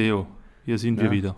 Matteo, 0.00 0.26
hier 0.64 0.78
sind 0.78 0.96
Ja. 0.98 1.04
wir 1.04 1.10
wieder. 1.10 1.36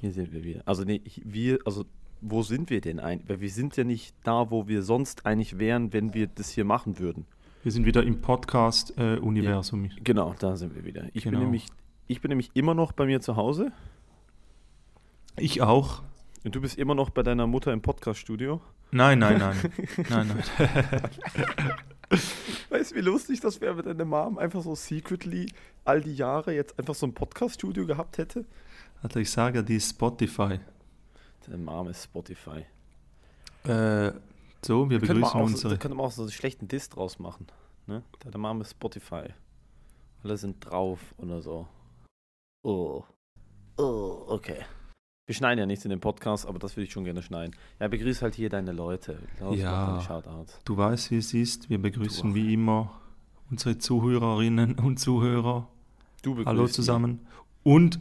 Hier 0.00 0.12
sind 0.12 0.32
wir 0.32 0.44
wieder. 0.44 0.62
Also 0.64 0.84
nee, 0.84 1.02
wir, 1.24 1.58
also 1.64 1.84
wo 2.20 2.42
sind 2.42 2.70
wir 2.70 2.80
denn 2.80 3.00
eigentlich? 3.00 3.28
Weil 3.28 3.40
wir 3.40 3.50
sind 3.50 3.76
ja 3.76 3.82
nicht 3.84 4.14
da, 4.22 4.50
wo 4.50 4.68
wir 4.68 4.82
sonst 4.82 5.26
eigentlich 5.26 5.58
wären, 5.58 5.92
wenn 5.92 6.14
wir 6.14 6.28
das 6.28 6.50
hier 6.50 6.64
machen 6.64 6.98
würden. 7.00 7.26
Wir 7.64 7.72
sind 7.72 7.84
wieder 7.86 8.02
im 8.04 8.20
Podcast-Universum. 8.20 9.90
Genau, 10.04 10.34
da 10.38 10.56
sind 10.56 10.74
wir 10.76 10.84
wieder. 10.84 11.08
Ich 11.14 11.24
Genau. 11.24 11.38
bin 11.38 11.46
nämlich, 11.46 11.66
ich 12.06 12.20
bin 12.20 12.28
nämlich 12.30 12.50
immer 12.54 12.74
noch 12.74 12.92
bei 12.92 13.06
mir 13.06 13.20
zu 13.20 13.34
Hause 13.36 13.72
ich 15.36 15.60
auch. 15.62 16.02
und 16.44 16.54
du 16.54 16.60
bist 16.60 16.78
immer 16.78 16.94
noch 16.94 17.10
bei 17.10 17.22
deiner 17.24 17.46
Mutter 17.48 17.72
im 17.72 17.82
Podcaststudio. 17.82 18.60
Nein, 18.92 19.18
nein, 19.18 19.38
nein. 19.38 19.56
nein, 20.08 20.28
nein. 20.28 20.44
Weißt 22.70 22.90
du, 22.90 22.96
wie 22.96 23.00
lustig 23.00 23.40
das 23.40 23.60
wäre, 23.60 23.76
wenn 23.76 23.84
deine 23.84 24.04
Mom 24.04 24.38
einfach 24.38 24.62
so 24.62 24.74
secretly 24.74 25.52
all 25.84 26.00
die 26.00 26.14
Jahre 26.14 26.54
jetzt 26.54 26.78
einfach 26.78 26.94
so 26.94 27.06
ein 27.06 27.14
Podcaststudio 27.14 27.86
gehabt 27.86 28.18
hätte? 28.18 28.44
Also 29.02 29.20
ich 29.20 29.30
sage, 29.30 29.62
die 29.62 29.76
ist 29.76 29.90
Spotify. 29.90 30.60
Deine 31.46 31.58
Mom 31.58 31.88
ist 31.88 32.04
Spotify. 32.04 32.64
Äh, 33.64 34.12
so, 34.62 34.90
wir 34.90 34.98
Da 34.98 35.06
begrüßen 35.06 35.40
unsere. 35.40 35.74
Da 35.74 35.80
könnte 35.80 35.96
man 35.96 36.06
auch 36.06 36.12
so 36.12 36.22
einen 36.22 36.30
schlechten 36.30 36.68
Diss 36.68 36.88
draus 36.88 37.18
machen. 37.18 37.46
Ne? 37.86 38.02
Deine 38.20 38.38
Mom 38.38 38.60
ist 38.60 38.72
Spotify. 38.72 39.24
Alle 40.22 40.36
sind 40.36 40.64
drauf 40.64 41.00
oder 41.16 41.40
so. 41.40 41.66
Oh. 42.62 43.04
Oh, 43.78 44.24
okay. 44.28 44.64
Wir 45.26 45.34
schneiden 45.34 45.60
ja 45.60 45.66
nichts 45.66 45.84
in 45.84 45.90
dem 45.90 46.00
Podcast, 46.00 46.46
aber 46.46 46.58
das 46.58 46.76
würde 46.76 46.86
ich 46.86 46.92
schon 46.92 47.04
gerne 47.04 47.22
schneiden. 47.22 47.54
Ja, 47.78 47.86
begrüß 47.88 48.22
halt 48.22 48.34
hier 48.34 48.48
deine 48.48 48.72
Leute. 48.72 49.18
Los, 49.40 49.58
Ja. 49.58 50.00
Du 50.64 50.76
weißt, 50.76 51.10
wie 51.12 51.18
es 51.18 51.32
ist. 51.34 51.70
Wir 51.70 51.80
begrüßen 51.80 52.34
wie 52.34 52.52
immer 52.54 53.00
unsere 53.50 53.78
Zuhörerinnen 53.78 54.74
und 54.78 54.98
Zuhörer. 54.98 55.68
Du 56.22 56.30
begrüßt 56.34 56.46
Hallo 56.48 56.66
zusammen. 56.66 57.20
Und 57.62 58.00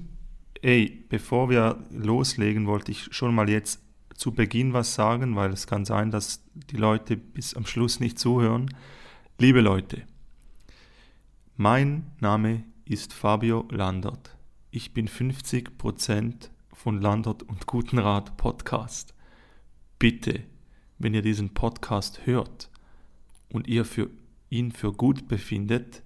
ey, 0.61 1.05
bevor 1.09 1.49
wir 1.49 1.83
loslegen, 1.91 2.65
wollte 2.65 2.91
ich 2.91 3.13
schon 3.13 3.35
mal 3.35 3.49
jetzt 3.49 3.81
zu 4.15 4.31
Beginn 4.31 4.73
was 4.73 4.95
sagen, 4.95 5.35
weil 5.35 5.51
es 5.53 5.67
kann 5.67 5.85
sein, 5.85 6.11
dass 6.11 6.43
die 6.53 6.77
Leute 6.77 7.15
bis 7.15 7.53
am 7.55 7.65
Schluss 7.65 7.99
nicht 7.99 8.17
zuhören. 8.19 8.73
Liebe 9.37 9.61
Leute, 9.61 10.01
mein 11.55 12.11
Name 12.19 12.63
ist 12.85 13.13
Fabio 13.13 13.67
Landert. 13.69 14.35
Ich 14.71 14.93
bin 14.93 15.07
50% 15.07 16.49
von 16.79 17.01
Landert 17.01 17.43
und 17.43 17.65
Gutenrat 17.65 18.37
Podcast. 18.37 19.13
Bitte, 19.99 20.43
wenn 20.97 21.13
ihr 21.13 21.21
diesen 21.21 21.53
Podcast 21.53 22.25
hört 22.25 22.69
und 23.51 23.67
ihr 23.67 23.83
für 23.83 24.09
ihn 24.49 24.71
für 24.71 24.93
gut 24.93 25.27
befindet, 25.27 26.03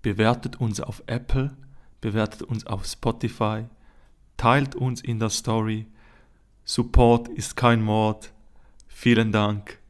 bewertet 0.00 0.58
uns 0.58 0.80
auf 0.80 1.02
Apple, 1.06 1.54
bewertet 2.00 2.42
uns 2.42 2.66
auf 2.66 2.86
Spotify, 2.86 3.66
teilt 4.38 4.74
uns 4.74 5.02
in 5.02 5.18
der 5.18 5.28
Story. 5.28 5.86
Support 6.64 7.28
ist 7.28 7.54
kein 7.56 7.82
Mord. 7.82 8.32
Vielen 8.88 9.32
Dank. 9.32 9.80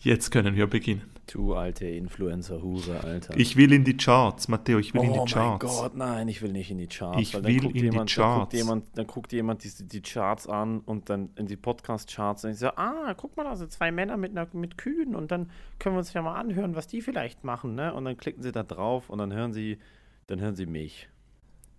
Jetzt 0.00 0.32
können 0.32 0.56
wir 0.56 0.66
beginnen. 0.66 1.08
Du 1.32 1.54
alte 1.54 1.86
Influencer-Hure, 1.86 3.04
Alter. 3.04 3.36
Ich 3.36 3.56
will 3.56 3.72
in 3.72 3.84
die 3.84 3.96
Charts, 3.96 4.48
Matteo, 4.48 4.80
ich 4.80 4.92
will 4.94 5.04
in 5.04 5.10
oh 5.10 5.24
die 5.24 5.32
Charts. 5.32 5.64
mein 5.64 5.82
Gott, 5.82 5.96
nein, 5.96 6.26
ich 6.26 6.42
will 6.42 6.50
nicht 6.50 6.72
in 6.72 6.78
die 6.78 6.88
Charts. 6.88 7.20
Ich 7.20 7.34
will 7.34 7.66
in 7.66 7.72
die 7.72 7.82
jemand, 7.82 8.16
Dann 8.16 8.26
guckt 8.26 8.50
Charts. 8.50 8.54
jemand, 8.56 8.98
dann 8.98 9.06
guckt 9.06 9.32
jemand 9.32 9.62
die, 9.62 9.86
die 9.86 10.02
Charts 10.02 10.48
an 10.48 10.80
und 10.80 11.08
dann 11.08 11.30
in 11.36 11.46
die 11.46 11.56
Podcast-Charts 11.56 12.44
und 12.44 12.50
ich 12.50 12.58
so, 12.58 12.70
ah, 12.70 13.14
guck 13.16 13.36
mal, 13.36 13.44
da 13.44 13.54
sind 13.54 13.70
zwei 13.70 13.92
Männer 13.92 14.16
mit, 14.16 14.32
einer, 14.32 14.48
mit 14.54 14.76
Kühen 14.76 15.14
und 15.14 15.30
dann 15.30 15.52
können 15.78 15.94
wir 15.94 16.00
uns 16.00 16.12
ja 16.12 16.20
mal 16.20 16.34
anhören, 16.34 16.74
was 16.74 16.88
die 16.88 17.00
vielleicht 17.00 17.44
machen, 17.44 17.76
ne? 17.76 17.94
Und 17.94 18.06
dann 18.06 18.16
klicken 18.16 18.42
sie 18.42 18.50
da 18.50 18.64
drauf 18.64 19.08
und 19.08 19.18
dann 19.18 19.32
hören 19.32 19.52
sie, 19.52 19.78
dann 20.26 20.40
hören 20.40 20.56
sie 20.56 20.66
mich. 20.66 21.08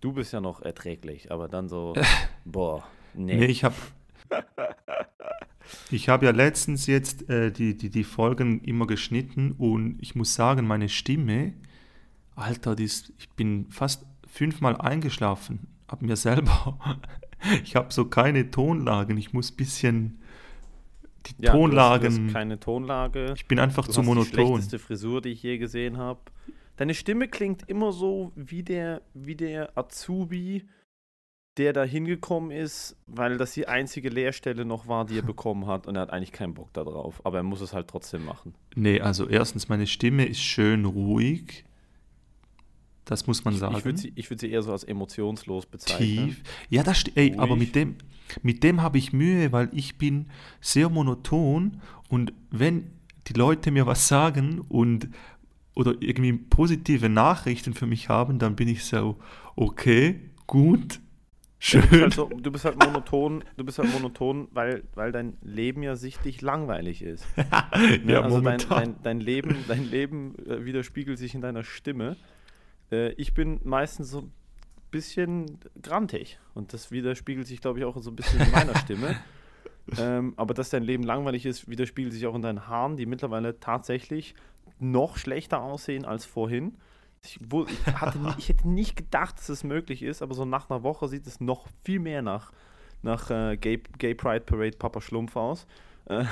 Du 0.00 0.14
bist 0.14 0.32
ja 0.32 0.40
noch 0.40 0.62
erträglich, 0.62 1.30
aber 1.30 1.48
dann 1.48 1.68
so, 1.68 1.92
boah, 2.46 2.84
nee. 3.12 3.36
Nee, 3.36 3.46
ich 3.46 3.64
habe 3.64 3.74
ich 5.90 6.08
hab 6.08 6.22
ja 6.22 6.30
letztens 6.30 6.86
jetzt 6.86 7.28
äh, 7.28 7.50
die, 7.52 7.76
die, 7.76 7.90
die 7.90 8.04
Folgen 8.04 8.60
immer 8.62 8.86
geschnitten 8.86 9.52
und 9.52 9.96
ich 10.00 10.14
muss 10.14 10.34
sagen, 10.34 10.66
meine 10.66 10.88
Stimme, 10.88 11.54
Alter, 12.34 12.74
die 12.76 12.84
ist, 12.84 13.12
ich 13.18 13.28
bin 13.30 13.66
fast 13.70 14.04
fünfmal 14.26 14.76
eingeschlafen, 14.76 15.66
ab 15.86 16.02
mir 16.02 16.16
selber. 16.16 16.78
Ich 17.64 17.74
habe 17.74 17.92
so 17.92 18.04
keine 18.04 18.52
Tonlagen, 18.52 19.16
ich 19.16 19.32
muss 19.32 19.50
ein 19.50 19.56
bisschen 19.56 20.20
die 21.26 21.42
Ja, 21.44 21.50
Tonlagen, 21.50 22.14
Du 22.16 22.24
hast 22.26 22.32
keine 22.32 22.60
Tonlage. 22.60 23.32
ich 23.36 23.46
bin 23.48 23.58
einfach 23.58 23.84
Du 23.86 23.90
zu 23.90 23.98
hast 23.98 24.04
die 24.06 24.08
monoton. 24.08 24.32
schlechteste 24.32 24.78
Frisur, 24.78 25.20
die 25.20 25.30
ich 25.30 25.42
je 25.42 25.58
gesehen 25.58 25.96
habe. 25.96 26.20
Deine 26.76 26.94
Stimme 26.94 27.26
klingt 27.26 27.68
immer 27.68 27.90
so 27.90 28.30
wie 28.36 28.62
der, 28.62 29.02
wie 29.14 29.34
der 29.34 29.76
Azubi, 29.76 30.68
der 31.58 31.72
da 31.72 31.84
hingekommen 31.84 32.50
ist, 32.50 32.96
weil 33.06 33.36
das 33.36 33.52
die 33.52 33.68
einzige 33.68 34.08
Lehrstelle 34.08 34.64
noch 34.64 34.88
war, 34.88 35.04
die 35.04 35.18
er 35.18 35.22
bekommen 35.26 35.66
hat 35.66 35.86
und 35.86 35.96
er 35.96 36.02
hat 36.02 36.10
eigentlich 36.10 36.32
keinen 36.32 36.54
Bock 36.54 36.72
darauf. 36.72 37.24
Aber 37.24 37.38
er 37.38 37.42
muss 37.42 37.60
es 37.60 37.72
halt 37.72 37.88
trotzdem 37.88 38.24
machen. 38.24 38.54
Nee, 38.74 39.00
also 39.00 39.28
erstens, 39.28 39.68
meine 39.68 39.86
Stimme 39.86 40.24
ist 40.24 40.40
schön 40.40 40.84
ruhig. 40.84 41.64
Das 43.04 43.26
muss 43.26 43.44
man 43.44 43.54
sagen. 43.54 43.76
Ich 43.76 43.84
würde 43.84 43.98
sie, 43.98 44.12
würd 44.16 44.40
sie 44.40 44.50
eher 44.50 44.62
so 44.62 44.72
als 44.72 44.84
emotionslos 44.84 45.66
bezeichnen. 45.66 46.28
Tief. 46.28 46.42
Ja, 46.70 46.82
das 46.82 47.04
ey, 47.14 47.34
aber 47.36 47.56
mit 47.56 47.74
dem, 47.74 47.96
mit 48.42 48.62
dem 48.62 48.80
habe 48.80 48.96
ich 48.96 49.12
Mühe, 49.12 49.52
weil 49.52 49.68
ich 49.72 49.98
bin 49.98 50.26
sehr 50.60 50.88
monoton 50.88 51.80
und 52.08 52.32
wenn 52.50 52.92
die 53.26 53.34
Leute 53.34 53.70
mir 53.70 53.86
was 53.86 54.08
sagen 54.08 54.60
und 54.68 55.08
oder 55.74 55.94
irgendwie 56.00 56.32
positive 56.32 57.08
Nachrichten 57.08 57.74
für 57.74 57.86
mich 57.86 58.08
haben, 58.08 58.38
dann 58.38 58.56
bin 58.56 58.68
ich 58.68 58.84
so, 58.84 59.16
okay, 59.56 60.20
gut, 60.46 61.00
Du 61.70 61.78
bist, 61.78 61.90
schön. 61.90 62.00
halt 62.02 62.14
so, 62.14 62.28
du 62.28 62.50
bist 62.50 62.64
halt 62.64 62.84
monoton, 62.84 63.44
du 63.56 63.64
bist 63.64 63.78
halt 63.78 63.92
monoton, 63.92 64.48
weil, 64.50 64.82
weil 64.94 65.12
dein 65.12 65.36
Leben 65.42 65.84
ja 65.84 65.94
sichtlich 65.94 66.40
langweilig 66.42 67.02
ist. 67.02 67.24
Ne? 68.04 68.14
ja, 68.14 68.20
also 68.22 68.40
dein, 68.40 68.58
dein, 68.68 69.02
dein 69.02 69.20
Leben, 69.20 69.64
dein 69.68 69.84
Leben 69.84 70.34
äh, 70.46 70.64
widerspiegelt 70.64 71.18
sich 71.18 71.34
in 71.34 71.40
deiner 71.40 71.62
Stimme. 71.62 72.16
Äh, 72.90 73.12
ich 73.12 73.34
bin 73.34 73.60
meistens 73.64 74.10
so 74.10 74.20
ein 74.20 74.32
bisschen 74.90 75.58
grantig 75.80 76.38
und 76.54 76.72
das 76.72 76.90
widerspiegelt 76.90 77.46
sich, 77.46 77.60
glaube 77.60 77.78
ich, 77.78 77.84
auch 77.84 77.96
so 77.98 78.10
ein 78.10 78.16
bisschen 78.16 78.40
in 78.40 78.50
meiner 78.50 78.76
Stimme. 78.76 79.16
Ähm, 79.98 80.34
aber 80.36 80.54
dass 80.54 80.70
dein 80.70 80.84
Leben 80.84 81.02
langweilig 81.02 81.44
ist, 81.44 81.68
widerspiegelt 81.68 82.14
sich 82.14 82.24
auch 82.28 82.36
in 82.36 82.42
deinen 82.42 82.68
Haaren, 82.68 82.96
die 82.96 83.04
mittlerweile 83.04 83.58
tatsächlich 83.58 84.36
noch 84.78 85.16
schlechter 85.16 85.60
aussehen 85.60 86.04
als 86.04 86.24
vorhin. 86.24 86.76
Ich, 87.24 87.38
wo, 87.40 87.64
ich, 87.66 87.86
hatte, 87.86 88.18
ich 88.36 88.48
hätte 88.48 88.68
nicht 88.68 88.96
gedacht, 88.96 89.38
dass 89.38 89.48
es 89.48 89.62
möglich 89.62 90.02
ist, 90.02 90.22
aber 90.22 90.34
so 90.34 90.44
nach 90.44 90.68
einer 90.68 90.82
Woche 90.82 91.06
sieht 91.08 91.26
es 91.26 91.40
noch 91.40 91.66
viel 91.84 92.00
mehr 92.00 92.20
nach, 92.20 92.52
nach 93.02 93.30
äh, 93.30 93.56
Gay, 93.56 93.80
Gay 93.98 94.14
Pride 94.14 94.40
Parade 94.44 94.76
Papa 94.76 95.00
Schlumpf 95.00 95.36
aus. 95.36 95.66
Äh, 96.06 96.24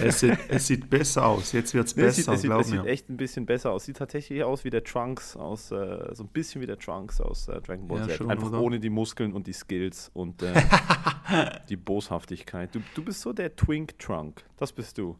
es, 0.00 0.20
sieht, 0.20 0.38
es 0.48 0.68
sieht 0.68 0.88
besser 0.88 1.26
aus, 1.26 1.50
jetzt 1.50 1.74
wird 1.74 1.88
es 1.88 1.96
Nee, 1.96 2.04
es 2.04 2.14
sieht, 2.14 2.26
besser, 2.26 2.32
es 2.34 2.40
sieht, 2.42 2.48
glaub 2.50 2.60
es 2.60 2.68
sieht 2.68 2.84
echt 2.86 3.10
ein 3.10 3.16
bisschen 3.16 3.44
besser 3.44 3.72
aus. 3.72 3.86
Sieht 3.86 3.96
tatsächlich 3.96 4.44
aus 4.44 4.62
wie 4.62 4.70
der 4.70 4.84
Trunks 4.84 5.36
aus, 5.36 5.72
äh, 5.72 6.14
so 6.14 6.22
ein 6.22 6.28
bisschen 6.28 6.60
wie 6.62 6.66
der 6.66 6.78
Trunks 6.78 7.20
aus 7.20 7.48
äh, 7.48 7.60
Dragon 7.60 7.88
Ball 7.88 7.98
Ja, 8.02 8.06
Z. 8.06 8.16
schon, 8.18 8.30
Einfach 8.30 8.46
oder? 8.46 8.60
ohne 8.60 8.78
die 8.78 8.88
Muskeln 8.90 9.32
und 9.32 9.48
die 9.48 9.52
Skills 9.52 10.12
und 10.14 10.44
äh, 10.44 10.54
die 11.68 11.76
Boshaftigkeit. 11.76 12.72
Du, 12.72 12.80
du 12.94 13.02
bist 13.04 13.20
so 13.22 13.32
der 13.32 13.56
Twink 13.56 13.98
Trunk. 13.98 14.44
Das 14.58 14.72
bist 14.72 14.96
du. 14.96 15.16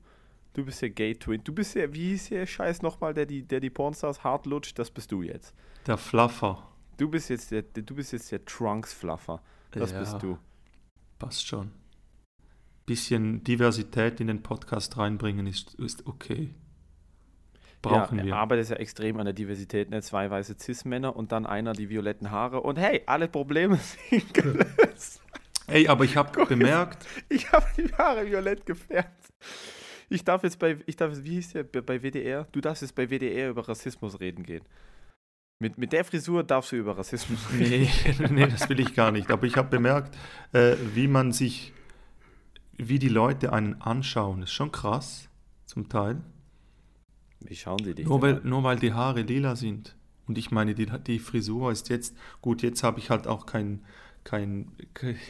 Du 0.56 0.64
bist 0.64 0.80
der 0.80 0.88
Gay 0.88 1.14
Twink. 1.14 1.44
Du 1.44 1.52
bist 1.52 1.74
der, 1.74 1.92
wie 1.92 2.08
hieß 2.12 2.30
der 2.30 2.46
Scheiß 2.46 2.80
nochmal, 2.80 3.12
der 3.12 3.26
die, 3.26 3.42
der 3.42 3.60
die 3.60 3.68
Pornstars 3.68 4.24
hart 4.24 4.46
lutscht? 4.46 4.78
Das 4.78 4.90
bist 4.90 5.12
du 5.12 5.20
jetzt. 5.20 5.54
Der 5.86 5.98
Fluffer, 5.98 6.66
Du 6.96 7.10
bist 7.10 7.28
jetzt 7.28 7.50
der, 7.50 7.60
du 7.60 7.94
bist 7.94 8.14
jetzt 8.14 8.32
der 8.32 8.42
Trunks 8.46 8.94
Fluffer. 8.94 9.42
Das 9.72 9.90
Ja. 9.90 10.00
bist 10.00 10.22
du. 10.22 10.38
passt 11.18 11.46
schon. 11.46 11.72
Bisschen 12.86 13.44
Diversität 13.44 14.18
in 14.18 14.28
den 14.28 14.42
Podcast 14.42 14.96
reinbringen 14.96 15.46
ist, 15.46 15.74
ist 15.74 16.06
okay. 16.06 16.54
Brauchen 17.82 18.16
ja, 18.16 18.24
wir. 18.24 18.32
Er 18.32 18.38
arbeitet 18.38 18.70
ja 18.70 18.76
extrem 18.76 19.18
an 19.18 19.26
der 19.26 19.34
Diversität, 19.34 19.90
ne? 19.90 20.00
Zwei 20.00 20.30
weiße 20.30 20.56
Cis-Männer 20.58 21.14
und 21.16 21.32
dann 21.32 21.44
einer 21.44 21.74
die 21.74 21.90
violetten 21.90 22.30
Haare. 22.30 22.62
Und 22.62 22.78
hey, 22.78 23.02
alle 23.04 23.28
Probleme 23.28 23.76
sind 24.10 24.32
gelöst. 24.32 25.20
Ey, 25.66 25.86
aber 25.86 26.04
ich 26.04 26.16
habe 26.16 26.46
bemerkt, 26.46 27.06
Ich 27.28 27.52
habe 27.52 27.66
die 27.76 27.92
Haare 27.92 28.26
violett 28.26 28.64
gefärbt. 28.64 29.34
Ich 30.08 30.24
darf 30.24 30.42
jetzt 30.42 30.58
bei, 30.58 30.78
ich 30.86 30.96
darf, 30.96 31.12
wie 31.22 31.34
hieß 31.34 31.52
der, 31.52 31.64
bei 31.64 32.02
WDR? 32.02 32.46
Du 32.52 32.60
darfst 32.60 32.82
jetzt 32.82 32.94
bei 32.94 33.08
WDR 33.08 33.50
über 33.50 33.68
Rassismus 33.68 34.20
reden 34.20 34.44
gehen. 34.44 34.64
Mit, 35.58 35.78
mit 35.78 35.92
der 35.92 36.04
Frisur 36.04 36.44
darfst 36.44 36.72
du 36.72 36.76
über 36.76 36.96
Rassismus 36.98 37.40
reden. 37.52 37.88
nee, 38.18 38.26
nee, 38.30 38.46
das 38.46 38.68
will 38.68 38.78
ich 38.78 38.94
gar 38.94 39.10
nicht. 39.10 39.30
Aber 39.30 39.46
ich 39.46 39.56
habe 39.56 39.68
bemerkt, 39.68 40.16
äh, 40.52 40.76
wie 40.94 41.08
man 41.08 41.32
sich, 41.32 41.72
wie 42.76 42.98
die 42.98 43.08
Leute 43.08 43.52
einen 43.52 43.80
anschauen, 43.80 44.42
ist 44.42 44.52
schon 44.52 44.70
krass, 44.70 45.28
zum 45.64 45.88
Teil. 45.88 46.20
Wie 47.40 47.56
schauen 47.56 47.82
sie 47.82 47.94
dich 47.94 48.06
Nur 48.06 48.22
weil, 48.22 48.36
an? 48.36 48.48
nur 48.48 48.62
weil 48.64 48.78
die 48.78 48.92
Haare 48.92 49.22
lila 49.22 49.56
sind. 49.56 49.96
Und 50.26 50.38
ich 50.38 50.50
meine, 50.50 50.74
die, 50.74 50.86
die 50.86 51.18
Frisur 51.18 51.72
ist 51.72 51.88
jetzt, 51.88 52.16
gut, 52.40 52.62
jetzt 52.62 52.82
habe 52.82 52.98
ich 52.98 53.10
halt 53.10 53.26
auch 53.26 53.46
kein, 53.46 53.84
kein, 54.26 54.72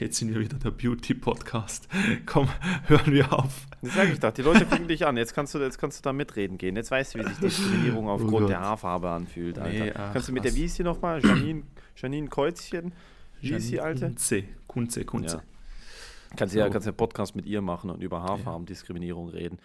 jetzt 0.00 0.16
sind 0.16 0.32
wir 0.32 0.40
wieder 0.40 0.56
der 0.56 0.70
Beauty-Podcast. 0.70 1.86
Komm, 2.26 2.48
hören 2.86 3.12
wir 3.12 3.30
auf. 3.30 3.66
Das 3.82 3.94
sag 3.94 4.10
ich 4.10 4.18
doch, 4.18 4.32
die 4.32 4.40
Leute 4.40 4.64
gucken 4.64 4.88
dich 4.88 5.06
an. 5.06 5.18
Jetzt 5.18 5.34
kannst 5.34 5.54
du, 5.54 5.58
jetzt 5.58 5.76
kannst 5.78 5.98
du 5.98 6.02
da 6.02 6.14
mitreden 6.14 6.56
gehen. 6.56 6.76
Jetzt 6.76 6.90
weißt 6.90 7.14
du, 7.14 7.18
wie 7.18 7.24
sich 7.28 7.36
Diskriminierung 7.38 8.08
aufgrund 8.08 8.46
Oh 8.46 8.48
der 8.48 8.60
Haarfarbe 8.60 9.10
anfühlt, 9.10 9.58
Alter. 9.58 9.84
Nee, 9.84 9.92
ach, 9.94 10.14
kannst 10.14 10.28
du 10.28 10.32
mit 10.32 10.44
der, 10.44 10.52
was. 10.52 10.56
wie 10.56 10.62
hieß 10.62 10.74
die 10.76 10.82
nochmal? 10.82 11.22
Janine, 11.22 11.62
Janine 11.94 12.28
Kreuzchen. 12.28 12.92
Wie 13.42 13.50
ist 13.50 13.70
die 13.70 13.80
alte? 13.80 14.06
Kunze, 14.08 14.44
Kunze, 14.66 15.04
Kunze. 15.04 15.36
Ja. 15.36 15.42
Kannst 16.36 16.54
ja, 16.54 16.64
So. 16.64 16.72
kannst 16.72 16.86
ja 16.86 16.92
Podcast 16.92 17.36
mit 17.36 17.44
ihr 17.44 17.60
machen 17.60 17.90
und 17.90 18.02
über 18.02 18.22
Haarfarbendiskriminierung 18.22 19.28
reden. 19.28 19.58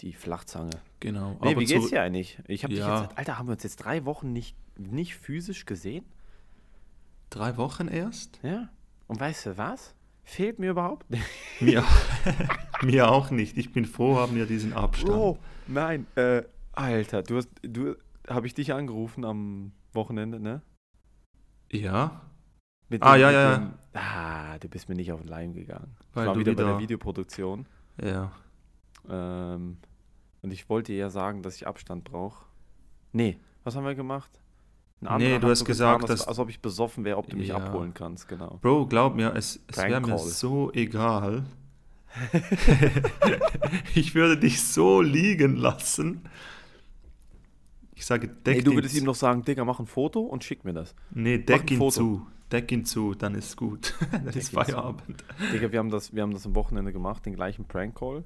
Die 0.00 0.14
Flachzange. 0.14 0.70
Genau. 1.00 1.32
Nee, 1.42 1.50
Aber 1.52 1.60
wie 1.60 1.66
geht's 1.66 1.90
dir 1.90 2.00
eigentlich? 2.02 2.38
Ich 2.48 2.64
habe 2.64 2.72
Ja. 2.72 2.94
dich 3.02 3.08
jetzt, 3.10 3.18
Alter, 3.18 3.38
haben 3.38 3.46
wir 3.48 3.52
uns 3.52 3.62
jetzt 3.62 3.76
drei 3.76 4.06
Wochen 4.06 4.32
nicht, 4.32 4.56
nicht 4.78 5.16
physisch 5.16 5.66
gesehen? 5.66 6.06
Drei 7.32 7.56
Wochen 7.56 7.88
erst? 7.88 8.38
Ja. 8.42 8.68
Und 9.06 9.18
weißt 9.20 9.46
du 9.46 9.58
was? 9.58 9.94
Fehlt 10.24 10.58
mir 10.58 10.70
überhaupt 10.70 11.10
nicht. 11.10 11.24
Mir, 11.60 11.82
mir 12.82 13.10
auch 13.10 13.30
nicht. 13.30 13.56
Ich 13.58 13.72
bin 13.72 13.84
froh, 13.84 14.16
haben 14.16 14.34
wir 14.36 14.46
diesen 14.46 14.72
Abstand. 14.72 15.12
Bro, 15.12 15.38
nein, 15.66 16.06
äh, 16.16 16.42
Alter, 16.72 17.22
du 17.22 17.36
hast, 17.38 17.48
du, 17.62 17.96
habe 18.28 18.46
ich 18.46 18.54
dich 18.54 18.72
angerufen 18.72 19.24
am 19.24 19.72
Wochenende, 19.92 20.38
ne? 20.40 20.62
Ja, 21.70 22.22
Mit 22.88 23.02
Ah, 23.02 23.16
ja, 23.16 23.26
mit 23.28 23.34
ja, 23.34 23.56
dem- 23.56 23.72
Ah, 23.94 24.58
du 24.58 24.68
bist 24.68 24.88
mir 24.88 24.94
nicht 24.94 25.10
auf 25.12 25.20
den 25.20 25.28
Leim 25.28 25.54
gegangen. 25.54 25.96
Weil 26.14 26.24
ich 26.24 26.26
war 26.28 26.34
du 26.34 26.40
wieder, 26.40 26.52
bei 26.52 26.62
der 26.62 26.66
wieder- 26.72 26.78
Videoproduktion. 26.80 27.66
ja. 28.02 28.30
Ähm, 29.08 29.78
und 30.42 30.52
ich 30.52 30.68
wollte 30.68 30.92
ja 30.92 31.10
sagen, 31.10 31.42
dass 31.42 31.56
ich 31.56 31.66
Abstand 31.66 32.04
brauche. 32.04 32.44
Nee, 33.12 33.38
was 33.64 33.74
haben 33.76 33.84
wir 33.84 33.94
gemacht? 33.96 34.40
Nee, 35.18 35.38
du 35.38 35.48
hast 35.48 35.64
gesagt, 35.64 36.00
getan, 36.00 36.10
als, 36.10 36.20
dass- 36.20 36.28
als 36.28 36.38
ob 36.38 36.48
ich 36.48 36.60
besoffen 36.60 37.04
wäre, 37.04 37.16
ob 37.18 37.28
du 37.28 37.36
mich 37.36 37.48
Ja. 37.48 37.56
abholen 37.56 37.92
kannst, 37.92 38.28
genau. 38.28 38.58
Bro, 38.62 38.86
glaub 38.86 39.14
mir, 39.16 39.34
es, 39.34 39.60
es 39.66 39.76
wäre 39.76 40.00
mir 40.00 40.18
so 40.18 40.72
egal. 40.72 41.44
ich 43.94 44.14
würde 44.14 44.38
dich 44.38 44.62
so 44.62 45.00
liegen 45.00 45.56
lassen. 45.56 46.22
Ich 47.94 48.06
sage, 48.06 48.28
deck 48.28 48.56
Nee, 48.58 48.62
du 48.62 48.74
würdest 48.74 48.96
ihm 48.96 49.04
noch 49.04 49.14
sagen, 49.14 49.44
Digga, 49.44 49.64
mach 49.64 49.78
ein 49.78 49.86
Foto 49.86 50.20
und 50.20 50.44
schick 50.44 50.64
mir 50.64 50.72
das. 50.72 50.94
Nee, 51.10 51.38
deck 51.38 51.70
ihn 51.70 51.90
zu. 51.90 52.26
Deck 52.50 52.70
ihn 52.70 52.84
zu, 52.84 53.14
dann 53.14 53.34
ist 53.34 53.56
gut. 53.56 53.94
dann 54.12 54.26
Deck 54.26 54.36
ist. 54.36 54.50
Feierabend. 54.52 55.24
Digga, 55.52 55.72
wir 55.72 55.78
haben, 55.78 55.90
das, 55.90 56.14
wir 56.14 56.22
haben 56.22 56.32
das 56.32 56.44
am 56.46 56.54
Wochenende 56.54 56.92
gemacht, 56.92 57.24
den 57.24 57.34
gleichen 57.34 57.64
Prank-Call. 57.64 58.24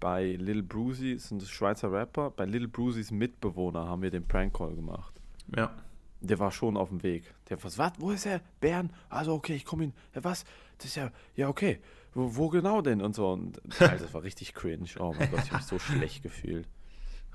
Bei 0.00 0.32
Lil 0.32 0.62
Brucey, 0.64 1.16
sind 1.18 1.40
das 1.42 1.50
Schweizer 1.50 1.92
Rapper, 1.92 2.30
bei 2.30 2.44
Lil 2.44 2.66
Bruceys 2.66 3.12
Mitbewohner 3.12 3.86
haben 3.86 4.02
wir 4.02 4.10
den 4.10 4.26
Prank-Call 4.26 4.74
gemacht. 4.74 5.14
Ja. 5.54 5.72
Der 6.20 6.38
war 6.38 6.52
schon 6.52 6.76
auf 6.76 6.88
dem 6.88 7.02
Weg. 7.02 7.24
Der 7.48 7.62
was, 7.64 7.78
was, 7.78 7.92
wo 7.98 8.10
ist 8.12 8.26
er? 8.26 8.40
Bern? 8.60 8.92
Also 9.08 9.34
okay, 9.34 9.54
ich 9.54 9.64
komme 9.64 9.84
hin. 9.84 9.92
Ja, 10.14 10.22
was? 10.22 10.44
Das 10.78 10.86
ist 10.86 10.96
ja, 10.96 11.10
ja 11.34 11.48
okay. 11.48 11.80
Wo, 12.14 12.36
wo 12.36 12.48
genau 12.48 12.80
denn? 12.82 13.00
Und 13.00 13.14
so. 13.14 13.32
Und, 13.32 13.60
Alter, 13.80 13.98
das 13.98 14.14
war 14.14 14.22
richtig 14.22 14.54
cringe. 14.54 14.88
Oh 14.98 15.14
mein 15.18 15.30
Gott, 15.30 15.40
ich 15.44 15.50
habe 15.50 15.62
mich 15.62 15.66
so 15.66 15.78
schlecht 15.78 16.22
gefühlt. 16.22 16.68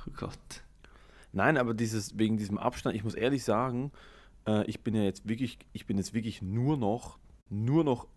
Oh 0.06 0.12
Gott. 0.16 0.64
Nein, 1.34 1.58
aber 1.58 1.74
dieses, 1.74 2.18
wegen 2.18 2.38
diesem 2.38 2.58
Abstand, 2.58 2.96
ich 2.96 3.04
muss 3.04 3.14
ehrlich 3.14 3.44
sagen, 3.44 3.92
äh, 4.48 4.66
ich 4.66 4.82
bin 4.82 4.96
ja 4.96 5.04
jetzt 5.04 5.28
wirklich, 5.28 5.60
ich 5.74 5.86
bin 5.86 5.98
jetzt 5.98 6.14
wirklich 6.14 6.42
nur 6.42 6.78
noch, 6.78 7.20
nur 7.50 7.84
noch 7.84 8.08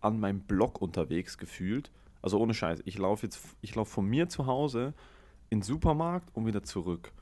an 0.00 0.20
meinem 0.20 0.40
Blog 0.40 0.80
unterwegs 0.80 1.38
gefühlt. 1.38 1.90
Also 2.22 2.38
ohne 2.38 2.54
Scheiß. 2.54 2.82
Ich 2.84 2.98
laufe 2.98 3.26
jetzt, 3.26 3.40
ich 3.62 3.74
laufe 3.74 3.90
von 3.90 4.06
mir 4.06 4.28
zu 4.28 4.46
Hause 4.46 4.94
in 5.48 5.58
den 5.58 5.62
Supermarkt 5.62 6.34
und 6.34 6.46
wieder 6.46 6.62
zurück. 6.62 7.12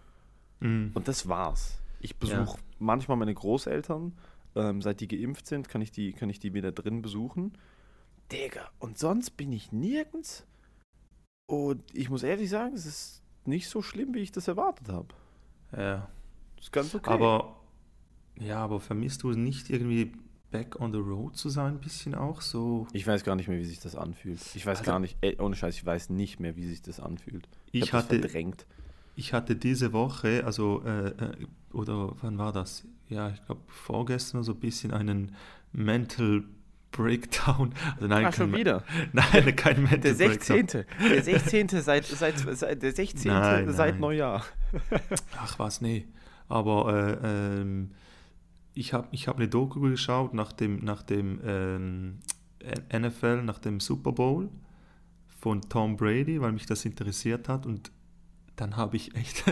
Mhm. 0.60 0.90
Und 0.94 1.08
das 1.08 1.28
war's. 1.28 1.78
Ich 2.00 2.16
besuche 2.16 2.58
manchmal 2.78 3.16
meine 3.16 3.34
Großeltern. 3.34 4.16
Ähm, 4.54 4.82
seit 4.82 5.00
die 5.00 5.08
geimpft 5.08 5.46
sind, 5.46 5.68
kann 5.68 5.82
ich 5.82 5.90
die, 5.92 6.12
kann 6.12 6.30
ich 6.30 6.38
die 6.40 6.54
wieder 6.54 6.72
drin 6.72 7.02
besuchen. 7.02 7.52
Digga, 8.32 8.70
und 8.78 8.98
sonst 8.98 9.30
bin 9.36 9.52
ich 9.52 9.72
nirgends. 9.72 10.46
Und 11.46 11.82
ich 11.94 12.10
muss 12.10 12.22
ehrlich 12.22 12.50
sagen, 12.50 12.74
es 12.74 12.84
ist 12.86 13.22
nicht 13.44 13.68
so 13.68 13.82
schlimm, 13.82 14.14
wie 14.14 14.18
ich 14.20 14.32
das 14.32 14.48
erwartet 14.48 14.88
habe. 14.90 15.08
Ja. 15.76 16.08
Ist 16.58 16.72
ganz 16.72 16.94
okay. 16.94 17.10
Aber, 17.10 17.56
ja, 18.38 18.58
aber 18.58 18.80
vermisst 18.80 19.22
du 19.22 19.30
nicht 19.32 19.70
irgendwie 19.70 20.12
back 20.50 20.80
on 20.80 20.92
the 20.92 20.98
road 20.98 21.36
zu 21.36 21.48
sein, 21.48 21.74
ein 21.74 21.80
bisschen 21.80 22.14
auch 22.14 22.40
so? 22.40 22.86
ich 22.92 23.06
weiß 23.06 23.22
gar 23.24 23.36
nicht 23.36 23.48
mehr, 23.48 23.58
wie 23.58 23.64
sich 23.64 23.80
das 23.80 23.94
anfühlt. 23.94 24.40
Ich 24.54 24.64
weiß 24.66 24.78
Also- 24.80 24.90
gar 24.90 24.98
nicht, 24.98 25.16
ey, 25.20 25.38
ohne 25.40 25.56
Scheiß, 25.56 25.74
ich 25.76 25.84
weiß 25.86 26.10
nicht 26.10 26.40
mehr, 26.40 26.56
wie 26.56 26.66
sich 26.66 26.82
das 26.82 27.00
anfühlt. 27.00 27.48
Ich 27.70 27.80
das 27.90 27.92
hatte, 27.92 28.18
verdrängt. 28.18 28.66
Ich 29.18 29.32
hatte 29.32 29.56
diese 29.56 29.92
Woche, 29.92 30.44
also, 30.44 30.80
äh, 30.84 31.08
äh, 31.08 31.46
oder 31.72 32.14
wann 32.22 32.38
war 32.38 32.52
das? 32.52 32.86
Ja, 33.08 33.30
ich 33.30 33.44
glaube 33.44 33.62
vorgestern 33.66 34.44
so 34.44 34.52
ein 34.52 34.60
bisschen 34.60 34.92
einen 34.92 35.34
Mental 35.72 36.44
Breakdown. 36.92 37.74
Also 37.96 38.06
nein, 38.06 38.26
Ah, 38.26 38.32
schon 38.32 38.54
wieder. 38.54 38.84
Nein, 39.12 39.56
kein 39.56 39.82
Mental 39.82 40.14
Der 40.14 40.28
Breakdown. 40.28 40.68
16. 40.68 40.84
Der 41.10 41.22
16. 41.24 41.68
seit, 41.68 42.06
seit, 42.06 42.38
seit, 42.38 42.80
der 42.80 42.92
16. 42.92 43.32
Nein, 43.32 43.72
seit 43.72 43.94
nein. 43.94 44.00
Neujahr. 44.00 44.44
Ach 45.36 45.58
was, 45.58 45.80
nee. 45.80 46.06
Aber 46.48 47.18
äh, 47.20 47.60
ähm, 47.60 47.90
ich 48.74 48.92
habe 48.92 49.08
ich 49.10 49.26
hab 49.26 49.36
eine 49.36 49.48
Doku 49.48 49.80
geschaut 49.80 50.32
nach 50.32 50.52
dem, 50.52 50.84
nach 50.84 51.02
dem 51.02 51.40
ähm, 51.44 52.18
NFL, 52.96 53.42
nach 53.42 53.58
dem 53.58 53.80
Super 53.80 54.12
Bowl 54.12 54.48
von 55.40 55.60
Tom 55.62 55.96
Brady, 55.96 56.40
weil 56.40 56.52
mich 56.52 56.66
das 56.66 56.84
interessiert 56.84 57.48
hat. 57.48 57.66
Und 57.66 57.90
dann 58.60 58.76
habe 58.76 58.96
ich 58.96 59.14
echt 59.14 59.44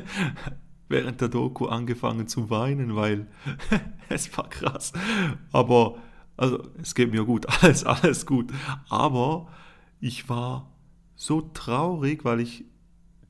während 0.88 1.20
der 1.20 1.28
Doku 1.28 1.66
angefangen 1.66 2.28
zu 2.28 2.50
weinen, 2.50 2.94
weil 2.94 3.26
es 4.08 4.36
war 4.36 4.48
krass. 4.48 4.92
Aber, 5.52 5.98
also 6.36 6.62
es 6.80 6.94
geht 6.94 7.10
mir 7.10 7.24
gut, 7.24 7.46
alles, 7.62 7.84
alles 7.84 8.26
gut. 8.26 8.52
Aber 8.88 9.48
ich 10.00 10.28
war 10.28 10.70
so 11.14 11.40
traurig, 11.40 12.24
weil 12.24 12.40
ich 12.40 12.64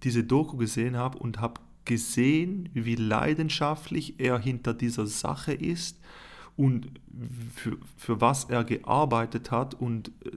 diese 0.02 0.24
Doku 0.24 0.56
gesehen 0.56 0.96
habe 0.96 1.18
und 1.18 1.40
habe 1.40 1.60
gesehen, 1.84 2.68
wie 2.74 2.96
leidenschaftlich 2.96 4.18
er 4.18 4.38
hinter 4.38 4.74
dieser 4.74 5.06
Sache 5.06 5.52
ist 5.52 6.00
und 6.56 7.00
für, 7.54 7.78
für 7.96 8.20
was 8.20 8.44
er 8.44 8.64
gearbeitet 8.64 9.50
hat 9.50 9.74
und 9.74 10.08
äh, 10.24 10.30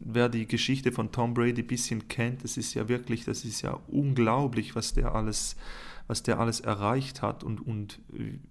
wer 0.00 0.28
die 0.28 0.46
Geschichte 0.46 0.92
von 0.92 1.12
Tom 1.12 1.34
Brady 1.34 1.62
ein 1.62 1.66
bisschen 1.66 2.08
kennt, 2.08 2.42
das 2.44 2.56
ist 2.56 2.74
ja 2.74 2.88
wirklich, 2.88 3.24
das 3.24 3.44
ist 3.44 3.62
ja 3.62 3.78
unglaublich, 3.88 4.74
was 4.74 4.94
der 4.94 5.14
alles, 5.14 5.56
was 6.06 6.22
der 6.22 6.40
alles 6.40 6.60
erreicht 6.60 7.22
hat 7.22 7.44
und, 7.44 7.60
und 7.66 8.00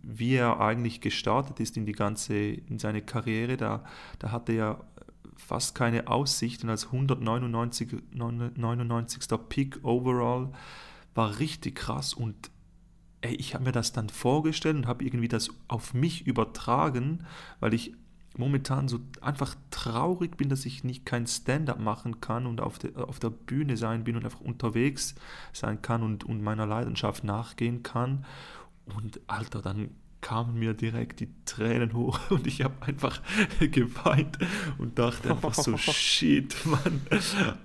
wie 0.02 0.36
er 0.36 0.60
eigentlich 0.60 1.02
gestartet 1.02 1.60
ist 1.60 1.76
in 1.76 1.86
die 1.86 1.94
ganze, 1.94 2.36
in 2.36 2.80
seine 2.80 3.02
Karriere. 3.02 3.58
Da, 3.58 3.84
da 4.20 4.32
hatte 4.32 4.54
er 4.54 4.86
fast 5.36 5.74
keine 5.76 6.08
Aussichten 6.08 6.70
als 6.70 6.86
199 6.86 7.96
99. 8.14 9.24
Pick 9.50 9.84
overall. 9.84 10.52
War 11.16 11.40
richtig 11.40 11.76
krass 11.76 12.14
und 12.14 12.52
ey, 13.22 13.36
ich 13.36 13.54
habe 13.54 13.66
mir 13.66 13.72
das 13.72 13.92
dann 13.92 14.10
vorgestellt 14.10 14.76
und 14.76 14.88
habe 14.88 15.04
irgendwie 15.04 15.28
das 15.28 15.50
auf 15.68 15.94
mich 15.94 16.26
übertragen, 16.28 17.26
weil 17.60 17.74
ich 17.74 17.94
momentan 18.40 18.88
so 18.88 19.00
einfach 19.22 19.56
traurig 19.70 20.38
bin, 20.38 20.50
dass 20.50 20.66
ich 20.66 20.84
nicht 20.84 21.06
kein 21.06 21.28
Stand-up 21.28 21.80
machen 21.80 22.22
kann 22.22 22.48
und 22.48 22.62
auf 22.62 22.80
der, 22.80 23.08
auf 23.08 23.20
der 23.20 23.30
Bühne 23.30 23.78
sein 23.78 24.06
bin 24.06 24.16
und 24.16 24.24
einfach 24.24 24.40
unterwegs 24.40 25.14
sein 25.54 25.82
kann 25.82 26.02
und, 26.02 26.24
und 26.24 26.42
meiner 26.42 26.66
Leidenschaft 26.66 27.24
nachgehen 27.24 27.84
kann. 27.84 28.26
Und 28.96 29.20
Alter, 29.28 29.62
dann 29.62 29.90
kamen 30.22 30.58
mir 30.58 30.74
direkt 30.74 31.20
die 31.20 31.30
Tränen 31.46 31.94
hoch 31.94 32.20
und 32.30 32.48
ich 32.48 32.64
habe 32.64 32.74
einfach 32.82 33.22
geweint 33.60 34.38
und 34.78 34.98
dachte 34.98 35.32
einfach 35.32 35.54
so, 35.54 35.78
shit, 35.78 36.56
Mann. 36.66 37.02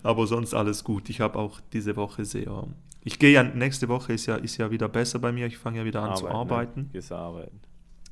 Aber 0.02 0.26
sonst 0.26 0.54
alles 0.54 0.82
gut. 0.82 1.08
Ich 1.08 1.20
habe 1.20 1.38
auch 1.38 1.60
diese 1.72 1.96
Woche 1.96 2.24
sehr... 2.24 2.66
Ich 3.06 3.18
gehe 3.18 3.32
ja, 3.32 3.42
nächste 3.42 3.88
Woche 3.88 4.14
ist 4.14 4.26
ja, 4.26 4.36
ist 4.36 4.56
ja 4.56 4.70
wieder 4.70 4.88
besser 4.88 5.18
bei 5.18 5.30
mir. 5.30 5.46
Ich 5.46 5.58
fange 5.58 5.78
ja 5.78 5.84
wieder 5.84 6.02
an 6.02 6.16
zu 6.16 6.26
arbeiten. 6.26 6.88
Ne? 6.92 7.00
Arbeiten. 7.14 7.60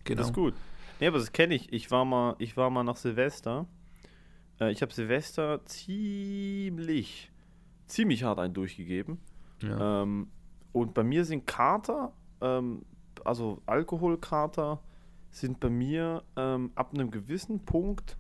Genau. 0.05 0.19
Das 0.19 0.29
ist 0.29 0.35
gut. 0.35 0.55
Nee, 1.01 1.09
aber 1.09 1.19
das 1.19 1.33
kenne 1.33 1.55
ich. 1.55 1.73
Ich 1.73 1.91
war 1.91 2.05
mal, 2.05 2.37
ich 2.39 2.57
war 2.57 2.71
mal 2.71 2.85
nach 2.85 2.97
Silvester. 2.97 3.67
Äh, 4.61 4.73
ich 4.73 4.83
habe 4.83 4.93
Silvester 4.93 5.65
ziemlich, 5.65 7.31
ziemlich 7.87 8.25
hart 8.25 8.39
einen 8.39 8.55
durchgegeben. 8.55 9.19
Ja. 9.61 10.03
Ähm, 10.03 10.29
und 10.73 10.95
bei 10.95 11.03
mir 11.03 11.25
sind 11.25 11.47
Kater, 11.47 12.13
ähm, 12.41 12.85
also 13.25 13.63
Alkoholkater, 13.67 14.81
sind 15.31 15.61
bei 15.61 15.71
mir 15.71 16.23
ähm, 16.37 16.73
ab 16.75 16.93
einem 16.93 17.11
gewissen 17.11 17.65
Punkt 17.65 18.17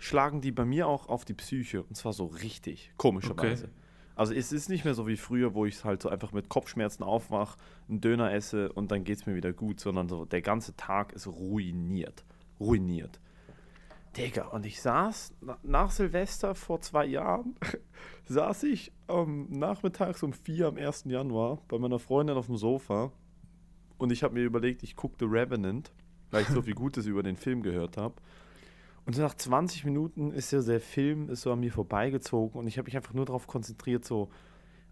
schlagen 0.00 0.40
die 0.40 0.50
bei 0.50 0.64
mir 0.64 0.88
auch 0.88 1.08
auf 1.08 1.24
die 1.24 1.34
Psyche. 1.34 1.82
Und 1.82 1.94
zwar 1.94 2.12
so 2.12 2.26
richtig, 2.26 2.92
komischerweise. 2.96 3.66
Okay. 3.66 3.74
Also 4.20 4.34
es 4.34 4.52
ist 4.52 4.68
nicht 4.68 4.84
mehr 4.84 4.92
so 4.92 5.06
wie 5.06 5.16
früher, 5.16 5.54
wo 5.54 5.64
ich 5.64 5.82
halt 5.82 6.02
so 6.02 6.10
einfach 6.10 6.32
mit 6.32 6.50
Kopfschmerzen 6.50 7.02
aufwach, 7.02 7.56
einen 7.88 8.02
Döner 8.02 8.34
esse 8.34 8.70
und 8.70 8.90
dann 8.90 9.02
geht 9.02 9.16
es 9.16 9.24
mir 9.24 9.34
wieder 9.34 9.54
gut, 9.54 9.80
sondern 9.80 10.10
so 10.10 10.26
der 10.26 10.42
ganze 10.42 10.76
Tag 10.76 11.14
ist 11.14 11.26
ruiniert. 11.26 12.26
Ruiniert. 12.60 13.18
Digga, 14.18 14.48
und 14.48 14.66
ich 14.66 14.82
saß 14.82 15.32
na- 15.40 15.56
nach 15.62 15.90
Silvester 15.90 16.54
vor 16.54 16.82
zwei 16.82 17.06
Jahren, 17.06 17.54
saß 18.26 18.64
ich 18.64 18.92
ähm, 19.08 19.46
nachmittags 19.48 20.22
um 20.22 20.34
vier 20.34 20.66
am 20.68 20.76
1. 20.76 21.04
Januar 21.06 21.62
bei 21.68 21.78
meiner 21.78 21.98
Freundin 21.98 22.36
auf 22.36 22.44
dem 22.44 22.58
Sofa 22.58 23.12
und 23.96 24.12
ich 24.12 24.22
habe 24.22 24.34
mir 24.34 24.44
überlegt, 24.44 24.82
ich 24.82 24.96
gucke 24.96 25.16
The 25.18 25.24
Revenant, 25.24 25.92
weil 26.30 26.42
ich 26.42 26.48
so 26.48 26.60
viel 26.60 26.74
Gutes 26.84 27.06
über 27.06 27.22
den 27.22 27.36
Film 27.36 27.62
gehört 27.62 27.96
habe. 27.96 28.16
Und 29.10 29.14
so 29.14 29.22
nach 29.22 29.34
20 29.34 29.84
Minuten 29.86 30.30
ist 30.30 30.52
ja 30.52 30.62
der 30.62 30.80
Film 30.80 31.30
ist 31.30 31.40
so 31.40 31.50
an 31.50 31.58
mir 31.58 31.72
vorbeigezogen 31.72 32.60
und 32.60 32.68
ich 32.68 32.78
habe 32.78 32.86
mich 32.86 32.94
einfach 32.94 33.12
nur 33.12 33.26
darauf 33.26 33.48
konzentriert, 33.48 34.04
so, 34.04 34.30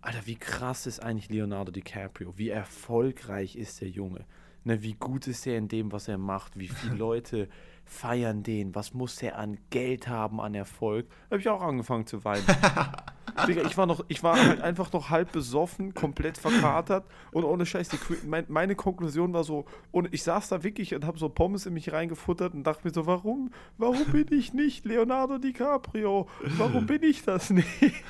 Alter, 0.01 0.27
wie 0.27 0.35
krass 0.35 0.89
ist 0.89 0.99
eigentlich 0.99 1.31
Leonardo 1.31 1.71
DiCaprio? 1.71 2.37
Wie 2.37 2.49
erfolgreich 2.49 3.55
ist 3.55 3.81
der 3.81 3.91
Junge? 3.91 4.25
Ne, 4.65 4.83
wie 4.83 4.95
gut 4.95 5.29
ist 5.29 5.47
er 5.47 5.57
in 5.57 5.69
dem, 5.69 5.93
was 5.93 6.09
er 6.09 6.19
macht? 6.19 6.59
Wie 6.59 6.67
viele 6.67 6.95
Leute 6.99 7.49
feiern 7.89 8.43
den, 8.43 8.75
was 8.75 8.95
muss 8.95 9.17
der 9.17 9.39
an 9.39 9.59
Geld 9.71 10.09
haben, 10.09 10.41
an 10.41 10.55
Erfolg. 10.55 11.09
Da 11.09 11.35
habe 11.35 11.41
ich 11.41 11.49
auch 11.49 11.63
angefangen 11.63 12.07
zu 12.07 12.25
weinen. 12.25 12.45
Digga, 13.47 13.63
ich 13.63 13.77
war 13.77 13.87
noch, 13.87 14.05
ich 14.09 14.23
war 14.23 14.37
halt 14.37 14.61
einfach 14.61 14.93
noch 14.93 15.11
halb 15.11 15.33
besoffen, 15.33 15.95
komplett 15.95 16.39
verkatert 16.39 17.05
und 17.31 17.45
ohne 17.45 17.67
Scheiß, 17.67 17.89
die, 17.89 17.99
mein, 18.27 18.45
meine 18.49 18.75
Konklusion 18.75 19.33
war 19.33 19.45
so, 19.45 19.65
und 19.93 20.13
ich 20.13 20.23
saß 20.25 20.49
da 20.49 20.65
wirklich 20.65 20.95
und 20.95 21.05
habe 21.05 21.19
so 21.19 21.29
Pommes 21.29 21.67
in 21.67 21.75
mich 21.75 21.93
reingefuttert 21.93 22.55
und 22.55 22.65
dachte 22.65 22.87
mir 22.87 22.93
so, 22.93 23.07
warum, 23.07 23.51
warum 23.77 24.05
bin 24.07 24.27
ich 24.31 24.55
nicht 24.55 24.85
Leonardo 24.85 25.39
DiCaprio? 25.39 26.29
Warum 26.57 26.87
bin 26.87 27.03
ich 27.03 27.23
das 27.25 27.51
nicht? 27.51 27.69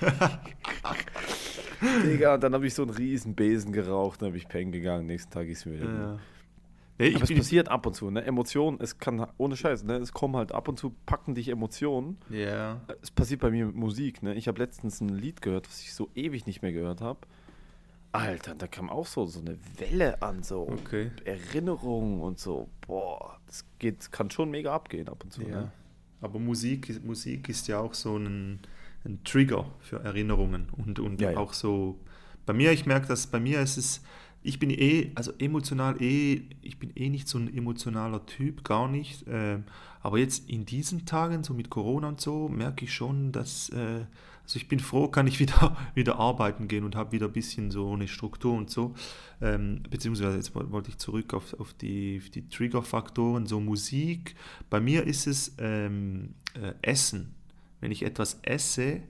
Digga, 2.04 2.34
und 2.34 2.42
dann 2.42 2.54
habe 2.54 2.66
ich 2.66 2.74
so 2.74 2.82
einen 2.82 2.92
riesen 2.92 3.34
Besen 3.34 3.72
geraucht, 3.72 4.22
dann 4.22 4.28
habe 4.28 4.38
ich 4.38 4.48
pennen 4.48 4.72
gegangen, 4.72 5.06
nächsten 5.06 5.30
Tag 5.30 5.46
ist 5.48 5.66
mir 5.66 5.74
wieder. 5.74 5.92
Ja. 5.92 6.18
Nee, 6.98 7.06
ich 7.08 7.16
Aber 7.16 7.24
es 7.24 7.34
passiert 7.34 7.68
ab 7.68 7.86
und 7.86 7.94
zu, 7.94 8.10
ne? 8.10 8.24
Emotionen, 8.24 8.78
es 8.80 8.98
kann, 8.98 9.24
ohne 9.36 9.56
Scheiß, 9.56 9.84
ne? 9.84 9.96
Es 9.98 10.12
kommen 10.12 10.34
halt 10.36 10.50
ab 10.52 10.66
und 10.68 10.78
zu, 10.78 10.94
packen 11.06 11.34
dich 11.34 11.48
Emotionen. 11.48 12.18
ja. 12.28 12.80
Es 13.02 13.10
passiert 13.10 13.40
bei 13.40 13.50
mir 13.50 13.66
mit 13.66 13.76
Musik, 13.76 14.22
ne? 14.22 14.34
Ich 14.34 14.48
habe 14.48 14.58
letztens 14.58 15.00
ein 15.00 15.08
Lied 15.08 15.40
gehört, 15.42 15.68
was 15.68 15.80
ich 15.80 15.94
so 15.94 16.08
ewig 16.16 16.46
nicht 16.46 16.60
mehr 16.62 16.72
gehört 16.72 17.00
habe. 17.00 17.20
Alter, 18.10 18.54
da 18.54 18.66
kam 18.66 18.88
auch 18.90 19.06
so, 19.06 19.26
so 19.26 19.40
eine 19.40 19.58
Welle 19.76 20.22
an, 20.22 20.42
so 20.42 20.62
Okay. 20.68 21.10
Erinnerungen 21.24 22.20
und 22.20 22.38
so. 22.38 22.68
Boah, 22.86 23.38
das 23.46 23.64
geht, 23.78 24.10
kann 24.10 24.30
schon 24.30 24.50
mega 24.50 24.74
abgehen 24.74 25.08
ab 25.08 25.22
und 25.22 25.32
zu, 25.32 25.42
Ja. 25.42 25.48
ne? 25.62 25.72
Aber 26.20 26.38
Musik, 26.40 26.88
ist- 26.88 27.04
Musik 27.04 27.48
ist 27.48 27.68
ja 27.68 27.78
auch 27.78 27.94
so 27.94 28.16
ein, 28.16 28.60
ein 29.04 29.22
Trigger 29.24 29.66
für 29.78 30.00
Erinnerungen 30.02 30.68
und, 30.76 30.98
und 30.98 31.20
Ja, 31.20 31.30
ja. 31.32 31.38
auch 31.38 31.52
so. 31.52 31.96
Bei 32.46 32.54
mir, 32.54 32.72
ich 32.72 32.86
merke, 32.86 33.06
dass 33.06 33.26
bei 33.28 33.38
mir 33.38 33.60
ist 33.60 33.76
es, 33.76 34.00
ich 34.42 34.58
bin 34.58 34.70
eh, 34.70 35.10
also 35.14 35.32
emotional 35.38 36.00
eh, 36.02 36.42
ich 36.62 36.78
bin 36.78 36.92
eh 36.94 37.08
nicht 37.08 37.28
so 37.28 37.38
ein 37.38 37.52
emotionaler 37.54 38.24
Typ, 38.26 38.64
gar 38.64 38.88
nicht. 38.88 39.24
ähm, 39.28 39.64
aber 40.00 40.18
jetzt 40.18 40.48
in 40.48 40.64
diesen 40.64 41.06
Tagen, 41.06 41.42
so 41.42 41.52
mit 41.54 41.70
Corona 41.70 42.08
und 42.08 42.20
so, 42.20 42.48
merke 42.48 42.84
ich 42.84 42.94
schon, 42.94 43.32
dass, 43.32 43.68
äh, 43.70 44.04
also 44.44 44.56
ich 44.56 44.68
bin 44.68 44.78
froh, 44.80 45.08
kann 45.08 45.26
ich 45.26 45.40
wieder, 45.40 45.76
wieder 45.94 46.18
arbeiten 46.18 46.68
gehen 46.68 46.84
und 46.84 46.94
habe 46.94 47.12
wieder 47.12 47.26
ein 47.26 47.32
bisschen 47.32 47.70
so 47.70 47.92
eine 47.92 48.06
Struktur 48.08 48.54
und 48.56 48.70
so. 48.70 48.94
Ähm, 49.42 49.82
beziehungsweise 49.90 50.36
jetzt 50.36 50.54
woll- 50.54 50.70
wollte 50.70 50.90
ich 50.90 50.98
zurück 50.98 51.34
auf, 51.34 51.58
auf 51.60 51.74
die, 51.74 52.20
auf 52.22 52.30
die 52.30 52.48
Triggerfaktoren, 52.48 53.46
so 53.46 53.60
Musik. 53.60 54.36
Bei 54.70 54.80
mir 54.80 55.04
ist 55.04 55.26
es 55.26 55.54
ähm, 55.58 56.34
äh, 56.54 56.74
Essen. 56.82 57.34
Wenn 57.80 57.90
ich 57.92 58.02
etwas 58.04 58.38
esse, 58.42 59.00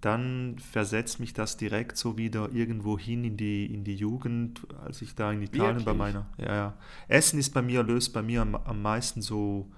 dann 0.00 0.58
versetzt 0.58 1.18
mich 1.18 1.32
das 1.32 1.56
direkt 1.56 1.96
so 1.96 2.16
wieder 2.16 2.50
irgendwo 2.52 2.98
hin 2.98 3.24
in 3.24 3.36
die, 3.36 3.66
in 3.66 3.82
die 3.82 3.96
Jugend, 3.96 4.66
als 4.84 5.02
ich 5.02 5.14
da 5.14 5.32
in 5.32 5.42
Italien 5.42 5.84
bei 5.84 5.86
Wirklich? 5.86 5.98
meiner. 5.98 6.26
Ja, 6.38 6.54
ja. 6.54 6.74
Essen 7.08 7.38
ist 7.38 7.52
bei 7.52 7.62
mir, 7.62 7.82
löst 7.82 8.12
bei 8.12 8.22
mir 8.22 8.42
am, 8.42 8.54
am 8.54 8.80
meisten 8.80 9.22
so 9.22 9.68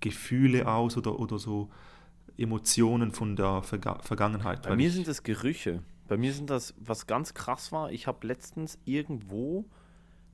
Gefühle 0.00 0.66
aus 0.66 0.96
oder, 0.96 1.20
oder 1.20 1.38
so 1.38 1.70
Emotionen 2.36 3.12
von 3.12 3.36
der 3.36 3.62
Verga 3.62 3.98
Vergangenheit. 4.00 4.62
Bei 4.62 4.74
mir 4.74 4.88
ich, 4.88 4.94
sind 4.94 5.06
es 5.06 5.22
Gerüche. 5.22 5.82
Bei 6.08 6.16
mir 6.16 6.32
sind 6.32 6.50
das, 6.50 6.74
was 6.80 7.06
ganz 7.06 7.34
krass 7.34 7.70
war, 7.70 7.92
ich 7.92 8.08
habe 8.08 8.26
letztens 8.26 8.78
irgendwo, 8.84 9.66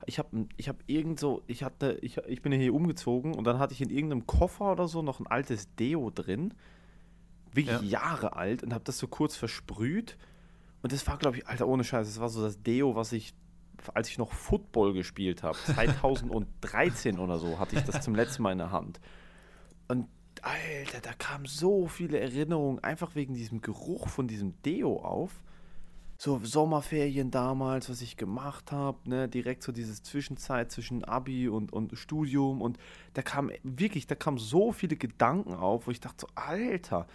ich 0.07 0.17
habe 0.17 0.47
ich 0.57 0.69
hab 0.69 0.77
irgend 0.87 1.19
so, 1.19 1.43
ich 1.45 1.61
hatte, 1.61 1.99
ich, 2.01 2.17
ich 2.27 2.41
bin 2.41 2.51
hier 2.53 2.73
umgezogen 2.73 3.35
und 3.35 3.43
dann 3.43 3.59
hatte 3.59 3.73
ich 3.73 3.81
in 3.81 3.91
irgendeinem 3.91 4.25
Koffer 4.25 4.71
oder 4.71 4.87
so 4.87 5.03
noch 5.03 5.19
ein 5.19 5.27
altes 5.27 5.75
Deo 5.75 6.09
drin, 6.09 6.55
wirklich 7.57 7.81
Ja. 7.81 8.01
Jahre 8.01 8.37
alt 8.37 8.63
und 8.63 8.73
habe 8.73 8.85
das 8.85 8.97
so 8.97 9.07
kurz 9.07 9.35
versprüht 9.35 10.17
und 10.81 10.91
das 10.93 11.05
war, 11.07 11.17
glaube 11.17 11.37
ich, 11.37 11.47
Alter, 11.47 11.67
ohne 11.67 11.83
Scheiß, 11.83 12.07
das 12.07 12.19
war 12.19 12.29
so 12.29 12.41
das 12.41 12.61
Deo, 12.61 12.95
was 12.95 13.11
ich, 13.11 13.33
als 13.93 14.09
ich 14.09 14.17
noch 14.17 14.31
Football 14.31 14.93
gespielt 14.93 15.43
habe, 15.43 15.57
2013 15.65 17.19
oder 17.19 17.39
so, 17.39 17.59
hatte 17.59 17.75
ich 17.75 17.83
das 17.83 18.01
zum 18.01 18.15
letzten 18.15 18.43
Mal 18.43 18.53
in 18.53 18.59
der 18.59 18.71
Hand. 18.71 18.99
Und 19.87 20.07
Alter, 20.41 21.01
da 21.01 21.13
kamen 21.13 21.45
so 21.45 21.87
viele 21.87 22.19
Erinnerungen 22.19 22.83
einfach 22.83 23.15
wegen 23.15 23.33
diesem 23.33 23.61
Geruch 23.61 24.07
von 24.07 24.27
diesem 24.27 24.61
Deo 24.61 24.97
auf. 24.97 25.31
So 26.19 26.39
Sommerferien 26.43 27.29
damals, 27.29 27.89
was 27.89 28.01
ich 28.01 28.17
gemacht 28.17 28.71
habe, 28.71 28.97
ne, 29.07 29.27
direkt 29.27 29.61
so 29.61 29.71
diese 29.71 30.01
Zwischenzeit 30.01 30.71
zwischen 30.71 31.03
Abi 31.03 31.47
und, 31.47 31.71
und 31.73 31.95
Studium 31.97 32.61
und 32.61 32.77
da 33.13 33.21
kam 33.21 33.51
wirklich, 33.61 34.07
da 34.07 34.15
kamen 34.15 34.37
so 34.37 34.71
viele 34.71 34.95
Gedanken 34.95 35.53
auf, 35.53 35.85
wo 35.85 35.91
ich 35.91 35.99
dachte 35.99 36.21
so, 36.21 36.27
Alter, 36.33 37.07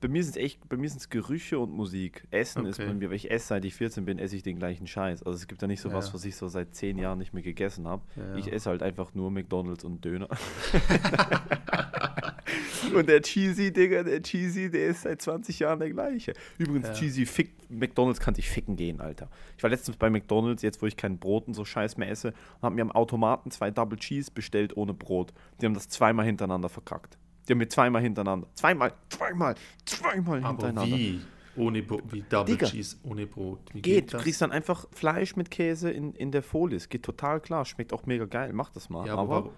bei 0.00 0.08
mir 0.08 0.22
sind 0.22 0.36
es 0.36 0.42
echt, 0.42 0.68
bei 0.68 0.76
mir 0.76 0.88
sind 0.88 0.98
es 1.00 1.08
Gerüche 1.08 1.58
und 1.58 1.72
Musik. 1.72 2.24
Essen 2.30 2.66
ist 2.66 2.78
Okay. 2.78 2.88
bei 2.88 2.94
mir, 2.94 3.08
weil 3.08 3.16
ich 3.16 3.30
esse, 3.30 3.48
seit 3.48 3.64
ich 3.64 3.74
14 3.74 4.04
bin, 4.04 4.18
esse 4.18 4.36
ich 4.36 4.42
den 4.42 4.58
gleichen 4.58 4.86
Scheiß. 4.86 5.22
Also 5.22 5.36
es 5.36 5.46
gibt 5.46 5.62
da 5.62 5.66
nicht 5.66 5.80
so 5.80 5.88
Ja, 5.88 5.94
was, 5.94 6.12
was 6.12 6.24
ich 6.24 6.36
so 6.36 6.48
seit 6.48 6.74
10 6.74 6.98
Jahren 6.98 7.18
nicht 7.18 7.32
mehr 7.32 7.42
gegessen 7.42 7.86
habe. 7.88 8.02
Ja. 8.16 8.36
Ich 8.36 8.52
esse 8.52 8.68
halt 8.70 8.82
einfach 8.82 9.14
nur 9.14 9.30
McDonalds 9.30 9.84
und 9.84 10.04
Döner. 10.04 10.28
und 12.94 13.08
der 13.08 13.22
Cheesy, 13.22 13.72
Digga, 13.72 14.02
der 14.02 14.22
Cheesy, 14.22 14.70
der 14.70 14.88
ist 14.88 15.02
seit 15.02 15.22
20 15.22 15.58
Jahren 15.60 15.78
der 15.78 15.90
gleiche. 15.90 16.32
Übrigens, 16.58 16.88
Ja. 16.88 16.94
Cheesy, 16.94 17.26
fick, 17.26 17.52
McDonalds 17.70 18.20
kann 18.20 18.34
dich 18.34 18.48
ficken 18.48 18.76
gehen, 18.76 19.00
Alter. 19.00 19.28
Ich 19.56 19.62
war 19.62 19.70
letztens 19.70 19.96
bei 19.96 20.10
McDonalds, 20.10 20.62
jetzt 20.62 20.82
wo 20.82 20.86
ich 20.86 20.96
kein 20.96 21.18
Brot 21.18 21.46
und 21.48 21.54
so 21.54 21.64
Scheiß 21.64 21.96
mehr 21.96 22.10
esse, 22.10 22.28
und 22.28 22.62
habe 22.62 22.74
mir 22.74 22.82
am 22.82 22.92
Automaten 22.92 23.50
zwei 23.50 23.70
Double 23.70 23.98
Cheese 23.98 24.30
bestellt 24.32 24.76
ohne 24.76 24.94
Brot. 24.94 25.32
Die 25.60 25.66
haben 25.66 25.74
das 25.74 25.88
zweimal 25.88 26.26
hintereinander 26.26 26.68
verkackt. 26.68 27.18
Die 27.46 27.52
haben 27.52 27.58
mir 27.58 27.68
zweimal 27.68 28.02
hintereinander. 28.02 28.48
Zweimal, 28.54 28.92
zweimal, 29.08 29.54
zweimal 29.84 30.38
aber 30.38 30.66
hintereinander. 30.66 30.96
wie? 30.96 31.20
Ohne 31.56 31.82
Bro 31.82 32.02
wie 32.10 32.22
Double 32.22 32.54
Digga. 32.54 32.66
Cheese 32.66 32.96
ohne 33.02 33.26
Brot. 33.26 33.60
Wie 33.72 33.80
Geht, 33.80 34.08
du 34.08 34.12
das? 34.12 34.22
kriegst 34.22 34.42
dann 34.42 34.52
einfach 34.52 34.86
Fleisch 34.92 35.36
mit 35.36 35.50
Käse 35.50 35.90
in, 35.90 36.12
in 36.12 36.30
der 36.30 36.42
Folie. 36.42 36.76
Es 36.76 36.88
geht 36.88 37.02
total 37.02 37.40
klar, 37.40 37.64
schmeckt 37.64 37.92
auch 37.92 38.04
mega 38.04 38.26
geil. 38.26 38.52
Mach 38.52 38.70
das 38.70 38.90
mal. 38.90 39.06
Ja, 39.06 39.16
aber 39.16 39.36
aber, 39.36 39.50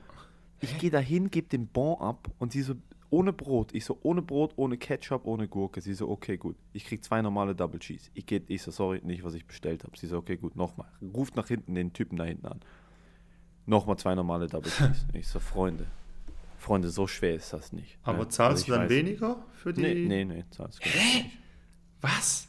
ich 0.60 0.78
gehe 0.78 0.90
dahin, 0.90 1.30
gebe 1.30 1.48
den 1.48 1.66
Bon 1.66 2.00
ab 2.00 2.30
und 2.38 2.52
sie 2.52 2.62
so, 2.62 2.74
ohne 3.10 3.32
Brot. 3.32 3.74
Ich 3.74 3.84
so, 3.84 3.98
ohne 4.02 4.22
Brot, 4.22 4.52
ohne 4.56 4.76
Ketchup, 4.76 5.24
ohne 5.24 5.48
Gurke. 5.48 5.80
Sie 5.80 5.94
so, 5.94 6.08
okay, 6.08 6.36
gut. 6.36 6.56
Ich 6.72 6.84
krieg 6.84 7.02
zwei 7.02 7.22
normale 7.22 7.54
Double 7.54 7.80
Cheese. 7.80 8.10
Ich, 8.14 8.26
geh, 8.26 8.42
ich 8.46 8.62
so, 8.62 8.70
sorry, 8.70 9.00
nicht, 9.02 9.24
was 9.24 9.34
ich 9.34 9.46
bestellt 9.46 9.84
habe. 9.84 9.96
Sie 9.96 10.06
so, 10.06 10.18
okay, 10.18 10.36
gut, 10.36 10.56
nochmal. 10.56 10.88
Ruft 11.14 11.36
nach 11.36 11.48
hinten 11.48 11.74
den 11.74 11.92
Typen 11.92 12.16
da 12.16 12.24
hinten 12.24 12.46
an. 12.46 12.60
Nochmal 13.66 13.96
zwei 13.98 14.14
normale 14.14 14.46
Double 14.46 14.70
Cheese. 14.70 15.06
Ich 15.14 15.26
so, 15.26 15.40
Freunde. 15.40 15.86
Freunde, 16.68 16.88
so 16.90 17.06
schwer 17.06 17.34
ist 17.34 17.52
das 17.52 17.72
nicht. 17.72 17.98
aber 18.02 18.18
ne? 18.18 18.28
zahlst 18.28 18.64
Also 18.64 18.74
du 18.74 18.78
dann 18.78 18.88
weniger 18.88 19.44
für 19.52 19.72
die? 19.72 19.82
Nee, 19.82 19.94
nee, 20.06 20.24
nee, 20.24 20.44
zahlst 20.50 20.80
du 20.84 20.88
nicht. 20.88 21.26
Was? 22.00 22.44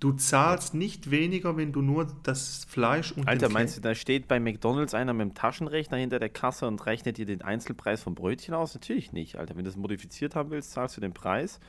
Du 0.00 0.12
zahlst 0.12 0.72
nicht 0.72 1.10
weniger, 1.10 1.58
wenn 1.58 1.72
du 1.72 1.82
nur 1.82 2.06
das 2.22 2.64
Fleisch 2.64 3.12
und 3.12 3.28
Alter, 3.28 3.50
meinst 3.50 3.76
du, 3.76 3.82
da 3.82 3.94
steht 3.94 4.28
bei 4.28 4.40
McDonalds 4.40 4.94
einer 4.94 5.12
mit 5.12 5.20
dem 5.28 5.34
Taschenrechner 5.34 5.98
hinter 5.98 6.18
der 6.18 6.30
Kasse 6.30 6.66
und 6.66 6.84
rechnet 6.86 7.18
dir 7.18 7.26
den 7.26 7.42
Einzelpreis 7.42 8.02
vom 8.02 8.14
Brötchen 8.14 8.54
aus? 8.54 8.74
Natürlich 8.74 9.12
nicht, 9.12 9.36
Alter. 9.36 9.56
Wenn 9.56 9.64
du 9.64 9.70
es 9.70 9.76
modifiziert 9.76 10.34
haben 10.34 10.50
willst, 10.50 10.72
zahlst 10.72 10.96
du 10.96 11.02
den 11.02 11.12
Preis 11.12 11.60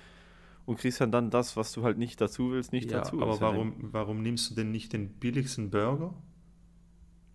und 0.65 0.79
kriegst 0.79 1.01
dann, 1.01 1.11
dann 1.11 1.29
das, 1.29 1.57
was 1.57 1.73
du 1.73 1.83
halt 1.83 1.97
nicht 1.97 2.21
dazu 2.21 2.51
willst, 2.51 2.71
nicht 2.71 2.89
Ja, 2.89 2.99
dazu. 2.99 3.21
aber 3.21 3.35
ja 3.35 3.41
warum, 3.41 3.75
warum 3.79 4.21
nimmst 4.21 4.51
du 4.51 4.55
denn 4.55 4.71
nicht 4.71 4.93
den 4.93 5.09
billigsten 5.19 5.69
Burger? 5.69 6.13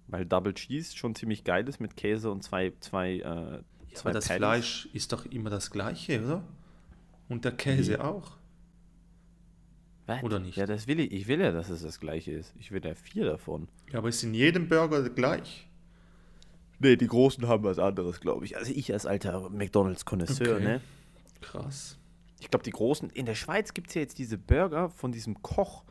Weil 0.08 0.24
Double 0.24 0.54
Cheese 0.54 0.96
schon 0.96 1.14
ziemlich 1.14 1.44
geil 1.44 1.68
ist 1.68 1.78
mit 1.80 1.96
Käse 1.96 2.30
und 2.30 2.42
zwei, 2.42 2.72
zwei, 2.80 3.16
äh, 3.18 3.62
zwei 3.96 4.06
Weil 4.08 4.14
das 4.14 4.26
Patties. 4.26 4.38
Fleisch 4.38 4.88
ist 4.92 5.12
doch 5.12 5.26
immer 5.26 5.50
das 5.50 5.70
gleiche, 5.70 6.22
oder? 6.24 6.42
Und 7.28 7.44
der 7.44 7.52
Käse 7.52 8.02
auch. 8.04 8.36
Was? 10.06 10.22
oder 10.22 10.38
nicht? 10.38 10.56
Ja, 10.56 10.66
das 10.66 10.86
will 10.86 11.00
ich. 11.00 11.10
Ich 11.12 11.26
will 11.26 11.40
ja, 11.40 11.50
dass 11.50 11.68
es 11.68 11.82
das 11.82 11.98
gleiche 11.98 12.30
ist. 12.32 12.54
Ich 12.60 12.70
will 12.70 12.84
ja 12.84 12.94
vier 12.94 13.24
davon. 13.24 13.66
Ja, 13.92 13.98
aber 13.98 14.08
ist 14.08 14.22
in 14.22 14.34
jedem 14.34 14.68
Burger 14.68 15.08
gleich. 15.10 15.66
Nee, 16.78 16.96
die 16.96 17.08
Großen 17.08 17.48
haben 17.48 17.64
was 17.64 17.78
anderes, 17.78 18.20
glaube 18.20 18.44
ich. 18.44 18.56
Also 18.56 18.72
ich 18.72 18.92
als 18.92 19.06
alter 19.06 19.50
McDonalds-Konnoisseur, 19.50 20.56
Okay. 20.56 20.64
ne? 20.64 20.80
Krass. 21.40 21.98
Ich 22.38 22.50
glaube, 22.50 22.62
die 22.64 22.70
Großen. 22.70 23.10
In 23.10 23.26
der 23.26 23.34
Schweiz 23.34 23.74
gibt 23.74 23.88
es 23.88 23.94
ja 23.94 24.02
jetzt 24.02 24.18
diese 24.18 24.38
Burger 24.38 24.90
von 24.90 25.10
diesem 25.10 25.42
Koch. 25.42 25.82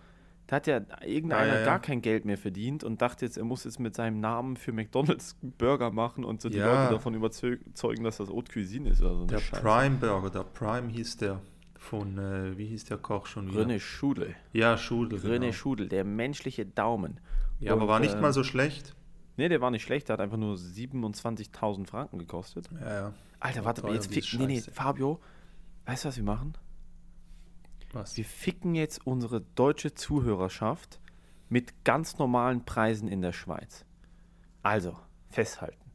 Da 0.47 0.57
hat 0.57 0.67
ja 0.67 0.81
irgendeiner 1.03 1.41
Ah, 1.41 1.45
ja, 1.55 1.59
ja. 1.61 1.65
gar 1.65 1.79
kein 1.79 2.01
Geld 2.01 2.25
mehr 2.25 2.37
verdient 2.37 2.83
und 2.83 3.01
dachte 3.01 3.25
jetzt, 3.25 3.37
er 3.37 3.43
muss 3.45 3.63
jetzt 3.63 3.79
mit 3.79 3.95
seinem 3.95 4.19
Namen 4.19 4.57
für 4.57 4.71
McDonalds 4.73 5.37
Burger 5.57 5.89
machen 5.91 6.23
und 6.23 6.39
so 6.41 6.49
die 6.49 6.57
Ja. 6.57 6.81
Leute 6.83 6.93
davon 6.93 7.15
überzeugen, 7.15 8.03
dass 8.03 8.17
das 8.17 8.29
Haute 8.29 8.51
Cuisine 8.51 8.89
ist. 8.89 9.01
Oder 9.01 9.11
so 9.15 9.17
eine 9.21 9.27
Der 9.27 9.39
Scheiße. 9.39 9.61
Prime 9.63 9.95
Burger, 9.97 10.29
der 10.29 10.43
Prime 10.43 10.89
hieß 10.89 11.17
der 11.17 11.41
von, 11.77 12.17
äh, 12.17 12.57
wie 12.57 12.65
hieß 12.67 12.85
der 12.85 12.97
Koch 12.97 13.25
schon 13.27 13.51
wieder? 13.51 13.61
René 13.63 13.79
Schudel. 13.79 14.35
Ja, 14.53 14.77
Schudel. 14.77 15.19
René 15.19 15.39
genau. 15.39 15.51
Schudel, 15.51 15.87
der 15.89 16.03
menschliche 16.03 16.65
Daumen. 16.65 17.19
Ja, 17.59 17.73
aber 17.73 17.83
Und, 17.83 17.87
war 17.87 17.99
nicht 17.99 18.15
äh, 18.15 18.21
mal 18.21 18.33
so 18.33 18.43
schlecht. 18.43 18.95
Nee, 19.37 19.49
der 19.49 19.61
war 19.61 19.69
nicht 19.71 19.83
schlecht, 19.83 20.07
der 20.09 20.13
hat 20.13 20.19
einfach 20.21 20.37
nur 20.37 20.55
27.000 20.55 21.87
Franken 21.87 22.19
gekostet. 22.19 22.69
Ja, 22.79 22.93
ja. 22.93 23.13
Alter, 23.39 23.59
War 23.59 23.65
warte, 23.65 23.81
teuer 23.81 23.93
jetzt 23.95 24.09
nee, 24.33 24.45
nee. 24.47 24.61
Fabio, 24.61 25.19
weißt 25.85 26.05
du, 26.05 26.07
was 26.09 26.17
wir 26.17 26.23
machen? 26.23 26.53
Was? 27.95 28.17
Wir 28.17 28.25
ficken 28.25 28.75
jetzt 28.75 29.07
unsere 29.07 29.39
deutsche 29.39 29.93
Zuhörerschaft 29.93 30.99
mit 31.47 31.85
ganz 31.85 32.17
normalen 32.17 32.65
Preisen 32.65 33.07
in 33.07 33.21
der 33.21 33.31
Schweiz. 33.31 33.85
Also, 34.63 34.99
festhalten. 35.29 35.91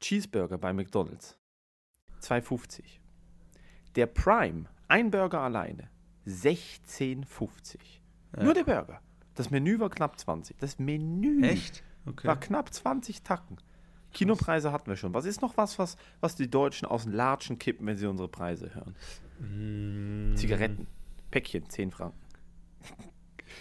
Cheeseburger 0.00 0.58
bei 0.58 0.72
McDonalds. 0.72 1.36
2,50. 2.20 2.84
Der 3.96 4.06
Prime, 4.06 4.66
ein 4.86 5.10
Burger 5.10 5.40
alleine, 5.40 5.90
16,50. 6.28 7.78
Ja. 8.36 8.44
Nur 8.44 8.54
der 8.54 8.64
Burger. 8.64 9.00
Das 9.34 9.50
Menü 9.50 9.80
war 9.80 9.90
knapp 9.90 10.20
20. 10.20 10.56
Das 10.58 10.78
Menü 10.78 11.42
Echt? 11.42 11.82
Okay. 12.06 12.28
war 12.28 12.38
knapp 12.38 12.72
20 12.72 13.22
Tacken. 13.22 13.56
Kinopreise 14.12 14.70
hatten 14.70 14.88
wir 14.88 14.96
schon. 14.96 15.14
Was 15.14 15.24
ist 15.24 15.42
noch 15.42 15.56
was, 15.56 15.80
was, 15.80 15.96
was 16.20 16.36
die 16.36 16.48
Deutschen 16.48 16.86
aus 16.86 17.04
den 17.04 17.12
Latschen 17.12 17.58
kippen, 17.58 17.86
wenn 17.86 17.96
sie 17.96 18.06
unsere 18.06 18.28
Preise 18.28 18.72
hören? 18.74 18.94
Mm, 19.42 20.36
Zigaretten. 20.36 20.86
Päckchen, 21.30 21.68
10 21.68 21.90
Franken. 21.90 22.18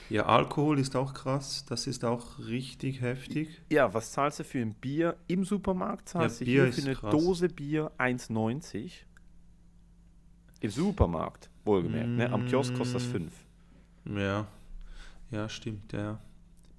Ja, 0.09 0.25
Alkohol 0.25 0.79
ist 0.79 0.95
auch 0.95 1.13
krass. 1.13 1.65
Das 1.65 1.87
ist 1.87 2.03
auch 2.05 2.39
richtig 2.39 3.01
heftig. 3.01 3.61
Ja, 3.71 3.93
was 3.93 4.11
zahlst 4.11 4.39
du 4.39 4.43
für 4.43 4.59
ein 4.59 4.73
Bier 4.73 5.15
im 5.27 5.43
Supermarkt? 5.45 6.09
Zahlst 6.09 6.41
Ja, 6.41 6.45
du 6.45 6.51
hier 6.51 6.73
für 6.73 6.81
eine 6.81 6.95
krass. 6.95 7.11
Dose 7.11 7.47
Bier 7.49 7.91
1,90? 7.97 8.91
Im 10.59 10.69
Supermarkt, 10.69 11.49
wohlgemerkt. 11.65 12.17
Ne? 12.17 12.31
Am 12.31 12.45
Kiosk 12.45 12.73
kostet 12.75 12.95
das 12.95 13.07
Mm. 13.07 13.11
5. 13.11 13.33
Ja, 14.17 14.47
ja, 15.31 15.49
stimmt, 15.49 15.91
ja. 15.93 16.19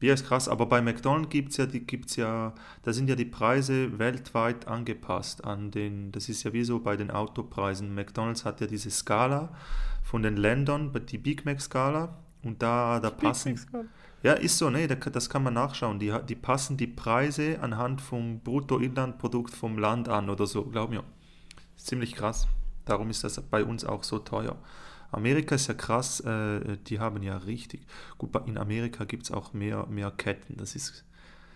Bier 0.03 0.15
ist 0.15 0.27
krass, 0.27 0.49
aber 0.49 0.67
bei 0.67 0.83
McDonald's 0.83 1.31
gibt 1.31 1.53
es 1.53 1.59
ja, 1.59 1.67
die 1.67 1.87
gibt's 1.87 2.17
ja, 2.17 2.55
da 2.83 2.93
sind 2.93 3.09
ja 3.09 3.15
die 3.15 3.25
Preise 3.25 4.01
weltweit 4.01 4.67
angepasst 4.67 5.45
an 5.45 5.71
den, 5.71 6.11
das 6.11 6.29
ist 6.29 6.43
ja 6.43 6.53
wie 6.53 6.65
so 6.65 6.81
bei 6.81 6.97
den 6.97 7.13
Autopreisen. 7.13 7.95
McDonald's 7.95 8.45
hat 8.45 8.61
ja 8.61 8.67
diese 8.67 8.91
Skala 8.91 9.55
von 10.03 10.25
den 10.25 10.37
Ländern, 10.37 10.91
die 11.09 11.19
Big 11.19 11.45
Mac 11.45 11.61
Skala 11.61 12.19
und 12.43 12.61
da, 12.65 12.99
da 12.99 13.11
passen, 13.11 13.61
ja, 14.25 14.33
ist 14.33 14.59
so, 14.59 14.71
ne, 14.71 14.89
da, 14.89 14.97
das 14.97 15.31
kann 15.31 15.45
man 15.45 15.55
nachschauen. 15.55 16.01
Die, 16.01 16.13
die 16.29 16.35
passen 16.35 16.77
die 16.77 16.89
Preise 16.89 17.61
anhand 17.61 18.01
vom 18.01 18.41
Bruttoinlandprodukt 18.41 19.55
vom 19.55 19.79
Land 19.79 20.09
an 20.09 20.31
oder 20.31 20.47
so, 20.47 20.65
glaub 20.65 20.91
mir. 20.91 21.05
Ziemlich 21.77 22.17
krass. 22.17 22.49
Darum 22.87 23.09
ist 23.09 23.23
das 23.23 23.41
bei 23.41 23.63
uns 23.63 23.85
auch 23.85 24.03
so 24.03 24.19
teuer. 24.19 24.57
Amerika 25.13 25.55
ist 25.55 25.69
ja 25.69 25.75
krass, 25.75 26.21
äh, 26.21 26.77
die 26.87 26.99
haben 26.99 27.23
ja 27.23 27.37
richtig. 27.37 27.87
Gut, 28.19 28.35
in 28.47 28.59
Amerika 28.59 29.05
gibt 29.05 29.25
es 29.25 29.31
auch 29.31 29.53
mehr, 29.53 29.87
mehr 29.87 30.11
Ketten. 30.11 30.57
Das 30.57 30.75
ist 30.75 31.05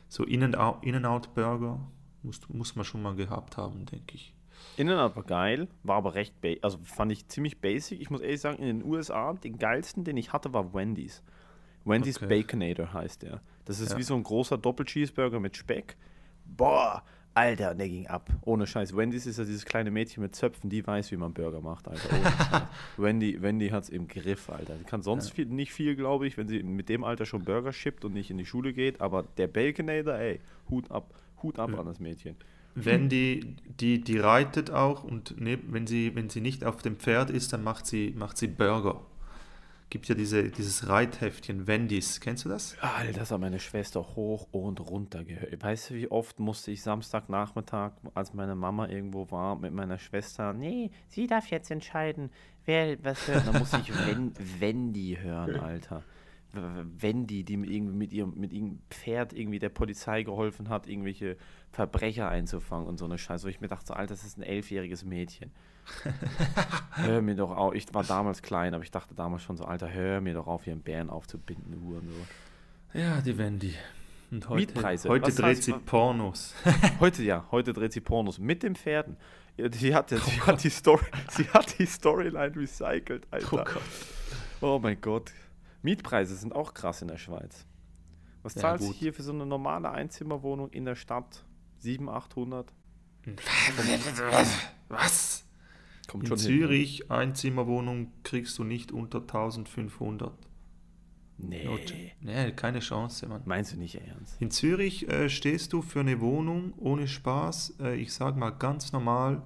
so 0.08 0.24
In-N-Out 0.24 0.84
In 0.84 1.02
Burger, 1.34 1.80
muss, 2.22 2.40
muss 2.48 2.76
man 2.76 2.84
schon 2.84 3.02
mal 3.02 3.16
gehabt 3.16 3.56
haben, 3.56 3.86
denke 3.86 4.14
ich. 4.14 4.34
In-N-Out 4.76 5.16
war 5.16 5.22
geil, 5.24 5.68
war 5.82 5.96
aber 5.96 6.14
recht, 6.14 6.34
also 6.62 6.78
fand 6.84 7.12
ich 7.12 7.28
ziemlich 7.28 7.60
basic. 7.60 8.00
Ich 8.00 8.10
muss 8.10 8.20
ehrlich 8.20 8.40
sagen, 8.40 8.62
in 8.62 8.80
den 8.80 8.84
USA, 8.88 9.32
den 9.32 9.58
geilsten, 9.58 10.04
den 10.04 10.16
ich 10.16 10.32
hatte, 10.32 10.52
war 10.52 10.72
Wendy's. 10.74 11.22
Wendy's 11.84 12.22
Okay. 12.22 12.42
Baconator 12.42 12.92
heißt 12.92 13.22
der. 13.22 13.40
Das 13.64 13.80
ist 13.80 13.92
Ja. 13.92 13.98
wie 13.98 14.02
so 14.02 14.14
ein 14.14 14.22
großer 14.22 14.58
Doppel-Cheeseburger 14.58 15.40
mit 15.40 15.56
Speck. 15.56 15.96
Boah, 16.44 17.02
Alter, 17.36 17.74
der 17.74 17.88
ging 17.88 18.06
ab. 18.06 18.30
Ohne 18.42 18.66
Scheiß. 18.66 18.96
Wendy's 18.96 19.26
ist 19.26 19.38
ja 19.38 19.44
dieses 19.44 19.64
kleine 19.66 19.90
Mädchen 19.90 20.22
mit 20.22 20.34
Zöpfen, 20.34 20.70
die 20.70 20.86
weiß, 20.86 21.12
wie 21.12 21.16
man 21.18 21.34
Burger 21.34 21.60
macht, 21.60 21.86
Alter. 21.86 22.08
Ohne 22.10 22.24
Scheiß. 22.50 22.62
Wendy, 22.96 23.42
Wendy 23.42 23.68
hat 23.68 23.84
es 23.84 23.88
im 23.90 24.08
Griff, 24.08 24.48
Alter. 24.48 24.74
Die 24.76 24.84
kann 24.84 25.02
sonst 25.02 25.30
viel, 25.30 25.44
nicht 25.46 25.72
viel, 25.72 25.96
glaube 25.96 26.26
ich, 26.26 26.38
wenn 26.38 26.48
sie 26.48 26.62
mit 26.62 26.88
dem 26.88 27.04
Alter 27.04 27.26
schon 27.26 27.44
Burger 27.44 27.72
schippt 27.74 28.04
und 28.06 28.14
nicht 28.14 28.30
in 28.30 28.38
die 28.38 28.46
Schule 28.46 28.72
geht. 28.72 29.02
Aber 29.02 29.24
der 29.36 29.48
Baconator, 29.48 30.14
ey, 30.14 30.40
Hut 30.70 30.90
ab. 30.90 31.12
Hut 31.42 31.58
ab 31.58 31.70
Ja. 31.72 31.78
an 31.80 31.86
das 31.86 32.00
Mädchen. 32.00 32.36
Wenn 32.74 33.08
die, 33.08 33.54
die, 33.80 34.00
die 34.00 34.18
reitet 34.18 34.70
auch 34.70 35.04
und 35.04 35.40
ne, 35.40 35.58
wenn, 35.68 35.86
sie, 35.86 36.14
wenn 36.14 36.28
sie 36.30 36.40
nicht 36.40 36.64
auf 36.64 36.82
dem 36.82 36.96
Pferd 36.96 37.30
ist, 37.30 37.52
dann 37.52 37.62
macht 37.64 37.86
sie, 37.86 38.14
macht 38.16 38.36
sie 38.38 38.48
Burger. 38.48 39.00
Gibt 39.88 40.08
ja 40.08 40.16
diese, 40.16 40.50
dieses 40.50 40.88
Reitheftchen, 40.88 41.68
Wendy's, 41.68 42.20
kennst 42.20 42.44
du 42.44 42.48
das? 42.48 42.76
Alter, 42.80 43.20
das 43.20 43.30
hat 43.30 43.40
meine 43.40 43.60
Schwester 43.60 44.00
hoch 44.00 44.48
und 44.50 44.80
runter 44.80 45.22
gehört. 45.22 45.62
Weißt 45.62 45.90
du, 45.90 45.94
wie 45.94 46.10
oft 46.10 46.40
musste 46.40 46.72
ich 46.72 46.82
Samstagnachmittag, 46.82 47.92
als 48.14 48.34
meine 48.34 48.56
Mama 48.56 48.88
irgendwo 48.88 49.30
war, 49.30 49.54
mit 49.54 49.72
meiner 49.72 49.98
Schwester, 49.98 50.52
nee, 50.52 50.90
sie 51.06 51.28
darf 51.28 51.50
jetzt 51.50 51.70
entscheiden, 51.70 52.30
wer 52.64 53.02
was 53.04 53.28
hört. 53.28 53.46
Dann 53.46 53.58
musste 53.58 53.78
ich 53.78 53.92
Wen 54.06 54.32
Wendy 54.58 55.18
hören, 55.20 55.60
Alter. 55.60 56.02
Wendy, 56.56 57.44
die 57.44 57.56
mit, 57.56 57.70
irgendwie 57.70 57.96
mit 57.96 58.12
ihrem 58.12 58.34
mit 58.36 58.52
ihrem 58.52 58.78
Pferd 58.90 59.32
irgendwie 59.32 59.58
der 59.58 59.68
Polizei 59.68 60.22
geholfen 60.22 60.68
hat, 60.68 60.86
irgendwelche 60.86 61.36
Verbrecher 61.70 62.28
einzufangen 62.28 62.86
und 62.86 62.98
so 62.98 63.04
eine 63.04 63.18
Scheiße. 63.18 63.44
Wo 63.44 63.48
ich 63.48 63.60
mir 63.60 63.68
dachte, 63.68 63.86
so, 63.88 63.94
Alter, 63.94 64.14
das 64.14 64.24
ist 64.24 64.38
ein 64.38 64.42
elfjähriges 64.42 65.04
Mädchen. 65.04 65.50
hör 66.92 67.22
mir 67.22 67.34
doch 67.34 67.50
auf. 67.50 67.74
Ich 67.74 67.92
war 67.94 68.04
damals 68.04 68.42
klein, 68.42 68.74
aber 68.74 68.82
ich 68.82 68.90
dachte 68.90 69.14
damals 69.14 69.42
schon 69.42 69.56
so, 69.56 69.64
Alter, 69.64 69.92
hör 69.92 70.20
mir 70.20 70.34
doch 70.34 70.46
auf, 70.46 70.64
hier 70.64 70.72
einen 70.72 70.82
Bären 70.82 71.10
aufzubinden, 71.10 71.80
Huren. 71.80 72.08
So. 72.08 72.98
Ja, 72.98 73.20
die 73.20 73.36
Wendy. 73.38 73.74
Und 74.30 74.48
heute, 74.48 74.72
Mietpreise. 74.72 75.08
heute 75.08 75.28
Was 75.28 75.36
dreht 75.36 75.62
sie 75.62 75.72
Pornos. 75.72 76.54
Heute 77.00 77.22
ja, 77.22 77.46
heute 77.52 77.72
dreht 77.72 77.92
sie 77.92 78.00
Pornos 78.00 78.40
mit 78.40 78.64
den 78.64 78.74
Pferden. 78.74 79.16
Sie 79.70 79.94
hat, 79.94 80.10
ja, 80.10 80.18
sie 80.18 80.40
hat 80.40 80.64
die 80.64 80.70
Story, 80.70 81.04
sie 81.30 81.44
hat 81.44 81.78
die 81.78 81.86
Storyline 81.86 82.56
recycelt, 82.56 83.26
Alter. 83.30 83.52
Oh 83.52 83.56
Gott. 83.56 83.82
Oh 84.60 84.78
mein 84.82 85.00
Gott. 85.00 85.32
Mietpreise 85.86 86.36
sind 86.36 86.54
auch 86.54 86.74
krass 86.74 87.00
in 87.02 87.08
der 87.08 87.16
Schweiz. 87.16 87.64
Was 88.42 88.54
Ja, 88.56 88.60
zahlst 88.62 88.88
du 88.88 88.92
hier 88.92 89.14
für 89.14 89.22
so 89.22 89.32
eine 89.32 89.46
normale 89.46 89.90
Einzimmerwohnung 89.90 90.68
in 90.70 90.84
der 90.84 90.96
Stadt? 90.96 91.44
700, 91.78 92.16
800? 92.24 92.72
Was? 94.88 95.44
Kommt 96.08 96.24
In 96.24 96.28
hin, 96.30 96.38
Zürich, 96.38 97.10
Einzimmerwohnung 97.10 98.12
kriegst 98.22 98.56
du 98.58 98.64
nicht 98.64 98.92
unter 98.92 99.18
1500. 99.20 100.32
Ne? 101.38 101.64
Not- 101.64 101.80
Nee. 101.92 102.12
Nee, 102.20 102.52
keine 102.52 102.78
Chance, 102.80 103.26
Mann. 103.28 103.42
Meinst 103.44 103.72
du 103.72 103.76
nicht 103.76 103.96
ernst? 103.96 104.40
In 104.40 104.50
Zürich 104.50 105.08
äh, 105.08 105.28
stehst 105.28 105.72
du 105.72 105.82
für 105.82 106.00
eine 106.00 106.20
Wohnung 106.20 106.72
ohne 106.78 107.06
Spaß, 107.08 107.74
äh, 107.80 107.96
ich 107.96 108.12
sag 108.14 108.36
mal 108.36 108.50
ganz 108.50 108.92
normal, 108.92 109.42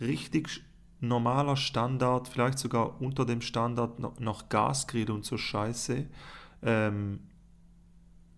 richtig 0.00 0.62
normaler 1.00 1.56
Standard, 1.56 2.28
vielleicht 2.28 2.58
sogar 2.58 3.00
unter 3.00 3.24
dem 3.24 3.40
Standard 3.40 3.98
noch, 4.20 4.48
Gasgrill 4.48 5.10
und 5.10 5.24
so 5.24 5.36
Scheiße. 5.36 6.06
Ähm, 6.62 7.20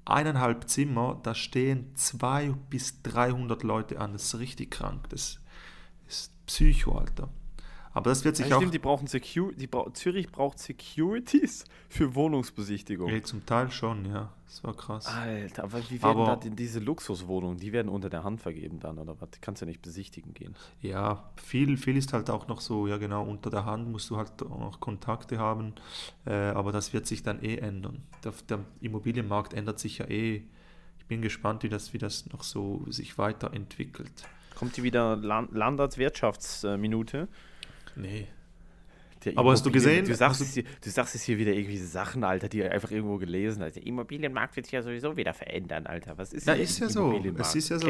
eineinhalb 0.04 0.68
Zimmer, 0.68 1.18
da 1.22 1.34
stehen 1.34 1.94
200 1.96 2.70
bis 2.70 3.02
300 3.02 3.62
Leute 3.62 4.00
an. 4.00 4.12
Das 4.12 4.24
ist 4.24 4.38
richtig 4.38 4.70
krank. 4.70 5.08
Das 5.08 5.40
ist 6.06 6.32
Psycho, 6.46 6.98
Alter. 6.98 7.28
Aber 7.92 8.10
das 8.10 8.24
wird 8.24 8.36
sich 8.36 8.48
Ja, 8.48 8.56
auch 8.56 8.60
stimmt, 8.60 8.74
die 8.74 8.78
brauchen 8.78 9.08
Security, 9.08 9.56
die 9.58 9.66
brau 9.66 9.90
Zürich 9.90 10.30
braucht 10.30 10.60
Securities 10.60 11.64
für 11.88 12.14
Wohnungsbesichtigung. 12.14 13.08
Ja, 13.12 13.20
zum 13.22 13.44
Teil 13.44 13.70
schon, 13.72 14.04
ja. 14.04 14.32
Das 14.46 14.62
war 14.64 14.74
krass. 14.76 15.06
Alter, 15.06 15.64
aber 15.64 15.78
wie 15.90 16.00
werden 16.02 16.20
Aber- 16.20 16.26
da 16.26 16.36
denn 16.36 16.54
diese 16.56 16.78
Luxuswohnungen, 16.80 17.58
die 17.58 17.72
werden 17.72 17.88
unter 17.88 18.08
der 18.10 18.22
Hand 18.22 18.40
vergeben 18.40 18.78
dann, 18.80 18.98
oder 18.98 19.20
was? 19.20 19.30
Die 19.30 19.40
kannst 19.40 19.60
du 19.62 19.66
ja 19.66 19.70
nicht 19.70 19.82
besichtigen 19.82 20.34
gehen. 20.34 20.54
Ja, 20.80 21.30
viel, 21.36 21.76
viel 21.76 21.96
ist 21.96 22.12
halt 22.12 22.30
auch 22.30 22.46
noch 22.48 22.60
so, 22.60 22.86
ja 22.86 22.96
genau, 22.96 23.24
unter 23.24 23.50
der 23.50 23.64
Hand 23.64 23.88
musst 23.90 24.08
du 24.10 24.16
halt 24.16 24.40
auch 24.42 24.58
noch 24.58 24.78
Kontakte 24.80 25.38
haben, 25.38 25.74
äh, 26.26 26.32
aber 26.32 26.70
das 26.72 26.92
wird 26.92 27.06
sich 27.08 27.22
dann 27.24 27.42
eh 27.42 27.56
ändern. 27.56 28.02
Der, 28.24 28.32
der 28.48 28.60
Immobilienmarkt 28.80 29.52
ändert 29.52 29.78
sich 29.80 29.98
ja 29.98 30.06
eh. 30.08 30.42
Ich 30.98 31.06
bin 31.06 31.22
gespannt, 31.22 31.64
wie 31.64 31.68
das, 31.68 31.92
wie 31.92 31.98
das 31.98 32.26
noch 32.32 32.44
so 32.44 32.84
sich 32.88 33.18
weiterentwickelt. 33.18 34.12
Kommt 34.56 34.76
die 34.76 34.82
wieder 34.84 35.16
Land 35.16 35.52
Landarts 35.52 35.96
Wirtschaftsminute? 35.98 37.26
Nee. 37.96 38.26
Der 39.24 39.36
Aber 39.36 39.50
hast 39.50 39.66
du 39.66 39.70
gesehen- 39.70 40.06
Du 40.06 40.14
sagst, 40.14 40.40
es 40.40 40.54
hier, 40.54 40.64
du 40.82 40.90
sagst 40.90 41.14
es 41.14 41.22
hier 41.22 41.36
wieder 41.36 41.52
irgendwie 41.52 41.76
Sachen, 41.76 42.24
Alter, 42.24 42.48
die 42.48 42.58
ihr 42.58 42.72
einfach 42.72 42.90
irgendwo 42.90 43.18
gelesen 43.18 43.62
hast. 43.62 43.76
Der 43.76 43.86
Immobilienmarkt 43.86 44.56
wird 44.56 44.66
sich 44.66 44.72
ja 44.72 44.82
sowieso 44.82 45.16
wieder 45.16 45.34
verändern, 45.34 45.86
Alter. 45.86 46.16
Was 46.16 46.32
ist 46.32 46.46
Ja, 46.46 46.54
hier 46.54 46.64
ist 46.64 46.78
ja 46.78 46.88
so. 46.88 47.12
Es 47.38 47.54
ist 47.54 47.68
ja 47.68 47.78
so. 47.78 47.88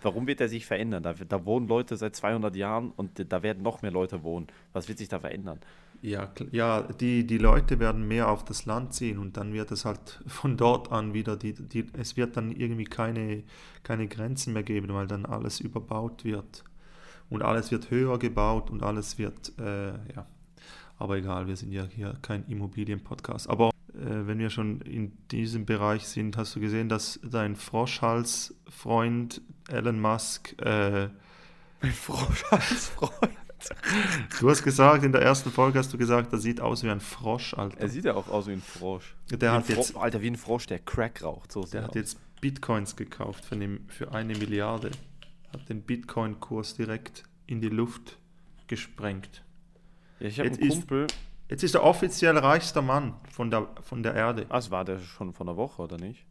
Warum 0.00 0.26
wird 0.26 0.40
er 0.40 0.48
sich 0.48 0.64
verändern? 0.64 1.02
Da, 1.02 1.12
da 1.12 1.44
wohnen 1.44 1.68
Leute 1.68 1.96
seit 1.96 2.16
200 2.16 2.56
Jahren 2.56 2.90
und 2.92 3.30
da 3.30 3.42
werden 3.42 3.62
noch 3.62 3.82
mehr 3.82 3.90
Leute 3.90 4.22
wohnen. 4.22 4.46
Was 4.72 4.88
wird 4.88 4.96
sich 4.98 5.08
da 5.08 5.20
verändern? 5.20 5.60
Ja, 6.00 6.32
ja 6.50 6.82
die, 6.82 7.26
die 7.26 7.38
Leute 7.38 7.78
werden 7.78 8.08
mehr 8.08 8.28
auf 8.28 8.44
das 8.44 8.64
Land 8.64 8.94
ziehen 8.94 9.18
und 9.18 9.36
dann 9.36 9.52
wird 9.52 9.70
es 9.72 9.84
halt 9.84 10.20
von 10.26 10.56
dort 10.56 10.90
an 10.90 11.12
wieder, 11.12 11.36
die, 11.36 11.52
die, 11.52 11.86
es 11.98 12.16
wird 12.16 12.36
dann 12.38 12.50
irgendwie 12.50 12.84
keine, 12.84 13.42
keine 13.82 14.08
Grenzen 14.08 14.54
mehr 14.54 14.62
geben, 14.62 14.92
weil 14.94 15.06
dann 15.06 15.26
alles 15.26 15.60
überbaut 15.60 16.24
wird. 16.24 16.64
Und 17.32 17.42
alles 17.42 17.70
wird 17.70 17.90
höher 17.90 18.18
gebaut 18.18 18.70
und 18.70 18.82
alles 18.82 19.16
wird, 19.16 19.52
äh, 19.58 19.92
ja, 20.14 20.26
aber 20.98 21.16
egal, 21.16 21.46
wir 21.46 21.56
sind 21.56 21.72
ja 21.72 21.84
hier 21.84 22.14
kein 22.20 22.46
Immobilienpodcast. 22.46 23.48
Aber 23.48 23.70
äh, 23.94 24.26
wenn 24.26 24.38
wir 24.38 24.50
schon 24.50 24.82
in 24.82 25.16
diesem 25.30 25.64
Bereich 25.64 26.06
sind, 26.06 26.36
hast 26.36 26.54
du 26.54 26.60
gesehen, 26.60 26.90
dass 26.90 27.18
dein 27.24 27.56
Froschhals-Freund 27.56 29.40
Elon 29.68 29.98
Musk, 29.98 30.54
äh, 30.60 31.08
Mein 31.80 31.92
Frosch 31.92 32.44
als 32.50 32.88
Freund. 32.88 33.32
du 34.40 34.50
hast 34.50 34.62
gesagt, 34.62 35.02
in 35.02 35.12
der 35.12 35.22
ersten 35.22 35.50
Folge 35.50 35.78
hast 35.78 35.92
du 35.92 35.96
gesagt, 35.96 36.32
er 36.34 36.38
sieht 36.38 36.60
aus 36.60 36.82
wie 36.82 36.90
ein 36.90 37.00
Frosch, 37.00 37.54
Alter. 37.54 37.80
Er 37.80 37.88
sieht 37.88 38.04
ja 38.04 38.14
auch 38.14 38.28
aus 38.28 38.46
wie 38.46 38.52
ein 38.52 38.60
Frosch. 38.60 39.14
Der 39.30 39.40
wie 39.40 39.46
hat 39.56 39.68
jetzt, 39.70 39.92
Fro 39.92 40.00
Alter, 40.00 40.20
wie 40.20 40.28
ein 40.28 40.36
Frosch, 40.36 40.66
der 40.66 40.80
Crack 40.80 41.22
raucht. 41.22 41.50
So 41.50 41.64
der 41.64 41.80
er 41.80 41.84
hat 41.84 41.90
aus. 41.90 41.96
jetzt 41.96 42.18
Bitcoins 42.42 42.96
gekauft 42.96 43.44
für 43.44 43.54
eine, 43.54 43.78
für 43.88 44.12
eine 44.12 44.36
Milliarde. 44.36 44.90
Hat 45.52 45.68
den 45.68 45.82
Bitcoin-Kurs 45.82 46.74
direkt 46.76 47.24
in 47.46 47.60
die 47.60 47.68
Luft 47.68 48.18
gesprengt. 48.66 49.44
Ja, 50.20 50.26
ich 50.28 50.38
habe 50.38 50.48
jetzt 50.48 50.60
einen 50.60 50.70
ist- 50.70 50.78
Kumpel. 50.78 51.06
Jetzt 51.48 51.62
ist 51.64 51.74
er 51.74 51.82
offiziell 51.84 52.38
reichster 52.38 52.80
Mann 52.80 53.14
von 53.30 53.50
der, 53.50 53.68
von 53.82 54.02
der 54.02 54.14
Erde. 54.14 54.46
Ah, 54.48 54.54
das 54.54 54.70
war 54.70 54.84
der 54.86 54.98
schon 55.00 55.34
von 55.34 55.46
der 55.46 55.56
Woche, 55.56 55.82
oder 55.82 55.98
nicht? 55.98 56.24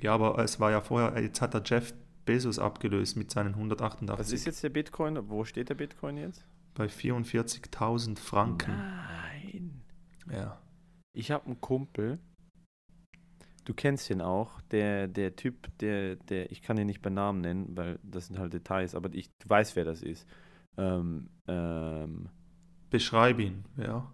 Ja, 0.00 0.14
aber 0.14 0.38
es 0.38 0.60
war 0.60 0.70
ja 0.70 0.80
vorher, 0.80 1.20
jetzt 1.20 1.40
hat 1.40 1.54
er 1.54 1.62
Jeff 1.64 1.92
Bezos 2.24 2.60
abgelöst 2.60 3.16
mit 3.16 3.32
seinen 3.32 3.54
188 3.54 4.18
Was 4.24 4.30
ist 4.32 4.44
jetzt 4.44 4.62
der 4.62 4.68
Bitcoin? 4.68 5.18
Wo 5.28 5.44
steht 5.44 5.68
der 5.68 5.74
Bitcoin 5.74 6.16
jetzt? 6.16 6.44
bei 6.74 6.86
44.000 6.88 8.18
Franken. 8.18 8.70
Nein. 8.70 9.82
Ja. 10.30 10.58
Ich 11.12 11.30
habe 11.30 11.46
einen 11.46 11.60
Kumpel, 11.60 12.18
Du 13.64 13.74
kennst 13.74 14.10
ihn 14.10 14.20
auch, 14.20 14.60
der, 14.72 15.06
der 15.06 15.36
Typ, 15.36 15.68
der, 15.78 16.16
der, 16.16 16.50
ich 16.50 16.62
kann 16.62 16.78
ihn 16.78 16.86
nicht 16.86 17.00
bei 17.00 17.10
Namen 17.10 17.40
nennen, 17.40 17.76
weil 17.76 18.00
das 18.02 18.26
sind 18.26 18.38
halt 18.38 18.52
Details, 18.52 18.94
aber 18.94 19.12
ich 19.14 19.30
du 19.38 19.48
weißt, 19.48 19.76
wer 19.76 19.84
das 19.84 20.02
ist. 20.02 20.26
Ähm, 20.76 21.28
ähm, 21.46 22.28
Beschreib 22.90 23.38
ihn, 23.38 23.64
ja. 23.76 24.12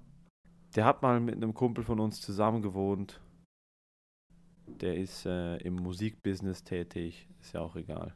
der 0.76 0.84
hat 0.84 1.02
mal 1.02 1.18
mit 1.20 1.36
einem 1.36 1.54
Kumpel 1.54 1.82
von 1.82 1.98
uns 1.98 2.20
zusammen 2.20 2.60
gewohnt. 2.60 3.20
Der 4.66 4.96
ist 4.96 5.24
äh, 5.24 5.56
im 5.58 5.76
Musikbusiness 5.76 6.62
tätig, 6.62 7.26
ist 7.40 7.54
ja 7.54 7.60
auch 7.60 7.74
egal. 7.74 8.14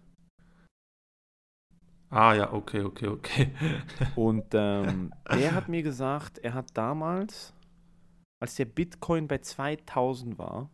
Ah 2.11 2.35
ja, 2.35 2.53
okay, 2.53 2.83
okay, 2.83 3.07
okay. 3.07 3.55
Und 4.17 4.45
ähm, 4.53 5.15
er 5.25 5.55
hat 5.55 5.71
mir 5.71 5.83
gesagt, 5.83 6.39
er 6.39 6.53
hat 6.53 6.77
damals, 6.77 7.55
als 8.39 8.57
der 8.57 8.67
Bitcoin 8.67 9.27
bei 9.27 9.39
2000 9.39 10.39
war, 10.39 10.69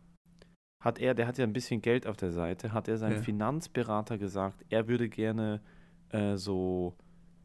hat 0.79 0.99
er, 0.99 1.13
der 1.13 1.27
hat 1.27 1.37
ja 1.37 1.43
ein 1.45 1.53
bisschen 1.53 1.81
Geld 1.81 2.07
auf 2.07 2.17
der 2.17 2.31
Seite, 2.31 2.71
hat 2.73 2.87
er 2.87 2.97
seinem 2.97 3.17
Ja. 3.17 3.21
Finanzberater 3.21 4.17
gesagt, 4.17 4.63
er 4.69 4.87
würde 4.87 5.09
gerne 5.09 5.61
äh, 6.09 6.35
so, 6.37 6.95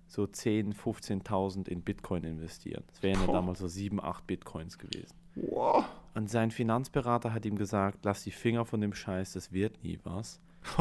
so 0.06 0.22
10.000, 0.24 0.74
15.000 0.76 1.68
in 1.68 1.82
Bitcoin 1.82 2.24
investieren. 2.24 2.84
Das 2.88 3.02
wären 3.02 3.20
ja 3.20 3.26
damals 3.32 3.58
so 3.58 3.68
7, 3.68 4.00
8 4.02 4.26
Bitcoins 4.26 4.78
gewesen. 4.78 5.14
wow. 5.36 5.84
Und 6.14 6.30
sein 6.30 6.52
Finanzberater 6.52 7.34
hat 7.34 7.44
ihm 7.44 7.56
gesagt, 7.56 8.04
lass 8.04 8.22
die 8.22 8.30
Finger 8.30 8.64
von 8.64 8.80
dem 8.80 8.94
Scheiß, 8.94 9.32
das 9.32 9.50
wird 9.52 9.82
nie 9.82 9.98
was. 10.04 10.40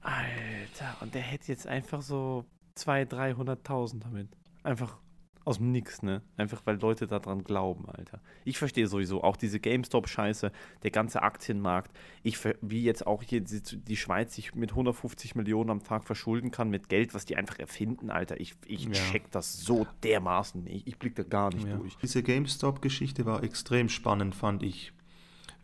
Alter, 0.00 0.96
und 1.02 1.14
der 1.14 1.20
hätte 1.22 1.48
jetzt 1.52 1.66
einfach 1.66 2.00
so 2.00 2.44
200.000, 2.78 3.34
300.000 3.64 4.00
damit. 4.00 4.28
Einfach 4.62 4.96
aus 5.44 5.56
dem 5.58 5.72
Nix, 5.72 6.02
ne? 6.02 6.22
Einfach 6.36 6.60
weil 6.66 6.78
Leute 6.80 7.06
daran 7.06 7.44
glauben, 7.44 7.88
Alter. 7.88 8.20
Ich 8.44 8.58
verstehe 8.58 8.86
sowieso 8.86 9.22
auch 9.24 9.36
diese 9.36 9.58
GameStop-Scheiße, 9.58 10.52
der 10.82 10.90
ganze 10.90 11.22
Aktienmarkt. 11.22 11.90
Ich, 12.22 12.38
wie 12.60 12.82
jetzt 12.84 13.06
auch 13.06 13.22
hier 13.22 13.40
die, 13.40 13.60
die 13.62 13.96
Schweiz 13.96 14.34
sich 14.34 14.54
mit 14.54 14.70
150 14.70 15.34
Millionen 15.34 15.70
am 15.70 15.82
Tag 15.82 16.04
verschulden 16.04 16.50
kann 16.50 16.68
mit 16.70 16.88
Geld, 16.88 17.14
was 17.14 17.24
die 17.24 17.36
einfach 17.36 17.58
erfinden, 17.58 18.10
Alter. 18.10 18.38
Ich, 18.40 18.54
ich 18.66 18.84
Ja. 18.84 18.92
check 18.92 19.30
das 19.30 19.60
so 19.60 19.86
dermaßen 20.02 20.62
nicht. 20.62 20.86
Ich 20.86 20.98
blick 20.98 21.14
da 21.16 21.22
gar 21.22 21.52
nicht 21.52 21.66
Ja. 21.66 21.76
durch. 21.76 21.96
Diese 21.96 22.22
GameStop-Geschichte 22.22 23.24
war 23.24 23.42
extrem 23.42 23.88
spannend, 23.88 24.34
fand 24.34 24.62
ich. 24.62 24.92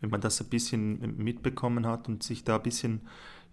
Wenn 0.01 0.09
man 0.11 0.21
das 0.21 0.39
ein 0.41 0.47
bisschen 0.49 1.17
mitbekommen 1.17 1.87
hat 1.87 2.07
und 2.07 2.21
sich 2.23 2.43
da 2.43 2.57
ein 2.57 2.63
bisschen 2.63 3.01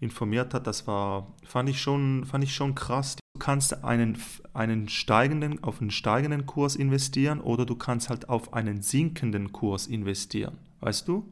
informiert 0.04 0.54
hat, 0.54 0.66
das 0.66 0.86
war, 0.86 1.32
fand 1.44 1.68
ich 1.68 1.80
schon, 1.80 2.24
fand 2.24 2.44
ich 2.44 2.54
schon 2.54 2.74
krass. 2.74 3.16
Du 3.16 3.40
kannst 3.40 3.82
einen, 3.84 4.16
einen 4.52 4.88
steigenden, 4.88 5.62
auf 5.64 5.80
einen 5.80 5.90
steigenden 5.90 6.46
Kurs 6.46 6.76
investieren 6.76 7.40
oder 7.40 7.66
du 7.66 7.74
kannst 7.74 8.10
halt 8.10 8.28
auf 8.28 8.52
einen 8.52 8.82
sinkenden 8.82 9.50
Kurs 9.52 9.86
investieren. 9.88 10.58
Weißt 10.80 11.08
du? 11.08 11.24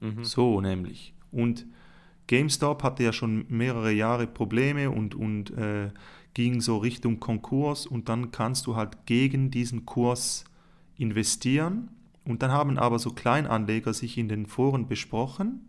Mhm. 0.00 0.24
So 0.24 0.60
nämlich. 0.60 1.12
Und 1.32 1.66
GameStop 2.28 2.82
hatte 2.82 3.02
ja 3.02 3.12
schon 3.12 3.44
mehrere 3.48 3.92
Jahre 3.92 4.26
Probleme 4.26 4.90
und, 4.90 5.14
und 5.14 5.50
äh, 5.50 5.90
ging 6.34 6.60
so 6.60 6.78
Richtung 6.78 7.20
Konkurs 7.20 7.86
und 7.86 8.08
dann 8.08 8.30
kannst 8.30 8.66
du 8.66 8.76
halt 8.76 9.06
gegen 9.06 9.50
diesen 9.50 9.84
Kurs 9.84 10.44
investieren. 10.96 11.90
Und 12.24 12.42
dann 12.42 12.52
haben 12.52 12.78
aber 12.78 12.98
so 12.98 13.10
Kleinanleger 13.10 13.92
sich 13.94 14.18
in 14.18 14.28
den 14.28 14.46
Foren 14.46 14.86
besprochen. 14.86 15.64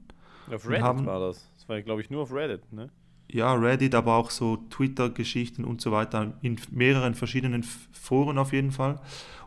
Auf 0.52 0.68
Reddit 0.68 0.84
haben- 0.84 1.06
war 1.06 1.20
das. 1.20 1.50
War, 1.70 1.82
glaube 1.84 2.02
ich, 2.02 2.10
nur 2.10 2.24
auf 2.24 2.34
Reddit, 2.34 2.74
ne? 2.74 2.90
Ja, 3.32 3.54
Reddit, 3.54 3.94
aber 3.94 4.16
auch 4.16 4.32
so 4.32 4.58
Twitter-Geschichten 4.72 5.64
und 5.64 5.82
so 5.82 5.92
weiter, 5.92 6.34
in 6.42 6.60
mehreren 6.72 7.14
verschiedenen 7.14 7.62
Foren 7.64 8.40
auf 8.40 8.54
jeden 8.54 8.72
Fall. 8.72 9.00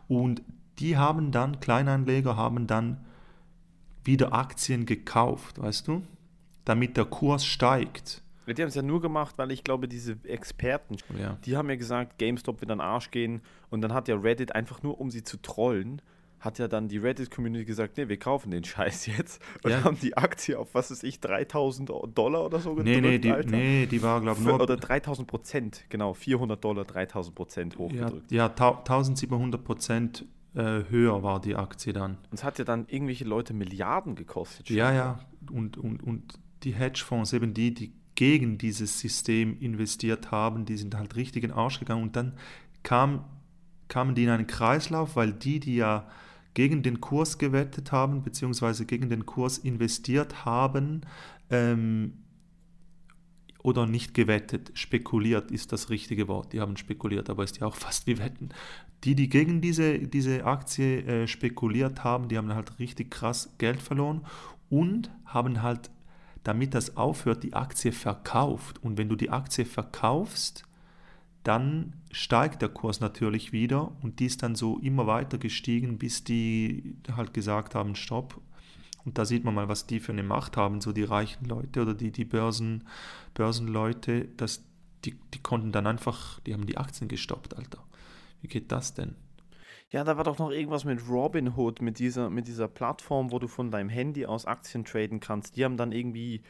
Und 0.07 0.41
die 0.79 0.95
haben 0.97 1.31
dann, 1.31 1.59
Kleinanleger 1.59 2.37
haben 2.37 2.65
dann 2.65 3.03
wieder 4.05 4.33
Aktien 4.33 4.85
gekauft, 4.85 5.61
weißt 5.61 5.87
du? 5.89 6.01
Damit 6.65 6.95
der 6.95 7.05
Kurs 7.05 7.45
steigt. 7.45 8.21
Die 8.47 8.61
haben 8.61 8.69
es 8.69 8.75
ja 8.75 8.81
nur 8.81 9.01
gemacht, 9.01 9.37
weil 9.37 9.51
ich 9.51 9.63
glaube, 9.63 9.87
diese 9.87 10.17
Experten, 10.23 10.95
Ja. 11.17 11.37
die 11.45 11.55
haben 11.55 11.69
ja 11.69 11.75
gesagt, 11.75 12.17
GameStop 12.19 12.61
wird 12.61 12.71
an 12.71 12.77
den 12.79 12.85
Arsch 12.85 13.11
gehen. 13.11 13.41
Und 13.69 13.81
dann 13.81 13.93
hat 13.93 14.07
ja 14.07 14.15
Reddit 14.15 14.53
einfach 14.55 14.81
nur, 14.83 14.99
um 14.99 15.11
sie 15.11 15.23
zu 15.23 15.41
trollen, 15.41 16.01
hat 16.43 16.59
ja 16.59 16.67
dann 16.67 16.87
die 16.89 16.97
Reddit-Community 16.97 17.63
gesagt, 17.65 17.97
nee, 17.97 18.09
wir 18.09 18.17
kaufen 18.17 18.51
den 18.51 18.63
Scheiß 18.63 19.05
jetzt. 19.05 19.41
Und 19.63 19.71
Ja. 19.71 19.83
haben 19.83 19.97
die 20.01 20.17
Aktie 20.17 20.57
auf, 20.59 20.73
was 20.75 20.91
weiß 20.91 21.03
ich, 21.03 21.19
3000 21.21 21.89
Dollar 22.13 22.45
oder 22.45 22.59
so 22.59 22.73
Nee, 22.75 22.99
nee, 22.99 23.17
die, 23.19 23.31
Alter. 23.31 23.49
nee, 23.51 23.85
die 23.85 24.01
war, 24.03 24.19
glaube 24.19 24.39
ich, 24.39 24.45
nur 24.45 24.59
Oder 24.61 24.75
3000 24.75 25.27
Prozent, 25.27 25.85
genau, 25.89 26.13
400 26.13 26.63
Dollar, 26.63 26.83
3000 26.85 27.35
Prozent 27.35 27.73
ja, 27.73 27.79
hochgedrückt. 27.79 28.31
ja, 28.31 28.49
tau- 28.49 28.79
1700 28.79 29.63
Prozent 29.63 30.25
äh, 30.55 30.83
höher 30.89 31.23
war 31.23 31.39
die 31.41 31.55
Aktie 31.55 31.93
dann. 31.93 32.11
Und 32.29 32.33
es 32.33 32.43
hat 32.43 32.59
ja 32.59 32.65
dann 32.65 32.85
irgendwelche 32.87 33.23
Leute 33.25 33.53
Milliarden 33.53 34.15
gekostet. 34.15 34.69
Ja, 34.69 34.87
schon. 34.87 34.95
ja, 34.95 35.19
und, 35.51 35.77
und, 35.77 36.03
und 36.03 36.39
die 36.63 36.73
Hedgefonds, 36.73 37.33
eben 37.33 37.53
die, 37.53 37.73
die 37.73 37.93
gegen 38.15 38.57
dieses 38.59 38.99
System 38.99 39.57
investiert 39.59 40.29
haben, 40.29 40.65
die 40.65 40.77
sind 40.77 40.95
halt 40.95 41.15
richtig 41.15 41.43
in 41.43 41.49
den 41.49 41.57
Arsch 41.57 41.79
gegangen 41.79 42.03
und 42.03 42.15
dann 42.15 42.33
kam, 42.83 43.23
kamen 43.87 44.13
die 44.13 44.23
in 44.25 44.29
einen 44.29 44.45
Kreislauf, 44.45 45.15
weil 45.15 45.33
die, 45.33 45.59
die 45.59 45.75
ja 45.77 46.07
gegen 46.53 46.83
den 46.83 47.01
Kurs 47.01 47.37
gewettet 47.37 47.91
haben, 47.91 48.23
beziehungsweise 48.23 48.85
gegen 48.85 49.09
den 49.09 49.25
Kurs 49.25 49.57
investiert 49.57 50.45
haben, 50.45 51.01
ähm, 51.49 52.13
oder 53.63 53.87
nicht 53.87 54.13
gewettet, 54.13 54.71
spekuliert 54.73 55.49
ist 55.49 55.71
das 55.71 55.89
richtige 55.89 56.27
Wort. 56.27 56.53
Die 56.53 56.59
haben 56.59 56.77
spekuliert, 56.77 57.29
aber 57.29 57.43
ist 57.45 57.59
ja 57.59 57.67
auch 57.67 57.75
fast 57.77 58.05
wie 58.05 58.19
Wetten. 58.19 58.49
Die, 59.03 59.15
die 59.15 59.29
gegen 59.29 59.61
diese, 59.61 59.99
diese 59.99 60.45
Aktie 60.45 61.01
äh, 61.01 61.27
spekuliert 61.27 62.03
haben, 62.03 62.27
die 62.27 62.37
haben 62.37 62.53
halt 62.53 62.79
richtig 62.79 63.11
krass 63.11 63.53
Geld 63.57 63.81
verloren 63.81 64.25
und 64.69 65.11
haben 65.25 65.61
halt, 65.61 65.89
damit 66.43 66.73
das 66.73 66.97
aufhört, 66.97 67.43
die 67.43 67.53
Aktie 67.53 67.93
verkauft. 67.93 68.83
Und 68.83 68.97
wenn 68.97 69.09
du 69.09 69.15
die 69.15 69.29
Aktie 69.29 69.65
verkaufst, 69.65 70.63
dann 71.43 71.93
steigt 72.11 72.61
der 72.61 72.69
Kurs 72.69 72.99
natürlich 72.99 73.51
wieder 73.51 73.91
und 74.01 74.19
die 74.19 74.25
ist 74.25 74.43
dann 74.43 74.55
so 74.55 74.79
immer 74.79 75.07
weiter 75.07 75.37
gestiegen, 75.37 75.97
bis 75.97 76.23
die 76.23 76.95
halt 77.15 77.33
gesagt 77.33 77.75
haben, 77.75 77.95
stopp. 77.95 78.39
Und 79.05 79.17
da 79.17 79.25
sieht 79.25 79.43
man 79.43 79.53
mal, 79.53 79.67
was 79.67 79.85
die 79.85 79.99
für 79.99 80.13
eine 80.13 80.23
Macht 80.23 80.55
haben, 80.55 80.79
so 80.79 80.93
die 80.93 81.03
reichen 81.03 81.45
Leute 81.45 81.81
oder 81.81 81.93
die, 81.93 82.11
die 82.11 82.23
Börsen, 82.23 82.87
Börsenleute, 83.33 84.25
dass 84.37 84.63
die, 85.03 85.19
die 85.33 85.39
konnten 85.39 85.73
dann 85.73 85.87
einfach, 85.87 86.39
die 86.41 86.53
haben 86.53 86.65
die 86.65 86.77
Aktien 86.77 87.09
gestoppt, 87.09 87.57
Alter. 87.57 87.83
Wie 88.41 88.47
geht 88.47 88.71
das 88.71 88.93
denn? 88.93 89.15
Ja, 89.89 90.03
da 90.03 90.17
war 90.17 90.23
doch 90.23 90.39
noch 90.39 90.49
irgendwas 90.49 90.85
mit 90.85 91.07
Robinhood, 91.07 91.81
mit 91.81 91.99
dieser, 91.99 92.29
mit 92.29 92.47
dieser 92.47 92.67
Plattform, 92.67 93.31
wo 93.31 93.37
du 93.37 93.47
von 93.47 93.69
deinem 93.69 93.89
Handy 93.89 94.25
aus 94.25 94.45
Aktien 94.45 94.85
traden 94.85 95.19
kannst. 95.19 95.55
Die 95.55 95.63
haben 95.65 95.77
dann 95.77 95.91
irgendwie, 95.91 96.41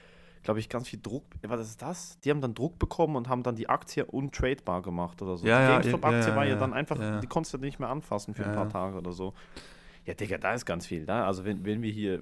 glaube 0.44 0.60
ich, 0.60 0.70
ganz 0.70 0.90
viel 0.90 1.00
Druck. 1.02 1.24
Was 1.42 1.62
ist 1.62 1.82
das? 1.82 2.20
Die 2.20 2.30
haben 2.30 2.42
dann 2.42 2.54
Druck 2.54 2.78
bekommen 2.78 3.16
und 3.16 3.30
haben 3.30 3.44
dann 3.44 3.56
die 3.56 3.70
Aktie 3.70 4.06
untradebar 4.06 4.82
gemacht 4.82 5.22
oder 5.22 5.38
so. 5.38 5.48
Ja, 5.48 5.66
die 5.66 5.90
GameStop-Aktie 5.90 6.30
ja, 6.30 6.36
war 6.36 6.46
ja 6.46 6.56
dann 6.56 6.74
einfach, 6.74 7.20
die 7.22 7.28
konntest 7.28 7.54
du 7.54 7.58
nicht 7.58 7.80
mehr 7.80 7.90
anfassen 7.90 8.34
für 8.34 8.46
ein 8.46 8.54
paar. 8.54 8.70
Tage 8.70 8.98
oder 8.98 9.12
so. 9.12 9.34
Ja, 10.06 10.14
Digga, 10.14 10.38
da 10.38 10.54
ist 10.54 10.66
ganz 10.66 10.86
viel 10.86 11.06
da. 11.06 11.26
Also 11.26 11.46
wenn, 11.46 11.64
wenn 11.64 11.82
wir 11.82 11.92
hier, 11.92 12.22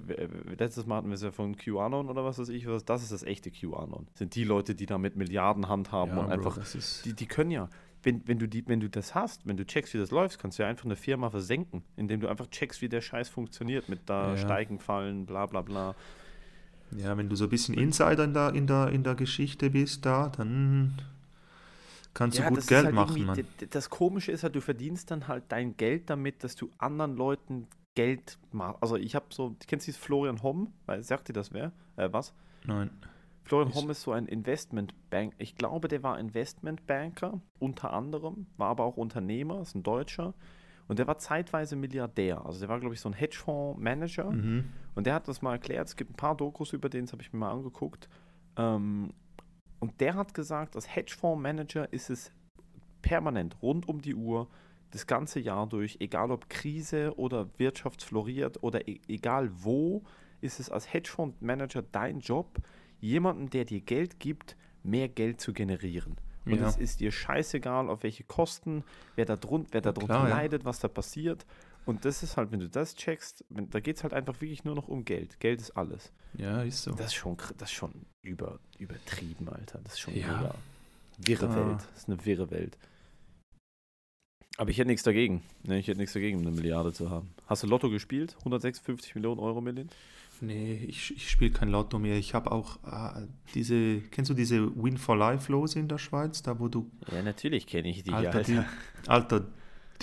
letztes 0.56 0.86
Mal 0.86 0.96
hatten 0.98 1.08
wir 1.08 1.14
es 1.14 1.22
ja 1.22 1.32
von 1.32 1.56
QAnon 1.56 2.08
oder 2.08 2.24
was 2.24 2.38
weiß 2.38 2.48
ich, 2.50 2.66
was, 2.68 2.84
das 2.84 3.02
ist 3.02 3.10
das 3.10 3.24
echte 3.24 3.50
QAnon. 3.50 4.06
Sind 4.14 4.34
die 4.36 4.44
Leute, 4.44 4.74
die 4.74 4.86
da 4.86 4.98
mit 4.98 5.16
Milliarden 5.16 5.68
handhaben 5.68 6.16
und 6.16 6.26
Bro, 6.26 6.32
einfach 6.32 6.58
die, 7.04 7.14
die 7.14 7.26
können 7.26 7.50
ja, 7.50 7.68
wenn, 8.04 8.26
wenn, 8.26 8.38
du 8.38 8.46
die, 8.46 8.66
wenn 8.68 8.80
du 8.80 8.88
das 8.88 9.14
hast, 9.14 9.46
wenn 9.46 9.56
du 9.56 9.64
checkst, 9.64 9.94
wie 9.94 9.98
das 9.98 10.10
läuft, 10.10 10.38
kannst 10.38 10.58
du 10.58 10.62
ja 10.62 10.68
einfach 10.68 10.84
eine 10.84 10.96
Firma 10.96 11.30
versenken, 11.30 11.82
indem 11.96 12.20
du 12.20 12.28
einfach 12.28 12.46
checkst, 12.48 12.82
wie 12.82 12.88
der 12.88 13.00
Scheiß 13.00 13.28
funktioniert, 13.28 13.88
mit 13.88 14.00
da 14.06 14.30
Ja. 14.30 14.36
steigen, 14.36 14.78
fallen, 14.78 15.26
bla 15.26 15.46
bla 15.46 15.62
bla. 15.62 15.94
Ja, 16.96 17.16
wenn 17.16 17.28
du 17.28 17.36
so 17.36 17.44
ein 17.44 17.50
bisschen 17.50 17.74
Insider 17.74 18.24
in 18.24 18.34
der, 18.34 18.54
in 18.54 18.66
der, 18.66 18.88
in 18.88 19.02
der 19.04 19.14
Geschichte 19.14 19.70
bist 19.70 20.04
da, 20.06 20.28
dann 20.28 21.00
kannst 22.14 22.38
du 22.38 22.42
das 22.42 22.50
gut 22.50 22.66
Geld 22.66 22.84
halt 22.86 22.94
machen, 22.94 23.26
Mann. 23.26 23.44
Das 23.70 23.90
Komische 23.90 24.32
ist 24.32 24.42
halt, 24.42 24.54
du 24.54 24.60
verdienst 24.60 25.10
dann 25.10 25.28
halt 25.28 25.44
dein 25.48 25.76
Geld 25.76 26.10
damit, 26.10 26.44
dass 26.44 26.56
du 26.56 26.70
anderen 26.78 27.16
Leuten 27.16 27.66
Geld 27.94 28.38
machst. 28.52 28.82
Also 28.82 28.96
ich 28.96 29.14
habe 29.14 29.26
so, 29.30 29.54
kennst 29.66 29.88
du 29.88 29.92
Florian 29.92 30.42
Homm? 30.42 30.72
Weil, 30.86 31.02
sagt 31.02 31.28
dir 31.28 31.32
das 31.34 31.52
wer? 31.52 31.72
Äh, 31.96 32.08
was? 32.12 32.32
Nein. 32.64 32.90
Florian 33.44 33.70
Ist- 33.70 33.76
Homm 33.76 33.90
ist 33.90 34.02
so 34.02 34.12
ein 34.12 34.26
Investmentbank. 34.26 35.34
Ich 35.38 35.56
glaube, 35.56 35.88
der 35.88 36.02
war 36.02 36.18
Investmentbanker, 36.18 37.40
unter 37.58 37.92
anderem, 37.92 38.46
war 38.56 38.68
aber 38.68 38.84
auch 38.84 38.96
Unternehmer, 38.96 39.60
ist 39.60 39.74
ein 39.74 39.82
Deutscher. 39.82 40.32
Und 40.88 40.98
der 40.98 41.06
war 41.06 41.18
zeitweise 41.18 41.76
Milliardär. 41.76 42.44
Also 42.44 42.60
der 42.60 42.68
war, 42.68 42.80
glaube 42.80 42.94
ich, 42.94 43.00
so 43.00 43.08
ein 43.08 43.14
Hedgefonds-Manager. 43.14 44.30
Mhm. 44.30 44.64
Und 44.94 45.06
der 45.06 45.14
hat 45.14 45.28
das 45.28 45.42
mal 45.42 45.52
erklärt. 45.52 45.88
Es 45.88 45.96
gibt 45.96 46.10
ein 46.10 46.16
paar 46.16 46.36
Dokus 46.36 46.72
über 46.72 46.88
den, 46.88 47.06
das 47.06 47.12
habe 47.12 47.22
ich 47.22 47.32
mir 47.32 47.38
mal 47.38 47.52
angeguckt. 47.52 48.08
Ähm, 48.56 49.12
und 49.80 50.00
der 50.00 50.14
hat 50.14 50.34
gesagt, 50.34 50.76
als 50.76 50.94
Hedgefonds-Manager 50.94 51.92
ist 51.92 52.10
es 52.10 52.30
permanent, 53.00 53.60
rund 53.62 53.88
um 53.88 54.00
die 54.00 54.14
Uhr, 54.14 54.48
das 54.90 55.06
ganze 55.06 55.40
Jahr 55.40 55.66
durch, 55.66 55.96
egal 56.00 56.30
ob 56.30 56.48
Krise 56.48 57.18
oder 57.18 57.48
Wirtschaft 57.58 58.02
floriert 58.02 58.62
oder 58.62 58.86
e 58.86 59.00
egal 59.08 59.50
wo, 59.52 60.02
ist 60.40 60.60
es 60.60 60.70
als 60.70 60.92
Hedgefonds-Manager 60.92 61.82
dein 61.82 62.20
Job, 62.20 62.58
jemanden, 63.00 63.50
der 63.50 63.64
dir 63.64 63.80
Geld 63.80 64.20
gibt, 64.20 64.56
mehr 64.82 65.08
Geld 65.08 65.40
zu 65.40 65.52
generieren. 65.52 66.16
Und 66.44 66.54
Ja. 66.54 66.66
es 66.68 66.76
ist 66.76 67.00
dir 67.00 67.12
scheißegal, 67.12 67.88
auf 67.88 68.02
welche 68.02 68.24
Kosten, 68.24 68.84
wer 69.16 69.24
da, 69.24 69.36
drun 69.36 69.66
wer 69.70 69.80
da 69.80 69.92
drunter 69.92 70.14
ja. 70.14 70.28
leidet, 70.28 70.64
was 70.64 70.80
da 70.80 70.88
passiert. 70.88 71.46
Und 71.84 72.04
das 72.04 72.22
ist 72.22 72.36
halt, 72.36 72.52
wenn 72.52 72.60
du 72.60 72.68
das 72.68 72.94
checkst, 72.94 73.44
wenn, 73.48 73.68
da 73.70 73.80
geht 73.80 73.96
es 73.96 74.02
halt 74.04 74.12
einfach 74.14 74.40
wirklich 74.40 74.64
nur 74.64 74.74
noch 74.74 74.88
um 74.88 75.04
Geld. 75.04 75.38
Geld 75.40 75.60
ist 75.60 75.72
alles. 75.72 76.12
Ja, 76.34 76.62
ist 76.62 76.82
so. 76.82 76.92
Das 76.92 77.06
ist 77.06 77.14
schon, 77.14 77.36
das 77.58 77.70
ist 77.70 77.74
schon 77.76 77.92
über, 78.22 78.58
übertrieben, 78.78 79.48
Alter. 79.48 79.80
Das 79.84 79.94
ist 79.94 80.00
schon 80.00 80.14
Ja. 80.14 80.26
mega. 80.38 80.54
Wirre 81.18 81.46
Da- 81.48 81.56
Welt. 81.56 81.80
Das 81.92 82.02
ist 82.02 82.08
eine 82.08 82.24
wirre 82.24 82.50
Welt. 82.50 82.76
Aber 84.58 84.70
ich 84.70 84.78
hätte 84.78 84.88
nichts 84.88 85.02
dagegen. 85.02 85.42
Ne, 85.62 85.78
ich 85.78 85.88
hätte 85.88 85.98
nichts 85.98 86.12
dagegen, 86.12 86.40
eine 86.40 86.50
Milliarde 86.50 86.92
zu 86.92 87.10
haben. 87.10 87.34
Hast 87.46 87.62
du 87.62 87.66
Lotto 87.66 87.88
gespielt? 87.90 88.36
156 88.40 89.14
Millionen 89.14 89.40
Euro 89.40 89.60
Million? 89.60 89.88
Nee, 90.42 90.84
ich, 90.88 91.14
ich 91.14 91.30
spiele 91.30 91.52
kein 91.52 91.68
Lotto 91.68 92.00
mehr. 92.00 92.18
Ich 92.18 92.34
habe 92.34 92.50
auch 92.50 92.76
äh, 92.84 93.26
diese, 93.54 94.00
kennst 94.10 94.28
du 94.28 94.34
diese 94.34 94.74
Win 94.74 94.98
for 94.98 95.16
Life 95.16 95.50
Lose 95.52 95.78
in 95.78 95.86
der 95.86 95.98
Schweiz, 95.98 96.42
da 96.42 96.58
wo 96.58 96.66
du, 96.66 96.90
Ja, 97.12 97.22
natürlich 97.22 97.64
kenne 97.66 97.88
ich 97.88 98.02
die, 98.02 98.12
Alter, 98.12 98.38
Alter. 98.38 98.52
die, 98.52 99.08
Alter, 99.08 99.46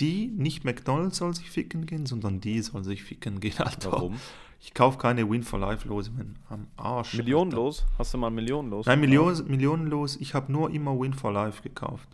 die, 0.00 0.28
nicht 0.28 0.64
McDonalds 0.64 1.18
soll 1.18 1.34
sich 1.34 1.50
ficken 1.50 1.84
gehen, 1.84 2.06
sondern 2.06 2.40
die 2.40 2.62
soll 2.62 2.84
sich 2.84 3.02
ficken 3.02 3.38
gehen, 3.40 3.58
Alter. 3.58 3.92
Warum? 3.92 4.16
Ich 4.62 4.72
kaufe 4.72 4.96
keine 4.96 5.28
Win 5.28 5.42
for 5.42 5.58
Life 5.58 5.86
Lose 5.86 6.10
mehr 6.10 6.24
am 6.48 6.68
Arsch. 6.78 7.12
Alter. 7.12 7.22
Millionenlos? 7.22 7.84
Hast 7.98 8.14
du 8.14 8.18
mal 8.18 8.30
Millionenlos? 8.30 8.86
Nein, 8.86 9.00
Millionenlos. 9.00 10.16
Ich 10.16 10.32
habe 10.32 10.50
nur 10.50 10.70
immer 10.70 10.98
Win 10.98 11.12
for 11.12 11.32
Life 11.32 11.62
gekauft. 11.62 12.08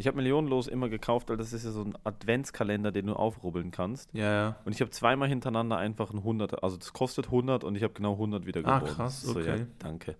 Ich 0.00 0.06
habe 0.06 0.16
Millionenlos 0.16 0.68
immer 0.68 0.88
gekauft, 0.88 1.28
weil 1.28 1.36
das 1.36 1.52
ist 1.52 1.64
ja 1.64 1.72
so 1.72 1.82
ein 1.82 1.94
Adventskalender, 2.04 2.92
den 2.92 3.06
du 3.06 3.14
aufrubbeln 3.14 3.72
kannst. 3.72 4.08
Ja, 4.14 4.32
ja. 4.32 4.56
Und 4.64 4.72
ich 4.72 4.80
habe 4.80 4.90
zweimal 4.92 5.28
hintereinander 5.28 5.76
einfach 5.76 6.12
ein 6.12 6.18
100, 6.18 6.62
also 6.62 6.76
das 6.76 6.92
kostet 6.92 7.26
100 7.26 7.64
und 7.64 7.74
ich 7.74 7.82
habe 7.82 7.94
genau 7.94 8.12
100 8.12 8.46
wieder 8.46 8.60
Ah, 8.64 8.78
gewonnen. 8.78 8.94
krass, 8.94 9.22
So, 9.22 9.40
ja, 9.40 9.54
okay. 9.54 9.66
danke. 9.80 10.14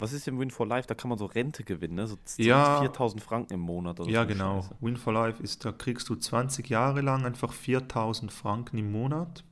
Was 0.00 0.12
ist 0.12 0.26
denn 0.26 0.40
Win 0.40 0.50
for 0.50 0.66
Life? 0.66 0.88
Da 0.88 0.94
kann 0.94 1.08
man 1.08 1.18
so 1.18 1.26
Rente 1.26 1.62
gewinnen, 1.62 1.94
ne? 1.94 2.08
So 2.08 2.16
Ja. 2.36 2.80
4000 2.80 3.22
Franken 3.22 3.54
im 3.54 3.60
Monat 3.60 4.00
oder 4.00 4.10
Ja, 4.10 4.22
so. 4.22 4.26
genau. 4.28 4.62
Scheiße. 4.62 4.74
Win 4.80 4.96
for 4.96 5.12
Life 5.12 5.40
ist, 5.40 5.64
da 5.64 5.70
kriegst 5.70 6.08
du 6.08 6.16
20 6.16 6.68
Jahre 6.68 7.00
lang 7.02 7.24
einfach 7.24 7.52
4000 7.52 8.32
Franken 8.32 8.76
im 8.78 8.90
Monat. 8.90 9.44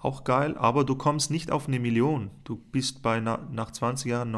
Auch 0.00 0.24
geil, 0.24 0.56
aber 0.56 0.84
du 0.84 0.94
kommst 0.94 1.30
nicht 1.30 1.50
auf 1.50 1.68
eine 1.68 1.78
Million. 1.80 2.30
Du 2.44 2.56
bist 2.56 3.02
bei 3.02 3.20
na, 3.20 3.46
nach 3.52 3.70
20 3.72 4.10
Jahren 4.10 4.30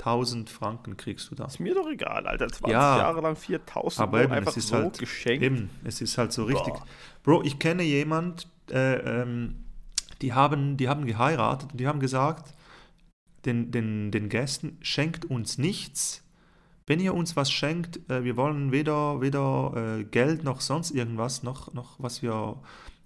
960.000 0.00 0.48
Franken 0.48 0.96
kriegst 0.96 1.30
du 1.30 1.34
da. 1.34 1.46
Ist 1.46 1.60
mir 1.60 1.74
doch 1.74 1.88
egal, 1.88 2.26
Alter. 2.26 2.48
20 2.48 2.72
Ja. 2.72 2.98
Jahre 2.98 3.20
lang 3.20 3.36
4000 3.36 4.00
Aber 4.00 4.22
eben, 4.22 4.32
einfach 4.32 4.50
es 4.50 4.56
ist 4.58 4.68
so 4.68 4.76
halt 4.76 4.98
geschenkt. 4.98 5.42
Eben, 5.42 5.70
es 5.84 6.00
ist 6.00 6.18
halt 6.18 6.32
so 6.32 6.44
richtig. 6.44 6.74
Boah. 6.74 6.86
Bro, 7.22 7.42
ich 7.42 7.58
kenne 7.58 7.82
jemand, 7.82 8.48
äh, 8.70 9.22
ähm, 9.22 9.64
die, 10.22 10.32
haben, 10.32 10.76
die 10.76 10.88
haben 10.88 11.06
geheiratet 11.06 11.72
und 11.72 11.80
die 11.80 11.86
haben 11.86 12.00
gesagt, 12.00 12.54
den, 13.44 13.70
den, 13.70 14.10
den 14.10 14.28
Gästen, 14.28 14.76
schenkt 14.80 15.24
uns 15.24 15.58
nichts. 15.58 16.22
Wenn 16.86 17.00
ihr 17.00 17.14
uns 17.14 17.36
was 17.36 17.50
schenkt, 17.50 18.10
äh, 18.10 18.24
wir 18.24 18.36
wollen 18.36 18.72
weder, 18.72 19.20
weder 19.20 19.98
äh, 20.00 20.04
Geld 20.04 20.44
noch 20.44 20.60
sonst 20.60 20.90
irgendwas, 20.90 21.42
noch, 21.42 21.72
noch 21.72 21.96
was 21.98 22.22
wir 22.22 22.56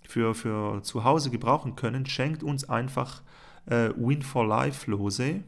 für, 0.07 0.35
für 0.35 0.83
zu 0.83 1.05
Hause 1.05 1.31
gebrauchen 1.31 1.77
können, 1.77 2.07
schenkt 2.07 2.43
uns 2.43 2.69
einfach 2.69 3.23
äh, 3.67 3.91
Win 3.97 4.23
for 4.23 4.47
Life 4.47 4.91
Lose. 4.91 5.43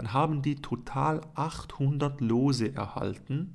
Dann 0.00 0.14
haben 0.14 0.40
die 0.40 0.56
total 0.56 1.20
800 1.34 2.22
Lose 2.22 2.74
erhalten 2.74 3.52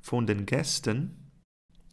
von 0.00 0.26
den 0.26 0.44
Gästen. 0.44 1.30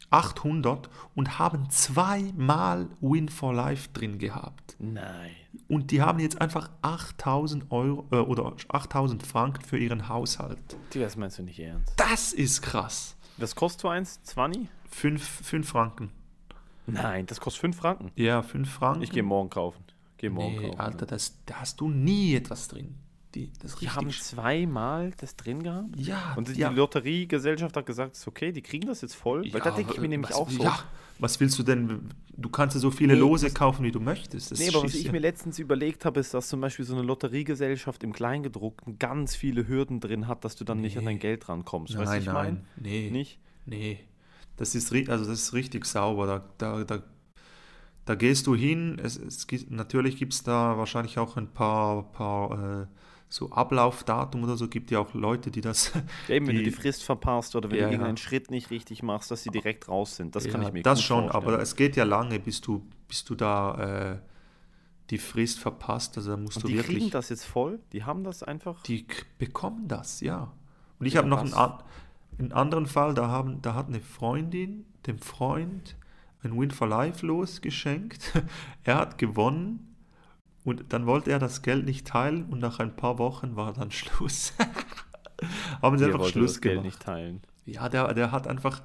800 0.10 0.90
und 1.14 1.38
haben 1.38 1.70
zweimal 1.70 2.90
Win 3.00 3.30
for 3.30 3.54
Life 3.54 3.90
drin 3.94 4.18
gehabt. 4.18 4.76
Nein. 4.80 5.30
Und 5.68 5.92
die 5.92 6.02
haben 6.02 6.18
jetzt 6.18 6.42
einfach 6.42 6.72
8000 6.82 7.72
Euro 7.72 8.08
äh, 8.12 8.16
oder 8.16 8.56
8000 8.70 9.24
Franken 9.24 9.62
für 9.64 9.78
ihren 9.78 10.10
Haushalt. 10.10 10.76
Das 10.96 11.16
meinst 11.16 11.38
du 11.38 11.44
nicht 11.44 11.60
ernst. 11.60 11.94
Das 11.98 12.34
ist 12.34 12.64
krass. 12.64 13.16
Was 13.38 13.56
kostet 13.56 13.82
so 13.82 13.88
eins? 13.90 14.24
20? 14.24 14.68
5 14.90 15.24
fünf 15.24 15.70
Franken. 15.70 16.10
Nein, 16.88 17.28
das 17.28 17.40
kostet 17.40 17.62
5 17.62 17.78
Franken. 17.78 18.12
Ja, 18.16 18.42
5 18.42 18.68
Franken. 18.68 19.04
Ich 19.04 19.12
gehe 19.12 19.22
morgen 19.22 19.52
kaufen. 19.52 19.84
Geh 20.18 20.30
morgen 20.30 20.56
Nee, 20.56 20.70
kaufen. 20.70 20.80
Alter, 20.80 21.06
das, 21.06 21.38
da 21.46 21.58
hast 21.58 21.80
du 21.80 21.88
nie 21.88 22.34
etwas 22.34 22.68
drin. 22.68 22.96
Die, 23.36 23.50
das 23.62 23.76
Die 23.78 23.90
haben 23.90 24.10
zweimal 24.10 25.12
das 25.18 25.36
drin 25.38 25.64
gehabt. 25.64 25.96
ja, 25.98 26.34
Und 26.36 26.50
die 26.50 26.60
ja, 26.60 26.70
Lotteriegesellschaft 26.70 27.78
hat 27.78 27.86
gesagt, 27.86 28.16
ist 28.18 28.28
okay, 28.28 28.52
die 28.52 28.62
kriegen 28.62 28.88
das 28.88 29.02
jetzt 29.02 29.16
voll. 29.16 29.44
Weil 29.54 29.62
da 29.62 29.70
ja, 29.70 29.76
denke 29.78 29.94
ich 29.94 30.02
mir 30.02 30.10
nämlich 30.10 30.32
was, 30.32 30.38
auch 30.38 30.50
so. 30.50 30.64
Ja, 30.64 30.80
was 31.20 31.40
willst 31.40 31.58
du 31.58 31.64
denn? 31.64 32.10
Du 32.36 32.50
kannst 32.50 32.76
ja 32.76 32.82
so 32.82 32.92
viele 32.92 33.14
Nee, 33.14 33.20
Lose 33.20 33.46
was- 33.46 33.54
kaufen, 33.54 33.84
wie 33.86 33.92
du 33.92 34.00
möchtest. 34.02 34.52
Das 34.52 34.60
Nee, 34.60 34.68
aber 34.70 34.84
was 34.84 34.96
ich 34.96 35.04
ja- 35.06 35.12
mir 35.14 35.20
letztens 35.20 35.60
überlegt 35.60 36.04
habe, 36.04 36.20
ist, 36.20 36.34
dass 36.34 36.50
zum 36.50 36.60
Beispiel 36.60 36.84
so 36.84 36.94
eine 36.94 37.04
Lotteriegesellschaft 37.04 38.04
im 38.04 38.12
Kleingedruckten 38.12 39.00
ganz 39.00 39.36
viele 39.36 39.66
Hürden 39.68 40.00
drin 40.02 40.28
hat, 40.28 40.44
dass 40.44 40.56
du 40.58 40.64
dann 40.66 40.82
nicht 40.82 40.98
an 40.98 41.06
dein 41.06 41.16
Nee. 41.16 41.20
Geld 41.22 41.48
rankommst. 41.48 41.94
Nein, 41.94 42.06
weißt 42.08 42.14
du, 42.14 42.30
ich 42.30 42.34
meine? 42.34 42.52
nein, 42.54 42.66
nee. 42.78 43.10
Nicht? 43.12 43.40
Nee, 43.66 44.00
das 44.58 44.76
ist, 44.76 44.92
also 44.92 45.26
das 45.26 45.42
ist 45.42 45.54
richtig 45.54 45.86
sauber. 45.86 46.26
Da, 46.28 46.44
da, 46.58 46.84
da, 46.84 47.04
da 48.06 48.16
gehst 48.16 48.48
du 48.48 48.56
hin. 48.56 49.00
Es, 49.02 49.16
es 49.18 49.48
gibt, 49.48 49.72
natürlich 49.72 50.18
gibt 50.18 50.34
es 50.34 50.44
da 50.44 50.78
wahrscheinlich 50.78 51.18
auch 51.20 51.38
ein 51.38 51.48
paar, 51.48 52.12
paar 52.12 52.82
äh, 52.82 52.88
so 53.34 53.50
Ablaufdatum 53.52 54.44
oder 54.44 54.58
so. 54.58 54.68
Gibt 54.68 54.92
ja 54.92 55.00
auch 55.00 55.14
Leute, 55.14 55.50
die 55.52 55.62
das. 55.62 55.94
Ja, 55.94 56.02
eben, 56.36 56.48
wenn 56.48 56.56
du 56.58 56.64
die- 56.64 56.70
die 56.70 56.76
Frist 56.76 57.04
verpasst 57.04 57.56
oder 57.56 57.72
wenn 57.72 57.78
Ja, 57.78 57.84
du 57.86 57.88
ja. 57.88 57.92
irgendeinen 57.94 58.18
Schritt 58.18 58.52
nicht 58.52 58.70
richtig 58.72 59.02
machst, 59.04 59.32
dass 59.32 59.44
sie 59.44 59.50
direkt 59.50 59.88
raus 59.88 60.18
sind. 60.18 60.36
Das 60.36 60.48
kann 60.50 60.62
ja, 60.62 60.68
ich 60.68 60.74
mir 60.74 60.84
Das 60.84 61.02
schon, 61.02 61.24
vorstellen. 61.30 61.44
aber 61.46 61.62
es 61.62 61.76
geht 61.76 61.96
ja 61.96 62.04
lange, 62.04 62.40
bis 62.40 62.60
du, 62.62 62.86
bis 63.08 63.24
du 63.24 63.36
da 63.36 64.12
äh, 64.14 64.18
die 65.10 65.18
Frist 65.18 65.60
verpasst. 65.60 66.18
Also 66.18 66.32
da 66.32 66.38
musst 66.38 66.58
Und 66.58 66.64
du 66.64 66.68
die 66.68 66.76
wirklich. 66.76 66.98
kriegen 67.00 67.10
das 67.12 67.30
jetzt 67.30 67.46
voll? 67.46 67.80
Die 67.94 68.04
haben 68.04 68.24
das 68.24 68.44
einfach? 68.44 68.84
Die 68.84 69.06
bekommen 69.40 69.88
das, 69.88 70.20
ja. 70.22 70.52
Und 71.00 71.06
ich 71.06 71.14
Ja, 71.14 71.20
habe 71.20 71.30
noch 71.30 71.40
einen, 71.42 71.54
an, 71.54 71.82
einen 72.38 72.52
anderen 72.52 72.86
Fall, 72.86 73.14
da, 73.14 73.28
haben, 73.30 73.62
da 73.62 73.74
hat 73.76 73.88
eine 73.88 74.02
Freundin 74.02 74.86
dem 75.08 75.18
Freund 75.20 75.96
ein 76.44 76.60
Win 76.60 76.72
for 76.72 76.88
Life 76.88 77.26
losgeschenkt. 77.26 78.32
er 78.84 78.96
hat 78.98 79.18
gewonnen 79.18 79.91
und 80.64 80.94
dann 80.94 81.06
wollte 81.06 81.32
er 81.32 81.40
das 81.40 81.62
Geld 81.62 81.86
nicht 81.86 82.08
teilen 82.08 82.46
und 82.46 82.60
nach 82.60 82.80
ein 82.80 82.96
paar 82.96 83.18
Wochen 83.18 83.56
war 83.56 83.74
dann 83.74 83.92
Schluss. 83.92 84.54
haben 85.82 85.98
sie 85.98 86.06
Der 86.06 86.14
einfach 86.16 86.28
Schluss 86.28 86.54
das 86.54 86.62
Geld 86.62 86.76
gemacht. 86.76 86.86
nicht 86.86 87.02
teilen. 87.02 87.42
Ja, 87.66 87.90
der, 87.90 88.14
der 88.14 88.32
hat 88.32 88.48
einfach, 88.48 88.82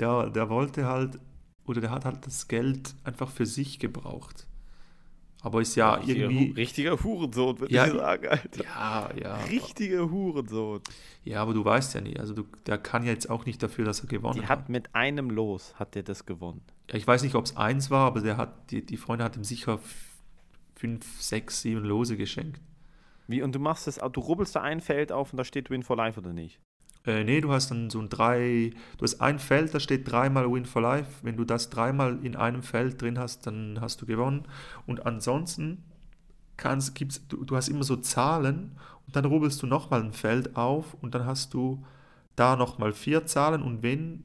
der, 0.00 0.30
der 0.30 0.48
wollte 0.48 0.86
halt, 0.86 1.18
oder 1.66 1.80
der 1.80 1.90
hat 1.90 2.04
halt 2.04 2.26
das 2.26 2.48
Geld 2.48 2.94
einfach 3.04 3.30
für 3.30 3.46
sich 3.46 3.78
gebraucht. 3.78 4.46
Aber 5.42 5.60
ist 5.60 5.74
ja 5.76 5.94
richtiger, 5.94 6.30
irgendwie. 6.30 6.52
Richtiger 6.52 7.02
Hurensohn, 7.04 7.60
würde 7.60 7.74
Ja, 7.74 7.86
ich 7.86 7.92
sagen, 7.92 8.28
Alter. 8.28 8.64
Ja, 8.64 9.10
ja. 9.14 9.36
Richtiger 9.44 10.10
Hurensohn. 10.10 10.80
Ja, 11.22 11.42
aber 11.42 11.52
du 11.52 11.62
weißt 11.62 11.94
ja 11.94 12.00
nie. 12.00 12.18
Also 12.18 12.32
du, 12.32 12.44
der 12.66 12.78
kann 12.78 13.04
ja 13.04 13.10
jetzt 13.12 13.28
auch 13.28 13.44
nicht 13.44 13.62
dafür, 13.62 13.84
dass 13.84 14.00
er 14.00 14.06
gewonnen 14.06 14.40
Die 14.40 14.42
hat. 14.48 14.60
hat 14.60 14.68
mit 14.70 14.94
einem 14.94 15.28
Los, 15.28 15.74
hat 15.78 15.94
der 15.96 16.02
das 16.02 16.24
gewonnen. 16.24 16.62
Ja, 16.90 16.96
ich 16.96 17.06
weiß 17.06 17.22
nicht, 17.24 17.34
ob 17.34 17.44
es 17.44 17.56
eins 17.58 17.90
war, 17.90 18.06
aber 18.06 18.22
der 18.22 18.38
hat, 18.38 18.70
die, 18.70 18.86
die 18.86 18.96
Freundin 18.96 19.24
hat 19.26 19.36
ihm 19.36 19.44
sicher 19.44 19.78
fünf, 20.84 21.22
sechs, 21.22 21.62
sieben 21.62 21.82
Lose 21.82 22.18
geschenkt. 22.18 22.60
Wie, 23.26 23.40
und 23.40 23.54
du 23.54 23.58
machst 23.58 23.86
das, 23.86 23.96
du 23.96 24.20
rubbelst 24.20 24.54
da 24.54 24.60
ein 24.60 24.82
Feld 24.82 25.12
auf 25.12 25.32
und 25.32 25.38
da 25.38 25.44
steht 25.44 25.70
Win 25.70 25.82
for 25.82 25.96
Life 25.96 26.20
oder 26.20 26.34
nicht? 26.34 26.60
Äh, 27.06 27.24
nee, 27.24 27.40
du 27.40 27.50
hast 27.52 27.70
dann 27.70 27.88
so 27.88 28.00
ein 28.00 28.10
drei, 28.10 28.72
du 28.98 29.02
hast 29.02 29.18
ein 29.22 29.38
Feld, 29.38 29.72
da 29.72 29.80
steht 29.80 30.10
dreimal 30.10 30.52
Win 30.52 30.66
for 30.66 30.82
Life. 30.82 31.10
Wenn 31.22 31.38
du 31.38 31.44
das 31.46 31.70
dreimal 31.70 32.18
in 32.22 32.36
einem 32.36 32.62
Feld 32.62 33.00
drin 33.00 33.18
hast, 33.18 33.46
dann 33.46 33.80
hast 33.80 34.02
du 34.02 34.04
gewonnen. 34.04 34.44
Und 34.86 35.06
ansonsten 35.06 35.84
kannst, 36.58 36.94
gibt's, 36.94 37.26
du, 37.28 37.42
du 37.46 37.56
hast 37.56 37.68
immer 37.68 37.84
so 37.84 37.96
Zahlen 37.96 38.72
und 39.06 39.16
dann 39.16 39.24
rubbelst 39.24 39.62
du 39.62 39.66
nochmal 39.66 40.02
ein 40.02 40.12
Feld 40.12 40.54
auf 40.54 40.92
und 41.00 41.14
dann 41.14 41.24
hast 41.24 41.54
du 41.54 41.82
da 42.36 42.56
nochmal 42.56 42.92
vier 42.92 43.24
Zahlen 43.24 43.62
und 43.62 43.82
wenn 43.82 44.24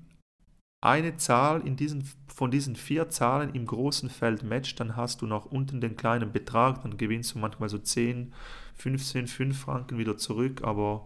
eine 0.81 1.17
Zahl 1.17 1.65
in 1.65 1.75
diesen, 1.75 2.09
von 2.27 2.51
diesen 2.51 2.75
vier 2.75 3.09
Zahlen 3.09 3.53
im 3.53 3.65
großen 3.65 4.09
Feld 4.09 4.43
matcht, 4.43 4.79
dann 4.79 4.95
hast 4.95 5.21
du 5.21 5.27
noch 5.27 5.45
unten 5.45 5.81
den 5.81 5.97
kleinen 5.97 6.31
Betrag, 6.31 6.83
dann 6.83 6.97
gewinnst 6.97 7.35
du 7.35 7.39
manchmal 7.39 7.69
so 7.69 7.77
10, 7.77 8.33
15, 8.75 9.27
5 9.27 9.59
Franken 9.59 9.97
wieder 9.97 10.17
zurück, 10.17 10.63
aber 10.63 11.05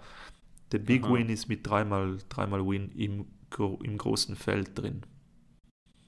der 0.72 0.80
Big 0.80 1.06
Aha. 1.06 1.14
Win 1.14 1.30
ist 1.30 1.48
mit 1.50 1.66
dreimal, 1.66 2.18
dreimal 2.30 2.66
Win 2.66 2.92
im, 2.92 3.26
im 3.84 3.98
großen 3.98 4.36
Feld 4.36 4.78
drin. 4.78 5.04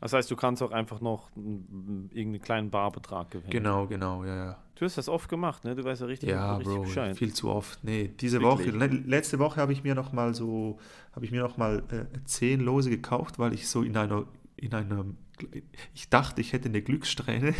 Das 0.05 0.13
heißt, 0.13 0.29
du 0.29 0.35
kannst 0.35 0.61
auch 0.61 0.69
einfach 0.69 1.01
noch 1.01 1.31
irgendeinen 1.35 2.39
kleinen 2.39 2.69
Barbetrag 2.69 3.31
gewinnen. 3.31 3.49
Genau, 3.49 3.87
genau, 3.87 4.23
ja, 4.23 4.35
ja. 4.35 4.63
Du 4.75 4.85
hast 4.85 4.99
das 4.99 5.09
oft 5.09 5.27
gemacht, 5.29 5.63
ne? 5.63 5.73
Du 5.73 5.83
weißt 5.83 6.01
ja 6.01 6.05
richtig, 6.05 6.29
Ja, 6.29 6.57
richtig 6.57 6.75
Bro, 6.75 6.83
Bescheid. 6.83 7.17
viel 7.17 7.33
zu 7.33 7.49
oft. 7.49 7.83
Nee, 7.83 8.11
diese 8.19 8.39
Wirklich? 8.39 8.67
Woche, 8.75 8.77
le 8.77 8.87
letzte 8.87 9.39
Woche 9.39 9.59
habe 9.59 9.73
ich 9.73 9.83
mir 9.83 9.95
noch 9.95 10.13
mal 10.13 10.35
so, 10.35 10.77
habe 11.13 11.25
ich 11.25 11.31
mir 11.31 11.41
noch 11.41 11.57
mal 11.57 11.81
äh, 11.89 12.05
zehn 12.25 12.59
Lose 12.59 12.91
gekauft, 12.91 13.39
weil 13.39 13.53
ich 13.55 13.67
so 13.67 13.81
in 13.81 13.97
einer, 13.97 14.25
in 14.57 14.75
einer, 14.75 15.05
ich 15.95 16.07
dachte, 16.09 16.39
ich 16.39 16.53
hätte 16.53 16.69
eine 16.69 16.83
Glückssträhne. 16.83 17.55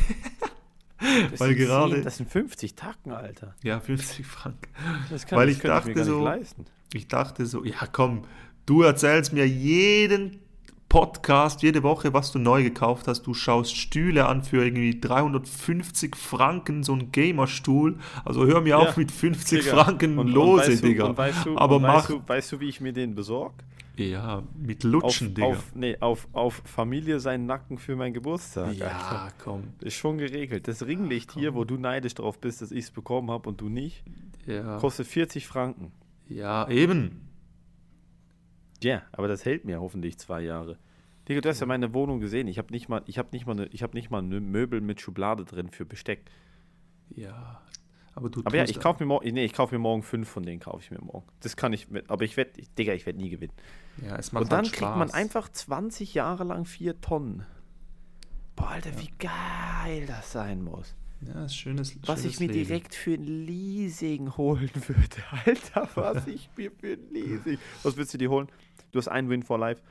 Das 1.32 1.40
weil 1.40 1.56
sind 1.56 1.58
gerade- 1.66 1.96
10, 1.96 2.04
das 2.04 2.18
sind 2.18 2.30
50 2.30 2.76
Tacken, 2.76 3.12
Alter. 3.12 3.56
ja, 3.64 3.80
50 3.80 4.24
Franken. 4.24 4.70
Das 5.10 5.26
kann 5.26 5.40
Weil 5.40 5.50
ich 5.50 5.56
könnte 5.60 5.68
dachte 5.70 5.90
mir 5.90 5.96
gar 5.96 6.06
so- 6.06 6.18
nicht 6.18 6.26
leisten. 6.26 6.66
Ich 6.94 7.08
dachte 7.08 7.48
so, 7.48 7.64
ja 7.66 7.88
komm, 7.92 8.26
du 8.68 8.84
erzählst 8.84 9.34
mir 9.34 9.48
jeden 9.48 10.42
Podcast, 10.90 11.62
jede 11.64 11.84
Woche, 11.84 12.14
was 12.14 12.32
du 12.32 12.40
neu 12.40 12.64
gekauft 12.64 13.08
hast. 13.08 13.24
Du 13.24 13.34
schaust 13.34 13.76
Stühle 13.76 14.28
an 14.28 14.44
für 14.44 14.64
irgendwie 14.64 15.00
350 15.00 16.16
Franken, 16.16 16.84
so 16.84 16.94
ein 16.94 17.12
Gamerstuhl. 17.12 17.98
Also 18.24 18.46
hör 18.46 18.62
mir 18.62 18.70
Ja, 18.70 18.78
auf 18.78 18.96
mit 18.98 19.12
50 19.12 19.64
Digga. 19.64 19.84
Franken 19.84 20.18
Und- 20.18 20.28
und 20.28 20.34
Lose, 20.34 20.76
du, 20.78 20.88
Digga. 20.88 21.06
Und 21.06 21.18
weißt 21.18 21.46
du, 21.46 21.58
Aber 21.58 21.78
und 21.78 21.82
mach, 21.82 21.96
weißt, 21.96 22.10
du, 22.12 22.22
weißt 22.26 22.52
du, 22.54 22.60
wie 22.60 22.70
ich 22.70 22.80
mir 22.82 22.94
den 22.94 23.16
besorg? 23.16 23.54
Ja, 23.98 24.44
mit 24.58 24.86
Auf, 24.86 24.92
Lutschen, 24.92 25.34
Digga. 25.34 25.48
auf, 25.48 25.72
nee, 25.74 25.98
auf, 26.02 26.28
auf 26.34 26.62
Familie 26.66 27.20
seinen 27.20 27.46
Nacken 27.46 27.78
für 27.78 27.96
meinen 27.96 28.14
Geburtstag. 28.14 28.68
Alter. 28.68 28.86
ja, 28.86 29.30
komm. 29.44 29.64
Ist 29.82 29.96
schon 29.96 30.18
geregelt. 30.18 30.68
Das 30.68 30.86
Ringlicht 30.86 31.32
hier, 31.34 31.50
komm. 31.50 31.60
wo 31.60 31.64
du 31.64 31.78
neidisch 31.78 32.14
drauf 32.14 32.40
bist, 32.40 32.62
dass 32.62 32.72
ich 32.72 32.86
es 32.86 32.92
bekommen 32.92 33.32
habe 33.32 33.48
und 33.50 33.60
du 33.62 33.70
nicht, 33.70 34.04
Ja, 34.46 34.78
kostet 34.78 35.08
40 35.08 35.48
Franken. 35.48 35.92
ja 36.30 36.68
eben. 36.70 37.22
Ja, 38.84 39.04
aber 39.12 39.28
das 39.28 39.46
hält 39.46 39.66
mir 39.66 39.80
hoffentlich 39.82 40.18
zwei 40.18 40.42
Jahre. 40.42 40.78
Digga, 41.28 41.42
du 41.42 41.50
hast 41.50 41.60
ja 41.60 41.66
meine 41.66 41.94
Wohnung 41.94 42.20
gesehen. 42.20 42.48
Ich 42.48 42.58
habe 42.58 42.72
nicht 42.72 42.88
mal, 42.88 43.02
ich 43.08 43.18
habe 43.18 43.30
nicht 43.32 43.46
mal, 43.48 43.54
eine, 43.54 43.66
ich 43.68 43.82
habe 43.84 43.96
nicht 43.96 44.12
mal 44.12 44.20
eine 44.20 44.40
Möbel 44.40 44.82
mit 44.82 45.02
Schublade 45.02 45.44
drin 45.46 45.70
für 45.70 45.86
Besteck. 45.86 46.24
Ja, 47.10 47.62
aber 48.14 48.30
du 48.30 48.42
Aber 48.46 48.56
ja, 48.58 48.64
ich 48.64 48.80
kaufe 48.80 49.04
mir 49.04 49.08
morgen, 49.08 49.34
nee, 49.34 49.44
ich 49.46 49.54
kaufe 49.54 49.74
mir 49.76 49.80
morgen 49.80 50.04
fünf 50.04 50.30
von 50.30 50.44
denen 50.44 50.60
kaufe 50.60 50.80
ich 50.84 50.92
mir 50.92 51.00
morgen. 51.02 51.26
Das 51.42 51.56
kann 51.56 51.74
ich, 51.74 51.90
mit, 51.90 52.10
aber 52.10 52.24
ich 52.26 52.38
werde, 52.38 52.52
Digga, 52.78 52.94
ich 52.94 53.06
werde 53.06 53.20
nie 53.20 53.30
gewinnen. 53.30 53.54
Ja, 54.06 54.16
es 54.18 54.32
macht 54.32 54.44
Und 54.44 54.52
dann 54.52 54.66
halt 54.66 54.74
kriegt 54.74 54.96
man 54.96 55.08
Spaß. 55.10 55.14
einfach 55.14 55.50
20 55.50 56.14
Jahre 56.14 56.44
lang 56.44 56.66
vier 56.66 57.00
Tonnen. 57.02 57.46
Boah, 58.56 58.70
Alter, 58.70 58.92
wie 59.02 59.10
geil 59.20 60.06
das 60.08 60.32
sein 60.32 60.64
muss. 60.64 60.96
Ja, 61.22 61.46
ist 61.46 61.56
schönes, 61.56 61.98
Was 62.06 62.20
schönes 62.22 62.36
ich 62.36 62.40
mir 62.40 62.48
Leben. 62.54 62.68
direkt 62.68 62.94
für 62.96 63.14
ein 63.16 63.24
Leasing 63.24 64.30
holen 64.38 64.70
würde. 64.88 65.24
Alter, 65.46 65.90
was 65.96 66.28
ich 66.28 66.50
mir 66.56 66.72
für 66.72 66.94
ein 66.94 67.10
Leasing. 67.12 67.58
Was 67.84 67.98
willst 67.98 68.14
du 68.14 68.18
dir 68.18 68.30
holen? 68.30 68.48
Du 68.96 69.00
hast 69.00 69.10
einen 69.10 69.30
Win 69.30 69.44
for 69.44 69.60
Life. 69.60 69.82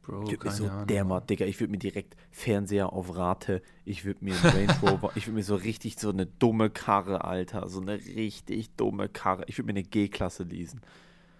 Bro, 0.00 0.22
Ich 0.22 0.30
würde 0.30 0.46
mir 0.46 0.52
so 0.52 0.70
dermaßen, 0.86 1.26
Digga, 1.26 1.44
ich 1.44 1.60
würde 1.60 1.70
mir 1.70 1.76
direkt 1.76 2.16
Fernseher 2.30 2.94
auf 2.94 3.14
Rate, 3.14 3.60
ich 3.84 4.06
würde 4.06 4.24
mir 4.24 4.34
einen 4.34 4.68
Range 4.68 4.80
Rover, 4.80 5.12
ich 5.16 5.26
würde 5.26 5.34
mir 5.36 5.42
so 5.42 5.56
richtig 5.56 5.98
so 5.98 6.08
eine 6.08 6.24
dumme 6.24 6.70
Karre, 6.70 7.24
Alter, 7.24 7.68
so 7.68 7.82
eine 7.82 7.96
richtig 7.96 8.70
dumme 8.76 9.10
Karre. 9.10 9.44
Ich 9.48 9.58
würde 9.58 9.66
mir 9.66 9.78
eine 9.78 9.82
G-Klasse 9.82 10.44
leasen. 10.44 10.80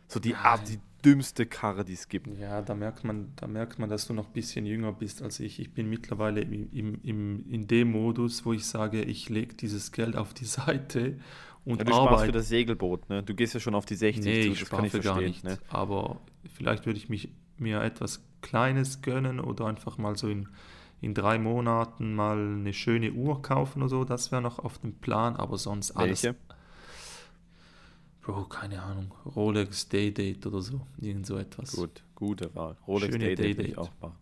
So 0.06 0.20
die, 0.20 0.34
Art, 0.34 0.68
die 0.68 0.80
dümmste 1.06 1.46
Karre, 1.46 1.84
die 1.84 1.94
es 1.94 2.08
gibt. 2.08 2.28
Ja, 2.38 2.60
da 2.62 2.74
merkt 2.74 3.04
man, 3.04 3.32
da 3.36 3.46
merkt 3.46 3.78
man, 3.78 3.88
dass 3.88 4.06
du 4.06 4.12
noch 4.14 4.26
ein 4.26 4.32
bisschen 4.32 4.66
jünger 4.66 4.92
bist 4.92 5.22
als 5.22 5.40
ich. 5.40 5.60
Ich 5.60 5.72
bin 5.72 5.88
mittlerweile 5.88 6.40
im, 6.42 6.70
im, 6.72 7.00
im, 7.02 7.48
in 7.48 7.66
dem 7.66 7.92
Modus, 7.92 8.44
wo 8.44 8.52
ich 8.52 8.66
sage, 8.66 9.02
ich 9.02 9.28
lege 9.28 9.54
dieses 9.54 9.92
Geld 9.92 10.16
auf 10.16 10.34
die 10.34 10.44
Seite 10.44 11.18
und 11.64 11.78
Ja, 11.78 11.84
du 11.84 11.92
sparst 11.92 12.08
für 12.08 12.14
arbeite. 12.14 12.32
das 12.32 12.48
Segelboot, 12.48 13.08
ne? 13.08 13.22
Du 13.22 13.34
gehst 13.34 13.54
ja 13.54 13.60
schon 13.60 13.74
auf 13.74 13.86
die 13.86 13.96
60 13.96 14.24
Nee, 14.24 14.42
zu, 14.42 14.48
ich 14.52 14.58
das 14.60 14.68
spare 14.68 15.00
gar 15.00 15.20
nicht. 15.20 15.44
ne? 15.44 15.58
Aber 15.68 16.20
vielleicht 16.54 16.86
würde 16.86 16.98
ich 16.98 17.08
mich 17.08 17.30
mir 17.58 17.80
etwas 17.82 18.22
Kleines 18.42 19.00
gönnen 19.02 19.40
oder 19.40 19.66
einfach 19.66 19.98
mal 19.98 20.16
so 20.16 20.28
in, 20.28 20.48
in 21.00 21.14
drei 21.14 21.38
Monaten 21.38 22.14
mal 22.14 22.38
eine 22.38 22.72
schöne 22.72 23.12
Uhr 23.12 23.42
kaufen 23.42 23.82
oder 23.82 23.88
so. 23.88 24.04
Das 24.04 24.30
wäre 24.30 24.42
noch 24.42 24.58
auf 24.58 24.78
dem 24.78 24.94
Plan, 24.94 25.36
aber 25.36 25.56
sonst 25.58 25.92
alles. 25.92 26.22
Welche? 26.22 26.36
Bro, 28.26 28.44
keine 28.46 28.82
Ahnung. 28.82 29.12
Rolex 29.36 29.88
Day 29.88 30.12
Date 30.12 30.44
oder 30.46 30.60
so. 30.60 30.80
Irgend 30.98 31.26
so 31.26 31.36
etwas. 31.38 31.72
Gut, 31.72 32.02
gute 32.14 32.52
Wahl. 32.54 32.76
Rolex 32.86 33.12
Schöne 33.12 33.24
Day 33.26 33.34
Date 33.36 33.56
würde 33.58 33.68
ich 33.68 33.74
Day-Date. 33.76 33.78
auch 33.78 33.90
machen. 34.00 34.16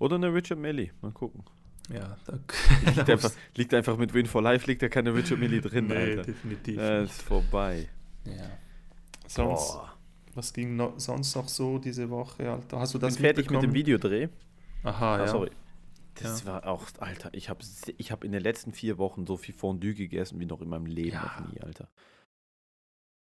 Oder 0.00 0.16
eine 0.16 0.34
Richard 0.34 0.58
Millie, 0.58 0.90
mal 1.00 1.12
gucken. 1.12 1.44
Ja, 1.92 2.16
da 2.26 2.38
Liegt 2.96 3.08
einfach, 3.10 3.30
liegt 3.56 3.74
einfach 3.74 3.96
mit 3.96 4.12
Win 4.14 4.26
for 4.26 4.42
Life, 4.42 4.66
liegt 4.66 4.82
da 4.82 4.88
keine 4.88 5.14
Richard 5.14 5.38
Millie 5.38 5.60
drin, 5.60 5.86
nee, 5.86 5.94
Alter. 5.94 6.22
definitiv. 6.22 6.78
Äh, 6.78 7.02
nicht. 7.02 7.12
ist 7.12 7.22
vorbei. 7.22 7.88
Ja. 8.24 8.50
Sonst, 9.28 9.72
Boah. 9.74 9.96
was 10.34 10.52
ging 10.52 10.74
noch, 10.76 10.98
sonst 10.98 11.36
noch 11.36 11.48
so 11.48 11.78
diese 11.78 12.10
Woche, 12.10 12.50
Alter? 12.50 12.80
Hast 12.80 12.94
du 12.94 12.98
Ich 12.98 13.00
bin 13.02 13.08
das 13.10 13.16
fertig 13.18 13.50
mit 13.50 13.62
dem? 13.62 13.74
Videodreh. 13.74 14.28
Aha, 14.82 15.14
Ah, 15.14 15.18
ja. 15.20 15.28
sorry. 15.28 15.50
Das 16.16 16.46
war 16.46 16.66
auch, 16.66 16.86
Alter, 16.98 17.30
ich 17.32 17.48
habe 17.48 17.60
ich 17.96 18.10
hab 18.12 18.24
in 18.24 18.32
den 18.32 18.42
letzten 18.42 18.72
vier 18.72 18.98
Wochen 18.98 19.26
so 19.26 19.36
viel 19.36 19.54
Fondue 19.54 19.94
gegessen 19.94 20.38
wie 20.40 20.46
noch 20.46 20.60
in 20.60 20.68
meinem 20.68 20.86
Leben 20.86 21.10
Ja. 21.16 21.22
noch 21.40 21.52
nie, 21.52 21.60
Alter. 21.60 21.88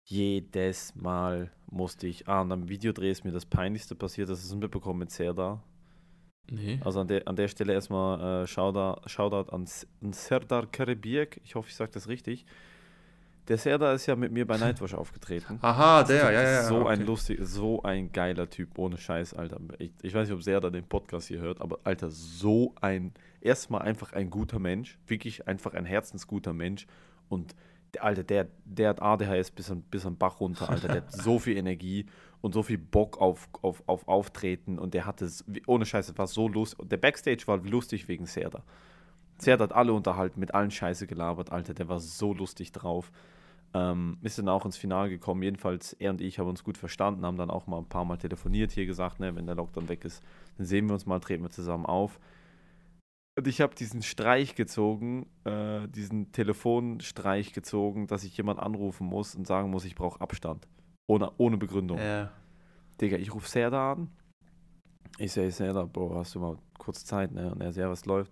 Jedes 0.07 0.95
Mal 0.95 1.51
musste 1.69 2.07
ich, 2.07 2.27
ah, 2.27 2.41
und 2.41 2.51
am 2.51 2.69
Videodreh 2.69 3.09
ist 3.09 3.25
mir 3.25 3.31
das 3.31 3.45
Peinlichste 3.45 3.95
passiert, 3.95 4.29
das 4.29 4.43
ist 4.43 4.51
ein 4.51 4.59
mitbekommen 4.59 4.99
mit 4.99 5.11
Serdar. 5.11 5.63
Nee. 6.49 6.79
Also 6.83 6.99
an 6.99 7.07
der, 7.07 7.27
an 7.27 7.35
der 7.35 7.47
Stelle 7.47 7.73
erstmal 7.73 8.43
äh, 8.43 8.47
Shoutout, 8.47 9.09
Shoutout 9.09 9.51
an, 9.51 9.65
an 10.03 10.13
Serdar 10.13 10.67
Karabirk, 10.67 11.41
ich 11.43 11.55
hoffe, 11.55 11.69
ich 11.69 11.75
sage 11.75 11.91
das 11.91 12.07
richtig. 12.07 12.45
Der 13.47 13.57
Serdar 13.57 13.93
ist 13.93 14.05
ja 14.05 14.15
mit 14.15 14.31
mir 14.31 14.45
bei 14.45 14.57
Nightwatch 14.57 14.93
aufgetreten. 14.95 15.57
Aha, 15.61 16.03
der, 16.03 16.31
ja, 16.31 16.41
ja. 16.41 16.63
So 16.63 16.85
ein 16.85 16.99
okay. 16.99 17.07
lustig, 17.07 17.39
so 17.41 17.81
ein 17.81 18.11
geiler 18.11 18.47
Typ, 18.47 18.77
ohne 18.77 18.97
Scheiß, 18.97 19.33
Alter. 19.33 19.59
Ich, 19.79 19.91
ich 20.03 20.13
weiß 20.13 20.27
nicht, 20.27 20.35
ob 20.35 20.43
Serda 20.43 20.69
den 20.69 20.83
Podcast 20.83 21.27
hier 21.27 21.39
hört, 21.39 21.61
aber 21.61 21.79
Alter, 21.83 22.11
so 22.11 22.75
ein, 22.79 23.11
erstmal 23.41 23.81
einfach 23.81 24.13
ein 24.13 24.29
guter 24.29 24.59
Mensch, 24.59 24.99
wirklich 25.07 25.47
einfach 25.47 25.73
ein 25.73 25.85
herzensguter 25.85 26.53
Mensch 26.53 26.85
und 27.27 27.55
Alter, 28.01 28.23
der, 28.23 28.47
der 28.65 28.89
hat 28.89 29.01
ADHS 29.01 29.51
bis 29.51 29.71
an, 29.71 29.81
bis 29.83 30.07
Bach 30.17 30.39
runter, 30.39 30.69
Alter, 30.69 30.87
der 30.87 30.97
hat 30.97 31.11
so 31.23 31.39
viel 31.39 31.57
Energie 31.57 32.05
und 32.41 32.53
so 32.53 32.63
viel 32.63 32.77
Bock 32.77 33.19
auf, 33.19 33.49
auf, 33.61 33.83
auf 33.87 34.07
Auftreten 34.07 34.77
und 34.79 34.93
der 34.93 35.05
hatte, 35.05 35.25
es- 35.25 35.43
ohne 35.67 35.85
Scheiß, 35.85 36.09
es 36.09 36.17
war 36.17 36.27
so 36.27 36.47
lustig, 36.47 36.87
der 36.89 36.97
Backstage 36.97 37.43
war 37.47 37.57
lustig 37.57 38.07
wegen 38.07 38.25
Serda. 38.25 38.63
Serda 39.37 39.65
hat 39.65 39.73
alle 39.73 39.93
unterhalten, 39.93 40.39
mit 40.39 40.53
allen 40.53 40.71
Scheiße 40.71 41.07
gelabert, 41.07 41.51
Alter, 41.51 41.73
der 41.73 41.89
war 41.89 41.99
so 41.99 42.33
lustig 42.33 42.71
drauf. 42.71 43.11
Ähm, 43.73 44.17
ist 44.21 44.37
dann 44.39 44.47
auch 44.47 44.63
ins 44.63 44.77
Finale 44.77 45.09
gekommen. 45.09 45.43
Jedenfalls, 45.43 45.91
er 45.91 46.11
und 46.11 46.21
ich 46.21 46.39
haben 46.39 46.47
uns 46.47 46.63
gut 46.63 46.77
verstanden, 46.77 47.25
haben 47.25 47.35
dann 47.37 47.49
auch 47.49 47.67
mal 47.67 47.79
ein 47.79 47.89
paar 47.89 48.05
Mal 48.05 48.15
telefoniert, 48.15 48.71
hier 48.71 48.85
gesagt, 48.85 49.19
ne, 49.19 49.35
wenn 49.35 49.45
der 49.47 49.55
Lockdown 49.55 49.89
weg 49.89 50.05
ist, 50.05 50.23
dann 50.57 50.65
sehen 50.65 50.85
wir 50.87 50.93
uns 50.93 51.05
mal, 51.05 51.19
treten 51.19 51.43
wir 51.43 51.49
zusammen 51.49 51.85
auf. 51.85 52.17
Und 53.37 53.47
ich 53.47 53.59
habe 53.59 53.75
diesen 53.75 54.01
Streich 54.01 54.55
gezogen, 54.55 55.27
äh, 55.43 55.87
diesen 55.89 56.31
Telefonstreich 56.31 57.51
gezogen, 57.51 58.07
dass 58.07 58.23
ich 58.23 58.37
jemand 58.37 58.59
anrufen 58.59 59.05
muss 59.07 59.35
und 59.35 59.45
sagen 59.45 59.69
muss, 59.69 59.83
ich 59.83 59.95
brauche 59.95 60.21
Abstand. 60.21 60.67
Ohne, 61.07 61.31
ohne 61.37 61.57
Begründung. 61.57 61.97
Ja. 61.97 62.31
Digga, 63.01 63.17
ich 63.17 63.33
rufe 63.33 63.49
Serda 63.49 63.91
an. 63.91 64.09
Ich 65.17 65.33
sage, 65.33 65.51
Serda, 65.51 65.83
Bro, 65.83 66.15
hast 66.15 66.33
du 66.35 66.39
mal 66.39 66.57
kurz 66.77 67.05
Zeit, 67.05 67.31
ne? 67.31 67.51
Und 67.51 67.61
er 67.61 67.73
sagt, 67.73 67.83
ja, 67.83 67.89
was 67.89 68.05
läuft? 68.05 68.31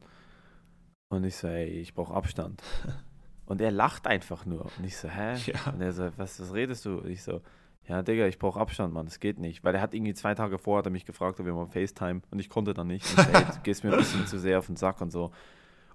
Und 1.09 1.25
ich 1.25 1.35
sage, 1.35 1.65
ich 1.65 1.93
brauche 1.93 2.13
Abstand. 2.13 2.63
Und 3.45 3.59
er 3.59 3.71
lacht 3.71 4.07
einfach 4.07 4.45
nur. 4.45 4.71
Und 4.77 4.85
ich 4.85 4.95
so, 4.95 5.09
hä? 5.09 5.35
Ja. 5.45 5.73
Und 5.73 5.81
er 5.81 5.91
so, 5.91 6.09
was, 6.15 6.39
was 6.39 6.53
redest 6.53 6.85
du? 6.85 6.99
Und 6.99 7.09
ich 7.09 7.21
so, 7.21 7.41
ja, 7.87 8.01
Digga, 8.01 8.27
ich 8.27 8.39
brauche 8.39 8.59
Abstand, 8.59 8.93
Mann, 8.93 9.05
das 9.05 9.19
geht 9.19 9.39
nicht. 9.39 9.63
Weil 9.63 9.75
er 9.75 9.81
hat 9.81 9.93
irgendwie 9.93 10.13
zwei 10.13 10.35
Tage 10.35 10.57
vorher 10.57 10.79
hat 10.79 10.85
er 10.87 10.91
mich 10.91 11.05
gefragt, 11.05 11.39
ob 11.39 11.45
wir 11.45 11.53
mal 11.53 11.67
FaceTime 11.67 12.21
und 12.31 12.39
ich 12.39 12.49
konnte 12.49 12.73
dann 12.73 12.87
nicht. 12.87 13.05
Ich 13.05 13.11
so, 13.11 13.21
ey, 13.21 13.43
du 13.43 13.59
gehst 13.63 13.83
mir 13.83 13.91
ein 13.91 13.99
bisschen 13.99 14.25
zu 14.25 14.39
sehr 14.39 14.59
auf 14.59 14.67
den 14.67 14.77
Sack 14.77 15.01
und 15.01 15.11
so. 15.11 15.31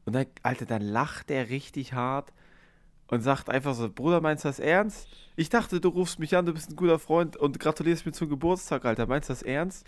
Und 0.05 0.15
dann, 0.15 0.27
Alter, 0.43 0.67
dann 0.67 0.83
lacht 0.83 1.31
er 1.31 1.49
richtig 1.49 1.95
hart 1.95 2.33
und 3.09 3.23
sagt 3.23 3.49
einfach 3.49 3.75
so, 3.75 3.91
Bruder, 3.91 4.21
meinst 4.21 4.45
du 4.45 4.49
das 4.49 4.59
ernst? 4.59 5.09
Ich 5.37 5.49
dachte, 5.49 5.81
du 5.81 5.89
rufst 5.89 6.19
mich 6.19 6.37
an, 6.37 6.45
du 6.45 6.53
bist 6.53 6.71
ein 6.71 6.77
guter 6.77 6.99
Freund 6.99 7.37
und 7.37 7.59
gratulierst 7.59 8.05
mir 8.05 8.13
zum 8.13 8.29
Geburtstag, 8.29 8.85
Alter. 8.85 9.07
Meinst 9.07 9.31
du 9.31 9.33
das 9.33 9.43
ernst? 9.43 9.87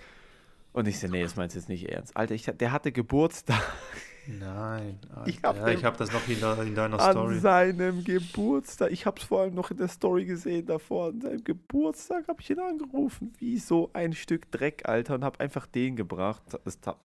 Und 0.72 0.88
ich 0.88 0.98
so, 1.00 1.08
nee, 1.08 1.22
das 1.22 1.36
meinst 1.36 1.54
du 1.54 1.58
jetzt 1.58 1.68
nicht 1.68 1.90
ernst. 1.90 2.16
Alter, 2.16 2.34
ich, 2.34 2.44
der 2.44 2.72
hatte 2.72 2.92
Geburtstag 2.92 3.60
Nein. 4.26 4.98
Ich 5.26 5.44
Alter. 5.44 5.60
hab 5.60 5.68
ja, 5.68 5.82
habe 5.82 5.96
das 5.96 6.12
noch 6.12 6.26
in, 6.28 6.40
der, 6.40 6.62
in 6.62 6.74
deiner 6.74 7.00
an 7.00 7.12
Story. 7.12 7.38
seinem 7.38 8.04
Geburtstag. 8.04 8.92
Ich 8.92 9.06
hab's 9.06 9.24
vor 9.24 9.42
allem 9.42 9.54
noch 9.54 9.70
in 9.70 9.76
der 9.76 9.88
Story 9.88 10.24
gesehen 10.24 10.66
davor. 10.66 11.08
An 11.08 11.20
seinem 11.20 11.42
Geburtstag 11.44 12.28
habe 12.28 12.40
ich 12.40 12.50
ihn 12.50 12.60
angerufen. 12.60 13.32
Wie 13.38 13.58
so 13.58 13.90
ein 13.92 14.12
Stück 14.12 14.50
Dreck, 14.50 14.88
Alter. 14.88 15.14
Und 15.16 15.24
hab 15.24 15.40
einfach 15.40 15.66
den 15.66 15.96
gebracht. 15.96 16.42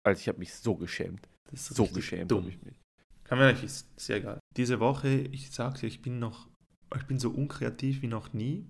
Also 0.04 0.19
ich 0.19 0.28
habe 0.28 0.39
mich 0.39 0.54
so 0.54 0.76
geschämt. 0.76 1.28
Das 1.52 1.69
ist 1.69 1.76
So 1.76 1.86
geschämt 1.88 2.32
habe 2.32 2.47
ich 2.47 2.62
mich. 2.63 2.80
Kann 3.24 3.38
mir 3.38 3.52
nicht, 3.52 3.63
ist 3.63 3.88
sehr 4.00 4.19
geil. 4.21 4.39
Diese 4.58 4.80
Woche, 4.80 5.08
ich 5.10 5.52
sag's 5.52 5.82
dir, 5.82 5.88
ich 5.88 6.02
bin 6.02 6.19
noch, 6.19 6.47
ich 6.95 7.04
bin 7.08 7.19
so 7.19 7.30
unkreativ 7.30 8.02
wie 8.02 8.08
noch 8.08 8.34
nie. 8.34 8.65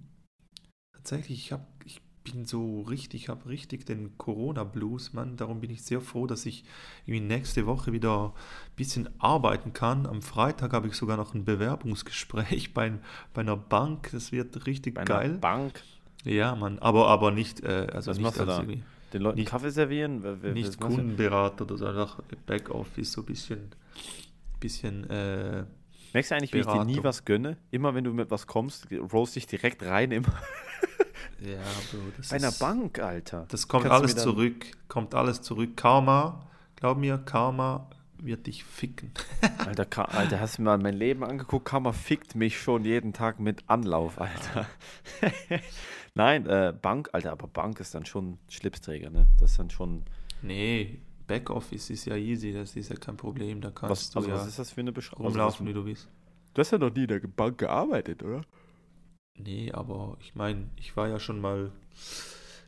Tatsächlich, 0.94 1.40
ich 1.40 1.52
hab, 1.52 1.68
ich 1.84 2.02
bin 2.24 2.46
so 2.46 2.82
richtig, 2.82 3.24
ich 3.24 3.30
habe 3.30 3.50
richtig 3.50 3.86
den 3.86 4.18
Corona-Blues, 4.18 5.14
Mann. 5.14 5.38
Darum 5.38 5.60
bin 5.60 5.72
ich 5.72 5.82
sehr 5.84 6.02
froh, 6.02 6.28
dass 6.28 6.46
ich 6.46 6.64
irgendwie 7.06 7.26
nächste 7.26 7.66
Woche 7.66 7.92
wieder 7.94 8.26
ein 8.28 8.76
bisschen 8.76 9.10
arbeiten 9.20 9.74
kann. 9.74 10.06
Am 10.06 10.22
Freitag 10.22 10.74
habe 10.74 10.88
ich 10.88 10.94
sogar 10.94 11.18
noch 11.18 11.34
ein 11.34 11.46
Bewerbungsgespräch 11.46 12.74
bei, 12.76 12.94
bei 13.34 13.42
einer 13.42 13.58
Bank. 13.58 14.10
Das 14.12 14.32
wird 14.32 14.66
richtig 14.68 14.96
Bei 14.96 15.02
einer 15.02 15.08
geil. 15.08 15.38
Bank. 15.40 15.82
Ja, 16.24 16.56
Mann, 16.56 16.78
aber, 16.80 17.08
aber 17.08 17.32
nicht, 17.32 17.62
äh, 17.64 17.88
also 17.92 18.12
Was 18.12 18.18
nicht 18.18 18.24
machst 18.24 18.40
du 18.40 18.46
da? 18.46 18.64
Den 19.14 19.22
Leuten 19.24 19.40
Nicht- 19.40 19.50
Kaffee 19.50 19.72
servieren? 19.72 20.22
Wer- 20.24 20.54
nicht? 20.54 20.80
Kundenberater 20.80 21.66
oder 21.66 21.78
so, 21.78 21.86
einfach 21.88 22.20
Backoffice, 22.46 23.12
so 23.12 23.22
ein 23.22 23.26
bisschen, 23.26 23.72
bisschen, 24.60 25.10
äh, 25.10 25.66
Merkst 26.14 26.32
du 26.32 26.36
eigentlich, 26.36 26.54
wie 26.54 26.60
ich 26.60 26.66
dir 26.66 26.84
nie 26.84 26.96
Beratung. 26.96 27.04
was 27.04 27.26
gönne? 27.26 27.58
Immer 27.72 27.96
wenn 27.96 28.04
du 28.04 28.14
mit 28.14 28.32
was 28.32 28.48
kommst, 28.48 28.88
roast 28.92 29.38
ich 29.38 29.48
direkt 29.48 29.84
rein. 29.84 30.12
Immer. 30.12 30.28
ja, 31.40 31.62
Bro, 31.92 32.00
das 32.18 32.30
Bei 32.30 32.36
einer 32.36 32.50
ist, 32.50 32.60
Bank, 32.60 33.00
Alter. 33.00 33.46
Das 33.50 33.68
kommt 33.68 33.86
Kannst 33.86 33.98
alles 34.00 34.16
mir 34.16 34.22
zurück, 34.22 34.66
kommt 34.88 35.16
alles 35.16 35.42
zurück. 35.42 35.78
Karma, 35.78 36.48
glaub 36.76 36.98
mir, 36.98 37.18
Karma 37.18 37.90
wird 38.18 38.48
dich 38.48 38.64
ficken. 38.64 39.12
Alter, 39.66 39.86
Ka 39.86 40.04
Alter, 40.04 40.40
hast 40.40 40.58
du 40.58 40.64
mal 40.64 40.78
mein 40.78 40.96
Leben 40.96 41.24
angeguckt? 41.24 41.66
Kammer 41.66 41.94
fickt 41.94 42.36
mich 42.36 42.60
schon 42.60 42.86
jeden 42.86 43.14
Tag 43.14 43.40
mit 43.40 43.64
Anlauf, 43.68 44.20
Alter. 44.20 44.68
Nein, 46.14 46.46
äh, 46.46 46.74
Bank, 46.80 47.10
Alter, 47.14 47.32
aber 47.32 47.48
Bank 47.48 47.80
ist 47.80 47.96
dann 47.96 48.06
schon 48.06 48.38
Schlipsträger, 48.50 49.10
ne? 49.10 49.28
Das 49.40 49.52
ist 49.52 49.60
dann 49.60 49.70
schon. 49.70 50.04
Nee, 50.42 51.00
Backoffice 51.32 51.90
ist 51.92 52.06
ja 52.06 52.16
easy, 52.16 52.54
das 52.54 52.76
ist 52.76 52.90
ja 52.90 52.96
kein 52.98 53.18
Problem, 53.18 53.62
da 53.62 53.72
Was, 53.86 54.10
kannst 54.10 54.16
also, 54.16 54.28
du 54.28 54.34
ja 54.34 54.34
was 54.34 54.48
ist 54.48 54.58
das 54.60 54.72
für 54.72 54.82
eine 54.82 54.92
Beschreibung? 54.92 55.26
rumlaufen, 55.28 55.66
wie 55.68 55.74
du 55.74 55.86
willst. 55.86 56.10
du 56.54 56.60
hast 56.62 56.72
ja 56.72 56.78
noch 56.78 56.94
nie 56.94 57.02
in 57.04 57.08
der 57.10 57.20
Bank 57.22 57.58
gearbeitet, 57.58 58.24
oder? 58.24 58.46
Nee, 59.38 59.72
aber 59.72 60.18
ich 60.20 60.36
meine, 60.36 60.70
ich 60.76 60.96
war 60.96 61.08
ja 61.08 61.20
schon 61.20 61.42
mal 61.42 61.72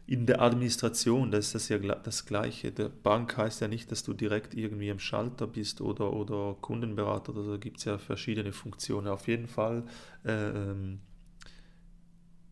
in 0.06 0.26
der 0.26 0.42
Administration, 0.42 1.32
das 1.32 1.48
ist 1.48 1.56
das 1.56 1.70
ja 1.70 1.78
das 1.78 2.26
Gleiche. 2.26 2.72
Der 2.72 2.90
Bank 2.90 3.38
heißt 3.38 3.62
ja 3.62 3.68
nicht, 3.70 3.92
dass 3.92 4.04
du 4.04 4.14
direkt 4.14 4.54
irgendwie 4.54 4.90
im 4.90 5.00
Schalter 5.00 5.48
bist 5.48 5.80
oder, 5.82 6.12
oder 6.14 6.56
Kundenberater 6.62 7.32
oder 7.32 7.44
so. 7.44 7.52
Da 7.52 7.58
gibt 7.58 7.78
es 7.80 7.86
ja 7.86 7.98
verschiedene 7.98 8.52
Funktionen. 8.52 9.08
Auf 9.08 9.28
jeden 9.28 9.48
Fall 9.48 9.86
ähm, 10.26 11.00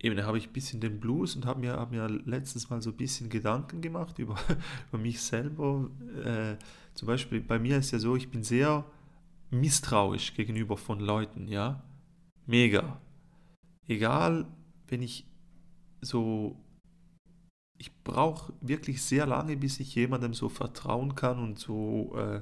eben, 0.02 0.24
habe 0.24 0.38
ich 0.38 0.48
ein 0.48 0.54
bisschen 0.54 0.82
den 0.82 1.00
Blues 1.00 1.36
und 1.36 1.46
habe 1.46 1.60
mir, 1.60 1.74
hab 1.74 1.92
mir 1.92 2.08
letztens 2.08 2.70
mal 2.70 2.82
so 2.82 2.90
ein 2.90 2.98
bisschen 2.98 3.30
Gedanken 3.30 3.82
gemacht 3.82 4.20
über, 4.20 4.36
über 4.90 4.98
mich 4.98 5.22
selber. 5.22 5.90
Äh, 6.24 6.56
zum 6.94 7.08
Beispiel 7.08 7.42
bei 7.42 7.60
mir 7.60 7.78
ist 7.78 7.92
ja 7.92 8.00
so, 8.00 8.16
ich 8.16 8.30
bin 8.30 8.44
sehr 8.44 8.86
misstrauisch 9.50 10.34
gegenüber 10.34 10.78
von 10.78 11.00
Leuten, 11.00 11.48
ja. 11.48 11.84
Mega. 12.46 13.00
Egal, 13.88 14.48
wenn 14.88 15.02
ich 15.02 15.26
so 16.02 16.58
ich 17.82 18.04
brauche 18.04 18.54
wirklich 18.62 19.02
sehr 19.02 19.26
lange, 19.26 19.58
bis 19.58 19.80
ich 19.80 19.96
jemandem 19.96 20.36
so 20.36 20.50
vertrauen 20.50 21.16
kann 21.16 21.40
und 21.40 21.58
so 21.58 22.16
äh, 22.16 22.42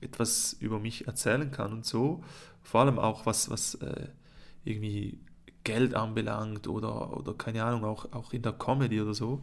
etwas 0.00 0.54
über 0.54 0.80
mich 0.80 1.06
erzählen 1.06 1.52
kann 1.52 1.72
und 1.72 1.86
so. 1.86 2.24
Vor 2.62 2.80
allem 2.80 2.98
auch 2.98 3.24
was, 3.24 3.50
was 3.50 3.76
äh, 3.76 4.08
irgendwie 4.64 5.20
Geld 5.64 5.94
anbelangt 5.94 6.66
oder, 6.68 7.16
oder 7.16 7.34
keine 7.34 7.64
Ahnung, 7.64 7.84
auch, 7.84 8.12
auch 8.12 8.32
in 8.32 8.42
der 8.42 8.52
Comedy 8.52 9.00
oder 9.00 9.14
so. 9.14 9.42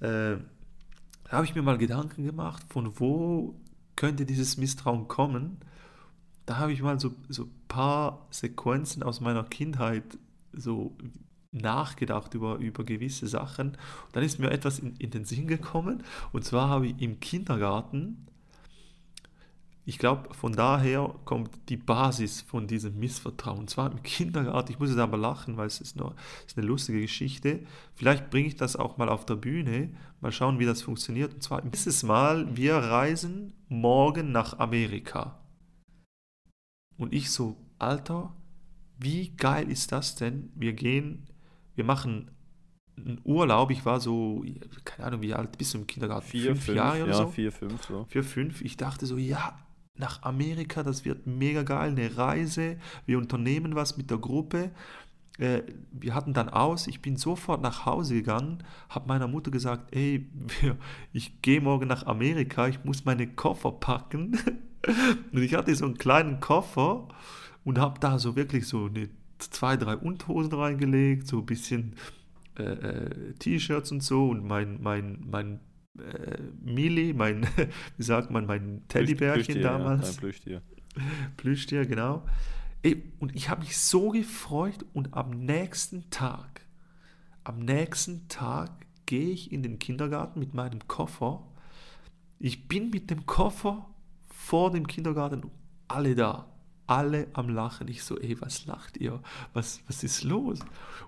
Äh, 0.00 0.36
da 1.24 1.32
habe 1.32 1.44
ich 1.44 1.54
mir 1.54 1.62
mal 1.62 1.78
Gedanken 1.78 2.24
gemacht, 2.24 2.62
von 2.68 2.98
wo 3.00 3.56
könnte 3.96 4.26
dieses 4.26 4.56
Misstrauen 4.56 5.08
kommen. 5.08 5.58
Da 6.44 6.58
habe 6.58 6.72
ich 6.72 6.82
mal 6.82 7.00
so, 7.00 7.12
so 7.28 7.44
ein 7.44 7.50
paar 7.66 8.26
Sequenzen 8.30 9.02
aus 9.02 9.20
meiner 9.20 9.42
Kindheit 9.42 10.18
so 10.52 10.96
nachgedacht 11.50 12.34
über, 12.34 12.56
über 12.56 12.84
gewisse 12.84 13.26
Sachen. 13.26 13.70
Und 13.70 13.78
dann 14.12 14.22
ist 14.22 14.38
mir 14.38 14.50
etwas 14.50 14.78
in, 14.78 14.94
in 14.96 15.10
den 15.10 15.24
Sinn 15.24 15.48
gekommen. 15.48 16.04
Und 16.32 16.44
zwar 16.44 16.68
habe 16.68 16.86
ich 16.86 17.00
im 17.00 17.18
Kindergarten, 17.18 18.26
ich 19.86 19.98
glaube, 19.98 20.34
von 20.34 20.52
daher 20.52 21.14
kommt 21.24 21.50
die 21.70 21.78
Basis 21.78 22.42
von 22.42 22.66
diesem 22.66 22.98
Missvertrauen. 22.98 23.60
Und 23.60 23.70
zwar 23.70 23.90
im 23.90 24.02
Kindergarten, 24.02 24.72
ich 24.72 24.78
muss 24.78 24.90
jetzt 24.90 24.98
aber 24.98 25.16
lachen, 25.16 25.56
weil 25.56 25.68
es 25.68 25.80
ist, 25.80 25.96
noch, 25.96 26.14
ist 26.46 26.58
eine 26.58 26.66
lustige 26.66 27.00
Geschichte. 27.00 27.60
Vielleicht 27.94 28.28
bringe 28.28 28.48
ich 28.48 28.56
das 28.56 28.76
auch 28.76 28.98
mal 28.98 29.08
auf 29.08 29.24
der 29.24 29.36
Bühne. 29.36 29.96
Mal 30.20 30.32
schauen, 30.32 30.58
wie 30.58 30.66
das 30.66 30.82
funktioniert. 30.82 31.34
Und 31.34 31.42
zwar 31.42 31.62
dieses 31.62 32.02
Mal, 32.02 32.56
wir 32.56 32.74
reisen 32.74 33.54
morgen 33.68 34.32
nach 34.32 34.58
Amerika. 34.58 35.40
Und 36.98 37.14
ich 37.14 37.30
so, 37.30 37.56
Alter, 37.78 38.34
wie 38.98 39.30
geil 39.36 39.70
ist 39.70 39.92
das 39.92 40.16
denn? 40.16 40.50
Wir 40.54 40.72
gehen 40.72 41.30
wir 41.76 41.84
machen 41.84 42.30
einen 42.96 43.20
Urlaub. 43.22 43.70
Ich 43.70 43.84
war 43.84 44.00
so, 44.00 44.44
keine 44.84 45.08
Ahnung, 45.08 45.22
wie 45.22 45.34
alt 45.34 45.56
bist 45.56 45.74
du 45.74 45.78
im 45.78 45.86
Kindergarten? 45.86 46.26
Vier, 46.26 46.52
fünf, 46.52 46.64
fünf 46.64 46.76
Jahre 46.76 47.02
oder 47.04 47.12
ja, 47.12 47.18
so? 47.18 47.28
vier, 47.28 47.52
fünf. 47.52 47.84
So. 47.84 48.06
Vier, 48.08 48.24
fünf. 48.24 48.62
Ich 48.62 48.76
dachte 48.76 49.06
so, 49.06 49.18
ja, 49.18 49.58
nach 49.98 50.22
Amerika, 50.22 50.82
das 50.82 51.04
wird 51.04 51.26
mega 51.26 51.62
geil, 51.62 51.90
eine 51.90 52.16
Reise. 52.16 52.76
Wir 53.06 53.18
unternehmen 53.18 53.74
was 53.74 53.96
mit 53.96 54.10
der 54.10 54.18
Gruppe. 54.18 54.70
Äh, 55.38 55.62
wir 55.92 56.14
hatten 56.14 56.32
dann 56.32 56.48
aus, 56.48 56.86
ich 56.86 57.02
bin 57.02 57.16
sofort 57.16 57.62
nach 57.62 57.84
Hause 57.86 58.14
gegangen, 58.14 58.62
habe 58.88 59.08
meiner 59.08 59.28
Mutter 59.28 59.50
gesagt, 59.50 59.94
ey, 59.94 60.26
ich 61.12 61.42
gehe 61.42 61.60
morgen 61.60 61.88
nach 61.88 62.06
Amerika, 62.06 62.68
ich 62.68 62.84
muss 62.84 63.04
meine 63.04 63.26
Koffer 63.26 63.72
packen. 63.72 64.38
Und 65.32 65.42
ich 65.42 65.54
hatte 65.54 65.74
so 65.74 65.84
einen 65.84 65.98
kleinen 65.98 66.38
Koffer 66.38 67.08
und 67.64 67.78
habe 67.78 67.98
da 67.98 68.20
so 68.20 68.36
wirklich 68.36 68.68
so 68.68 68.84
eine 68.84 69.08
zwei, 69.38 69.76
drei 69.76 69.96
Unterhosen 69.96 70.52
reingelegt, 70.52 71.26
so 71.26 71.38
ein 71.38 71.46
bisschen 71.46 71.96
äh, 72.56 72.62
äh, 72.62 73.32
T-Shirts 73.34 73.90
und 73.90 74.02
so 74.02 74.28
und 74.28 74.46
mein, 74.46 74.80
mein, 74.80 75.24
mein 75.28 75.60
äh, 76.00 76.38
Mili, 76.62 77.12
mein, 77.12 77.46
wie 77.96 78.02
sagt 78.02 78.30
man, 78.30 78.46
mein 78.46 78.82
Teddybärchen 78.88 79.44
Plüschtier, 79.44 79.62
damals. 79.62 80.14
Ja, 80.14 80.20
Plüschtier. 80.20 80.62
Plüschtier, 81.36 81.86
genau. 81.86 82.24
Und 83.18 83.34
ich 83.34 83.48
habe 83.48 83.62
mich 83.62 83.76
so 83.76 84.10
gefreut 84.10 84.84
und 84.92 85.14
am 85.14 85.30
nächsten 85.30 86.08
Tag, 86.10 86.60
am 87.42 87.58
nächsten 87.58 88.28
Tag 88.28 88.70
gehe 89.06 89.30
ich 89.30 89.50
in 89.50 89.64
den 89.64 89.80
Kindergarten 89.80 90.38
mit 90.38 90.54
meinem 90.54 90.86
Koffer. 90.86 91.42
Ich 92.38 92.68
bin 92.68 92.90
mit 92.90 93.10
dem 93.10 93.26
Koffer 93.26 93.88
vor 94.28 94.70
dem 94.70 94.86
Kindergarten, 94.86 95.50
alle 95.88 96.14
da 96.14 96.46
alle 96.86 97.26
am 97.32 97.48
Lachen. 97.48 97.88
Ich 97.88 98.02
so, 98.04 98.18
ey, 98.18 98.40
was 98.40 98.66
lacht 98.66 98.96
ihr? 98.96 99.20
Was, 99.52 99.80
was 99.86 100.04
ist 100.04 100.24
los? 100.24 100.60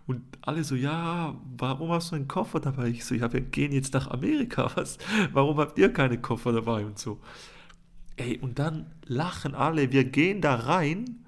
Und 0.07 0.22
alle 0.43 0.64
so, 0.64 0.74
ja, 0.74 1.35
warum 1.57 1.91
hast 1.91 2.12
du 2.12 2.16
einen 2.16 2.29
Koffer 2.29 2.61
dabei? 2.61 2.89
Ich 2.89 3.05
so, 3.05 3.14
ja, 3.14 3.33
wir 3.33 3.41
gehen 3.41 3.72
jetzt 3.72 3.95
nach 3.95 4.11
Amerika. 4.11 4.70
Was, 4.76 4.99
warum 5.33 5.59
habt 5.59 5.79
ihr 5.79 5.93
keine 5.93 6.18
Koffer 6.18 6.53
dabei? 6.53 6.85
Und 6.85 6.99
so. 6.99 7.20
Ey, 8.16 8.39
und 8.39 8.59
dann 8.59 8.87
lachen 9.05 9.55
alle. 9.55 9.93
Wir 9.93 10.05
gehen 10.05 10.41
da 10.41 10.55
rein. 10.55 11.24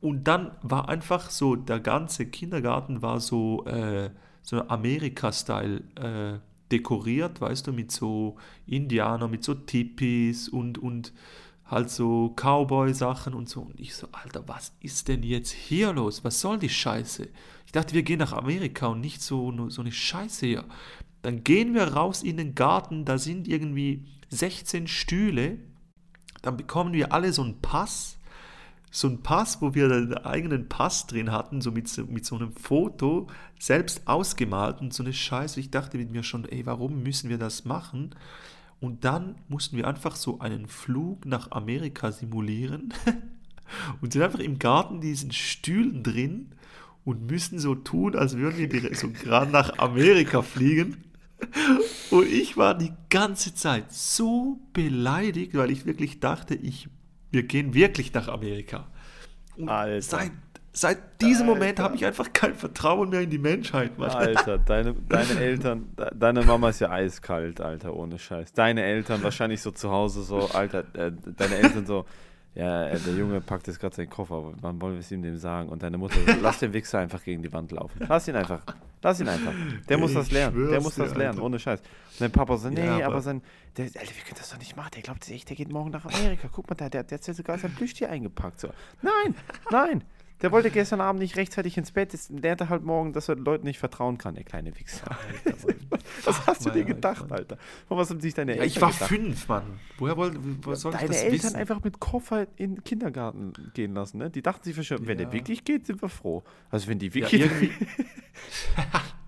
Und 0.00 0.24
dann 0.24 0.52
war 0.62 0.88
einfach 0.88 1.30
so, 1.30 1.56
der 1.56 1.80
ganze 1.80 2.26
Kindergarten 2.26 3.02
war 3.02 3.20
so, 3.20 3.64
äh, 3.66 4.10
so 4.42 4.66
Amerika-Style 4.68 5.82
äh, 5.96 6.38
dekoriert, 6.70 7.40
weißt 7.40 7.66
du, 7.66 7.72
mit 7.72 7.90
so 7.90 8.36
Indianern, 8.66 9.30
mit 9.30 9.42
so 9.42 9.54
Tipis 9.54 10.48
und, 10.48 10.78
und 10.78 11.12
halt 11.68 11.90
so 11.90 12.34
Cowboy-Sachen 12.36 13.34
und 13.34 13.48
so. 13.48 13.60
Und 13.60 13.78
ich 13.78 13.94
so, 13.94 14.08
Alter, 14.12 14.46
was 14.46 14.72
ist 14.80 15.08
denn 15.08 15.22
jetzt 15.22 15.50
hier 15.50 15.92
los? 15.92 16.24
Was 16.24 16.40
soll 16.40 16.58
die 16.58 16.68
Scheiße? 16.68 17.28
Ich 17.66 17.72
dachte, 17.72 17.94
wir 17.94 18.02
gehen 18.02 18.18
nach 18.18 18.32
Amerika 18.32 18.86
und 18.86 19.00
nicht 19.00 19.20
so, 19.20 19.68
so 19.68 19.82
eine 19.82 19.92
Scheiße 19.92 20.46
hier. 20.46 20.64
Dann 21.22 21.44
gehen 21.44 21.74
wir 21.74 21.84
raus 21.88 22.22
in 22.22 22.38
den 22.38 22.54
Garten, 22.54 23.04
da 23.04 23.18
sind 23.18 23.48
irgendwie 23.48 24.06
16 24.30 24.86
Stühle. 24.86 25.58
Dann 26.42 26.56
bekommen 26.56 26.92
wir 26.92 27.12
alle 27.12 27.32
so 27.32 27.42
einen 27.42 27.60
Pass. 27.60 28.18
So 28.90 29.08
einen 29.08 29.22
Pass, 29.22 29.60
wo 29.60 29.74
wir 29.74 29.84
einen 29.84 30.14
eigenen 30.14 30.68
Pass 30.68 31.06
drin 31.06 31.30
hatten, 31.30 31.60
so 31.60 31.70
mit, 31.70 31.94
mit 32.08 32.24
so 32.24 32.36
einem 32.36 32.52
Foto, 32.52 33.26
selbst 33.58 34.08
ausgemalt 34.08 34.80
und 34.80 34.94
so 34.94 35.02
eine 35.02 35.12
Scheiße. 35.12 35.60
Ich 35.60 35.70
dachte 35.70 35.98
mit 35.98 36.10
mir 36.10 36.22
schon, 36.22 36.46
ey, 36.46 36.64
warum 36.64 37.02
müssen 37.02 37.28
wir 37.28 37.36
das 37.36 37.66
machen? 37.66 38.14
Und 38.80 39.04
dann 39.04 39.36
mussten 39.48 39.76
wir 39.76 39.88
einfach 39.88 40.14
so 40.14 40.38
einen 40.40 40.66
Flug 40.68 41.26
nach 41.26 41.50
Amerika 41.50 42.12
simulieren 42.12 42.94
und 44.00 44.12
sind 44.12 44.22
einfach 44.22 44.38
im 44.38 44.58
Garten 44.58 45.00
diesen 45.00 45.32
Stühlen 45.32 46.02
drin 46.02 46.52
und 47.04 47.26
müssen 47.26 47.58
so 47.58 47.74
tun, 47.74 48.14
als 48.14 48.36
würden 48.36 48.70
wir 48.70 48.94
so 48.94 49.10
gerade 49.10 49.50
nach 49.50 49.78
Amerika 49.78 50.42
fliegen. 50.42 51.04
Und 52.10 52.26
ich 52.26 52.56
war 52.56 52.76
die 52.76 52.92
ganze 53.10 53.54
Zeit 53.54 53.92
so 53.92 54.60
beleidigt, 54.72 55.54
weil 55.54 55.70
ich 55.70 55.86
wirklich 55.86 56.20
dachte, 56.20 56.54
ich, 56.54 56.88
wir 57.30 57.44
gehen 57.44 57.74
wirklich 57.74 58.12
nach 58.12 58.28
Amerika. 58.28 58.88
Und 59.56 59.68
Alter. 59.68 60.02
seit 60.02 60.32
Seit 60.78 61.20
diesem 61.20 61.48
Alter. 61.48 61.58
Moment 61.58 61.80
habe 61.80 61.96
ich 61.96 62.06
einfach 62.06 62.32
kein 62.32 62.54
Vertrauen 62.54 63.08
mehr 63.08 63.22
in 63.22 63.30
die 63.30 63.38
Menschheit, 63.38 63.98
Mann. 63.98 64.10
Alter, 64.10 64.58
deine, 64.66 64.94
deine 65.08 65.40
Eltern, 65.40 65.88
deine 66.14 66.44
Mama 66.44 66.68
ist 66.68 66.78
ja 66.78 66.88
eiskalt, 66.88 67.60
Alter, 67.60 67.96
ohne 67.96 68.16
Scheiß. 68.16 68.52
Deine 68.52 68.84
Eltern 68.84 69.20
wahrscheinlich 69.24 69.60
so 69.60 69.72
zu 69.72 69.90
Hause 69.90 70.22
so, 70.22 70.48
Alter, 70.54 70.84
äh, 70.94 71.10
deine 71.36 71.56
Eltern 71.56 71.84
so, 71.84 72.04
ja, 72.54 72.86
äh, 72.86 72.98
der 73.00 73.14
Junge 73.14 73.40
packt 73.40 73.66
jetzt 73.66 73.80
gerade 73.80 73.96
seinen 73.96 74.08
Koffer, 74.08 74.52
wann 74.60 74.80
wollen 74.80 74.92
wir 74.92 75.00
es 75.00 75.10
ihm 75.10 75.20
dem 75.20 75.36
sagen? 75.36 75.68
Und 75.68 75.82
deine 75.82 75.98
Mutter 75.98 76.14
so, 76.24 76.32
lass 76.40 76.60
den 76.60 76.72
Wichser 76.72 77.00
einfach 77.00 77.24
gegen 77.24 77.42
die 77.42 77.52
Wand 77.52 77.72
laufen. 77.72 77.98
Lass 78.08 78.28
ihn 78.28 78.36
einfach, 78.36 78.62
lass 79.02 79.18
ihn 79.18 79.28
einfach. 79.28 79.54
Der 79.88 79.98
muss 79.98 80.12
ich 80.12 80.16
das 80.16 80.30
lernen, 80.30 80.70
der 80.70 80.80
muss 80.80 80.94
das 80.94 81.12
lernen, 81.16 81.38
Alter. 81.38 81.42
ohne 81.42 81.58
Scheiß. 81.58 81.80
Und 81.80 82.20
dein 82.20 82.30
Papa 82.30 82.56
so, 82.56 82.70
nee, 82.70 82.86
ja, 82.86 82.94
aber, 82.98 83.06
aber, 83.06 83.20
sein, 83.22 83.42
der, 83.76 83.86
Alter, 83.86 83.96
wir 83.96 84.22
können 84.22 84.36
das 84.38 84.50
doch 84.50 84.58
nicht 84.58 84.76
machen, 84.76 84.90
der 84.94 85.02
glaubt 85.02 85.28
echt, 85.28 85.48
der 85.48 85.56
geht 85.56 85.72
morgen 85.72 85.90
nach 85.90 86.04
Amerika. 86.04 86.48
Guck 86.52 86.70
mal, 86.70 86.76
der, 86.76 86.88
der, 86.88 87.02
der 87.02 87.18
hat 87.18 87.24
sogar 87.24 87.58
sein 87.58 87.74
Plüschtier 87.74 88.10
eingepackt. 88.10 88.60
So. 88.60 88.68
Nein, 89.02 89.34
nein. 89.72 90.04
Der 90.40 90.52
wollte 90.52 90.70
gestern 90.70 91.00
Abend 91.00 91.20
nicht 91.20 91.36
rechtzeitig 91.36 91.76
ins 91.76 91.90
Bett. 91.90 92.12
Jetzt 92.12 92.30
lernt 92.30 92.60
er 92.60 92.68
halt 92.68 92.84
morgen, 92.84 93.12
dass 93.12 93.28
er 93.28 93.36
Leuten 93.36 93.66
nicht 93.66 93.78
vertrauen 93.78 94.18
kann, 94.18 94.34
der 94.34 94.44
kleine 94.44 94.78
Wichser. 94.78 95.10
Alter, 95.10 95.58
was 96.24 96.46
hast 96.46 96.66
du 96.66 96.70
dir 96.70 96.84
gedacht, 96.84 97.22
Alter? 97.22 97.34
Alter? 97.34 97.58
Von 97.88 97.98
was 97.98 98.10
haben 98.10 98.20
sich 98.20 98.34
deine 98.34 98.52
Eltern 98.52 98.66
Ich 98.66 98.80
war 98.80 98.90
gedacht? 98.90 99.08
fünf, 99.08 99.48
Mann. 99.48 99.80
Woher 99.98 100.16
wollte, 100.16 100.38
wo 100.62 100.74
soll 100.74 100.92
Deine 100.92 101.04
ich 101.04 101.10
das 101.10 101.22
Eltern 101.22 101.38
wissen? 101.38 101.56
einfach 101.56 101.82
mit 101.82 101.98
Koffer 101.98 102.46
in 102.56 102.76
den 102.76 102.84
Kindergarten 102.84 103.52
gehen 103.74 103.94
lassen, 103.94 104.18
ne? 104.18 104.30
Die 104.30 104.42
dachten 104.42 104.64
sich 104.64 104.88
ja. 104.88 104.96
wenn 105.00 105.18
der 105.18 105.32
wirklich 105.32 105.64
geht, 105.64 105.86
sind 105.86 106.00
wir 106.00 106.08
froh. 106.08 106.44
Also 106.70 106.88
wenn 106.88 106.98
die 106.98 107.12
wirklich... 107.14 107.40
Ja, 107.40 107.48
irgendwie, 107.48 107.72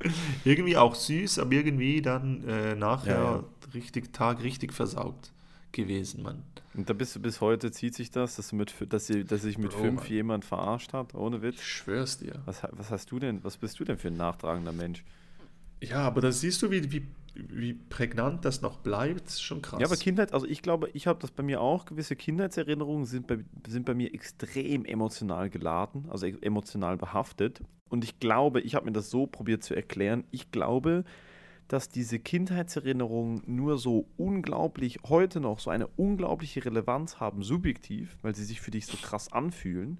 irgendwie 0.44 0.76
auch 0.76 0.94
süß, 0.94 1.40
aber 1.40 1.52
irgendwie 1.52 2.02
dann 2.02 2.44
äh, 2.44 2.76
nachher 2.76 3.14
ja, 3.14 3.44
richtig 3.74 4.12
Tag 4.12 4.42
richtig 4.42 4.72
versaugt 4.72 5.32
gewesen, 5.72 6.22
Mann. 6.22 6.42
Und 6.74 6.88
da 6.88 6.92
bist 6.92 7.16
du 7.16 7.20
bis 7.20 7.40
heute, 7.40 7.70
zieht 7.72 7.94
sich 7.94 8.10
das, 8.10 8.36
dass, 8.36 8.48
du 8.48 8.56
mit, 8.56 8.74
dass, 8.88 9.06
sie, 9.06 9.24
dass 9.24 9.42
sich 9.42 9.58
mit 9.58 9.70
Bro, 9.70 9.78
fünf 9.78 10.02
Mann. 10.02 10.10
jemand 10.10 10.44
verarscht 10.44 10.92
hat, 10.92 11.14
ohne 11.14 11.42
Witz? 11.42 11.56
Ich 11.56 11.66
schwör's 11.66 12.18
dir. 12.18 12.40
Was, 12.44 12.62
was 12.70 12.90
hast 12.90 13.10
du 13.10 13.18
denn, 13.18 13.42
was 13.44 13.56
bist 13.56 13.80
du 13.80 13.84
denn 13.84 13.98
für 13.98 14.08
ein 14.08 14.16
nachtragender 14.16 14.72
Mensch? 14.72 15.04
Ja, 15.82 15.98
aber 16.00 16.20
da 16.20 16.30
siehst 16.30 16.62
du, 16.62 16.70
wie, 16.70 16.92
wie, 16.92 17.06
wie 17.34 17.72
prägnant 17.72 18.44
das 18.44 18.62
noch 18.62 18.78
bleibt, 18.78 19.26
das 19.26 19.34
ist 19.34 19.42
schon 19.42 19.62
krass. 19.62 19.80
Ja, 19.80 19.86
aber 19.86 19.96
Kindheit, 19.96 20.32
also 20.32 20.46
ich 20.46 20.62
glaube, 20.62 20.90
ich 20.92 21.06
habe 21.06 21.18
das 21.20 21.30
bei 21.30 21.42
mir 21.42 21.60
auch, 21.60 21.86
gewisse 21.86 22.16
Kindheitserinnerungen 22.16 23.06
sind 23.06 23.26
bei, 23.26 23.38
sind 23.66 23.86
bei 23.86 23.94
mir 23.94 24.12
extrem 24.14 24.84
emotional 24.84 25.50
geladen, 25.50 26.06
also 26.10 26.26
emotional 26.26 26.96
behaftet. 26.96 27.62
Und 27.88 28.04
ich 28.04 28.20
glaube, 28.20 28.60
ich 28.60 28.74
habe 28.74 28.86
mir 28.86 28.92
das 28.92 29.10
so 29.10 29.26
probiert 29.26 29.64
zu 29.64 29.74
erklären, 29.74 30.24
ich 30.30 30.50
glaube, 30.50 31.04
dass 31.70 31.88
diese 31.88 32.18
Kindheitserinnerungen 32.18 33.42
nur 33.46 33.78
so 33.78 34.08
unglaublich, 34.16 34.98
heute 35.08 35.38
noch 35.38 35.60
so 35.60 35.70
eine 35.70 35.86
unglaubliche 35.86 36.64
Relevanz 36.64 37.20
haben, 37.20 37.44
subjektiv, 37.44 38.18
weil 38.22 38.34
sie 38.34 38.42
sich 38.42 38.60
für 38.60 38.72
dich 38.72 38.86
so 38.86 38.96
krass 38.96 39.32
anfühlen, 39.32 39.98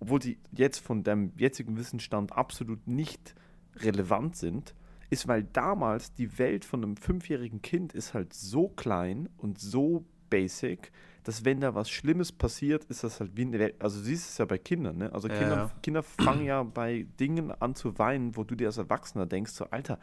obwohl 0.00 0.20
sie 0.20 0.38
jetzt 0.50 0.80
von 0.80 1.04
deinem 1.04 1.30
jetzigen 1.36 1.76
Wissensstand 1.76 2.32
absolut 2.32 2.88
nicht 2.88 3.36
relevant 3.76 4.34
sind, 4.34 4.74
ist, 5.08 5.28
weil 5.28 5.44
damals 5.44 6.14
die 6.14 6.36
Welt 6.36 6.64
von 6.64 6.82
einem 6.82 6.96
fünfjährigen 6.96 7.62
Kind 7.62 7.92
ist 7.92 8.12
halt 8.12 8.34
so 8.34 8.66
klein 8.66 9.28
und 9.36 9.60
so 9.60 10.04
basic, 10.30 10.90
dass 11.22 11.44
wenn 11.44 11.60
da 11.60 11.76
was 11.76 11.90
Schlimmes 11.90 12.32
passiert, 12.32 12.86
ist 12.86 13.04
das 13.04 13.20
halt 13.20 13.36
wie 13.36 13.42
eine 13.42 13.60
Welt. 13.60 13.76
Also 13.78 14.00
du 14.00 14.04
siehst 14.06 14.30
es 14.30 14.38
ja 14.38 14.46
bei 14.46 14.58
Kindern, 14.58 14.96
ne? 14.96 15.12
Also 15.12 15.28
Ja, 15.28 15.38
Kinder, 15.38 15.56
ja. 15.56 15.70
Kinder 15.80 16.02
fangen 16.02 16.44
ja 16.44 16.64
bei 16.64 17.06
Dingen 17.20 17.52
an 17.52 17.76
zu 17.76 17.96
weinen, 18.00 18.36
wo 18.36 18.42
du 18.42 18.56
dir 18.56 18.66
als 18.66 18.78
Erwachsener 18.78 19.26
denkst, 19.26 19.52
so, 19.52 19.66
Alter, 19.70 20.00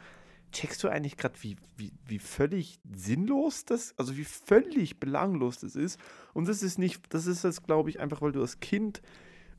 checkst 0.52 0.82
du 0.84 0.88
eigentlich 0.88 1.16
gerade, 1.16 1.34
wie, 1.40 1.56
wie, 1.76 1.92
wie 2.06 2.18
völlig 2.18 2.80
sinnlos 2.94 3.64
das, 3.64 3.94
also 3.98 4.16
wie 4.16 4.24
völlig 4.24 5.00
belanglos 5.00 5.58
das 5.60 5.74
ist. 5.74 5.98
Und 6.34 6.48
das 6.48 6.62
ist 6.62 6.78
nicht, 6.78 7.02
das 7.14 7.26
ist 7.26 7.44
jetzt, 7.44 7.64
glaube 7.64 7.90
ich, 7.90 8.00
einfach, 8.00 8.22
weil 8.22 8.32
du 8.32 8.40
als 8.40 8.60
Kind 8.60 9.02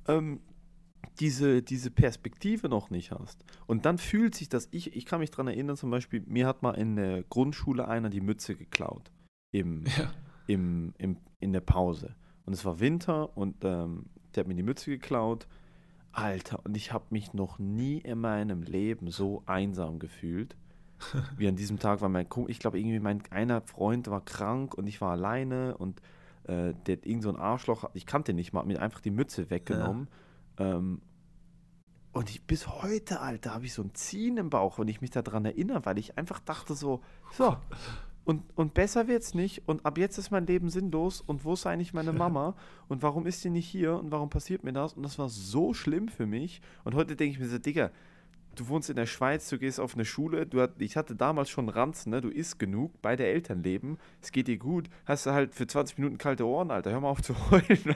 ähm, 0.08 0.40
diese, 1.20 1.62
diese 1.62 1.92
Perspektive 1.92 2.70
noch 2.70 2.90
nicht 2.90 3.12
hast. 3.12 3.44
Und 3.68 3.86
dann 3.86 3.98
fühlt 3.98 4.36
sich 4.36 4.50
das, 4.50 4.68
ich, 4.72 4.96
ich 4.96 5.06
kann 5.06 5.20
mich 5.20 5.32
daran 5.32 5.48
erinnern, 5.48 5.78
zum 5.78 5.92
Beispiel, 5.92 6.24
mir 6.26 6.48
hat 6.48 6.64
mal 6.64 6.72
in 6.72 6.96
der 6.96 7.24
Grundschule 7.24 7.88
einer 7.88 8.10
die 8.10 8.22
Mütze 8.22 8.56
geklaut. 8.56 9.12
Im, 9.52 9.86
Ja. 9.98 10.12
im, 10.48 10.94
im, 10.98 11.18
in 11.40 11.54
der 11.54 11.62
Pause. 11.62 12.16
Und 12.46 12.54
es 12.54 12.66
war 12.66 12.80
Winter 12.80 13.38
und 13.38 13.64
ähm, 13.64 14.06
der 14.36 14.42
hat 14.42 14.48
mir 14.48 14.56
die 14.56 14.64
Mütze 14.64 14.92
geklaut. 14.92 15.48
Alter, 16.12 16.64
und 16.66 16.78
ich 16.78 16.94
habe 16.94 17.06
mich 17.10 17.34
noch 17.34 17.58
nie 17.58 17.98
in 17.98 18.20
meinem 18.20 18.62
Leben 18.62 19.10
so 19.10 19.42
einsam 19.48 19.98
gefühlt. 20.00 20.56
Wie 21.38 21.48
an 21.48 21.56
diesem 21.56 21.80
Tag, 21.80 22.02
weil 22.02 22.10
mein 22.10 22.30
Kumpel, 22.30 22.52
ich 22.52 22.60
glaube, 22.60 22.80
irgendwie 22.80 23.00
mein 23.00 23.22
einer 23.30 23.62
Freund 23.62 24.10
war 24.10 24.24
krank 24.24 24.74
und 24.76 24.88
ich 24.88 25.02
war 25.02 25.12
alleine 25.12 25.78
und 25.78 26.00
äh, 26.46 26.74
der 26.86 26.98
hat 26.98 27.06
irgend 27.06 27.24
so 27.24 27.30
ein 27.30 27.36
Arschloch, 27.36 27.90
ich 27.94 28.06
kannte 28.06 28.32
ihn 28.32 28.36
nicht 28.36 28.54
mal, 28.54 28.62
hat 28.62 28.68
mir 28.68 28.82
einfach 28.82 29.02
die 29.02 29.12
Mütze 29.12 29.50
weggenommen. 29.50 30.08
Ähm, 30.58 31.02
und 32.12 32.30
ich, 32.30 32.44
bis 32.46 32.68
heute, 32.68 33.22
Alter, 33.22 33.56
habe 33.56 33.66
ich 33.66 33.74
so 33.74 33.82
ein 33.82 33.96
Ziehen 33.96 34.38
im 34.38 34.50
Bauch, 34.50 34.78
wenn 34.78 34.88
ich 34.88 35.02
mich 35.02 35.10
daran 35.10 35.46
erinnere, 35.46 35.86
weil 35.86 35.98
ich 35.98 36.18
einfach 36.18 36.40
dachte 36.40 36.76
so, 36.76 37.02
so, 37.32 37.58
und, 38.26 38.44
und 38.56 38.74
besser 38.74 39.08
wird's 39.08 39.34
nicht 39.34 39.68
und 39.68 39.86
ab 39.86 39.98
jetzt 39.98 40.18
ist 40.18 40.32
mein 40.32 40.46
Leben 40.48 40.70
sinnlos 40.70 41.20
und 41.22 41.44
wo 41.44 41.54
ist 41.54 41.66
eigentlich 41.66 41.94
meine 41.94 42.14
Mama 42.14 42.56
und 42.88 43.02
warum 43.02 43.26
ist 43.26 43.42
sie 43.42 43.50
nicht 43.50 43.68
hier 43.68 43.96
und 43.96 44.12
warum 44.12 44.30
passiert 44.30 44.64
mir 44.64 44.74
das? 44.74 44.94
Und 44.94 45.04
das 45.04 45.20
war 45.20 45.28
so 45.28 45.74
schlimm 45.74 46.08
für 46.08 46.26
mich 46.26 46.62
und 46.84 46.96
heute 46.96 47.16
denke 47.16 47.34
ich 47.34 47.40
mir 47.40 47.50
so, 47.50 47.58
Digga, 47.58 47.92
du 48.56 48.68
wohnst 48.68 48.90
in 48.90 48.96
der 48.96 49.06
Schweiz, 49.06 49.50
du 49.50 49.58
gehst 49.58 49.80
auf 49.80 49.96
eine 49.96 50.06
Schule, 50.06 50.46
du 50.46 50.62
hat, 50.62 50.72
ich 50.80 50.98
hatte 50.98 51.16
damals 51.16 51.50
schon 51.50 51.70
Ranzen, 51.70 52.12
ne? 52.12 52.22
du 52.22 52.30
isst 52.30 52.60
genug, 52.60 52.92
beide 53.02 53.26
Eltern 53.26 53.64
leben, 53.64 53.98
es 54.22 54.32
geht 54.32 54.48
dir 54.48 54.58
gut, 54.58 54.90
hast 55.06 55.26
du 55.26 55.32
halt 55.32 55.54
für 55.54 55.68
20 55.68 55.98
Minuten 55.98 56.18
kalte 56.18 56.46
Ohren, 56.46 56.72
Alter, 56.72 56.92
hör 56.92 57.00
mal 57.02 57.10
auf 57.10 57.22
zu 57.22 57.34
heulen. 57.52 57.96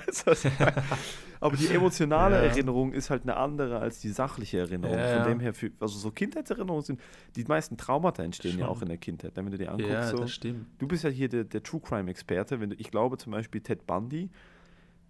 Aber 1.39 1.55
die 1.55 1.67
emotionale 1.67 2.35
Ja. 2.37 2.41
Erinnerung 2.43 2.93
ist 2.93 3.09
halt 3.09 3.23
eine 3.23 3.37
andere 3.37 3.79
als 3.79 3.99
die 3.99 4.09
sachliche 4.09 4.59
Erinnerung. 4.59 4.97
Ja, 4.97 5.07
Von 5.09 5.17
ja. 5.19 5.25
dem 5.27 5.39
her, 5.39 5.53
für, 5.53 5.71
also 5.79 5.97
so 5.97 6.11
Kindheitserinnerungen 6.11 6.83
sind, 6.83 6.99
die 7.35 7.43
meisten 7.43 7.77
Traumata 7.77 8.23
entstehen 8.23 8.57
ja 8.57 8.65
Schon. 8.65 8.75
auch 8.75 8.81
in 8.81 8.87
der 8.89 8.97
Kindheit, 8.97 9.33
wenn 9.35 9.49
du 9.51 9.57
dir 9.57 9.71
anguckst. 9.71 9.91
Ja, 9.91 10.07
so. 10.07 10.17
das 10.17 10.31
stimmt. 10.31 10.65
Du 10.79 10.87
bist 10.87 11.03
ja 11.03 11.09
hier 11.09 11.29
der, 11.29 11.43
der 11.43 11.61
True 11.63 11.81
Crime 11.81 12.09
Experte. 12.09 12.59
Wenn 12.59 12.71
du, 12.71 12.75
ich 12.77 12.89
glaube 12.91 13.17
zum 13.17 13.31
Beispiel 13.31 13.61
Ted 13.61 13.85
Bundy. 13.85 14.29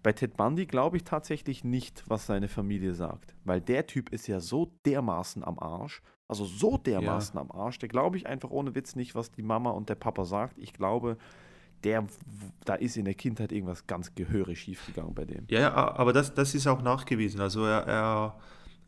Bei 0.02 0.12
Ted 0.12 0.36
Bundy 0.36 0.66
glaube 0.66 0.96
ich 0.96 1.04
tatsächlich 1.04 1.64
nicht, 1.64 2.04
was 2.06 2.26
seine 2.26 2.48
Familie 2.48 2.94
sagt. 2.94 3.34
Weil 3.44 3.60
der 3.60 3.86
Typ 3.86 4.10
ist 4.10 4.26
ja 4.26 4.40
so 4.40 4.72
dermaßen 4.86 5.44
am 5.44 5.58
Arsch. 5.58 6.02
Also 6.28 6.44
so 6.44 6.76
dermaßen 6.76 7.38
am 7.38 7.50
Arsch. 7.50 7.78
Der 7.78 7.88
glaube 7.88 8.16
ich 8.16 8.26
einfach 8.26 8.50
ohne 8.50 8.74
Witz 8.74 8.94
nicht, 8.96 9.14
was 9.14 9.30
die 9.32 9.42
Mama 9.42 9.70
und 9.70 9.88
der 9.88 9.96
Papa 9.96 10.24
sagt. 10.24 10.58
Ich 10.58 10.72
glaube, 10.72 11.16
der, 11.84 12.06
da 12.64 12.74
ist 12.74 12.96
in 12.96 13.04
der 13.04 13.14
Kindheit 13.14 13.52
irgendwas 13.52 13.86
ganz 13.86 14.14
gehörig 14.14 14.60
schiefgegangen 14.60 15.14
bei 15.14 15.24
dem. 15.24 15.44
Ja, 15.48 15.60
ja, 15.60 15.74
aber 15.74 16.12
das, 16.12 16.34
das 16.34 16.54
ist 16.54 16.66
auch 16.66 16.82
nachgewiesen. 16.82 17.40
Also 17.40 17.64
er, 17.64 17.86
er, 17.86 18.36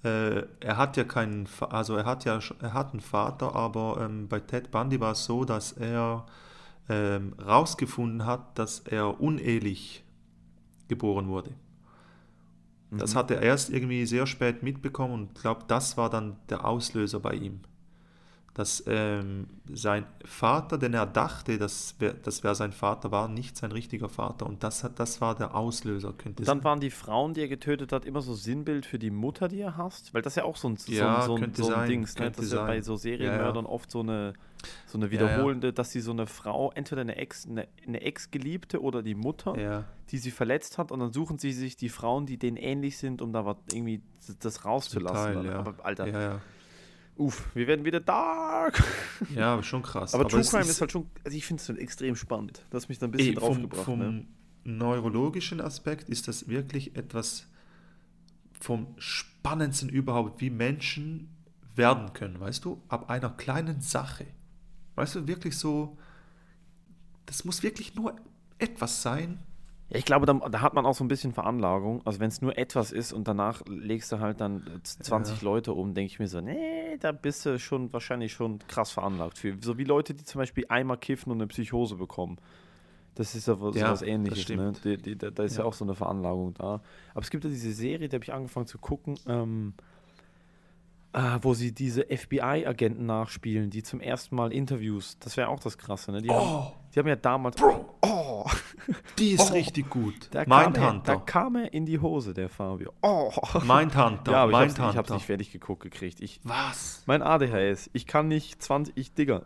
äh, 0.04 0.46
er 0.60 0.76
hat 0.76 0.96
ja 0.96 1.04
keinen, 1.04 1.48
also 1.70 1.96
er 1.96 2.04
hat 2.04 2.24
ja, 2.24 2.40
er 2.60 2.74
hat 2.74 2.92
einen 2.92 3.00
Vater, 3.00 3.54
aber 3.54 3.98
ähm, 4.00 4.28
bei 4.28 4.40
Ted 4.40 4.70
Bundy 4.70 5.00
war 5.00 5.12
es 5.12 5.24
so, 5.24 5.44
dass 5.44 5.72
er 5.72 6.26
ähm, 6.88 7.34
rausgefunden 7.44 8.26
hat, 8.26 8.58
dass 8.58 8.80
er 8.80 9.20
unehelich 9.20 10.04
geboren 10.90 11.28
wurde. 11.28 11.52
Das 12.96 13.14
Mhm. 13.14 13.16
hat 13.16 13.32
er 13.32 13.42
erst 13.42 13.70
irgendwie 13.70 14.06
sehr 14.06 14.26
spät 14.28 14.62
mitbekommen 14.62 15.14
und 15.14 15.34
glaube, 15.34 15.64
das 15.66 15.96
war 15.96 16.08
dann 16.08 16.36
der 16.50 16.64
Auslöser 16.64 17.18
bei 17.18 17.34
ihm. 17.34 17.60
Dass 18.60 18.84
ähm, 18.86 19.46
sein 19.72 20.04
Vater, 20.22 20.76
den 20.76 20.92
er 20.92 21.06
dachte, 21.06 21.56
das 21.56 21.94
wäre 21.98 22.14
das 22.22 22.44
wär 22.44 22.54
sein 22.54 22.72
Vater, 22.72 23.10
war 23.10 23.26
nicht 23.26 23.56
sein 23.56 23.72
richtiger 23.72 24.10
Vater. 24.10 24.44
Und 24.44 24.62
das, 24.62 24.84
hat, 24.84 25.00
das 25.00 25.22
war 25.22 25.34
der 25.34 25.54
Auslöser, 25.54 26.12
könnte 26.12 26.42
Und 26.42 26.46
dann 26.46 26.62
waren 26.62 26.78
die 26.78 26.90
Frauen, 26.90 27.32
die 27.32 27.40
er 27.40 27.48
getötet 27.48 27.90
hat, 27.90 28.04
immer 28.04 28.20
so 28.20 28.34
Sinnbild 28.34 28.84
für 28.84 28.98
die 28.98 29.10
Mutter, 29.10 29.48
die 29.48 29.60
er 29.60 29.78
hasst? 29.78 30.12
Weil 30.12 30.20
das 30.20 30.32
ist 30.32 30.36
ja 30.36 30.44
auch 30.44 30.56
so 30.56 30.68
ein, 30.68 30.76
so, 30.76 30.92
Ja, 30.92 31.20
ein- 31.20 31.26
so, 31.26 31.36
ein- 31.36 31.54
so 31.54 31.64
ein 31.68 31.70
sein, 31.70 31.88
Dings, 31.88 32.18
ne? 32.18 32.30
Das 32.30 32.44
ist 32.44 32.52
ja 32.52 32.66
bei 32.66 32.74
sein. 32.76 32.82
so 32.82 32.96
Serienmördern 32.96 33.64
oft 33.64 33.90
so 33.90 34.00
eine, 34.00 34.34
so 34.86 34.98
eine 34.98 35.06
ja. 35.06 35.10
wiederholende, 35.12 35.72
dass 35.72 35.90
sie 35.90 36.00
so 36.00 36.10
eine 36.10 36.26
Frau, 36.26 36.70
entweder 36.74 37.00
eine 37.00 37.16
Ex, 37.16 37.46
eine, 37.48 37.66
eine 37.86 38.02
Ex-Geliebte 38.02 38.82
oder 38.82 39.02
die 39.02 39.14
Mutter, 39.14 39.58
Ja, 39.58 39.84
die 40.10 40.18
sie 40.18 40.32
verletzt 40.32 40.76
hat, 40.76 40.92
und 40.92 41.00
dann 41.00 41.14
suchen 41.14 41.38
sie 41.38 41.52
sich 41.52 41.76
die 41.78 41.88
Frauen, 41.88 42.26
die 42.26 42.36
denen 42.36 42.58
ähnlich 42.58 42.98
sind, 42.98 43.22
um 43.22 43.32
da 43.32 43.46
was 43.46 43.56
irgendwie 43.72 44.02
das 44.40 44.66
rauszulassen. 44.66 45.34
Teil, 45.42 45.46
ja. 45.46 45.60
Aber 45.60 45.74
Alter, 45.82 46.06
ja, 46.08 46.20
ja. 46.20 46.40
Uff, 47.20 47.54
wir 47.54 47.66
werden 47.66 47.84
wieder 47.84 48.00
dark. 48.00 48.82
ja, 49.34 49.52
aber 49.52 49.62
schon 49.62 49.82
krass. 49.82 50.14
Aber, 50.14 50.26
True 50.26 50.40
es 50.40 50.50
Crime 50.50 50.64
ist, 50.64 50.80
halt 50.80 50.90
schon, 50.90 51.06
also 51.24 51.36
ich 51.36 51.46
finde 51.46 51.60
es 51.60 51.66
schon 51.66 51.76
extrem 51.76 52.16
spannend. 52.16 52.64
Das 52.70 52.84
hat 52.84 52.88
mich 52.88 52.98
da 52.98 53.06
ein 53.06 53.12
bisschen 53.12 53.34
Ey, 53.34 53.40
vom, 53.40 53.48
draufgebracht. 53.48 53.84
vom 53.84 53.98
ne? 53.98 54.26
neurologischen 54.64 55.60
Aspekt 55.60 56.08
ist 56.08 56.28
das 56.28 56.48
wirklich 56.48 56.96
etwas 56.96 57.46
vom 58.58 58.94
Spannendsten 58.98 59.88
überhaupt, 59.88 60.40
wie 60.40 60.50
Menschen 60.50 61.28
werden 61.76 62.12
können, 62.12 62.40
weißt 62.40 62.64
du, 62.64 62.82
ab 62.88 63.08
einer 63.08 63.30
kleinen 63.30 63.80
Sache. 63.80 64.26
Weißt 64.96 65.14
du, 65.14 65.26
wirklich 65.26 65.56
so, 65.56 65.96
das 67.26 67.44
muss 67.44 67.62
wirklich 67.62 67.94
nur 67.94 68.16
etwas 68.58 69.02
sein. 69.02 69.42
Ja, 69.90 69.98
ich 69.98 70.04
glaube, 70.04 70.24
da, 70.24 70.34
da 70.34 70.60
hat 70.60 70.74
man 70.74 70.86
auch 70.86 70.94
so 70.94 71.02
ein 71.02 71.08
bisschen 71.08 71.32
Veranlagung. 71.32 72.00
Also 72.06 72.20
wenn 72.20 72.28
es 72.28 72.40
nur 72.40 72.56
etwas 72.56 72.92
ist 72.92 73.12
und 73.12 73.26
danach 73.26 73.62
legst 73.66 74.12
du 74.12 74.20
halt 74.20 74.40
dann 74.40 74.62
äh, 74.66 74.82
20 74.82 75.42
Leute 75.42 75.72
um, 75.72 75.94
denke 75.94 76.12
ich 76.12 76.18
mir 76.20 76.28
so, 76.28 76.40
nee, 76.40 76.96
da 77.00 77.10
bist 77.10 77.44
du 77.44 77.58
schon 77.58 77.92
wahrscheinlich 77.92 78.32
schon 78.32 78.60
krass 78.68 78.92
veranlagt 78.92 79.38
für. 79.38 79.56
So 79.60 79.78
wie 79.78 79.84
Leute, 79.84 80.14
die 80.14 80.24
zum 80.24 80.38
Beispiel 80.38 80.64
einmal 80.68 80.96
kiffen 80.96 81.32
und 81.32 81.38
eine 81.38 81.48
Psychose 81.48 81.96
bekommen. 81.96 82.38
Das 83.16 83.34
ist 83.34 83.48
ja 83.48 83.60
was, 83.60 83.74
Ja, 83.74 83.90
was 83.90 84.02
ähnliches. 84.02 84.48
Ne? 84.48 84.72
Die, 84.84 84.96
die, 84.96 85.18
da, 85.18 85.30
da 85.30 85.42
ist 85.42 85.56
ja. 85.56 85.64
Ja. 85.64 85.68
auch 85.68 85.74
so 85.74 85.84
eine 85.84 85.96
Veranlagung 85.96 86.54
da. 86.54 86.80
Aber 87.12 87.20
es 87.20 87.30
gibt 87.30 87.42
ja 87.42 87.50
diese 87.50 87.72
Serie, 87.72 88.08
die 88.08 88.14
habe 88.14 88.24
ich 88.24 88.32
angefangen 88.32 88.66
zu 88.66 88.78
gucken, 88.78 89.18
ähm, 89.26 89.74
äh, 91.12 91.38
wo 91.42 91.54
sie 91.54 91.72
diese 91.72 92.04
FBI-Agenten 92.06 93.04
nachspielen, 93.06 93.70
die 93.70 93.82
zum 93.82 94.00
ersten 94.00 94.36
Mal 94.36 94.52
Interviews. 94.52 95.18
Das 95.18 95.36
wäre 95.36 95.48
auch 95.48 95.60
das 95.60 95.76
Krasse. 95.78 96.12
Ne? 96.12 96.22
Die, 96.22 96.30
haben, 96.30 96.46
Oh, 96.46 96.72
die 96.94 96.98
haben 97.00 97.08
ja 97.08 97.16
damals. 97.16 97.56
Oh! 98.02 98.46
die 99.18 99.32
ist 99.32 99.50
Oh, 99.50 99.54
richtig 99.54 99.90
gut. 99.90 100.28
Da 100.30 100.44
kam, 100.44 100.74
er, 100.74 101.00
da 101.04 101.16
kam 101.16 101.56
er 101.56 101.72
in 101.72 101.84
die 101.84 101.98
Hose, 101.98 102.32
der 102.32 102.48
Fabio. 102.48 102.92
Oh! 103.02 103.32
Mindhunter. 103.64 104.30
Ja, 104.32 104.42
aber 104.44 104.52
ich 104.52 104.56
hab's, 104.58 104.72
ich 104.72 104.78
Mindhunter. 104.78 104.98
hab's 104.98 105.10
nicht 105.10 105.26
fertig 105.26 105.50
geguckt 105.52 105.82
gekriegt. 105.82 106.20
Ich, 106.20 106.40
Was? 106.44 107.02
mein 107.06 107.22
ADHS, 107.22 107.90
ich 107.92 108.06
kann 108.06 108.28
nicht 108.28 108.62
20, 108.62 108.96
ich, 108.96 109.12
Digga, 109.14 109.42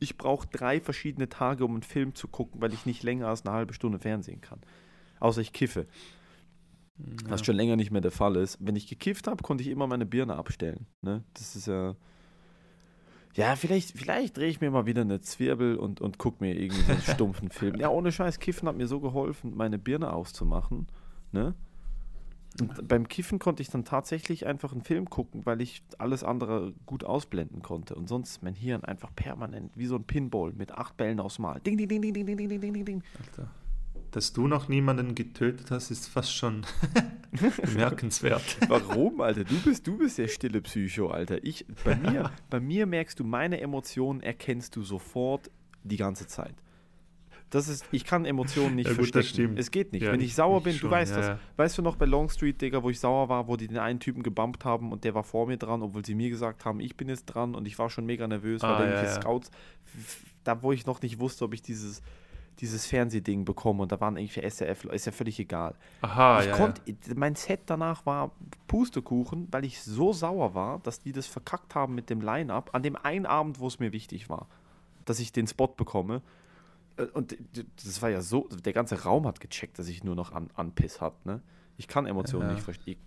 ich 0.00 0.16
brauche 0.16 0.46
drei 0.46 0.80
verschiedene 0.80 1.28
Tage, 1.28 1.64
um 1.64 1.72
einen 1.72 1.82
Film 1.82 2.14
zu 2.14 2.28
gucken, 2.28 2.60
weil 2.60 2.72
ich 2.72 2.86
nicht 2.86 3.02
länger 3.02 3.28
als 3.28 3.44
eine 3.44 3.54
halbe 3.54 3.74
Stunde 3.74 3.98
Fernsehen 3.98 4.40
kann. 4.40 4.60
Außer 5.20 5.40
ich 5.40 5.52
kiffe. 5.52 5.86
Was 6.96 7.44
schon 7.44 7.56
länger 7.56 7.76
nicht 7.76 7.90
mehr 7.90 8.00
der 8.00 8.12
Fall 8.12 8.36
ist. 8.36 8.58
Wenn 8.60 8.76
ich 8.76 8.86
gekifft 8.86 9.26
habe, 9.26 9.42
konnte 9.42 9.62
ich 9.62 9.70
immer 9.70 9.86
meine 9.86 10.06
Birne 10.06 10.36
abstellen. 10.36 10.86
Ne? 11.02 11.24
Das 11.34 11.56
ist 11.56 11.66
ja. 11.66 11.96
Ja, 13.34 13.56
vielleicht, 13.56 13.98
vielleicht 13.98 14.36
drehe 14.36 14.48
ich 14.48 14.60
mir 14.60 14.70
mal 14.70 14.86
wieder 14.86 15.00
eine 15.00 15.20
Zwirbel 15.20 15.74
und, 15.76 16.00
und 16.00 16.18
gucke 16.18 16.44
mir 16.44 16.54
irgendwie 16.54 16.82
so 16.82 16.92
einen 16.92 17.02
stumpfen 17.14 17.50
Film. 17.50 17.80
Ja, 17.80 17.88
ohne 17.88 18.12
Scheiß, 18.12 18.38
Kiffen 18.38 18.68
hat 18.68 18.76
mir 18.76 18.86
so 18.86 19.00
geholfen, 19.00 19.56
meine 19.56 19.76
Birne 19.76 20.12
auszumachen. 20.12 20.86
Ne? 21.32 21.54
Und 22.60 22.86
beim 22.86 23.08
Kiffen 23.08 23.40
konnte 23.40 23.62
ich 23.62 23.70
dann 23.70 23.84
tatsächlich 23.84 24.46
einfach 24.46 24.70
einen 24.70 24.82
Film 24.82 25.10
gucken, 25.10 25.44
weil 25.44 25.60
ich 25.60 25.82
alles 25.98 26.22
andere 26.22 26.74
gut 26.86 27.02
ausblenden 27.02 27.62
konnte. 27.62 27.96
Und 27.96 28.08
sonst 28.08 28.44
mein 28.44 28.54
Hirn 28.54 28.84
einfach 28.84 29.12
permanent 29.16 29.76
wie 29.76 29.86
so 29.86 29.96
ein 29.96 30.04
Pinball 30.04 30.52
mit 30.52 30.70
acht 30.70 30.96
Bällen 30.96 31.18
aufs 31.18 31.40
Mal. 31.40 31.58
Ding, 31.60 31.76
ding, 31.76 31.88
ding, 31.88 32.00
ding, 32.00 32.14
ding, 32.14 32.24
ding, 32.24 32.36
ding, 32.36 32.48
ding, 32.48 32.72
ding, 32.72 32.84
ding. 32.84 33.02
Alter. 33.18 33.50
Dass 34.14 34.32
du 34.32 34.46
noch 34.46 34.68
niemanden 34.68 35.16
getötet 35.16 35.72
hast, 35.72 35.90
ist 35.90 36.06
fast 36.06 36.32
schon 36.32 36.64
bemerkenswert. 37.62 38.56
Warum, 38.68 39.20
Alter? 39.20 39.42
Du 39.44 39.60
bist, 39.60 39.86
du 39.86 39.98
bist 39.98 40.18
der 40.18 40.28
stille 40.28 40.60
Psycho, 40.60 41.08
Alter. 41.08 41.42
Ich, 41.44 41.66
bei, 41.84 41.96
mir, 42.12 42.30
bei 42.50 42.60
mir 42.60 42.86
merkst 42.86 43.18
du, 43.18 43.24
meine 43.24 43.60
Emotionen 43.60 44.20
erkennst 44.20 44.76
du 44.76 44.82
sofort 44.82 45.50
die 45.82 45.96
ganze 45.96 46.26
Zeit. 46.26 46.54
Das 47.50 47.68
ist, 47.68 47.84
ich 47.92 48.04
kann 48.04 48.24
Emotionen 48.24 48.74
nicht 48.76 48.86
Ja, 48.88 48.92
gut, 48.94 49.00
das 49.14 49.26
verstecken. 49.26 49.34
stimmt. 49.48 49.58
Es 49.58 49.70
geht 49.70 49.92
nicht. 49.92 50.02
Ja, 50.02 50.12
Wenn 50.12 50.20
ich- 50.20 50.26
ich 50.28 50.34
sauer 50.34 50.58
ich 50.58 50.64
bin, 50.64 50.72
schon, 50.74 50.90
du 50.90 50.94
weißt 50.94 51.14
ja, 51.16 51.20
das. 51.34 51.38
Weißt 51.56 51.78
du 51.78 51.82
noch 51.82 51.96
bei 51.96 52.06
Longstreet, 52.06 52.60
Digga, 52.60 52.82
wo 52.82 52.90
ich 52.90 52.98
sauer 52.98 53.28
war, 53.28 53.46
wo 53.48 53.56
die 53.56 53.68
den 53.68 53.78
einen 53.78 54.00
Typen 54.00 54.22
gebumpt 54.22 54.64
haben 54.64 54.90
und 54.92 55.04
der 55.04 55.14
war 55.14 55.22
vor 55.24 55.46
mir 55.46 55.56
dran, 55.56 55.82
obwohl 55.82 56.04
sie 56.04 56.14
mir 56.14 56.30
gesagt 56.30 56.64
haben, 56.64 56.80
ich 56.80 56.96
bin 56.96 57.08
jetzt 57.08 57.26
dran 57.26 57.54
und 57.54 57.66
ich 57.66 57.78
war 57.78 57.90
schon 57.90 58.06
mega 58.06 58.26
nervös, 58.26 58.62
weil 58.62 58.70
Ah, 58.70 58.78
da 58.78 58.84
ja, 58.84 58.90
irgendwelche. 58.92 59.20
Scouts, 59.20 59.50
da 60.42 60.62
wo 60.62 60.72
ich 60.72 60.86
noch 60.86 61.02
nicht 61.02 61.20
wusste, 61.20 61.44
ob 61.44 61.54
ich 61.54 61.62
dieses, 61.62 62.00
dieses 62.60 62.86
Fernsehding 62.86 63.44
bekomme 63.44 63.82
und 63.82 63.92
da 63.92 64.00
waren 64.00 64.16
irgendwie 64.16 64.40
SRF, 64.48 64.84
ist 64.84 65.06
ja 65.06 65.12
völlig 65.12 65.38
egal. 65.40 65.74
Aha, 66.02 66.40
ich 66.40 66.46
ja, 66.46 66.56
konnte, 66.56 66.80
mein 67.16 67.34
Set 67.34 67.60
danach 67.66 68.06
war 68.06 68.30
Pustekuchen, 68.68 69.48
weil 69.50 69.64
ich 69.64 69.80
so 69.82 70.12
sauer 70.12 70.54
war, 70.54 70.78
dass 70.80 71.00
die 71.00 71.12
das 71.12 71.26
verkackt 71.26 71.74
haben 71.74 71.94
mit 71.94 72.10
dem 72.10 72.20
Line-Up 72.20 72.70
an 72.74 72.82
dem 72.82 72.96
einen 72.96 73.26
Abend, 73.26 73.58
wo 73.60 73.66
es 73.66 73.78
mir 73.78 73.92
wichtig 73.92 74.28
war, 74.28 74.48
dass 75.04 75.18
ich 75.20 75.32
den 75.32 75.46
Spot 75.46 75.68
bekomme. 75.68 76.22
Äh, 76.96 77.04
Und 77.06 77.36
das 77.84 78.00
war 78.02 78.10
ja 78.10 78.20
so, 78.22 78.48
der 78.48 78.72
ganze 78.72 79.02
Raum 79.02 79.26
hat 79.26 79.40
gecheckt, 79.40 79.78
dass 79.78 79.88
ich 79.88 80.04
nur 80.04 80.14
noch 80.14 80.32
an, 80.32 80.48
an 80.54 80.72
Piss 80.72 81.00
hat, 81.00 81.26
ne? 81.26 81.40
Ich 81.76 81.88
kann 81.88 82.06
Emotionen 82.06 82.46
Ja. 82.48 82.54
nicht 82.54 82.62
verstehen. 82.62 83.00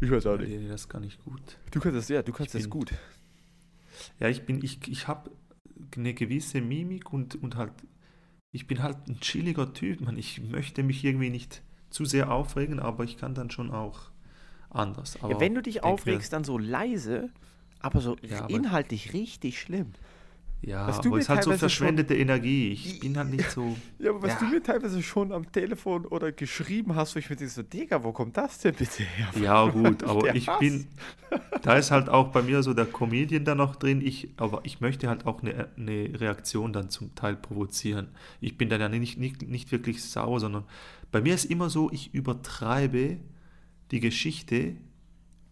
Ich 0.00 0.10
weiß 0.10 0.24
ja. 0.24 0.34
auch 0.34 0.38
nicht. 0.38 0.48
Nee, 0.48 0.66
das 0.68 0.88
kann 0.88 1.04
ich 1.04 1.18
gut. 1.22 1.58
Du 1.70 1.78
kannst 1.78 1.96
das, 1.98 2.08
ja, 2.08 2.22
du 2.22 2.32
kannst 2.32 2.54
Ich 2.54 2.62
das 2.62 2.70
bin- 2.70 2.80
gut. 2.80 2.92
Ja, 4.18 4.28
ich 4.28 4.44
bin, 4.44 4.64
ich, 4.64 4.88
ich 4.88 5.06
habe 5.08 5.30
eine 5.96 6.14
gewisse 6.14 6.60
Mimik 6.60 7.12
und, 7.12 7.40
und 7.42 7.56
halt, 7.56 7.72
ich 8.52 8.66
bin 8.66 8.82
halt 8.82 8.96
ein 9.08 9.20
chilliger 9.20 9.72
Typ, 9.72 10.00
man. 10.00 10.16
Ich 10.18 10.40
möchte 10.42 10.82
mich 10.82 11.04
irgendwie 11.04 11.30
nicht 11.30 11.62
zu 11.90 12.04
sehr 12.04 12.30
aufregen, 12.32 12.80
aber 12.80 13.04
ich 13.04 13.16
kann 13.16 13.34
dann 13.34 13.50
schon 13.50 13.70
auch 13.70 14.00
anders. 14.70 15.18
Ja, 15.22 15.40
wenn 15.40 15.54
du 15.54 15.62
dich 15.62 15.74
denk 15.74 15.84
mir- 15.86 15.90
aufregst, 15.92 16.32
dann 16.32 16.44
so 16.44 16.58
leise, 16.58 17.30
aber 17.80 18.00
so 18.00 18.16
Ja, 18.22 18.42
aber- 18.44 18.50
inhaltlich 18.50 19.12
richtig 19.12 19.60
schlimm. 19.60 19.92
Ja, 20.62 20.86
was 20.88 21.00
du 21.00 21.08
aber 21.08 21.16
es 21.18 21.24
ist 21.24 21.28
halt 21.30 21.42
so 21.44 21.50
teilweise 21.50 21.70
schon- 21.70 21.86
verschwendete 21.86 22.14
Energie. 22.16 22.68
Ich 22.72 23.00
bin 23.00 23.16
halt 23.16 23.30
nicht 23.30 23.50
so. 23.50 23.76
Ja, 23.98 24.10
aber 24.10 24.22
was 24.22 24.32
Ja. 24.34 24.38
du 24.40 24.44
mir 24.46 24.62
teilweise 24.62 25.02
schon 25.02 25.32
am 25.32 25.50
Telefon 25.50 26.04
oder 26.04 26.32
geschrieben 26.32 26.94
hast, 26.94 27.14
wo 27.14 27.18
ich 27.18 27.30
mir 27.30 27.36
denke, 27.36 27.50
so, 27.52 27.62
Digga, 27.62 28.04
wo 28.04 28.12
kommt 28.12 28.36
das 28.36 28.58
denn 28.58 28.74
bitte 28.74 29.02
her? 29.02 29.28
Ja, 29.42 29.64
gut, 29.68 30.04
aber 30.04 30.22
Der 30.24 30.34
ich 30.34 30.48
Hass. 30.48 30.58
bin. 30.58 30.86
Da 31.62 31.76
ist 31.76 31.90
halt 31.90 32.08
auch 32.10 32.28
bei 32.28 32.42
mir 32.42 32.62
so 32.62 32.74
der 32.74 32.84
Comedian 32.86 33.44
da 33.44 33.54
noch 33.54 33.74
drin. 33.76 34.02
Ich, 34.04 34.28
aber 34.36 34.60
ich 34.64 34.80
möchte 34.82 35.08
halt 35.08 35.24
auch 35.26 35.42
eine, 35.42 35.68
eine 35.78 36.20
Reaktion 36.20 36.72
dann 36.74 36.90
zum 36.90 37.14
Teil 37.14 37.36
provozieren. 37.36 38.08
Ich 38.42 38.58
bin 38.58 38.68
dann 38.68 38.80
ja 38.82 38.88
nicht, 38.90 39.18
nicht, 39.18 39.48
nicht 39.48 39.72
wirklich 39.72 40.02
sauer, 40.04 40.40
sondern 40.40 40.64
bei 41.10 41.22
mir 41.22 41.34
ist 41.34 41.46
immer 41.46 41.70
so, 41.70 41.90
ich 41.90 42.12
übertreibe 42.14 43.16
die 43.92 44.00
Geschichte. 44.00 44.76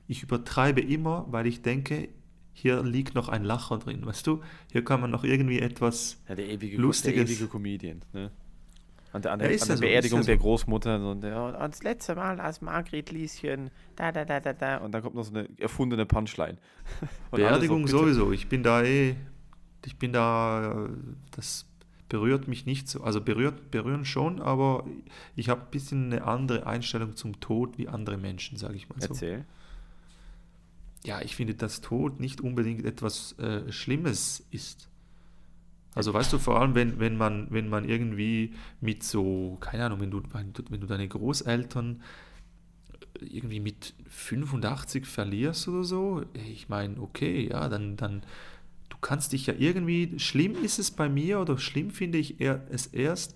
Ich 0.06 0.22
übertreibe 0.22 0.80
immer, 0.80 1.26
weil 1.30 1.46
ich 1.46 1.62
denke, 1.62 2.08
hier 2.60 2.82
liegt 2.82 3.14
noch 3.14 3.28
ein 3.28 3.44
Lacher 3.44 3.78
drin, 3.78 4.04
weißt 4.04 4.26
du? 4.26 4.42
Hier 4.72 4.84
kann 4.84 5.00
man 5.00 5.10
noch 5.10 5.22
irgendwie 5.24 5.60
etwas. 5.60 6.20
Ja, 6.28 6.34
der 6.34 6.48
ewige, 6.48 6.76
Lustiges- 6.76 7.14
der 7.26 7.34
ewige 7.36 7.46
Comedian, 7.46 8.02
ne? 8.12 8.30
An 9.12 9.22
der, 9.22 9.32
an 9.32 9.40
Ja, 9.40 9.46
der, 9.46 9.54
ist 9.54 9.62
an 9.62 9.68
ja 9.68 9.74
der 9.74 9.76
so, 9.76 9.80
Beerdigung 9.82 10.18
ja 10.18 10.22
so. 10.24 10.26
der 10.26 10.36
Großmutter 10.36 11.00
so, 11.00 11.10
und 11.10 11.20
der, 11.22 11.42
und 11.44 11.54
das 11.72 11.82
letzte 11.82 12.14
Mal 12.14 12.40
als 12.40 12.60
Margret 12.60 13.10
Lieschen, 13.10 13.70
da, 13.96 14.12
da, 14.12 14.24
da, 14.24 14.40
da, 14.40 14.52
da. 14.52 14.76
Und 14.78 14.92
dann 14.92 15.02
kommt 15.02 15.14
noch 15.14 15.24
so 15.24 15.30
eine 15.34 15.48
erfundene 15.58 16.04
Punchline. 16.04 16.58
Und 17.30 17.36
Beerdigung 17.38 17.86
so, 17.86 17.98
sowieso. 18.00 18.32
Ich 18.32 18.48
bin 18.48 18.62
da 18.62 18.82
eh. 18.82 19.14
Ich 19.86 19.96
bin 19.96 20.12
da. 20.12 20.88
Das 21.30 21.64
berührt 22.10 22.48
mich 22.48 22.66
nicht 22.66 22.88
so. 22.88 23.02
Also 23.02 23.20
berührt, 23.22 23.70
berühren 23.70 24.04
schon, 24.04 24.42
aber 24.42 24.84
ich 25.36 25.48
habe 25.48 25.62
ein 25.62 25.70
bisschen 25.70 26.12
eine 26.12 26.24
andere 26.24 26.66
Einstellung 26.66 27.16
zum 27.16 27.40
Tod 27.40 27.78
wie 27.78 27.88
andere 27.88 28.16
Menschen, 28.18 28.58
sage 28.58 28.74
ich 28.76 28.88
mal 28.90 29.00
so. 29.00 29.08
Erzähl. 29.08 29.44
Ja, 31.04 31.20
ich 31.22 31.36
finde, 31.36 31.54
dass 31.54 31.80
Tod 31.80 32.20
nicht 32.20 32.40
unbedingt 32.40 32.84
etwas 32.84 33.38
äh, 33.38 33.70
Schlimmes 33.70 34.44
ist. 34.50 34.88
Also 35.94 36.14
weißt 36.14 36.32
du, 36.32 36.38
vor 36.38 36.60
allem 36.60 36.74
wenn, 36.74 37.00
wenn 37.00 37.16
man, 37.16 37.48
wenn 37.50 37.68
man 37.68 37.88
irgendwie 37.88 38.54
mit 38.80 39.02
so, 39.02 39.56
keine 39.60 39.86
Ahnung, 39.86 40.00
wenn 40.00 40.10
du, 40.10 40.22
wenn 40.32 40.80
du, 40.80 40.86
deine 40.86 41.08
Großeltern 41.08 42.02
irgendwie 43.20 43.60
mit 43.60 43.94
85 44.08 45.06
verlierst 45.06 45.66
oder 45.68 45.82
so, 45.84 46.22
ich 46.34 46.68
meine, 46.68 47.00
okay, 47.00 47.48
ja, 47.50 47.68
dann, 47.68 47.96
dann, 47.96 48.22
du 48.90 48.96
kannst 49.00 49.32
dich 49.32 49.46
ja 49.46 49.54
irgendwie, 49.58 50.18
schlimm 50.18 50.54
ist 50.62 50.78
es 50.78 50.90
bei 50.90 51.08
mir 51.08 51.40
oder 51.40 51.58
schlimm 51.58 51.90
finde 51.90 52.18
ich 52.18 52.40
es 52.40 52.86
erst, 52.86 53.34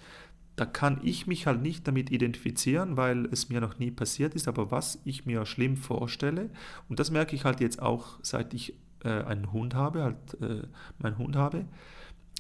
da 0.57 0.67
kann 0.67 1.01
ich 1.03 1.27
mich 1.27 1.47
halt 1.47 1.63
nicht 1.63 1.89
damit 1.89 2.11
identifizieren, 2.11 2.97
weil 2.97 3.27
es 3.27 3.49
mir 3.49 3.61
noch 3.61 3.79
nie 3.79 3.91
passiert 3.91 4.35
ist, 4.35 4.49
aber 4.49 4.71
was 4.71 5.01
ich 5.05 5.25
mir 5.25 5.47
schlimm 5.47 5.77
vorstelle, 5.77 6.51
und 6.89 7.01
das 7.01 7.11
merke 7.11 7.35
ich 7.35 7.45
halt 7.45 7.61
jetzt 7.61 7.81
auch, 7.81 8.19
seit 8.23 8.53
ich 8.53 8.75
äh, 9.05 9.09
einen 9.09 9.53
Hund 9.53 9.75
habe, 9.75 10.03
halt 10.03 10.41
äh, 10.41 10.67
meinen 10.99 11.19
Hund 11.19 11.37
habe, 11.37 11.65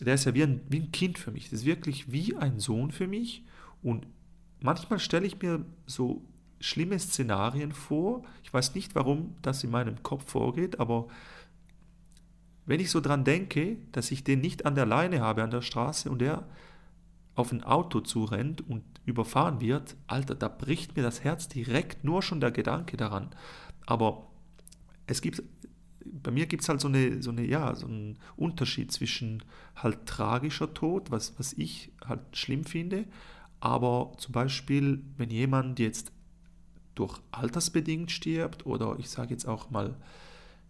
der 0.01 0.15
ist 0.15 0.25
ja 0.25 0.35
wie 0.35 0.43
ein, 0.43 0.61
wie 0.69 0.81
ein 0.81 0.93
Kind 0.93 1.19
für 1.19 1.31
mich. 1.31 1.45
Das 1.45 1.61
ist 1.61 1.67
wirklich 1.67 2.11
wie 2.13 2.37
ein 2.37 2.59
Sohn 2.59 2.91
für 2.91 3.07
mich. 3.07 3.45
Und 3.83 4.07
manchmal 4.61 4.99
stelle 4.99 5.27
ich 5.27 5.41
mir 5.41 5.65
so 5.87 6.23
schlimme 6.61 6.99
Szenarien 6.99 7.73
vor. 7.73 8.25
Ich 8.43 8.53
weiß 8.53 8.75
nicht, 8.75 8.95
warum 8.95 9.35
das 9.43 9.65
in 9.65 9.71
meinem 9.71 10.03
Kopf 10.03 10.31
vorgeht, 10.31 10.81
aber 10.81 11.09
wenn 12.65 12.81
ich 12.81 12.91
so 12.91 13.01
dran 13.01 13.25
denke, 13.25 13.77
dass 13.91 14.11
ich 14.11 14.23
den 14.23 14.41
nicht 14.41 14.67
an 14.67 14.75
der 14.75 14.87
Leine 14.87 15.21
habe 15.21 15.43
an 15.43 15.51
der 15.51 15.63
Straße 15.63 16.09
und 16.11 16.21
der 16.21 16.45
auf 17.35 17.53
ein 17.53 17.65
Auto 17.65 18.01
zurennt 18.01 18.69
und 18.69 18.83
überfahren 19.05 19.61
wird, 19.61 19.97
Alter, 20.07 20.35
da 20.35 20.49
bricht 20.49 20.97
mir 20.97 21.03
das 21.03 21.25
Herz 21.25 21.49
direkt 21.49 22.05
nur 22.05 22.23
schon 22.23 22.41
der 22.41 22.51
Gedanke 22.51 22.97
daran. 22.97 23.31
Aber 23.87 24.29
es 25.07 25.23
gibt, 25.23 25.43
bei 26.05 26.31
mir 26.31 26.47
gibt 26.47 26.63
es 26.63 26.69
halt 26.69 26.81
so 26.81 26.89
eine, 26.89 27.23
so 27.23 27.31
eine, 27.31 27.45
ja, 27.45 27.75
so 27.75 27.87
einen 27.87 28.19
Unterschied 28.37 28.93
zwischen 28.93 29.43
halt 29.75 30.07
tragischer 30.07 30.73
Tod, 30.75 31.11
was, 31.11 31.39
was 31.39 31.53
ich 31.55 31.93
halt 32.05 32.21
schlimm 32.33 32.65
finde, 32.65 33.07
aber 33.61 34.13
zum 34.19 34.33
Beispiel, 34.33 35.05
wenn 35.17 35.31
jemand 35.31 35.79
jetzt 35.79 36.13
durch 36.95 37.21
altersbedingt 37.31 38.11
stirbt 38.11 38.67
oder 38.67 38.97
ich 38.99 39.09
sage 39.09 39.31
jetzt 39.31 39.47
auch 39.47 39.71
mal, 39.71 39.97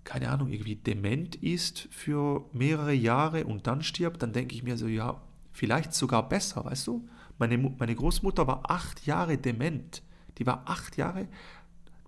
keine 0.04 0.30
Ahnung, 0.30 0.50
irgendwie 0.50 0.76
dement 0.76 1.36
ist 1.36 1.88
für 1.90 2.44
mehrere 2.52 2.92
Jahre 2.92 3.44
und 3.44 3.66
dann 3.66 3.82
stirbt, 3.82 4.22
dann 4.22 4.32
denke 4.32 4.54
ich 4.54 4.62
mir 4.62 4.76
so, 4.76 4.86
ja, 4.86 5.20
vielleicht 5.53 5.94
sogar 5.94 6.28
besser, 6.28 6.64
weißt 6.64 6.86
du? 6.86 7.09
Meine, 7.38 7.59
meine 7.59 7.94
Großmutter 7.94 8.46
war 8.46 8.70
acht 8.70 9.07
Jahre 9.07 9.38
dement. 9.38 10.03
Die 10.38 10.46
war 10.46 10.62
acht 10.66 10.96
Jahre, 10.96 11.28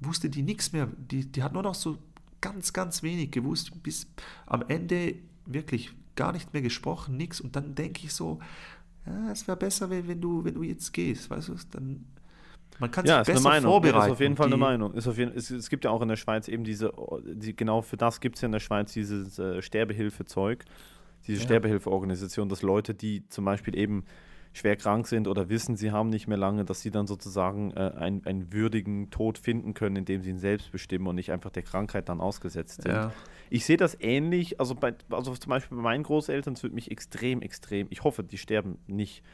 wusste 0.00 0.30
die 0.30 0.42
nichts 0.42 0.72
mehr. 0.72 0.88
Die, 0.96 1.30
die 1.30 1.42
hat 1.42 1.52
nur 1.52 1.62
noch 1.62 1.74
so 1.74 1.98
ganz, 2.40 2.72
ganz 2.72 3.02
wenig 3.02 3.30
gewusst, 3.30 3.82
bis 3.82 4.06
am 4.46 4.62
Ende 4.68 5.16
wirklich 5.46 5.92
gar 6.16 6.32
nicht 6.32 6.52
mehr 6.52 6.62
gesprochen, 6.62 7.16
nichts. 7.16 7.40
Und 7.40 7.56
dann 7.56 7.74
denke 7.74 8.02
ich 8.04 8.12
so, 8.12 8.38
ja, 9.06 9.30
es 9.32 9.46
wäre 9.46 9.56
besser, 9.56 9.90
wenn, 9.90 10.08
wenn, 10.08 10.20
du, 10.20 10.44
wenn 10.44 10.54
du 10.54 10.62
jetzt 10.62 10.92
gehst, 10.92 11.28
weißt 11.30 11.48
du? 11.48 11.54
Dann, 11.70 12.04
man 12.78 12.90
kann 12.90 13.04
Ja, 13.06 13.24
sich 13.24 13.34
besser 13.34 13.48
Meinung. 13.48 13.70
vorbereiten. 13.70 14.06
Ist 14.06 14.12
auf 14.12 14.20
jeden 14.20 14.36
Fall 14.36 14.46
eine 14.46 14.56
Meinung. 14.56 14.94
Ist 14.94 15.06
auf 15.06 15.18
jeden, 15.18 15.36
es, 15.36 15.50
es 15.50 15.68
gibt 15.68 15.84
ja 15.84 15.90
auch 15.90 16.02
in 16.02 16.08
der 16.08 16.16
Schweiz 16.16 16.48
eben 16.48 16.64
diese, 16.64 16.92
die, 17.24 17.54
genau 17.54 17.82
für 17.82 17.96
das 17.96 18.20
gibt 18.20 18.36
es 18.36 18.42
ja 18.42 18.46
in 18.46 18.52
der 18.52 18.60
Schweiz 18.60 18.92
dieses 18.92 19.38
äh, 19.38 19.60
Sterbehilfezeug, 19.62 20.64
diese 21.26 21.40
Ja. 21.40 21.44
Sterbehilfeorganisation, 21.44 22.48
dass 22.48 22.62
Leute, 22.62 22.94
die 22.94 23.28
zum 23.28 23.44
Beispiel 23.44 23.76
eben 23.76 24.04
schwer 24.52 24.76
krank 24.76 25.08
sind 25.08 25.26
oder 25.26 25.48
wissen, 25.48 25.76
sie 25.76 25.90
haben 25.90 26.10
nicht 26.10 26.28
mehr 26.28 26.38
lange, 26.38 26.64
dass 26.64 26.80
sie 26.80 26.92
dann 26.92 27.08
sozusagen 27.08 27.72
äh, 27.72 27.92
einen, 27.96 28.24
einen 28.24 28.52
würdigen 28.52 29.10
Tod 29.10 29.36
finden 29.36 29.74
können, 29.74 29.96
indem 29.96 30.22
sie 30.22 30.30
ihn 30.30 30.38
selbst 30.38 30.70
bestimmen 30.70 31.08
und 31.08 31.16
nicht 31.16 31.32
einfach 31.32 31.50
der 31.50 31.64
Krankheit 31.64 32.08
dann 32.08 32.20
ausgesetzt 32.20 32.82
sind. 32.82 32.92
Ja. 32.92 33.12
Ich 33.50 33.64
sehe 33.64 33.76
das 33.76 33.96
ähnlich, 34.00 34.60
also, 34.60 34.76
bei, 34.76 34.94
also 35.10 35.34
zum 35.34 35.50
Beispiel 35.50 35.76
bei 35.76 35.82
meinen 35.82 36.04
Großeltern, 36.04 36.54
es 36.54 36.62
würde 36.62 36.74
mich 36.76 36.90
extrem, 36.92 37.42
extrem, 37.42 37.88
ich 37.90 38.04
hoffe, 38.04 38.22
die 38.22 38.38
sterben 38.38 38.78
nicht, 38.86 39.24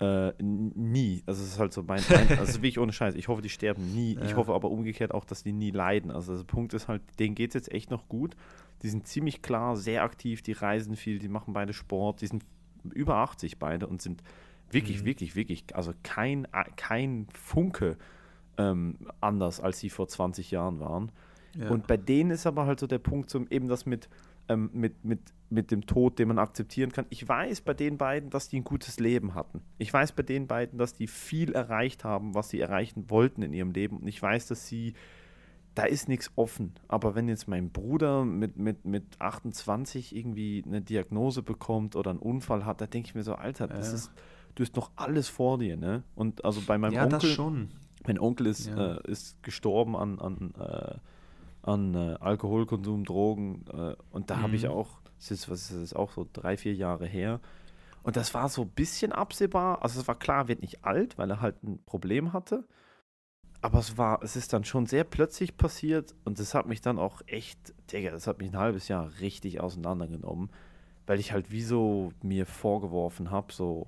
äh, 0.00 0.32
nie. 0.40 1.22
Also 1.26 1.42
es 1.42 1.48
ist 1.50 1.58
halt 1.58 1.72
so 1.72 1.82
mein, 1.82 2.02
mein 2.08 2.28
also 2.38 2.54
wirklich 2.58 2.78
ohne 2.78 2.92
Scheiß, 2.92 3.16
ich 3.16 3.26
hoffe, 3.28 3.42
die 3.42 3.48
sterben 3.50 3.92
nie. 3.92 4.12
Ich 4.22 4.30
Ja. 4.30 4.36
hoffe 4.36 4.54
aber 4.54 4.70
umgekehrt 4.70 5.12
auch, 5.12 5.24
dass 5.24 5.42
die 5.42 5.52
nie 5.52 5.72
leiden. 5.72 6.10
Also 6.12 6.36
der 6.36 6.44
Punkt 6.44 6.72
ist 6.74 6.86
halt, 6.88 7.02
denen 7.18 7.34
geht 7.34 7.50
es 7.50 7.54
jetzt 7.54 7.72
echt 7.72 7.90
noch 7.90 8.08
gut. 8.08 8.36
Die 8.82 8.88
sind 8.88 9.06
ziemlich 9.06 9.42
klar, 9.42 9.76
sehr 9.76 10.02
aktiv, 10.02 10.42
die 10.42 10.52
reisen 10.52 10.96
viel, 10.96 11.18
die 11.18 11.28
machen 11.28 11.52
beide 11.52 11.72
Sport, 11.72 12.20
die 12.22 12.26
sind 12.26 12.44
über 12.94 13.16
80 13.16 13.58
beide 13.58 13.86
und 13.86 14.00
sind 14.00 14.22
wirklich, 14.70 15.02
Mhm. 15.02 15.06
wirklich, 15.06 15.36
wirklich, 15.36 15.64
also 15.74 15.92
kein, 16.02 16.46
kein 16.76 17.26
Funke 17.32 17.96
ähm, 18.56 18.96
anders, 19.20 19.60
als 19.60 19.80
sie 19.80 19.90
vor 19.90 20.08
20 20.08 20.50
Jahren 20.50 20.80
waren. 20.80 21.12
Ja. 21.56 21.68
Und 21.70 21.86
bei 21.86 21.96
denen 21.96 22.30
ist 22.30 22.46
aber 22.46 22.66
halt 22.66 22.80
so 22.80 22.86
der 22.86 22.98
Punkt, 22.98 23.28
zum, 23.30 23.46
eben 23.50 23.68
das 23.68 23.84
mit, 23.84 24.08
ähm, 24.48 24.70
mit, 24.72 25.04
mit, 25.04 25.20
mit 25.48 25.70
dem 25.72 25.86
Tod, 25.86 26.18
den 26.18 26.28
man 26.28 26.38
akzeptieren 26.38 26.92
kann. 26.92 27.06
Ich 27.10 27.26
weiß 27.26 27.62
bei 27.62 27.74
den 27.74 27.98
beiden, 27.98 28.30
dass 28.30 28.48
die 28.48 28.60
ein 28.60 28.64
gutes 28.64 29.00
Leben 29.00 29.34
hatten. 29.34 29.60
Ich 29.78 29.92
weiß 29.92 30.12
bei 30.12 30.22
den 30.22 30.46
beiden, 30.46 30.78
dass 30.78 30.94
die 30.94 31.06
viel 31.08 31.52
erreicht 31.52 32.04
haben, 32.04 32.34
was 32.34 32.50
sie 32.50 32.60
erreichen 32.60 33.10
wollten 33.10 33.42
in 33.42 33.52
ihrem 33.52 33.72
Leben. 33.72 33.96
Und 33.98 34.06
ich 34.06 34.20
weiß, 34.22 34.46
dass 34.46 34.68
sie, 34.68 34.94
da 35.80 35.86
ist 35.86 36.08
nichts 36.08 36.30
offen. 36.36 36.74
Aber 36.88 37.14
wenn 37.14 37.26
jetzt 37.26 37.48
mein 37.48 37.70
Bruder 37.70 38.24
mit, 38.26 38.58
mit, 38.58 38.84
mit 38.84 39.04
28 39.18 40.14
irgendwie 40.14 40.62
eine 40.66 40.82
Diagnose 40.82 41.42
bekommt 41.42 41.96
oder 41.96 42.10
einen 42.10 42.18
Unfall 42.18 42.66
hat, 42.66 42.82
da 42.82 42.86
denke 42.86 43.08
ich 43.08 43.14
mir 43.14 43.22
so, 43.22 43.34
Alter, 43.34 43.66
das 43.68 43.88
Ja. 43.88 43.94
ist, 43.94 44.10
du 44.56 44.62
hast 44.62 44.76
noch 44.76 44.90
alles 44.96 45.28
vor 45.28 45.58
dir, 45.58 45.78
ne? 45.78 46.02
Und 46.14 46.44
also 46.44 46.60
bei 46.66 46.76
meinem 46.76 46.92
ja, 46.92 47.06
das 47.06 47.22
Onkel, 47.22 47.34
schon. 47.34 47.70
mein 48.06 48.18
Onkel 48.18 48.46
ist, 48.46 48.66
Ja. 48.66 48.96
äh, 48.96 49.10
ist 49.10 49.42
gestorben 49.42 49.96
an, 49.96 50.18
an, 50.18 50.52
äh, 50.58 50.94
an 51.62 51.94
äh, 51.94 52.16
Alkoholkonsum, 52.20 53.04
Drogen. 53.04 53.64
Äh, 53.72 53.94
und 54.10 54.28
da 54.28 54.40
habe 54.40 54.56
ich 54.56 54.64
Mhm. 54.64 54.70
auch, 54.72 55.00
das 55.18 55.30
ist, 55.30 55.48
was 55.48 55.70
ist 55.70 55.80
das, 55.80 55.94
auch 55.94 56.12
so 56.12 56.26
drei, 56.30 56.58
vier 56.58 56.74
Jahre 56.74 57.06
her. 57.06 57.40
Und 58.02 58.16
das 58.16 58.34
war 58.34 58.50
so 58.50 58.62
ein 58.62 58.68
bisschen 58.70 59.12
absehbar. 59.12 59.82
Also 59.82 60.00
es 60.00 60.08
war 60.08 60.18
klar, 60.18 60.40
er 60.44 60.48
wird 60.48 60.60
nicht 60.60 60.84
alt, 60.84 61.16
weil 61.16 61.30
er 61.30 61.40
halt 61.40 61.62
ein 61.62 61.82
Problem 61.86 62.34
hatte. 62.34 62.64
Aber 63.62 63.78
es 63.78 63.98
war, 63.98 64.22
es 64.22 64.36
ist 64.36 64.52
dann 64.52 64.64
schon 64.64 64.86
sehr 64.86 65.04
plötzlich 65.04 65.56
passiert 65.56 66.14
und 66.24 66.38
das 66.38 66.54
hat 66.54 66.66
mich 66.66 66.80
dann 66.80 66.98
auch 66.98 67.20
echt, 67.26 67.74
Digga, 67.92 68.10
das 68.10 68.26
hat 68.26 68.38
mich 68.38 68.50
ein 68.50 68.58
halbes 68.58 68.88
Jahr 68.88 69.10
richtig 69.20 69.60
auseinandergenommen, 69.60 70.48
weil 71.06 71.20
ich 71.20 71.32
halt 71.32 71.50
wie 71.50 71.62
so 71.62 72.12
mir 72.22 72.46
vorgeworfen 72.46 73.30
habe, 73.30 73.52
so, 73.52 73.86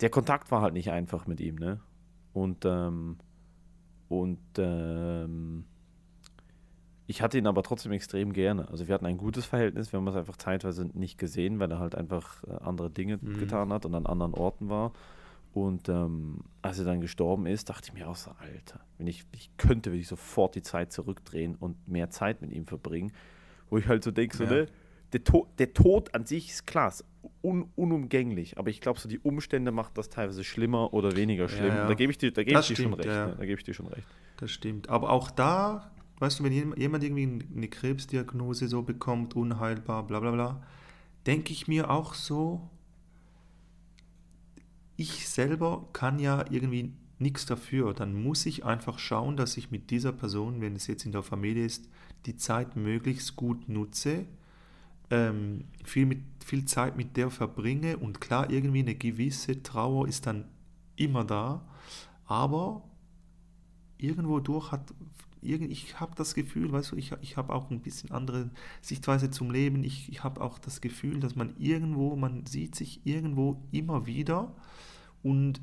der 0.00 0.10
Kontakt 0.10 0.50
war 0.50 0.60
halt 0.62 0.74
nicht 0.74 0.90
einfach 0.90 1.26
mit 1.26 1.40
ihm, 1.40 1.54
ne? 1.56 1.80
Und, 2.32 2.64
ähm, 2.64 3.18
und, 4.08 4.38
ähm, 4.58 5.64
ich 7.06 7.22
hatte 7.22 7.38
ihn 7.38 7.46
aber 7.46 7.62
trotzdem 7.62 7.92
extrem 7.92 8.32
gerne. 8.32 8.68
Also 8.68 8.86
wir 8.86 8.94
hatten 8.94 9.06
ein 9.06 9.16
gutes 9.16 9.46
Verhältnis, 9.46 9.92
wir 9.92 9.98
haben 9.98 10.06
es 10.08 10.14
einfach 10.14 10.36
zeitweise 10.36 10.84
nicht 10.84 11.16
gesehen, 11.16 11.58
weil 11.58 11.70
er 11.70 11.78
halt 11.78 11.94
einfach 11.94 12.44
äh, 12.44 12.56
andere 12.62 12.90
Dinge 12.90 13.18
Mhm. 13.20 13.38
getan 13.38 13.72
hat 13.72 13.86
und 13.86 13.94
an 13.94 14.04
anderen 14.06 14.34
Orten 14.34 14.68
war. 14.68 14.92
Und 15.52 15.88
ähm, 15.88 16.40
als 16.62 16.78
er 16.78 16.84
dann 16.84 17.00
gestorben 17.00 17.46
ist, 17.46 17.68
dachte 17.70 17.88
ich 17.88 17.94
mir 17.94 18.08
auch 18.08 18.16
so, 18.16 18.30
Alter, 18.38 18.80
wenn 18.98 19.06
ich, 19.06 19.24
ich 19.32 19.50
könnte 19.56 19.90
wirklich 19.92 20.08
sofort 20.08 20.54
die 20.54 20.62
Zeit 20.62 20.92
zurückdrehen 20.92 21.56
und 21.56 21.88
mehr 21.88 22.10
Zeit 22.10 22.42
mit 22.42 22.52
ihm 22.52 22.66
verbringen. 22.66 23.12
Wo 23.70 23.78
ich 23.78 23.86
halt 23.88 24.04
so 24.04 24.10
denke, 24.10 24.36
so, 24.36 24.44
Ja. 24.44 24.50
ne, 24.50 24.66
der, 25.12 25.24
Tod, 25.24 25.48
der 25.58 25.72
Tod 25.72 26.14
an 26.14 26.26
sich 26.26 26.50
ist 26.50 26.66
klar, 26.66 26.88
ist 26.88 27.04
un, 27.42 27.70
unumgänglich. 27.76 28.58
Aber 28.58 28.70
ich 28.70 28.80
glaube, 28.80 29.00
so 29.00 29.08
die 29.08 29.18
Umstände 29.18 29.72
macht 29.72 29.96
das 29.98 30.08
teilweise 30.10 30.44
schlimmer 30.44 30.92
oder 30.94 31.16
weniger 31.16 31.48
schlimm. 31.48 31.74
ja. 31.74 31.88
Da 31.88 31.94
gebe 31.94 32.12
ich 32.12 32.18
dir, 32.18 32.30
da 32.32 32.42
gebe 32.44 32.54
Das 32.54 32.70
ich 32.70 32.76
dir 32.76 32.82
schon 32.82 32.92
stimmt, 32.92 33.06
recht. 33.06 33.16
ja. 33.16 33.26
Ne? 33.28 33.34
Da 33.38 33.44
gebe 33.46 33.58
ich 33.58 33.64
dir 33.64 33.74
schon 33.74 33.86
recht. 33.88 34.06
Das 34.36 34.50
stimmt. 34.50 34.88
Aber 34.90 35.10
auch 35.10 35.30
da, 35.30 35.90
weißt 36.18 36.38
du, 36.40 36.44
wenn 36.44 36.52
jem- 36.52 36.74
jemand 36.76 37.02
irgendwie 37.04 37.44
eine 37.56 37.68
Krebsdiagnose 37.68 38.68
so 38.68 38.82
bekommt, 38.82 39.34
unheilbar, 39.34 40.06
bla 40.06 40.20
bla 40.20 40.30
bla, 40.30 40.62
denke 41.26 41.52
ich 41.52 41.66
mir 41.68 41.90
auch 41.90 42.14
so, 42.14 42.60
ich 44.98 45.28
selber 45.28 45.88
kann 45.92 46.18
ja 46.18 46.44
irgendwie 46.50 46.92
nichts 47.20 47.46
dafür. 47.46 47.94
Dann 47.94 48.20
muss 48.20 48.44
ich 48.46 48.64
einfach 48.64 48.98
schauen, 48.98 49.36
dass 49.36 49.56
ich 49.56 49.70
mit 49.70 49.90
dieser 49.90 50.12
Person, 50.12 50.60
wenn 50.60 50.74
es 50.74 50.88
jetzt 50.88 51.06
in 51.06 51.12
der 51.12 51.22
Familie 51.22 51.64
ist, 51.64 51.88
die 52.26 52.36
Zeit 52.36 52.74
möglichst 52.74 53.36
gut 53.36 53.68
nutze, 53.68 54.26
ähm, 55.10 55.64
viel, 55.84 56.04
mit, 56.04 56.18
viel 56.44 56.64
Zeit 56.64 56.96
mit 56.96 57.16
der 57.16 57.30
verbringe 57.30 57.96
und 57.96 58.20
klar, 58.20 58.50
irgendwie 58.50 58.80
eine 58.80 58.96
gewisse 58.96 59.62
Trauer 59.62 60.08
ist 60.08 60.26
dann 60.26 60.46
immer 60.96 61.24
da, 61.24 61.64
aber 62.26 62.82
irgendwo 63.98 64.40
durch 64.40 64.72
hat, 64.72 64.92
irgend, 65.42 65.70
ich 65.70 66.00
habe 66.00 66.14
das 66.16 66.34
Gefühl, 66.34 66.70
weißt 66.72 66.92
du, 66.92 66.96
ich, 66.96 67.12
ich 67.20 67.36
habe 67.36 67.52
auch 67.52 67.70
ein 67.70 67.80
bisschen 67.80 68.10
andere 68.10 68.50
Sichtweise 68.80 69.30
zum 69.30 69.50
Leben. 69.50 69.84
Ich, 69.84 70.08
ich 70.10 70.24
habe 70.24 70.40
auch 70.40 70.58
das 70.58 70.80
Gefühl, 70.80 71.20
dass 71.20 71.36
man 71.36 71.54
irgendwo, 71.58 72.16
man 72.16 72.46
sieht 72.46 72.74
sich 72.74 73.00
irgendwo 73.04 73.62
immer 73.70 74.06
wieder 74.06 74.54
und 75.22 75.60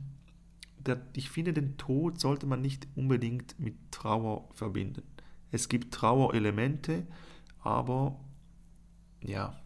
der, 0.78 1.02
ich 1.14 1.30
finde, 1.30 1.54
den 1.54 1.78
Tod 1.78 2.20
sollte 2.20 2.46
man 2.46 2.62
nicht 2.62 2.88
unbedingt 2.96 3.60
mit 3.60 3.76
Trauer 3.92 4.48
verbinden. 4.54 5.04
Es 5.52 5.70
gibt 5.70 5.94
Trauerelemente, 5.94 7.08
aber 7.64 8.20
ja, 9.22 9.60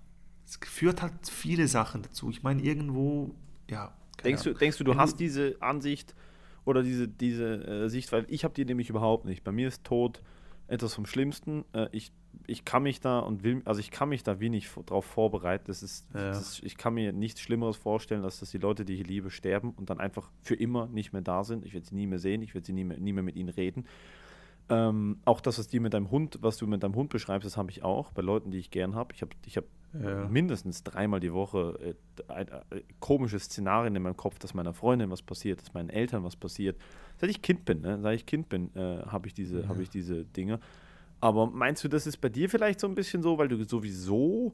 es 0.45 0.57
führt 0.63 1.01
halt 1.01 1.13
viele 1.29 1.67
Sachen 1.67 2.01
dazu. 2.03 2.29
Ich 2.29 2.43
meine, 2.43 2.61
irgendwo, 2.61 3.35
ja. 3.69 3.93
Denkst 4.23 4.43
du, 4.43 4.53
denkst 4.53 4.77
du, 4.77 4.83
du 4.83 4.91
Wenn 4.91 4.97
hast 4.97 5.19
diese 5.19 5.55
Ansicht 5.61 6.13
oder 6.65 6.83
diese, 6.83 7.07
diese 7.07 7.65
äh, 7.67 7.89
Sicht, 7.89 8.11
weil 8.11 8.25
ich 8.29 8.43
habe 8.43 8.53
die 8.53 8.65
nämlich 8.65 8.89
überhaupt 8.89 9.25
nicht. 9.25 9.43
Bei 9.43 9.51
mir 9.51 9.67
ist 9.67 9.83
Tod 9.83 10.21
etwas 10.67 10.93
vom 10.93 11.05
Schlimmsten. 11.05 11.65
Äh, 11.73 11.87
ich, 11.91 12.11
ich 12.45 12.63
kann 12.65 12.83
mich 12.83 12.99
da 12.99 13.19
und 13.19 13.43
will, 13.43 13.61
also 13.65 13.79
ich 13.79 13.89
kann 13.91 14.09
mich 14.09 14.23
da 14.23 14.39
wenig 14.39 14.69
darauf 14.85 15.05
vorbereiten. 15.05 15.65
Das 15.67 15.81
ist, 15.83 16.05
Ja. 16.13 16.29
das 16.29 16.41
ist, 16.41 16.63
ich 16.63 16.77
kann 16.77 16.93
mir 16.93 17.11
nichts 17.11 17.41
Schlimmeres 17.41 17.77
vorstellen, 17.77 18.23
als 18.23 18.39
dass 18.39 18.51
die 18.51 18.57
Leute, 18.59 18.85
die 18.85 18.93
ich 18.95 19.07
liebe, 19.07 19.31
sterben 19.31 19.71
und 19.71 19.89
dann 19.89 19.99
einfach 19.99 20.29
für 20.41 20.55
immer 20.55 20.87
nicht 20.87 21.11
mehr 21.13 21.21
da 21.23 21.43
sind. 21.43 21.65
Ich 21.65 21.73
werde 21.73 21.87
sie 21.87 21.95
nie 21.95 22.07
mehr 22.07 22.19
sehen, 22.19 22.41
ich 22.41 22.53
werde 22.53 22.65
sie 22.67 22.73
nie 22.73 22.83
mehr, 22.83 22.99
nie 22.99 23.13
mehr 23.13 23.23
mit 23.23 23.35
ihnen 23.35 23.49
reden. 23.49 23.85
Ähm, 24.69 25.17
auch 25.25 25.41
das, 25.41 25.57
was 25.57 25.67
die 25.67 25.79
mit 25.79 25.93
deinem 25.93 26.11
Hund, 26.11 26.37
was 26.41 26.57
du 26.57 26.67
mit 26.67 26.83
deinem 26.83 26.95
Hund 26.95 27.09
beschreibst, 27.09 27.45
das 27.45 27.57
habe 27.57 27.71
ich 27.71 27.83
auch 27.83 28.11
bei 28.11 28.21
Leuten, 28.21 28.51
die 28.51 28.59
ich 28.59 28.69
gern 28.71 28.95
habe. 28.95 29.13
Ich 29.15 29.21
habe 29.21 29.31
ich 29.45 29.57
hab 29.57 29.65
Ja. 29.99 30.27
mindestens 30.29 30.83
dreimal 30.83 31.19
die 31.19 31.33
Woche 31.33 31.95
äh, 32.27 32.31
ein, 32.31 32.47
äh, 32.47 32.83
komische 32.99 33.39
Szenarien 33.39 33.95
in 33.95 34.03
meinem 34.03 34.15
Kopf, 34.17 34.37
dass 34.37 34.53
meiner 34.53 34.73
Freundin 34.75 35.09
was 35.09 35.23
passiert, 35.23 35.61
dass 35.61 35.73
meinen 35.73 35.89
Eltern 35.89 36.23
was 36.23 36.35
passiert. 36.35 36.77
Seit 37.17 37.31
ich 37.31 37.41
Kind 37.41 37.65
bin, 37.65 37.81
ne? 37.81 37.99
seit 38.01 38.15
ich 38.15 38.25
Kind 38.27 38.49
bin, 38.49 38.69
äh, 38.75 39.01
habe 39.07 39.27
ich, 39.27 39.33
diese, 39.33 39.67
hab 39.67 39.79
ich 39.79 39.89
diese 39.89 40.25
Dinge. 40.25 40.59
Aber 41.21 41.47
meinst 41.47 41.83
du, 41.83 41.87
das 41.87 42.05
ist 42.05 42.17
bei 42.21 42.29
dir 42.29 42.49
vielleicht 42.49 42.79
so 42.79 42.87
ein 42.87 42.93
bisschen 42.93 43.23
so, 43.23 43.39
weil 43.39 43.47
du 43.47 43.63
sowieso 43.65 44.53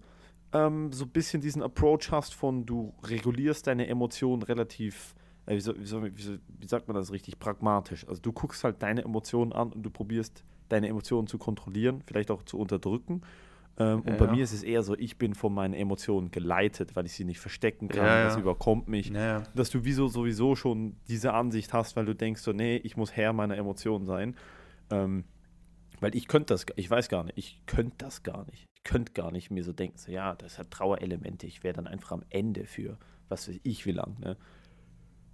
ähm, 0.54 0.92
so 0.94 1.04
ein 1.04 1.10
bisschen 1.12 1.42
diesen 1.42 1.62
Approach 1.62 2.12
hast 2.12 2.34
von, 2.34 2.66
du 2.66 2.94
regulierst 3.04 3.68
deine 3.68 3.88
Emotionen 3.88 4.42
relativ, 4.42 5.14
äh, 5.46 5.56
wie, 5.56 5.62
so, 5.62 5.78
wie, 5.80 5.86
so, 5.86 6.04
wie, 6.04 6.22
so, 6.22 6.38
wie 6.60 6.68
sagt 6.68 6.88
man 6.88 6.96
das 6.96 7.12
richtig, 7.12 7.40
pragmatisch. 7.40 8.08
Also 8.08 8.22
du 8.22 8.32
guckst 8.32 8.64
halt 8.64 8.82
deine 8.82 9.04
Emotionen 9.04 9.54
an 9.54 9.72
und 9.72 9.84
du 9.84 9.90
probierst 9.90 10.44
deine 10.70 10.88
Emotionen 10.88 11.28
zu 11.28 11.38
kontrollieren, 11.38 12.02
vielleicht 12.06 12.32
auch 12.32 12.44
zu 12.44 12.58
unterdrücken. 12.58 13.22
Ähm, 13.78 14.02
und 14.02 14.18
bei 14.18 14.26
Ja. 14.26 14.32
mir 14.32 14.44
ist 14.44 14.54
es 14.54 14.64
eher 14.64 14.84
so, 14.84 14.98
ich 14.98 15.18
bin 15.18 15.36
von 15.36 15.54
meinen 15.54 15.74
Emotionen 15.74 16.32
geleitet, 16.32 16.96
weil 16.96 17.06
ich 17.06 17.14
sie 17.14 17.26
nicht 17.26 17.40
verstecken 17.40 17.90
kann. 17.90 17.98
Ja, 17.98 18.18
ja. 18.18 18.24
Das 18.24 18.38
überkommt 18.38 18.88
mich. 18.88 19.12
Dass 19.54 19.70
du 19.70 19.84
wieso 19.84 20.08
sowieso 20.08 20.56
schon 20.56 20.96
diese 21.08 21.34
Ansicht 21.34 21.74
hast, 21.74 21.96
weil 21.96 22.06
du 22.06 22.16
denkst 22.16 22.42
so, 22.42 22.54
nee, 22.54 22.78
ich 22.78 22.96
muss 22.98 23.12
Herr 23.12 23.34
meiner 23.34 23.58
Emotionen 23.58 24.06
sein. 24.06 24.36
Ähm, 24.90 25.26
weil 26.00 26.16
ich 26.16 26.28
könnte 26.28 26.54
das, 26.54 26.66
ich 26.76 26.90
weiß 26.90 27.10
gar 27.10 27.24
nicht, 27.24 27.38
ich 27.38 27.62
könnte 27.66 27.96
das 27.98 28.24
gar 28.24 28.46
nicht. 28.46 28.66
Ich 28.78 28.84
könnte 28.84 29.14
gar 29.14 29.32
nicht 29.32 29.52
mir 29.52 29.64
so 29.64 29.74
denken, 29.74 29.98
so, 29.98 30.12
ja, 30.12 30.36
das 30.36 30.60
hat 30.60 30.72
Trauerelemente. 30.72 31.48
Ich 31.48 31.64
wäre 31.64 31.74
dann 31.74 31.88
einfach 31.88 32.12
am 32.12 32.24
Ende 32.30 32.66
für, 32.66 32.98
was 33.30 33.48
weiß 33.50 33.60
ich, 33.64 33.86
wie 33.86 33.92
lang, 33.92 34.20
ne? 34.20 34.38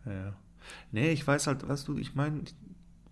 Ja. 0.05 0.33
Nee, 0.91 1.11
ich 1.11 1.25
weiß 1.25 1.47
halt, 1.47 1.67
weißt 1.67 1.87
du, 1.87 1.97
ich 1.97 2.15
meine, 2.15 2.43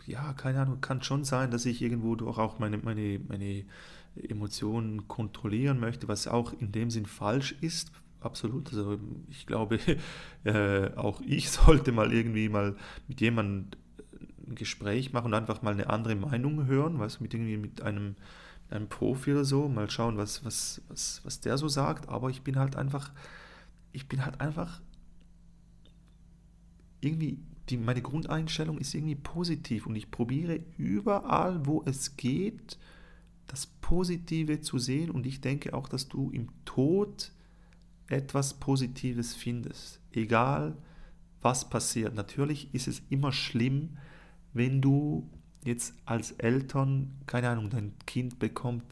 ja, 0.05 0.33
keine 0.33 0.61
Ahnung, 0.61 0.81
kann 0.81 1.03
schon 1.03 1.23
sein, 1.23 1.51
dass 1.51 1.65
ich 1.65 1.81
irgendwo 1.81 2.15
durch 2.15 2.37
auch 2.37 2.59
meine, 2.59 2.77
meine, 2.77 3.19
meine 3.27 3.65
Emotionen 4.15 5.07
kontrollieren 5.07 5.79
möchte, 5.79 6.07
was 6.07 6.27
auch 6.27 6.53
in 6.53 6.71
dem 6.71 6.89
Sinn 6.89 7.05
falsch 7.05 7.55
ist. 7.61 7.91
Absolut. 8.21 8.69
Also 8.69 8.99
ich 9.29 9.45
glaube, 9.45 9.79
äh, 10.43 10.93
auch 10.95 11.21
ich 11.21 11.49
sollte 11.51 11.91
mal 11.91 12.11
irgendwie 12.11 12.49
mal 12.49 12.75
mit 13.07 13.21
jemandem 13.21 13.79
ein 14.47 14.55
Gespräch 14.55 15.13
machen 15.13 15.27
und 15.27 15.33
einfach 15.35 15.61
mal 15.61 15.73
eine 15.73 15.89
andere 15.89 16.15
Meinung 16.15 16.65
hören, 16.65 16.99
weißt 16.99 17.19
du, 17.19 17.23
mit 17.23 17.33
irgendwie 17.33 17.57
mit 17.57 17.81
einem, 17.81 18.15
einem 18.69 18.89
Profi 18.89 19.31
oder 19.31 19.45
so, 19.45 19.69
mal 19.69 19.89
schauen, 19.89 20.17
was, 20.17 20.43
was, 20.43 20.81
was, 20.89 21.21
was 21.23 21.39
der 21.39 21.57
so 21.57 21.67
sagt. 21.67 22.09
Aber 22.09 22.29
ich 22.29 22.41
bin 22.41 22.57
halt 22.57 22.75
einfach, 22.75 23.11
ich 23.91 24.07
bin 24.07 24.25
halt 24.25 24.41
einfach 24.41 24.81
irgendwie, 27.01 27.39
die, 27.69 27.77
meine 27.77 28.01
Grundeinstellung 28.01 28.77
ist 28.77 28.93
irgendwie 28.93 29.15
positiv 29.15 29.85
und 29.85 29.95
ich 29.95 30.11
probiere 30.11 30.59
überall, 30.77 31.65
wo 31.65 31.83
es 31.85 32.17
geht, 32.17 32.77
das 33.47 33.67
Positive 33.67 34.61
zu 34.61 34.77
sehen 34.77 35.09
und 35.09 35.25
ich 35.25 35.41
denke 35.41 35.73
auch, 35.73 35.89
dass 35.89 36.07
du 36.07 36.29
im 36.31 36.49
Tod 36.65 37.31
etwas 38.07 38.55
Positives 38.55 39.35
findest, 39.35 39.99
egal 40.11 40.77
was 41.41 41.69
passiert. 41.69 42.15
Natürlich 42.15 42.73
ist 42.73 42.87
es 42.87 43.01
immer 43.09 43.31
schlimm, 43.31 43.97
wenn 44.53 44.81
du 44.81 45.29
jetzt 45.63 45.93
als 46.05 46.31
Eltern, 46.33 47.11
keine 47.27 47.49
Ahnung, 47.49 47.69
dein 47.69 47.93
Kind 48.05 48.39
bekommt 48.39 48.83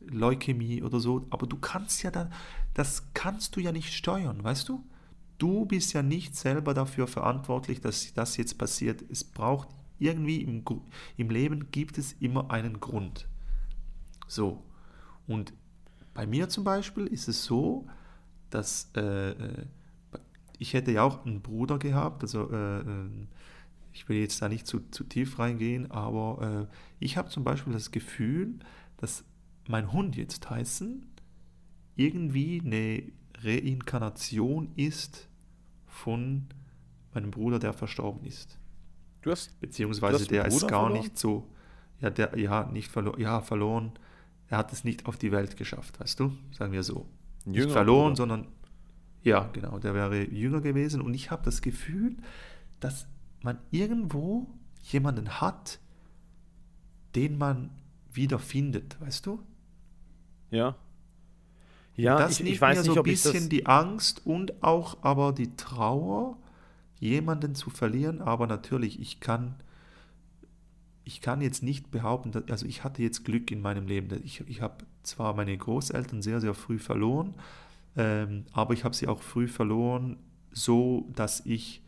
Leukämie 0.00 0.82
oder 0.82 1.00
so, 1.00 1.26
aber 1.30 1.46
du 1.46 1.56
kannst 1.56 2.02
ja 2.02 2.10
dann, 2.10 2.32
das 2.74 3.12
kannst 3.14 3.56
du 3.56 3.60
ja 3.60 3.72
nicht 3.72 3.92
steuern, 3.92 4.42
weißt 4.42 4.68
du? 4.68 4.84
Du 5.42 5.66
bist 5.66 5.92
ja 5.92 6.04
nicht 6.04 6.36
selber 6.36 6.72
dafür 6.72 7.08
verantwortlich, 7.08 7.80
dass 7.80 8.14
das 8.14 8.36
jetzt 8.36 8.58
passiert. 8.58 9.02
Es 9.10 9.24
braucht 9.24 9.70
irgendwie 9.98 10.40
im, 10.40 10.62
im 11.16 11.30
Leben 11.30 11.72
gibt 11.72 11.98
es 11.98 12.12
immer 12.20 12.52
einen 12.52 12.78
Grund. 12.78 13.26
So. 14.28 14.62
Und 15.26 15.52
bei 16.14 16.28
mir 16.28 16.48
zum 16.48 16.62
Beispiel 16.62 17.08
ist 17.08 17.26
es 17.26 17.42
so, 17.42 17.88
dass 18.50 18.92
äh, 18.94 19.30
äh, 19.30 19.66
ich 20.60 20.74
hätte 20.74 20.92
ja 20.92 21.02
auch 21.02 21.26
einen 21.26 21.42
Bruder 21.42 21.80
gehabt, 21.80 22.22
also 22.22 22.48
äh, 22.52 22.78
äh, 22.82 23.26
ich 23.92 24.08
will 24.08 24.18
jetzt 24.18 24.40
da 24.42 24.48
nicht 24.48 24.68
zu, 24.68 24.88
zu 24.92 25.02
tief 25.02 25.40
reingehen, 25.40 25.90
aber 25.90 26.68
äh, 26.70 26.74
ich 27.00 27.16
habe 27.16 27.30
zum 27.30 27.42
Beispiel 27.42 27.72
das 27.72 27.90
Gefühl, 27.90 28.60
dass 28.96 29.24
mein 29.66 29.92
Hund 29.92 30.14
jetzt 30.14 30.44
Tyson 30.44 31.04
irgendwie 31.96 32.62
eine 32.64 33.02
Reinkarnation 33.42 34.70
ist 34.76 35.28
von 35.92 36.46
meinem 37.14 37.30
Bruder, 37.30 37.58
der 37.58 37.72
verstorben 37.74 38.24
ist. 38.24 38.58
Du 39.20 39.30
hast, 39.30 39.58
Beziehungsweise 39.60 40.16
Du 40.16 40.20
hast 40.22 40.30
der 40.30 40.46
ist 40.46 40.60
gar 40.62 40.80
verloren? 40.84 40.92
nicht 41.00 41.18
so, 41.18 41.46
ja, 42.00 42.10
der, 42.10 42.36
ja, 42.38 42.64
nicht 42.64 42.90
verloren, 42.90 43.20
ja, 43.20 43.40
verloren. 43.40 43.92
Er 44.48 44.58
hat 44.58 44.72
es 44.72 44.84
nicht 44.84 45.06
auf 45.06 45.16
die 45.18 45.30
Welt 45.32 45.56
geschafft, 45.56 46.00
weißt 46.00 46.18
du? 46.20 46.32
Sagen 46.50 46.72
wir 46.72 46.82
so. 46.82 47.06
Ein 47.46 47.52
Nicht 47.52 47.70
verloren, 47.70 48.14
Bruder. 48.14 48.16
sondern, 48.16 48.48
ja, 49.22 49.48
genau, 49.52 49.78
der 49.78 49.94
wäre 49.94 50.24
jünger 50.30 50.60
gewesen. 50.60 51.00
Und 51.02 51.14
ich 51.14 51.30
habe 51.30 51.44
das 51.44 51.62
Gefühl, 51.62 52.16
dass 52.80 53.06
man 53.42 53.58
irgendwo 53.70 54.48
jemanden 54.82 55.40
hat, 55.40 55.78
den 57.14 57.38
man 57.38 57.70
wieder 58.12 58.38
findet, 58.38 59.00
weißt 59.00 59.26
du? 59.26 59.42
ja. 60.50 60.74
Ja, 61.96 62.18
das 62.18 62.32
ich, 62.32 62.38
nimmt 62.40 62.54
ich 62.54 62.60
weiß 62.60 62.78
mir 62.78 62.82
nicht, 62.82 62.94
so 62.94 63.00
ein 63.00 63.04
bisschen 63.04 63.48
die 63.48 63.66
Angst 63.66 64.22
und 64.24 64.62
auch 64.62 64.98
aber 65.02 65.32
die 65.32 65.54
Trauer, 65.56 66.36
jemanden 67.02 67.54
zu 67.54 67.68
verlieren. 67.68 68.22
Aber 68.22 68.46
natürlich, 68.46 69.00
ich 69.00 69.20
kann, 69.20 69.56
ich 71.04 71.20
kann 71.20 71.40
jetzt 71.40 71.62
nicht 71.62 71.90
behaupten, 71.90 72.30
dass, 72.30 72.48
also 72.48 72.66
ich 72.66 72.84
hatte 72.84 73.02
jetzt 73.02 73.24
Glück 73.24 73.50
in 73.50 73.60
meinem 73.60 73.86
Leben. 73.86 74.22
Ich, 74.24 74.42
ich 74.48 74.62
habe 74.62 74.84
zwar 75.02 75.34
meine 75.34 75.56
Großeltern 75.56 76.22
sehr, 76.22 76.40
sehr 76.40 76.54
früh 76.54 76.78
verloren, 76.78 77.34
ähm, 77.96 78.44
aber 78.52 78.72
ich 78.72 78.84
habe 78.84 78.94
sie 78.94 79.08
auch 79.08 79.20
früh 79.20 79.48
verloren, 79.48 80.16
so 80.52 81.08
dass 81.14 81.44
ich 81.44 81.82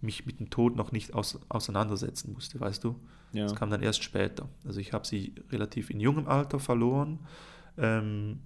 mich 0.00 0.26
mit 0.26 0.38
dem 0.38 0.50
Tod 0.50 0.76
noch 0.76 0.92
nicht 0.92 1.14
aus, 1.14 1.40
auseinandersetzen 1.48 2.32
musste, 2.32 2.60
weißt 2.60 2.84
du? 2.84 2.94
Ja. 3.32 3.44
Das 3.44 3.54
kam 3.54 3.70
dann 3.70 3.82
erst 3.82 4.02
später. 4.02 4.48
Also 4.64 4.80
ich 4.80 4.92
habe 4.92 5.06
sie 5.06 5.34
relativ 5.50 5.90
in 5.90 5.98
jungem 5.98 6.28
Alter 6.28 6.60
verloren, 6.60 7.20
ähm, 7.76 8.40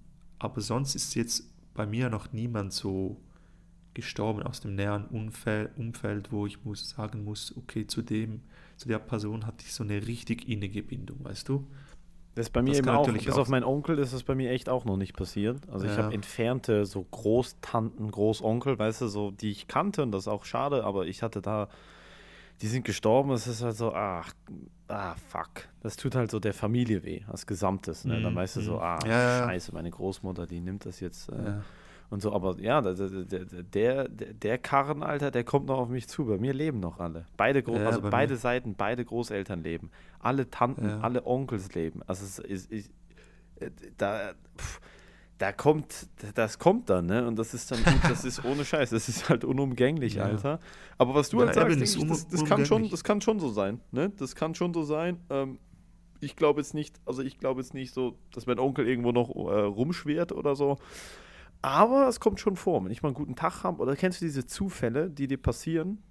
aber 0.45 0.61
sonst 0.61 0.95
ist 0.95 1.15
jetzt 1.15 1.45
bei 1.75 1.87
mir 1.87 2.11
noch 2.11 2.33
niemand 2.33 2.73
so 2.73 3.17
gestorben 3.95 4.43
aus 4.43 4.61
dem 4.61 4.75
näheren 4.75 5.07
Umfeld, 5.07 5.71
Umfeld, 5.77 6.33
wo 6.33 6.47
ich 6.47 6.65
muss 6.65 6.89
sagen 6.91 7.25
muss, 7.25 7.55
okay, 7.57 7.87
zu 7.87 8.03
dem, 8.03 8.43
zu 8.77 8.89
der 8.89 8.99
Person 8.99 9.47
hatte 9.47 9.65
ich 9.67 9.75
so 9.75 9.85
eine 9.85 10.07
richtig 10.07 10.49
innige 10.49 10.83
Bindung, 10.83 11.19
weißt 11.25 11.49
du? 11.49 11.67
Das 12.35 12.47
ist 12.47 12.53
bei 12.53 12.63
mir 12.63 12.71
Das 12.71 12.79
eben 12.79 12.89
auch, 12.89 13.07
bis 13.13 13.29
auch 13.29 13.39
auf 13.39 13.49
meinen 13.49 13.65
Onkel 13.65 13.99
ist 13.99 14.15
das 14.15 14.23
bei 14.23 14.35
mir 14.35 14.51
echt 14.51 14.71
auch 14.71 14.87
noch 14.87 14.97
nicht 14.97 15.15
passiert. 15.15 15.69
Also 15.69 15.85
ich 15.85 15.93
Ja. 15.93 16.05
habe 16.05 16.15
entfernte 16.15 16.87
so 16.87 17.05
Großtanten, 17.11 18.11
Großonkel, 18.11 18.79
weißt 18.79 19.03
du, 19.03 19.09
so, 19.09 19.31
die 19.31 19.51
ich 19.51 19.69
kannte 19.69 20.03
und 20.03 20.13
das 20.13 20.23
ist 20.23 20.29
auch 20.29 20.47
schade, 20.47 20.85
aber 20.85 21.07
ich 21.07 21.23
hatte 21.23 21.43
da, 21.43 21.69
die 22.63 22.69
sind 22.69 22.87
gestorben, 22.87 23.33
es 23.33 23.47
ist 23.47 23.63
halt 23.63 23.77
so, 23.77 23.93
ach, 23.93 24.33
ah, 24.93 25.15
fuck. 25.29 25.69
Das 25.81 25.97
tut 25.97 26.15
halt 26.15 26.31
so 26.31 26.39
der 26.39 26.55
Familie 26.55 27.03
weh, 27.03 27.23
als 27.27 27.47
Gesamtes. 27.47 28.05
Ne? 28.05 28.21
Dann 28.21 28.33
Mhm, 28.33 28.37
weißt 28.37 28.57
du 28.57 28.61
so, 28.61 28.75
mhm. 28.77 28.83
ah, 28.83 28.99
Ja, 29.07 29.47
scheiße, 29.47 29.73
meine 29.75 29.91
Großmutter, 29.91 30.47
die 30.47 30.61
nimmt 30.61 30.85
das 30.87 31.01
jetzt 31.01 31.29
äh, 31.31 31.45
Ja. 31.45 31.63
und 32.11 32.21
so, 32.23 32.33
aber 32.33 32.59
ja, 32.61 32.81
der, 32.81 32.95
der, 32.95 33.45
der, 33.65 34.09
der, 34.09 34.59
Karren, 34.59 35.03
Alter, 35.03 35.31
der 35.31 35.45
kommt 35.45 35.67
noch 35.67 35.79
auf 35.79 35.89
mich 35.89 36.09
zu. 36.09 36.27
Bei 36.27 36.39
mir 36.39 36.53
leben 36.53 36.79
noch 36.81 36.99
alle. 37.01 37.27
Beide, 37.37 37.63
Gro 37.63 37.77
Ja, 37.77 37.87
also 37.87 38.03
bei 38.03 38.11
beide 38.11 38.35
mir. 38.35 38.39
Seiten, 38.39 38.75
beide 38.77 39.05
Großeltern 39.05 39.63
leben. 39.63 39.91
Alle 40.21 40.49
Tanten, 40.51 40.89
Ja. 40.89 41.01
alle 41.01 41.27
Onkels 41.27 41.75
leben. 41.75 42.03
Also 42.07 42.25
es 42.25 42.39
ist, 42.39 42.71
ist, 42.71 42.91
äh, 43.57 43.71
da, 43.97 44.33
pff, 44.59 44.81
da 45.43 45.51
kommt, 45.51 46.07
das 46.37 46.61
kommt 46.61 46.89
dann, 46.89 47.07
ne? 47.07 47.27
Und 47.27 47.37
das 47.37 47.53
ist 47.53 47.73
dann 47.73 47.81
das 48.09 48.25
ist 48.25 48.45
ohne 48.45 48.65
Scheiß, 48.65 48.91
das 48.91 49.09
ist 49.09 49.29
halt 49.29 49.45
unumgänglich, 49.45 50.15
Ja. 50.23 50.27
Alter. 50.27 50.61
Aber 50.99 51.17
was 51.17 51.31
du 51.31 51.41
halt 51.41 51.55
sagst, 51.55 51.81
ich, 51.81 52.07
das, 52.07 52.29
das, 52.29 52.45
kann 52.45 52.65
schon, 52.65 52.89
das 52.89 53.03
kann 53.03 53.21
schon 53.21 53.41
so 53.41 53.49
sein, 53.49 53.81
ne? 53.91 54.13
Das 54.19 54.37
kann 54.37 54.55
schon 54.55 54.73
so 54.73 54.85
sein. 54.85 55.19
Ähm, 55.31 55.59
ich 56.21 56.37
glaube 56.37 56.61
jetzt 56.61 56.75
nicht, 56.75 57.01
also 57.07 57.23
ich 57.23 57.39
glaube 57.39 57.61
jetzt 57.61 57.75
nicht 57.75 57.93
so, 57.93 58.17
dass 58.33 58.47
mein 58.47 58.61
Onkel 58.61 58.87
irgendwo 58.87 59.11
noch 59.11 59.31
äh, 59.31 59.63
rumschwirrt 59.63 60.31
oder 60.31 60.55
so. 60.55 60.79
Aber 61.61 62.07
es 62.07 62.21
kommt 62.21 62.39
schon 62.39 62.55
vor, 62.55 62.85
wenn 62.85 62.93
ich 62.93 63.03
mal 63.03 63.09
einen 63.09 63.17
guten 63.17 63.35
Tag 63.35 63.65
habe, 63.65 63.83
oder 63.83 63.97
kennst 63.97 64.21
du 64.21 64.25
diese 64.25 64.47
Zufälle, 64.47 65.11
die 65.11 65.27
dir 65.27 65.43
passieren, 65.43 66.05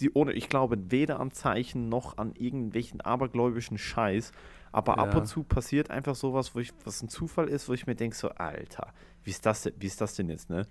die 0.00 0.10
ohne, 0.14 0.32
ich 0.32 0.48
glaube, 0.48 0.78
weder 0.90 1.20
an 1.20 1.30
Zeichen 1.30 1.90
noch 1.90 2.16
an 2.16 2.32
irgendwelchen 2.38 3.02
abergläubischen 3.02 3.76
Scheiß, 3.76 4.32
aber 4.72 4.98
ab 4.98 5.12
Ja. 5.14 5.20
und 5.20 5.26
zu 5.26 5.42
passiert 5.42 5.90
einfach 5.90 6.14
sowas, 6.14 6.54
wo 6.54 6.58
ich, 6.60 6.72
was 6.84 7.02
ein 7.02 7.08
Zufall 7.08 7.48
ist, 7.48 7.68
wo 7.68 7.72
ich 7.72 7.86
mir 7.86 7.94
denke, 7.94 8.16
so, 8.16 8.28
Alter, 8.30 8.92
wie 9.24 9.30
ist 9.30 9.44
das 9.46 9.62
denn, 9.62 9.74
wie 9.78 9.86
ist 9.86 10.00
das 10.00 10.14
denn 10.14 10.28
jetzt, 10.28 10.50
ne? 10.50 10.66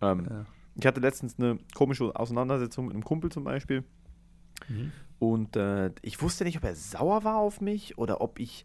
Ähm, 0.00 0.26
Ja. 0.28 0.46
Ich 0.76 0.86
hatte 0.86 1.00
letztens 1.00 1.38
eine 1.38 1.58
komische 1.74 2.14
Auseinandersetzung 2.16 2.86
mit 2.86 2.94
einem 2.94 3.04
Kumpel 3.04 3.30
zum 3.30 3.44
Beispiel. 3.44 3.82
Mhm. 4.68 4.92
Und 5.18 5.56
äh, 5.56 5.90
ich 6.02 6.22
wusste 6.22 6.44
nicht, 6.44 6.56
ob 6.58 6.64
er 6.64 6.74
sauer 6.74 7.24
war 7.24 7.36
auf 7.38 7.60
mich 7.60 7.98
oder 7.98 8.20
ob 8.20 8.38
ich, 8.38 8.64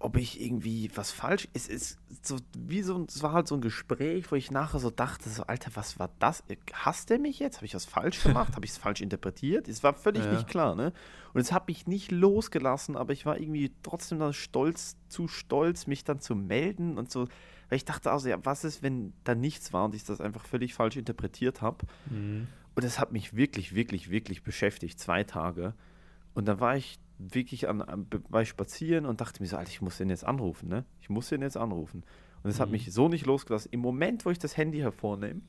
ob 0.00 0.16
ich 0.16 0.40
irgendwie 0.40 0.90
was 0.94 1.10
falsch. 1.10 1.48
Es 1.54 1.66
ist 1.66 1.98
so 2.22 2.36
wie 2.56 2.82
so, 2.82 3.04
es 3.08 3.22
war 3.22 3.32
halt 3.32 3.48
so 3.48 3.56
ein 3.56 3.60
Gespräch, 3.60 4.30
wo 4.30 4.36
ich 4.36 4.50
nachher 4.50 4.78
so 4.78 4.90
dachte, 4.90 5.28
so 5.28 5.42
Alter, 5.44 5.72
was 5.74 5.98
war 5.98 6.10
das? 6.20 6.44
Hasst 6.72 7.10
er 7.10 7.18
mich 7.18 7.40
jetzt? 7.40 7.56
Habe 7.56 7.66
ich 7.66 7.74
was 7.74 7.84
falsch 7.84 8.22
gemacht? 8.22 8.54
Habe 8.54 8.64
ich 8.64 8.70
es 8.72 8.78
falsch 8.78 9.00
interpretiert? 9.00 9.66
Es 9.68 9.82
war 9.82 9.94
völlig 9.94 10.24
Ja. 10.24 10.32
nicht 10.32 10.46
klar, 10.46 10.76
ne? 10.76 10.92
Und 11.34 11.40
es 11.40 11.50
hat 11.50 11.66
mich 11.66 11.86
nicht 11.86 12.12
losgelassen, 12.12 12.96
aber 12.96 13.12
ich 13.12 13.26
war 13.26 13.38
irgendwie 13.40 13.72
trotzdem 13.82 14.20
dann 14.20 14.32
stolz, 14.32 14.96
zu 15.08 15.26
stolz, 15.26 15.86
mich 15.86 16.04
dann 16.04 16.20
zu 16.20 16.36
melden 16.36 16.96
und 16.96 17.10
so. 17.10 17.26
Weil 17.68 17.76
ich 17.76 17.84
dachte 17.84 18.10
also, 18.12 18.28
ja, 18.28 18.38
was 18.44 18.64
ist, 18.64 18.82
wenn 18.82 19.12
da 19.24 19.34
nichts 19.34 19.72
war 19.72 19.84
und 19.84 19.94
ich 19.94 20.04
das 20.04 20.20
einfach 20.20 20.46
völlig 20.46 20.74
falsch 20.74 20.96
interpretiert 20.96 21.60
habe? 21.60 21.86
Mhm. 22.08 22.46
Und 22.76 22.84
das 22.84 23.00
hat 23.00 23.10
mich 23.10 23.34
wirklich, 23.34 23.74
wirklich, 23.74 24.10
wirklich 24.10 24.44
beschäftigt, 24.44 25.00
zwei 25.00 25.24
Tage. 25.24 25.74
Und 26.34 26.46
dann 26.46 26.60
war 26.60 26.76
ich 26.76 26.98
wirklich 27.18 27.68
an, 27.68 27.82
an, 27.82 28.06
ich 28.40 28.48
spazieren 28.48 29.06
und 29.06 29.20
dachte 29.20 29.42
mir 29.42 29.48
so, 29.48 29.56
Alter, 29.56 29.70
ich 29.70 29.82
muss 29.82 29.98
den 29.98 30.10
jetzt 30.10 30.24
anrufen, 30.24 30.68
ne? 30.68 30.84
Ich 31.00 31.10
muss 31.10 31.28
den 31.28 31.42
jetzt 31.42 31.56
anrufen. 31.56 32.04
Und 32.42 32.50
es 32.50 32.60
hat 32.60 32.68
Mhm. 32.68 32.72
mich 32.72 32.92
so 32.92 33.08
nicht 33.08 33.26
losgelassen. 33.26 33.70
Im 33.72 33.80
Moment, 33.80 34.24
wo 34.24 34.30
ich 34.30 34.38
das 34.38 34.56
Handy 34.56 34.78
hervornehme, 34.78 35.40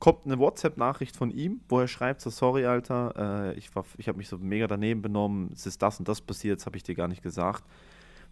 kommt 0.00 0.26
eine 0.26 0.38
WhatsApp-Nachricht 0.38 1.16
von 1.16 1.30
ihm, 1.30 1.60
wo 1.68 1.78
er 1.78 1.86
schreibt 1.86 2.20
so, 2.20 2.30
sorry, 2.30 2.66
Alter, 2.66 3.52
äh, 3.52 3.58
ich, 3.58 3.74
war- 3.76 3.84
ich 3.98 4.08
habe 4.08 4.18
mich 4.18 4.26
so 4.28 4.36
mega 4.38 4.66
daneben 4.66 5.00
benommen, 5.00 5.50
es 5.52 5.64
ist 5.66 5.80
das 5.80 6.00
und 6.00 6.08
das 6.08 6.20
passiert, 6.20 6.58
das 6.58 6.66
habe 6.66 6.76
ich 6.76 6.82
dir 6.82 6.96
gar 6.96 7.06
nicht 7.06 7.22
gesagt. 7.22 7.62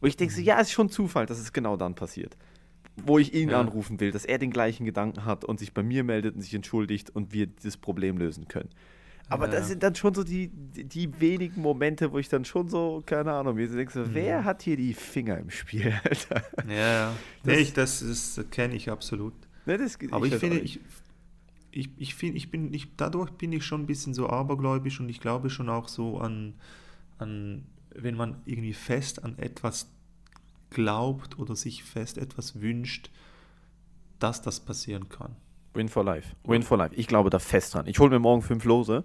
Wo 0.00 0.06
ich 0.08 0.16
denke 0.16 0.34
so, 0.34 0.40
ja, 0.40 0.56
es 0.56 0.68
ist 0.68 0.72
schon 0.72 0.88
Zufall, 0.88 1.26
dass 1.26 1.38
es 1.38 1.52
genau 1.52 1.76
dann 1.76 1.94
passiert. 1.94 2.36
Wo 2.96 3.18
ich 3.18 3.32
ihn 3.34 3.50
Ja. 3.50 3.60
anrufen 3.60 4.00
will, 4.00 4.10
dass 4.10 4.24
er 4.24 4.38
den 4.38 4.50
gleichen 4.50 4.84
Gedanken 4.84 5.24
hat 5.24 5.44
und 5.44 5.60
sich 5.60 5.72
bei 5.72 5.84
mir 5.84 6.02
meldet 6.02 6.34
und 6.34 6.40
sich 6.42 6.54
entschuldigt 6.54 7.10
und 7.10 7.32
wir 7.32 7.46
das 7.46 7.76
Problem 7.76 8.18
lösen 8.18 8.48
können. 8.48 8.70
Aber 9.30 9.46
Ja, 9.46 9.52
das 9.52 9.68
sind 9.68 9.82
dann 9.82 9.94
schon 9.94 10.12
so 10.12 10.24
die, 10.24 10.48
die, 10.48 11.20
wenigen 11.20 11.62
Momente, 11.62 12.12
wo 12.12 12.18
ich 12.18 12.28
dann 12.28 12.44
schon 12.44 12.68
so, 12.68 13.02
keine 13.06 13.32
Ahnung, 13.32 13.54
mir 13.54 13.68
so 13.68 13.76
denke, 13.76 13.92
so, 13.92 14.04
wer 14.12 14.44
hat 14.44 14.62
hier 14.62 14.76
die 14.76 14.92
Finger 14.92 15.38
im 15.38 15.50
Spiel, 15.50 15.94
Alter? 16.04 16.42
Ja. 16.68 17.14
Das- 17.44 17.54
nee, 17.54 17.60
ich, 17.60 17.72
das, 17.72 18.00
das 18.00 18.40
kenne 18.50 18.74
ich 18.74 18.90
absolut. 18.90 19.34
Ne, 19.66 19.78
das, 19.78 19.96
Aber 20.10 20.26
ich, 20.26 20.32
weiß 20.32 20.40
finde, 20.40 20.58
ich, 20.58 20.80
ich, 21.70 21.90
ich 21.96 22.14
finde, 22.14 22.36
ich 22.38 22.50
bin, 22.50 22.74
ich, 22.74 22.96
dadurch 22.96 23.30
bin 23.30 23.52
ich 23.52 23.64
schon 23.64 23.82
ein 23.82 23.86
bisschen 23.86 24.14
so 24.14 24.28
abergläubisch 24.28 24.98
und 25.00 25.08
ich 25.08 25.20
glaube 25.20 25.48
schon 25.48 25.68
auch 25.68 25.88
so 25.88 26.18
an, 26.18 26.54
an, 27.18 27.66
wenn 27.94 28.16
man 28.16 28.42
irgendwie 28.46 28.72
fest 28.74 29.22
an 29.24 29.38
etwas 29.38 29.88
glaubt 30.70 31.38
oder 31.38 31.54
sich 31.54 31.84
fest 31.84 32.18
etwas 32.18 32.60
wünscht, 32.60 33.10
dass 34.18 34.42
das 34.42 34.60
passieren 34.60 35.08
kann. 35.08 35.36
Win 35.72 35.88
for 35.88 36.04
Life. 36.04 36.34
Win 36.44 36.62
for 36.64 36.76
Life. 36.76 36.94
Ich 36.96 37.06
glaube 37.06 37.30
da 37.30 37.38
fest 37.38 37.74
dran. 37.74 37.86
Ich 37.86 37.98
hole 38.00 38.10
mir 38.10 38.18
morgen 38.18 38.42
fünf 38.42 38.64
Lose. 38.64 39.04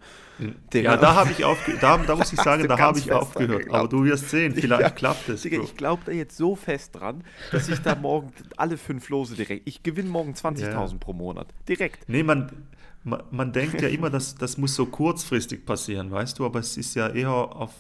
Digga. 0.74 0.94
Ja, 0.94 0.98
da 0.98 1.14
habe 1.16 1.32
ich 1.32 1.46
aufgehört, 1.46 1.84
da, 1.84 1.98
da 1.98 2.16
muss 2.16 2.34
ich 2.34 2.40
sagen, 2.42 2.68
da 2.68 2.78
habe 2.80 2.98
ich 2.98 3.12
aufgehört. 3.12 3.70
Aber 3.70 3.88
du 3.88 4.04
wirst 4.04 4.30
sehen, 4.32 4.54
vielleicht 4.56 4.82
Ja. 4.82 4.90
klappt 4.90 5.30
es. 5.30 5.44
Digga, 5.44 5.62
ich 5.62 5.78
glaube 5.78 6.02
da 6.06 6.12
jetzt 6.12 6.38
so 6.38 6.56
fest 6.56 6.96
dran, 6.96 7.24
dass 7.52 7.70
ich 7.70 7.80
da 7.82 7.94
morgen 7.96 8.32
alle 8.58 8.78
fünf 8.78 9.10
Lose 9.10 9.36
direkt. 9.36 9.68
Ich 9.68 9.84
gewinne 9.84 10.10
morgen 10.10 10.34
20.000 10.34 10.72
Ja. 10.72 10.98
pro 11.00 11.14
Monat. 11.14 11.48
Direkt. 11.70 12.10
Nee, 12.10 12.24
man, 12.24 12.52
man, 13.04 13.22
man 13.30 13.54
denkt 13.54 13.80
ja 13.82 13.88
immer, 13.88 14.10
dass 14.10 14.34
das 14.34 14.58
muss 14.58 14.74
so 14.74 14.88
kurzfristig 14.88 15.66
passieren, 15.66 16.10
weißt 16.10 16.40
du, 16.40 16.46
aber 16.46 16.60
es 16.60 16.78
ist 16.78 16.96
ja 16.96 17.10
eher 17.10 17.30
auf 17.32 17.72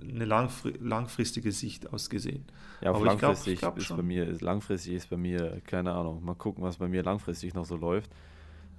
eine 0.00 0.24
langfri 0.24 0.74
langfristige 0.80 1.52
Sicht 1.52 1.92
ausgesehen. 1.92 2.44
Ja, 2.80 2.90
auf 2.90 2.96
Aber 2.96 3.06
ich 3.06 3.18
glaub- 3.18 3.22
langfristig 3.22 3.52
ich 3.54 3.58
glaub 3.60 3.78
ist 3.78 3.96
bei 3.96 4.02
mir, 4.02 4.28
ist, 4.28 4.40
langfristig 4.40 4.94
ist 4.94 5.10
bei 5.10 5.16
mir, 5.16 5.60
keine 5.66 5.92
Ahnung, 5.92 6.24
mal 6.24 6.34
gucken, 6.34 6.64
was 6.64 6.78
bei 6.78 6.88
mir 6.88 7.02
langfristig 7.02 7.54
noch 7.54 7.64
so 7.64 7.76
läuft. 7.76 8.10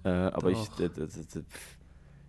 Äh, 0.03 0.09
aber 0.09 0.51
ich, 0.51 0.67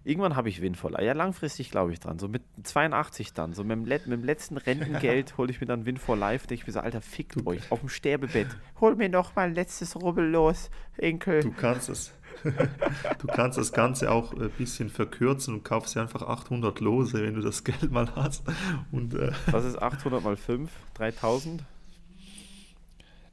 irgendwann 0.04 0.36
habe 0.36 0.48
ich 0.48 0.60
Win 0.60 0.74
for 0.74 0.90
Life. 0.90 1.04
Ja, 1.04 1.12
langfristig 1.12 1.70
glaube 1.70 1.92
ich 1.92 1.98
dran. 2.00 2.18
So 2.18 2.28
mit 2.28 2.42
82 2.62 3.32
dann, 3.32 3.54
so 3.54 3.64
mit 3.64 3.72
dem, 3.72 3.84
let, 3.84 4.06
mit 4.06 4.18
dem 4.20 4.24
letzten 4.24 4.56
Rentengeld 4.56 5.36
hole 5.38 5.50
ich 5.50 5.60
mir 5.60 5.66
dann 5.66 5.86
Win 5.86 5.96
for 5.96 6.16
Life. 6.16 6.46
Denke 6.46 6.62
ich 6.62 6.66
mir 6.66 6.72
so, 6.72 6.80
Alter, 6.80 7.00
fickt 7.00 7.44
euch 7.46 7.72
auf 7.72 7.80
dem 7.80 7.88
Sterbebett. 7.88 8.48
Hol 8.80 8.94
mir 8.96 9.08
noch 9.08 9.34
mal 9.34 9.48
ein 9.48 9.54
letztes 9.54 9.96
Rubbel 9.96 10.30
los, 10.30 10.70
Enkel. 10.98 11.40
Du 11.40 11.52
kannst 11.52 11.88
es. 11.88 12.12
Du 13.18 13.26
kannst 13.28 13.58
das 13.58 13.72
Ganze 13.72 14.10
auch 14.10 14.32
ein 14.34 14.50
bisschen 14.50 14.90
verkürzen 14.90 15.54
und 15.54 15.64
kaufst 15.64 15.94
dir 15.94 16.02
einfach 16.02 16.22
800 16.22 16.80
Lose, 16.80 17.22
wenn 17.22 17.34
du 17.34 17.40
das 17.40 17.64
Geld 17.64 17.90
mal 17.90 18.14
hast. 18.14 18.42
Und 18.92 19.14
äh, 19.14 19.32
Was 19.50 19.64
ist 19.64 19.80
800 19.80 20.22
mal 20.22 20.36
5? 20.36 20.70
3000? 20.94 21.64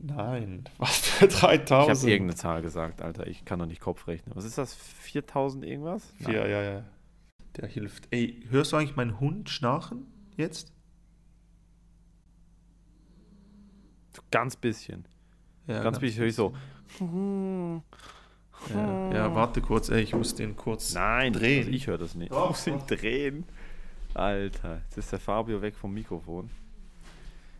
nein, 0.03 0.63
was 0.79 0.97
für 0.97 1.25
Ich 1.27 1.41
habe 1.43 1.57
3000? 1.57 2.09
irgendeine 2.11 2.35
Zahl 2.35 2.61
gesagt, 2.63 3.01
Alter. 3.03 3.27
Ich 3.27 3.45
kann 3.45 3.59
doch 3.59 3.67
nicht 3.67 3.81
Kopf 3.81 4.07
rechnen. 4.07 4.35
Was 4.35 4.45
ist 4.45 4.57
das? 4.57 4.73
4000 4.73 5.63
irgendwas? 5.63 6.11
Ja, 6.19 6.47
ja, 6.47 6.61
ja. 6.63 6.83
Der 7.57 7.67
hilft. 7.67 8.07
Ey, 8.11 8.41
hörst 8.49 8.71
du 8.71 8.77
eigentlich 8.77 8.95
meinen 8.95 9.19
Hund 9.19 9.49
schnarchen 9.49 10.07
jetzt? 10.37 10.73
Ganz 14.31 14.55
bisschen. 14.55 15.05
Ja, 15.67 15.83
Ganz 15.83 15.99
bisschen 15.99 16.21
höre 16.21 16.27
ich 16.29 16.35
so. 16.35 16.53
Ja, 18.69 19.13
ja, 19.13 19.35
warte 19.35 19.61
kurz, 19.61 19.89
ey, 19.89 20.01
ich 20.03 20.13
muss 20.15 20.35
den 20.35 20.55
kurz 20.55 20.93
Nein, 20.93 21.33
drehen. 21.33 21.59
Also 21.65 21.71
ich 21.71 21.87
höre 21.87 21.97
das 21.97 22.15
nicht. 22.15 22.31
Doch, 22.31 22.43
ich 22.43 22.49
muss 22.49 22.67
ihn 22.67 22.81
drehen. 22.87 23.43
Alter, 24.13 24.81
jetzt 24.83 24.97
ist 24.97 25.11
der 25.11 25.19
Fabio 25.19 25.61
weg 25.61 25.75
vom 25.75 25.93
Mikrofon. 25.93 26.49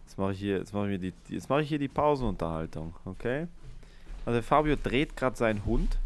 Jetzt 0.05 0.17
mache 0.17 0.33
ich 0.33 0.39
hier, 0.39 0.57
jetzt 0.57 0.73
mache 0.73 0.85
ich 0.91 0.99
mir 1.01 1.11
die, 1.11 1.33
jetzt 1.33 1.49
mache 1.49 1.61
ich 1.61 1.69
hier 1.69 1.79
die 1.79 1.87
Pausenunterhaltung, 1.87 2.93
okay? 3.05 3.47
Also 4.25 4.35
der 4.35 4.43
Fabio 4.43 4.75
dreht 4.81 5.15
gerade 5.15 5.35
seinen 5.35 5.65
Hund. 5.65 5.97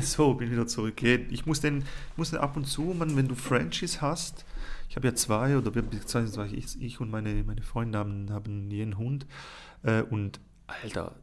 So, 0.00 0.34
bin 0.34 0.50
wieder 0.50 0.66
zurück. 0.66 1.02
Ich 1.02 1.44
muss 1.46 1.60
den, 1.60 1.84
muss 2.16 2.30
den 2.30 2.38
ab 2.40 2.56
und 2.56 2.64
zu, 2.64 2.82
man, 2.98 3.14
wenn 3.16 3.28
du 3.28 3.34
Frenchies 3.34 4.00
hast, 4.00 4.44
ich 4.88 4.96
habe 4.96 5.06
ja 5.08 5.14
zwei 5.14 5.56
oder 5.56 5.74
wir- 5.74 5.82
beziehungsweise 5.82 6.54
ich, 6.56 6.80
ich 6.80 6.98
und 7.00 7.10
meine, 7.10 7.44
meine 7.44 7.62
Freunde 7.62 7.98
haben, 7.98 8.30
haben 8.30 8.70
jeden 8.70 8.96
Hund 8.98 9.26
äh, 9.82 10.00
und 10.02 10.40
Alter, 10.66 11.14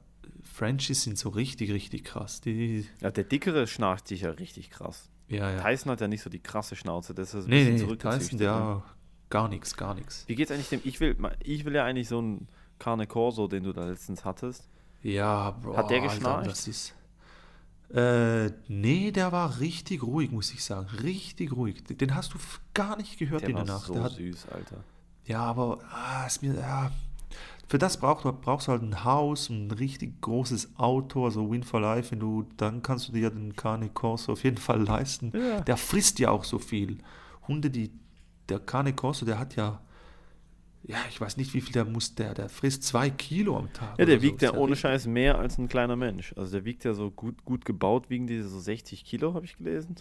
Frenchies 0.54 1.02
sind 1.04 1.18
so 1.18 1.30
richtig, 1.30 1.72
richtig 1.72 2.04
krass. 2.04 2.40
Die, 2.42 2.88
Ja, 3.02 3.10
der 3.12 3.24
dickere 3.24 3.66
schnarcht 3.68 4.08
sich 4.08 4.22
ja 4.22 4.30
richtig 4.30 4.70
krass. 4.70 5.10
ja, 5.28 5.50
ja. 5.52 5.62
Tyson 5.62 5.92
hat 5.92 6.00
ja 6.02 6.08
nicht 6.08 6.22
so 6.22 6.30
die 6.30 6.40
krasse 6.40 6.76
Schnauze, 6.76 7.14
das 7.16 7.34
ist 7.34 7.46
ein 7.46 7.50
nee, 7.50 7.72
bisschen 7.72 7.90
nee, 7.90 7.96
Tyson, 7.96 8.38
ne? 8.38 8.44
der 8.46 8.84
gar 9.30 9.48
nichts, 9.48 9.76
gar 9.76 9.96
nichts. 9.96 10.26
Wie 10.28 10.36
geht's 10.36 10.52
eigentlich 10.52 10.70
dem? 10.70 10.82
Ich 10.84 11.00
will, 11.00 11.18
ich 11.44 11.66
will 11.66 11.74
ja 11.74 11.84
eigentlich 11.86 12.08
so 12.08 12.20
einen 12.20 12.48
Carne 12.78 13.08
Corso, 13.08 13.48
den 13.48 13.64
du 13.64 13.74
da 13.74 13.86
letztens 13.88 14.24
hattest. 14.26 14.70
Ja, 15.02 15.52
Bro, 15.52 15.76
Hat 15.76 15.90
der 15.90 16.02
Alter, 16.04 16.14
geschnarcht? 16.14 16.48
das 16.48 16.68
ist. 16.68 16.94
Äh, 17.94 18.52
nee, 18.68 19.12
der 19.12 19.32
war 19.32 19.60
richtig 19.60 20.02
ruhig, 20.04 20.32
muss 20.32 20.54
ich 20.54 20.64
sagen. 20.64 20.88
Richtig 21.02 21.52
ruhig. 21.52 21.84
Den 21.84 22.16
hast 22.16 22.34
du 22.34 22.38
gar 22.74 22.96
nicht 22.98 23.18
gehört 23.20 23.42
Der 23.42 23.50
in 23.50 23.56
war 23.56 23.66
der 23.66 23.74
Nacht. 23.76 23.86
so 23.88 23.94
Der 23.94 24.04
hat, 24.04 24.12
süß, 24.14 24.48
Alter. 24.50 24.84
ja, 25.26 25.40
aber 25.42 25.80
ah, 25.92 26.26
ist 26.26 26.42
mir, 26.42 26.56
ja, 26.56 26.92
für 27.68 27.78
das 27.78 27.98
brauchst 27.98 28.26
du, 28.26 28.32
brauchst 28.32 28.68
du 28.68 28.72
halt 28.72 28.82
ein 28.82 29.04
Haus, 29.04 29.50
ein 29.50 29.72
richtig 29.72 30.22
großes 30.22 30.78
Auto, 30.78 31.26
also 31.26 31.50
Win 31.50 31.64
for 31.64 31.82
Life, 31.82 32.12
wenn 32.12 32.20
du, 32.20 32.46
dann 32.58 32.82
kannst 32.82 33.08
du 33.08 33.14
dir 33.14 33.30
den 33.30 33.56
Cane 33.56 33.90
Corso 33.90 34.34
auf 34.34 34.44
jeden 34.44 34.58
Fall 34.58 34.84
leisten. 34.84 35.32
Ja. 35.34 35.62
Der 35.62 35.78
frisst 35.78 36.20
ja 36.20 36.30
auch 36.30 36.44
so 36.44 36.60
viel. 36.60 37.00
Hunde, 37.48 37.70
die, 37.70 37.92
der 38.50 38.60
Cane 38.60 38.94
Corso, 38.94 39.26
der 39.26 39.40
hat 39.40 39.56
ja, 39.56 39.82
ja, 40.84 40.98
ich 41.10 41.20
weiß 41.20 41.38
nicht, 41.38 41.54
wie 41.54 41.62
viel 41.62 41.74
der 41.74 41.86
muss, 41.86 42.14
der, 42.14 42.34
der 42.34 42.50
frisst 42.50 42.84
zwei 42.84 43.10
Kilo 43.10 43.58
am 43.58 43.72
Tag. 43.72 43.98
Ja, 43.98 44.06
der 44.06 44.22
wiegt 44.22 44.42
so. 44.42 44.48
ja 44.48 44.54
ohne 44.54 44.76
Scheiß 44.76 45.08
mehr 45.08 45.40
als 45.40 45.58
ein 45.58 45.70
kleiner 45.70 45.96
Mensch. 45.96 46.34
Also 46.36 46.52
der 46.52 46.66
wiegt 46.66 46.84
ja 46.84 46.94
so 46.94 47.10
gut, 47.10 47.46
gut 47.46 47.64
gebaut, 47.64 48.10
wiegen 48.10 48.28
die 48.28 48.42
so 48.42 48.60
60 48.60 49.06
Kilo, 49.06 49.34
habe 49.34 49.46
ich 49.46 49.58
gelesen. 49.58 49.96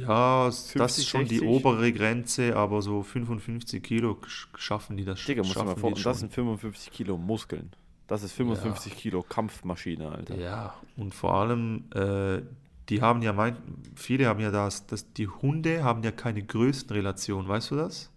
Ja, 0.00 0.46
das 0.46 0.70
50, 0.72 0.98
ist 1.04 1.08
schon 1.08 1.24
die 1.26 1.38
60? 1.38 1.48
obere 1.48 1.92
Grenze, 1.92 2.56
aber 2.56 2.82
so 2.82 3.02
55 3.02 3.82
Kilo 3.82 4.18
sch- 4.26 4.46
schaffen 4.56 4.96
die 4.96 5.04
das 5.04 5.24
Digga, 5.24 5.42
muss 5.42 5.52
schaffen 5.52 5.66
mal 5.68 5.76
vor, 5.76 5.92
die 5.94 6.02
das 6.02 6.20
sind 6.20 6.32
55 6.32 6.92
Kilo 6.92 7.16
Muskeln. 7.16 7.70
Das 8.06 8.22
ist 8.22 8.32
55 8.32 8.96
Kilo 8.96 9.22
Kampfmaschine, 9.22 10.08
Alter. 10.10 10.36
Ja, 10.36 10.74
und 10.96 11.14
vor 11.14 11.34
allem, 11.34 11.84
äh, 11.94 12.42
die 12.88 13.00
haben 13.02 13.22
ja, 13.22 13.32
mein, 13.32 13.56
viele 13.96 14.26
haben 14.26 14.40
ja 14.40 14.50
das, 14.52 14.86
dass 14.86 15.12
die 15.12 15.26
Hunde 15.26 15.82
haben 15.82 16.02
ja 16.04 16.12
keine 16.12 16.42
Größenrelation, 16.42 17.48
weißt 17.48 17.72
du 17.72 17.76
das? 17.76 18.12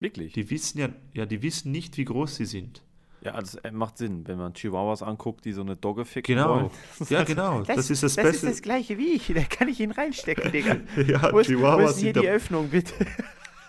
Wirklich? 0.00 0.34
Die 0.34 0.50
wissen 0.50 0.78
ja, 0.78 0.90
ja, 1.14 1.24
die 1.24 1.40
wissen 1.42 1.72
nicht, 1.72 1.96
wie 1.96 2.04
groß 2.04 2.36
sie 2.36 2.44
sind. 2.44 2.82
Ja, 3.26 3.40
das 3.40 3.56
äh, 3.56 3.70
macht 3.70 3.98
Sinn, 3.98 4.26
wenn 4.26 4.38
man 4.38 4.54
Chihuahuas 4.54 5.02
anguckt, 5.02 5.44
die 5.44 5.52
so 5.52 5.60
eine 5.62 5.76
Dogge 5.76 6.04
ficken 6.04 6.36
Genau, 6.36 6.48
wollen. 6.48 6.70
ja 7.08 7.24
genau, 7.24 7.62
das, 7.62 7.90
ist 7.90 8.02
das, 8.02 8.14
das 8.14 8.24
Beste. 8.24 8.46
ist 8.46 8.56
das 8.56 8.62
gleiche 8.62 8.96
wie 8.98 9.14
ich. 9.14 9.32
Da 9.34 9.42
kann 9.42 9.68
ich 9.68 9.80
ihn 9.80 9.90
reinstecken, 9.90 10.50
Digga. 10.52 10.76
ja, 11.06 11.32
Wo 11.32 11.38
ist, 11.38 11.48
wo 11.48 11.54
Chihuahuas 11.54 11.90
ist 11.92 12.00
hier 12.00 12.14
sind 12.14 12.22
die 12.22 12.28
Öffnung, 12.28 12.68
bitte? 12.68 12.94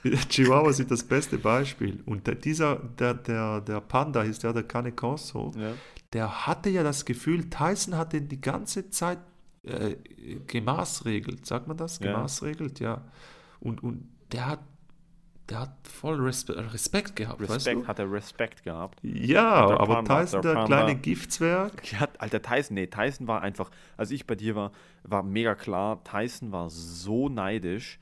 Chihuahua 0.29 0.71
sind 0.73 0.91
das 0.91 1.03
beste 1.03 1.37
Beispiel. 1.37 2.01
Und 2.05 2.27
der, 2.27 2.35
dieser, 2.35 2.75
der, 2.75 3.13
der, 3.15 3.61
der 3.61 3.81
Panda 3.81 4.21
ist 4.23 4.43
ja 4.43 4.53
der 4.53 4.63
Cane 4.63 4.91
Corso. 4.91 5.51
Ja. 5.57 5.73
Der 6.13 6.47
hatte 6.47 6.69
ja 6.69 6.83
das 6.83 7.03
Gefühl, 7.03 7.49
Tyson 7.49 7.97
hat 7.97 8.13
den 8.13 8.29
die 8.29 8.39
ganze 8.39 8.89
Zeit 8.89 9.19
äh, 9.63 9.95
gemaßregelt. 10.47 11.45
Sagt 11.45 11.67
man 11.67 11.75
das? 11.77 11.99
Ja. 11.99 12.13
Gemaßregelt, 12.13 12.79
ja. 12.79 13.01
Und, 13.59 13.83
und 13.83 14.07
der 14.31 14.47
hat 14.47 14.59
der 15.49 15.59
hat 15.61 15.71
voll 15.87 16.19
Respe 16.21 16.55
Respekt 16.73 17.15
gehabt, 17.15 17.39
weißt 17.41 17.51
Respekt, 17.51 17.81
du? 17.83 17.87
hat 17.87 17.99
er 17.99 18.11
Respekt 18.11 18.63
gehabt. 18.63 18.99
Ja, 19.03 19.67
Der 19.67 19.79
aber 19.79 19.95
Panda, 19.95 20.21
Tyson, 20.21 20.41
der 20.41 20.53
der 20.55 20.65
kleine 20.65 20.95
Giftzwerg, 20.95 21.91
Ja, 21.91 22.07
alter 22.17 22.41
Tyson, 22.41 22.75
nee, 22.75 22.87
Tyson 22.87 23.27
war 23.27 23.41
einfach, 23.41 23.69
als 23.95 24.11
ich 24.11 24.27
bei 24.27 24.35
dir 24.35 24.55
war, 24.55 24.71
war 25.03 25.23
mega 25.23 25.55
klar, 25.55 26.03
Tyson 26.03 26.51
war 26.51 26.69
so 26.69 27.29
neidisch, 27.29 27.99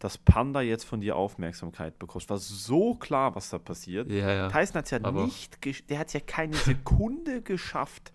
dass 0.00 0.16
Panda 0.18 0.60
jetzt 0.60 0.84
von 0.84 1.00
dir 1.00 1.16
Aufmerksamkeit 1.16 1.98
bekommt. 1.98 2.28
War 2.30 2.38
so 2.38 2.94
klar, 2.94 3.34
was 3.34 3.50
da 3.50 3.58
passiert. 3.58 4.10
ja, 4.10 4.30
ja. 4.32 4.48
Tyson 4.48 4.74
hat 4.76 4.84
es 4.84 4.90
ja 4.92 4.98
aber- 5.02 5.24
nicht, 5.24 5.58
der 5.90 5.98
hat 5.98 6.06
es 6.08 6.12
ja 6.12 6.20
keine 6.20 6.54
Sekunde 6.54 7.42
geschafft, 7.42 8.12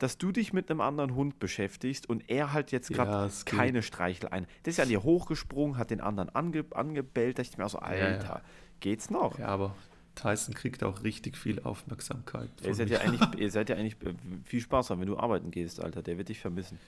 dass 0.00 0.16
du 0.18 0.32
dich 0.32 0.52
mit 0.52 0.70
einem 0.70 0.80
anderen 0.80 1.14
Hund 1.14 1.38
beschäftigst 1.38 2.08
und 2.08 2.28
er 2.28 2.52
halt 2.52 2.72
jetzt 2.72 2.90
gerade 2.90 3.10
Ja, 3.10 3.30
keine 3.44 3.82
Streichel 3.82 4.30
ein. 4.30 4.46
Der 4.64 4.70
ist 4.70 4.78
ja 4.78 4.84
an 4.84 4.88
dir 4.88 5.02
hochgesprungen, 5.02 5.76
hat 5.76 5.90
den 5.90 6.00
anderen 6.00 6.30
ange, 6.30 6.64
angebellt, 6.70 7.38
da 7.38 7.42
dachte 7.42 7.52
ich 7.52 7.58
mir 7.58 7.66
auch 7.66 7.70
so, 7.70 7.78
ja. 7.78 7.84
Alter, 7.84 8.42
geht's 8.80 9.10
noch? 9.10 9.38
Ja, 9.38 9.48
aber 9.48 9.76
Tyson 10.14 10.54
kriegt 10.54 10.82
auch 10.82 11.04
richtig 11.04 11.36
viel 11.36 11.60
Aufmerksamkeit. 11.62 12.50
Ihr 12.64 12.74
seid, 12.74 12.88
ja 12.88 13.00
eigentlich, 13.02 13.20
ihr 13.38 13.50
seid 13.50 13.68
ja 13.68 13.76
eigentlich 13.76 13.96
äh, 14.02 14.14
viel 14.44 14.60
Spaß 14.60 14.88
haben, 14.90 15.00
wenn 15.00 15.06
du 15.06 15.18
arbeiten 15.18 15.50
gehst, 15.50 15.80
Alter. 15.80 16.02
Der 16.02 16.16
wird 16.16 16.30
dich 16.30 16.40
vermissen. 16.40 16.78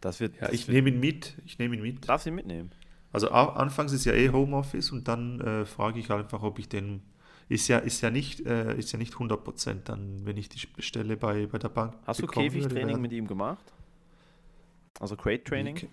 Das 0.00 0.18
wird. 0.18 0.34
Ja, 0.36 0.46
das 0.46 0.52
ich 0.52 0.66
nehme 0.66 0.90
ihn 0.90 1.00
mit. 1.00 1.36
Ich 1.46 1.58
nehme 1.58 1.76
ihn 1.76 1.82
mit. 1.82 2.08
Darfst 2.08 2.26
ihn 2.26 2.34
mitnehmen? 2.34 2.70
Also 3.12 3.30
anfangs 3.30 3.92
ist 3.92 4.04
ja 4.04 4.12
eh 4.12 4.30
Homeoffice 4.30 4.90
und 4.90 5.08
dann 5.08 5.40
äh, 5.40 5.64
frage 5.64 5.98
ich 5.98 6.10
einfach, 6.10 6.42
ob 6.42 6.58
ich 6.58 6.68
den 6.68 7.02
ist 7.48 7.68
ja 7.68 7.78
ist 7.78 8.00
ja 8.02 8.10
nicht 8.10 8.40
äh, 8.46 8.76
ist 8.76 8.92
ja 8.92 8.98
nicht 8.98 9.14
100% 9.14 9.82
dann, 9.84 10.24
wenn 10.26 10.36
ich 10.36 10.48
die 10.48 10.58
Stelle 10.82 11.16
bei, 11.16 11.46
bei 11.46 11.58
der 11.58 11.68
Bank 11.70 11.94
Hast 12.06 12.20
du 12.20 12.24
würde, 12.24 12.34
Käfigtraining 12.34 12.88
wäre- 12.88 12.98
mit 12.98 13.12
ihm 13.12 13.26
gemacht? 13.26 13.72
Also 15.00 15.16
Crate 15.16 15.44
Training? 15.44 15.88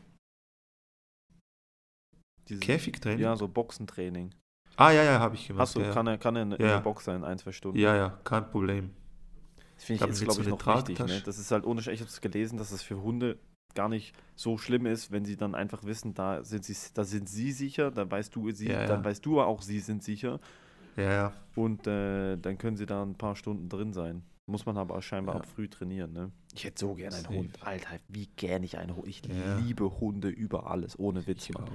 Dieses- 2.50 2.62
Käfigtraining? 2.62 3.22
Ja, 3.24 3.36
so 3.36 3.48
Boxentraining. 3.48 4.34
Ah 4.78 4.92
ja, 4.92 5.04
ja, 5.04 5.20
habe 5.20 5.36
ich 5.36 5.48
gemacht. 5.48 5.74
Du, 5.76 5.80
ja, 5.80 5.92
kann 5.94 6.06
er, 6.08 6.18
kann 6.18 6.36
er 6.36 6.42
in, 6.44 6.52
in 6.52 6.62
Ja. 6.62 6.74
der 6.76 6.80
Box 6.82 7.06
sein, 7.06 7.24
ein, 7.24 7.38
zwei 7.38 7.52
Stunden? 7.54 7.78
ja, 7.80 7.96
ja, 7.96 8.10
kein 8.24 8.50
Problem. 8.50 8.92
Das 9.76 9.86
finde 9.86 10.04
Ich 10.04 10.10
jetzt, 10.10 10.24
glaube 10.24 10.42
ich, 10.42 10.48
noch 10.48 10.66
wichtig. 10.88 11.00
Ne? 11.00 11.22
Das 11.26 11.38
ist 11.38 11.52
halt 11.52 11.66
ohne 11.66 11.80
Ich 11.82 11.88
habe 11.88 12.10
es 12.10 12.22
gelesen, 12.22 12.58
dass 12.58 12.72
es 12.72 12.82
für 12.82 13.02
Hunde 13.02 13.38
gar 13.74 13.90
nicht 13.90 14.14
so 14.36 14.58
schlimm 14.58 14.86
ist, 14.86 15.12
wenn 15.12 15.26
sie 15.26 15.36
dann 15.38 15.54
einfach 15.56 15.84
wissen, 15.84 16.14
da 16.14 16.44
sind 16.44 16.64
sie, 16.64 16.76
da 16.94 17.04
sind 17.04 17.28
sie 17.28 17.52
sicher, 17.52 17.92
dann 17.92 18.10
weißt 18.10 18.34
du 18.36 18.52
sie, 18.52 18.68
Ja, 18.70 18.82
ja. 18.82 18.86
dann 18.88 19.04
weißt 19.04 19.26
du 19.26 19.42
auch, 19.42 19.62
sie 19.62 19.80
sind 19.80 20.04
sicher. 20.04 20.40
Ja, 20.96 21.04
ja. 21.12 21.34
Und 21.56 21.88
äh, 21.88 22.38
dann 22.38 22.58
können 22.58 22.78
sie 22.78 22.86
da 22.86 23.02
ein 23.04 23.16
paar 23.16 23.36
Stunden 23.36 23.70
drin 23.70 23.94
sein. 23.94 24.24
Muss 24.48 24.66
man 24.66 24.78
aber 24.78 25.02
scheinbar 25.02 25.36
Ja. 25.36 25.42
ab 25.42 25.48
früh 25.48 25.68
trainieren, 25.68 26.14
ne? 26.14 26.32
Ich 26.54 26.64
hätte 26.66 26.80
so 26.80 26.94
gerne 26.94 27.16
einen. 27.16 27.28
Hund. 27.30 27.58
Alter, 27.62 27.98
wie 28.10 28.28
gerne 28.36 28.66
ich 28.66 28.78
einen 28.78 28.96
Hund. 28.96 29.08
Ich 29.08 29.22
Ja. 29.26 29.58
liebe 29.58 30.00
Hunde 30.00 30.28
über 30.30 30.70
alles, 30.70 30.98
ohne 31.00 31.26
Witz, 31.26 31.50
Ich 31.50 31.56
auch. 31.56 31.68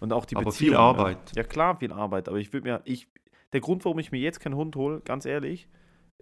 Und 0.00 0.12
auch 0.12 0.26
die 0.26 0.36
Aber 0.36 0.46
Beziehung. 0.46 0.70
viel 0.70 0.76
Arbeit. 0.76 1.16
Ne? 1.34 1.36
Ja, 1.36 1.42
klar, 1.44 1.76
viel 1.78 1.92
Arbeit. 1.92 2.28
Aber 2.28 2.38
ich 2.38 2.52
würde 2.52 2.68
mir, 2.68 2.82
ich, 2.84 3.08
der 3.54 3.60
Grund, 3.60 3.84
warum 3.86 3.98
ich 4.00 4.12
mir 4.12 4.18
jetzt 4.20 4.38
keinen 4.40 4.54
Hund 4.56 4.76
hole, 4.76 5.00
ganz 5.00 5.24
ehrlich, 5.24 5.66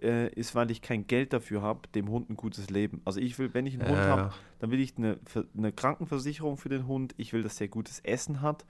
äh, 0.01 0.29
ist, 0.33 0.55
weil 0.55 0.71
ich 0.71 0.81
kein 0.81 1.05
Geld 1.05 1.33
dafür 1.33 1.61
habe, 1.61 1.87
dem 1.89 2.09
Hund 2.09 2.29
ein 2.29 2.37
gutes 2.37 2.69
Leben. 2.69 3.01
Also 3.03 3.19
ich 3.19 3.37
will, 3.37 3.53
wenn 3.53 3.65
ich 3.65 3.73
einen 3.73 3.89
Hund 3.89 3.97
Ja, 3.99 4.05
habe, 4.05 4.21
ja. 4.21 4.33
dann 4.59 4.71
will 4.71 4.79
ich 4.79 4.97
eine, 4.97 5.19
eine 5.57 5.73
Krankenversicherung 5.73 6.55
für 6.57 6.69
den 6.69 6.87
Hund. 6.87 7.13
Ich 7.17 7.33
will, 7.33 7.43
dass 7.43 7.57
der 7.57 7.67
gutes 7.67 7.99
Essen 7.99 8.41
hat. 8.41 8.65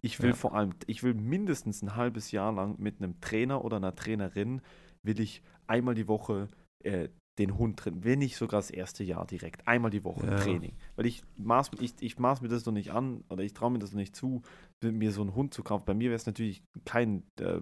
Ich 0.00 0.20
will 0.22 0.30
Ja. 0.30 0.34
vor 0.34 0.54
allem, 0.54 0.74
ich 0.86 1.02
will 1.02 1.14
mindestens 1.14 1.82
ein 1.82 1.96
halbes 1.96 2.30
Jahr 2.30 2.52
lang 2.52 2.76
mit 2.78 3.00
einem 3.00 3.20
Trainer 3.20 3.64
oder 3.64 3.76
einer 3.78 3.94
Trainerin, 3.94 4.60
will 5.02 5.20
ich 5.20 5.42
einmal 5.66 5.94
die 5.94 6.08
Woche 6.08 6.48
äh, 6.84 7.08
den 7.38 7.56
Hund 7.58 7.84
drin, 7.84 7.98
wenn 8.04 8.18
nicht 8.18 8.36
sogar 8.36 8.58
das 8.58 8.70
erste 8.70 9.04
Jahr 9.04 9.26
direkt, 9.26 9.66
einmal 9.68 9.90
die 9.90 10.04
Woche 10.04 10.26
Ja. 10.26 10.36
Training. 10.36 10.72
Weil 10.96 11.06
ich 11.06 11.22
maß, 11.36 11.70
ich, 11.80 11.94
ich 12.00 12.18
maß 12.18 12.40
mir 12.42 12.48
das 12.48 12.66
noch 12.66 12.72
nicht 12.72 12.90
an 12.92 13.24
oder 13.28 13.42
ich 13.44 13.54
traue 13.54 13.70
mir 13.70 13.78
das 13.78 13.92
noch 13.92 13.98
nicht 13.98 14.16
zu, 14.16 14.42
mir 14.82 15.12
so 15.12 15.20
einen 15.22 15.34
Hund 15.34 15.54
zu 15.54 15.62
kaufen. 15.62 15.84
Bei 15.86 15.94
mir 15.94 16.10
wäre 16.10 16.16
es 16.16 16.26
natürlich 16.26 16.62
kein 16.84 17.22
äh, 17.40 17.60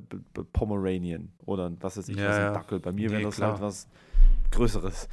Pomeranian 0.53 1.33
oder 1.45 1.73
was 1.81 1.97
weiß 1.97 2.09
ich, 2.09 2.17
Ja, 2.17 2.29
was 2.29 2.37
ein 2.37 2.43
ja. 2.43 2.53
Dackel. 2.53 2.81
Bei 2.81 2.93
mir 2.93 3.11
wäre 3.11 3.21
Nee, 3.21 3.25
das 3.27 3.37
klar. 3.37 3.53
halt 3.53 3.63
was 3.63 3.89
Größeres 4.53 5.09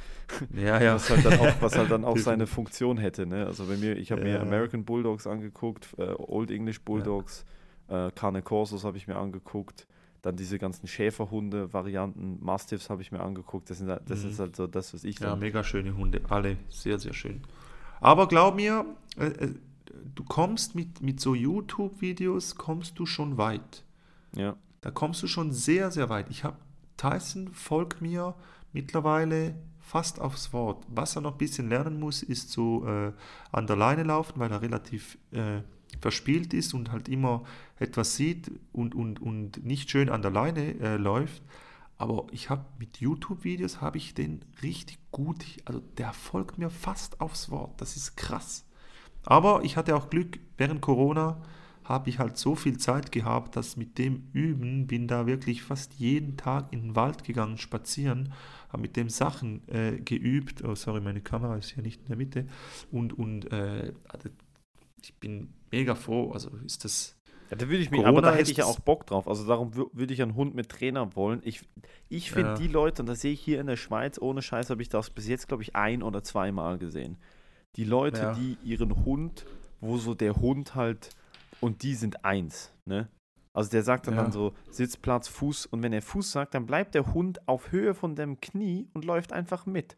Ja, 0.54 0.80
ja. 0.80 0.94
was 0.94 1.10
halt 1.10 1.24
dann 1.24 1.38
auch, 1.40 1.52
was 1.60 1.76
halt 1.76 1.90
dann 1.90 2.04
auch 2.04 2.16
seine 2.16 2.46
Funktion 2.46 2.98
hätte. 2.98 3.26
Ne? 3.26 3.46
Also 3.46 3.66
bei 3.66 3.76
mir, 3.76 3.96
ich 3.96 4.12
habe 4.12 4.22
mir 4.22 4.34
Ja. 4.34 4.42
American 4.42 4.84
Bulldogs 4.84 5.26
angeguckt, 5.26 5.88
äh, 5.98 6.14
Old 6.16 6.50
English 6.50 6.80
Bulldogs, 6.82 7.44
äh, 7.88 8.10
Carne 8.12 8.42
Corsos 8.42 8.84
habe 8.84 8.96
ich 8.96 9.08
mir 9.08 9.16
angeguckt, 9.16 9.86
dann 10.24 10.36
diese 10.36 10.58
ganzen 10.58 10.86
Schäferhunde-Varianten, 10.86 12.38
Mastiffs 12.42 12.88
habe 12.90 13.02
ich 13.02 13.12
mir 13.12 13.20
angeguckt. 13.20 13.68
Das, 13.70 13.78
sind, 13.78 13.88
halt- 13.90 14.02
das 14.08 14.22
Mhm. 14.24 14.30
ist 14.30 14.38
halt 14.38 14.56
so 14.56 14.66
das, 14.66 14.94
was 14.94 15.04
ich 15.04 15.18
Ja, 15.18 15.36
mega 15.36 15.62
schöne 15.62 15.96
Hunde, 15.96 16.22
alle 16.28 16.56
sehr, 16.70 16.98
sehr 16.98 17.12
schön. 17.12 17.42
Aber 18.00 18.26
glaub 18.28 18.56
mir, 18.56 18.84
äh, 19.18 19.26
äh, 19.26 19.54
du 20.14 20.24
kommst 20.24 20.74
mit, 20.74 21.00
mit 21.02 21.20
so 21.20 21.34
YouTube-Videos, 21.34 22.56
kommst 22.56 22.98
du 22.98 23.06
schon 23.06 23.36
weit. 23.38 23.84
Ja, 24.34 24.56
Da 24.80 24.90
kommst 24.90 25.22
du 25.22 25.26
schon 25.26 25.52
sehr, 25.52 25.90
sehr 25.90 26.08
weit. 26.10 26.28
Ich 26.30 26.44
habe, 26.44 26.56
Tyson 26.96 27.48
folgt 27.52 28.00
mir 28.02 28.34
mittlerweile 28.72 29.54
fast 29.80 30.20
aufs 30.20 30.52
Wort. 30.52 30.84
Was 30.88 31.16
er 31.16 31.22
noch 31.22 31.32
ein 31.32 31.38
bisschen 31.38 31.68
lernen 31.68 31.98
muss, 32.00 32.22
ist 32.22 32.50
so 32.50 32.86
äh, 32.86 33.12
an 33.52 33.66
der 33.66 33.76
Leine 33.76 34.02
laufen, 34.02 34.38
weil 34.40 34.50
er 34.50 34.60
relativ 34.62 35.16
äh, 35.32 35.60
verspielt 36.00 36.54
ist 36.54 36.74
und 36.74 36.92
halt 36.92 37.08
immer 37.08 37.44
etwas 37.78 38.16
sieht 38.16 38.50
und, 38.72 38.94
und, 38.94 39.20
und 39.20 39.64
nicht 39.64 39.90
schön 39.90 40.08
an 40.08 40.22
der 40.22 40.30
Leine 40.30 40.78
äh, 40.80 40.96
läuft. 40.96 41.42
Aber 41.96 42.26
ich 42.32 42.50
habe 42.50 42.64
mit 42.78 42.98
YouTube-Videos 42.98 43.80
habe 43.80 43.98
ich 43.98 44.14
den 44.14 44.44
richtig 44.62 44.98
gut, 45.10 45.44
also 45.64 45.80
der 45.96 46.12
folgt 46.12 46.58
mir 46.58 46.70
fast 46.70 47.20
aufs 47.20 47.50
Wort. 47.50 47.80
Das 47.80 47.96
ist 47.96 48.16
krass. 48.16 48.66
Aber 49.24 49.64
ich 49.64 49.76
hatte 49.76 49.96
auch 49.96 50.10
Glück, 50.10 50.38
während 50.58 50.80
Corona 50.80 51.40
habe 51.84 52.08
ich 52.08 52.18
halt 52.18 52.38
so 52.38 52.54
viel 52.54 52.78
Zeit 52.78 53.12
gehabt, 53.12 53.56
dass 53.56 53.76
mit 53.76 53.98
dem 53.98 54.28
Üben 54.32 54.86
bin 54.86 55.06
da 55.06 55.26
wirklich 55.26 55.62
fast 55.62 55.94
jeden 55.94 56.36
Tag 56.36 56.72
in 56.72 56.80
den 56.80 56.96
Wald 56.96 57.24
gegangen, 57.24 57.58
spazieren, 57.58 58.32
habe 58.70 58.82
mit 58.82 58.96
dem 58.96 59.10
Sachen 59.10 59.68
äh, 59.68 60.00
geübt. 60.00 60.64
Oh, 60.64 60.74
sorry, 60.74 61.00
meine 61.00 61.20
Kamera 61.20 61.56
ist 61.56 61.72
hier 61.72 61.82
nicht 61.82 62.00
in 62.00 62.06
der 62.08 62.16
Mitte. 62.16 62.46
Und, 62.90 63.12
und 63.12 63.52
äh, 63.52 63.92
also 64.08 64.30
ich 65.02 65.14
bin 65.16 65.52
mega 65.76 65.94
froh. 65.94 66.30
Also 66.32 66.50
ist 66.64 66.84
das, 66.84 67.16
Ja, 67.50 67.56
da 67.56 67.66
würde 67.68 67.78
ich 67.82 67.90
mich, 67.90 68.00
Corona 68.00 68.08
aber 68.18 68.22
da 68.22 68.34
hätte 68.34 68.50
ich 68.50 68.56
ja 68.56 68.64
auch 68.64 68.80
Bock 68.80 69.06
drauf. 69.06 69.28
Also 69.28 69.46
darum 69.46 69.72
wür- 69.72 69.90
würde 69.92 70.14
ich 70.14 70.22
einen 70.22 70.34
Hund 70.34 70.54
mit 70.54 70.68
Trainer 70.68 71.14
wollen. 71.14 71.40
Ich, 71.44 71.60
ich 72.08 72.30
finde 72.30 72.50
Ja. 72.50 72.54
die 72.56 72.68
Leute, 72.68 73.02
und 73.02 73.06
das 73.08 73.20
sehe 73.20 73.32
ich 73.32 73.40
hier 73.40 73.60
in 73.60 73.66
der 73.66 73.76
Schweiz, 73.76 74.18
ohne 74.20 74.42
Scheiß 74.42 74.70
habe 74.70 74.82
ich 74.82 74.88
das 74.88 75.10
bis 75.10 75.28
jetzt, 75.28 75.48
glaube 75.48 75.62
ich, 75.62 75.76
ein 75.76 76.02
oder 76.02 76.22
zweimal 76.22 76.78
gesehen. 76.78 77.18
Die 77.76 77.84
Leute, 77.84 78.20
Ja. 78.22 78.34
die 78.34 78.56
ihren 78.64 79.04
Hund, 79.04 79.44
wo 79.80 79.98
so 79.98 80.14
der 80.14 80.36
Hund 80.36 80.74
halt, 80.74 81.10
und 81.60 81.82
die 81.82 81.94
sind 81.94 82.24
eins, 82.24 82.72
ne? 82.86 83.08
Also 83.52 83.70
der 83.70 83.82
sagt 83.84 84.06
dann, 84.08 84.14
Ja. 84.16 84.22
dann 84.22 84.32
so 84.32 84.52
Sitzplatz, 84.70 85.28
Fuß, 85.28 85.66
und 85.66 85.82
wenn 85.82 85.92
er 85.92 86.02
Fuß 86.02 86.32
sagt, 86.32 86.54
dann 86.54 86.66
bleibt 86.66 86.94
der 86.94 87.14
Hund 87.14 87.46
auf 87.46 87.70
Höhe 87.70 87.94
von 87.94 88.16
dem 88.16 88.40
Knie 88.40 88.88
und 88.94 89.04
läuft 89.04 89.32
einfach 89.32 89.64
mit. 89.66 89.96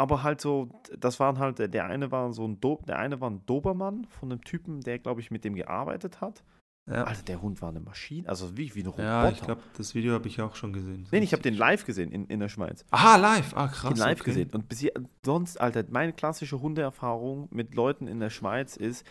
Aber 0.00 0.22
halt 0.22 0.40
so, 0.40 0.70
das 0.98 1.20
waren 1.20 1.38
halt, 1.38 1.58
der 1.58 1.84
eine 1.84 2.10
war 2.10 2.32
so 2.32 2.48
ein 2.48 2.58
Do 2.58 2.80
der 2.88 2.98
eine 2.98 3.20
war 3.20 3.28
ein 3.28 3.44
Dobermann 3.44 4.06
von 4.06 4.32
einem 4.32 4.42
Typen, 4.42 4.80
der, 4.80 4.98
glaube 4.98 5.20
ich, 5.20 5.30
mit 5.30 5.44
dem 5.44 5.54
gearbeitet 5.54 6.22
hat. 6.22 6.42
Ja, 6.90 7.04
Alter, 7.04 7.22
der 7.24 7.42
Hund 7.42 7.60
war 7.60 7.68
eine 7.68 7.80
Maschine, 7.80 8.26
also 8.26 8.56
wie, 8.56 8.74
wie 8.74 8.80
ein 8.80 8.86
Roboter. 8.86 9.04
ja 9.04 9.30
ich 9.30 9.42
glaube, 9.42 9.60
das 9.76 9.94
Video 9.94 10.14
habe 10.14 10.26
ich 10.26 10.40
auch 10.40 10.56
schon 10.56 10.72
gesehen. 10.72 11.06
Nee, 11.12 11.18
ich 11.18 11.34
habe 11.34 11.42
den 11.42 11.52
live 11.52 11.84
gesehen 11.84 12.12
in, 12.12 12.24
in 12.28 12.40
der 12.40 12.48
Schweiz. 12.48 12.82
Aha, 12.90 13.16
live. 13.16 13.54
Ah, 13.54 13.68
krass. 13.68 13.92
Den 13.92 13.98
live 13.98 14.22
okay. 14.22 14.30
gesehen. 14.30 14.50
Und 14.54 14.70
bis 14.70 14.78
hier, 14.78 14.92
sonst, 15.22 15.60
Alter, 15.60 15.84
meine 15.90 16.14
klassische 16.14 16.62
Hundeerfahrung 16.62 17.48
mit 17.50 17.74
Leuten 17.74 18.08
in 18.08 18.20
der 18.20 18.30
Schweiz 18.30 18.78
ist, 18.78 19.06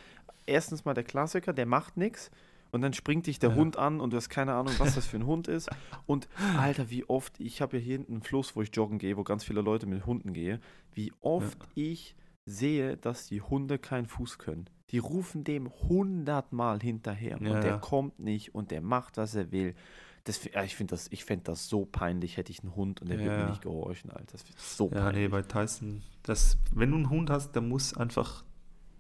erstens 0.48 0.86
mal 0.86 0.96
der 0.96 1.04
Klassiker, 1.04 1.54
der 1.54 1.68
macht 1.68 1.98
nichts. 1.98 2.32
Und 2.72 2.82
dann 2.82 2.94
springt 2.94 3.28
dich 3.28 3.40
der 3.40 3.52
Ja. 3.52 3.56
Hund 3.56 3.78
an 3.78 4.00
und 4.00 4.12
du 4.12 4.18
hast 4.18 4.30
keine 4.30 4.54
Ahnung, 4.54 4.74
was 4.78 4.96
das 4.96 5.08
für 5.08 5.18
ein 5.18 5.26
Hund 5.26 5.48
ist. 5.48 5.70
Und 6.06 6.28
Alter, 6.58 6.90
wie 6.90 7.08
oft, 7.10 7.40
ich 7.40 7.62
habe 7.62 7.78
ja 7.78 7.84
hier 7.84 7.94
hinten 7.94 8.14
einen 8.14 8.22
Fluss, 8.22 8.56
wo 8.56 8.62
ich 8.62 8.70
joggen 8.74 9.00
gehe, 9.00 9.18
wo 9.18 9.24
ganz 9.24 9.44
viele 9.44 9.62
Leute 9.62 9.88
mit 9.88 10.06
Hunden 10.06 10.34
gehen, 10.34 10.60
wie 10.94 11.12
oft 11.22 11.58
ich 11.76 12.16
sehe, 12.46 12.98
dass 12.98 13.28
die 13.28 13.42
Hunde 13.42 13.78
keinen 13.80 14.08
Fuß 14.08 14.38
können. 14.40 14.70
Die 14.90 14.98
rufen 14.98 15.44
dem 15.44 15.70
hundertmal 15.70 16.80
hinterher 16.82 17.40
Ja, 17.42 17.50
und 17.50 17.64
der 17.64 17.74
ja. 17.74 17.78
kommt 17.80 18.20
nicht 18.20 18.56
und 18.56 18.72
der 18.72 18.82
macht, 18.82 19.18
was 19.18 19.36
er 19.36 19.52
will. 19.52 19.76
Das, 20.24 20.44
ja, 20.46 20.64
ich 20.64 20.76
finde 20.76 20.92
das, 20.92 21.08
ich 21.12 21.26
fänd 21.26 21.48
das 21.48 21.68
so 21.70 21.86
peinlich, 21.86 22.38
hätte 22.38 22.52
ich 22.52 22.62
einen 22.62 22.76
Hund 22.76 23.02
und 23.02 23.10
der 23.10 23.22
würde 23.24 23.38
Ja. 23.38 23.38
mir 23.40 23.46
nicht 23.46 23.62
gehorchen, 23.62 24.10
Alter. 24.12 24.32
Das 24.34 24.48
wird 24.48 24.60
so 24.60 24.90
Ja, 24.92 25.12
nee, 25.12 25.28
peinlich. 25.28 25.28
bei 25.28 25.42
Tyson, 25.44 26.02
das, 26.24 26.58
wenn 26.74 26.92
du 26.92 26.98
einen 26.98 27.10
Hund 27.10 27.30
hast, 27.30 27.52
dann 27.56 27.70
muss 27.70 27.96
einfach, 27.96 28.44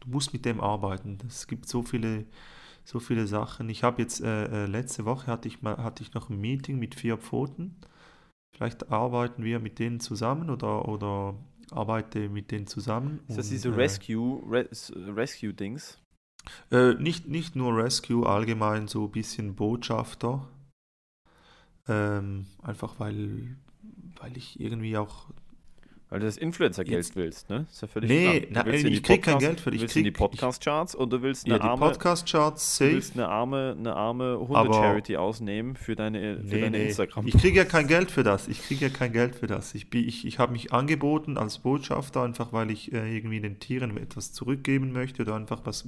du 0.01 0.09
musst 0.09 0.33
mit 0.33 0.45
dem 0.45 0.61
arbeiten. 0.61 1.17
Es 1.27 1.47
gibt 1.47 1.67
so 1.67 1.81
viele, 1.83 2.25
so 2.85 2.99
viele 2.99 3.27
Sachen. 3.27 3.69
Ich 3.69 3.83
habe 3.83 4.01
jetzt, 4.01 4.21
äh, 4.21 4.65
äh, 4.65 4.67
letzte 4.67 5.05
Woche 5.05 5.27
hatte 5.27 5.47
ich 5.47 5.61
mal, 5.61 5.77
hatte 5.77 6.03
ich 6.03 6.13
noch 6.13 6.29
ein 6.29 6.39
Meeting 6.39 6.79
mit 6.79 6.95
vier 6.95 7.17
Pfoten. 7.17 7.75
Vielleicht 8.55 8.91
arbeiten 8.91 9.43
wir 9.43 9.59
mit 9.59 9.79
denen 9.79 9.99
zusammen 9.99 10.49
oder, 10.49 10.87
oder 10.87 11.35
arbeite 11.71 12.29
mit 12.29 12.51
denen 12.51 12.67
zusammen. 12.67 13.19
ist 13.27 13.37
das 13.37 13.47
und, 13.47 13.51
diese 13.51 13.69
äh, 13.69 13.73
Rescue, 13.73 14.41
Res, 14.49 14.93
Rescue-Dings? 14.95 15.99
Äh, 16.71 16.93
nicht, 16.95 17.27
nicht 17.27 17.55
nur 17.55 17.75
Rescue, 17.75 18.27
allgemein 18.27 18.87
so 18.87 19.05
ein 19.05 19.11
bisschen 19.11 19.55
Botschafter. 19.55 20.47
Ähm, 21.87 22.47
einfach 22.61 22.99
weil, 22.99 23.55
weil 24.19 24.37
ich 24.37 24.59
irgendwie 24.59 24.97
auch 24.97 25.31
Weil 26.11 26.21
du 26.21 26.25
das 26.25 26.37
Influencer-Geld 26.37 27.15
willst, 27.15 27.49
ne? 27.51 27.67
Ist 27.69 27.81
ja 27.83 27.87
völlig 27.87 28.09
Nee. 28.09 28.47
Du 28.51 28.59
in 28.71 28.87
ich 28.87 29.03
krieg 29.03 29.21
kein 29.21 29.33
Podcast- 29.35 29.39
Geld 29.45 29.59
für- 29.59 29.69
Du 29.69 29.75
ich 29.75 29.81
willst 29.83 29.95
in 29.95 30.03
die 30.05 30.11
krieg- 30.11 30.17
Podcast-Charts 30.17 30.95
und 30.95 31.13
du 31.13 31.21
willst 31.21 31.47
ja, 31.47 31.53
eine 31.53 31.63
die 31.63 31.69
arme, 31.69 31.85
Podcast-Charts 31.85 32.77
du 32.79 32.83
safe. 32.85 32.95
willst 32.95 33.13
eine 33.13 33.27
arme, 33.27 33.75
eine 33.77 33.95
arme 33.95 34.39
Hunde-Charity 34.39 35.17
ausnehmen 35.17 35.75
für 35.75 35.95
deine, 35.95 36.37
für 36.37 36.43
Nee, 36.55 36.61
deine 36.61 36.77
nee. 36.79 36.87
Instagram. 36.87 37.27
Ich 37.27 37.37
kriege 37.37 37.57
ja 37.57 37.65
kein 37.65 37.85
Geld 37.85 38.09
für 38.09 38.23
das. 38.23 38.47
Ich 38.47 38.59
kriege 38.63 38.87
ja 38.87 38.89
kein 38.91 39.13
Geld 39.13 39.35
für 39.35 39.45
das. 39.45 39.75
Ich, 39.75 39.93
ich, 39.93 40.25
ich 40.25 40.39
habe 40.39 40.51
mich 40.51 40.73
angeboten 40.73 41.37
als 41.37 41.59
Botschafter, 41.59 42.23
einfach 42.23 42.53
weil 42.53 42.71
ich 42.71 42.91
äh, 42.91 43.15
irgendwie 43.15 43.39
den 43.39 43.59
Tieren 43.59 43.95
etwas 43.97 44.33
zurückgeben 44.33 44.91
möchte 44.91 45.21
oder 45.21 45.35
einfach 45.35 45.61
was 45.65 45.87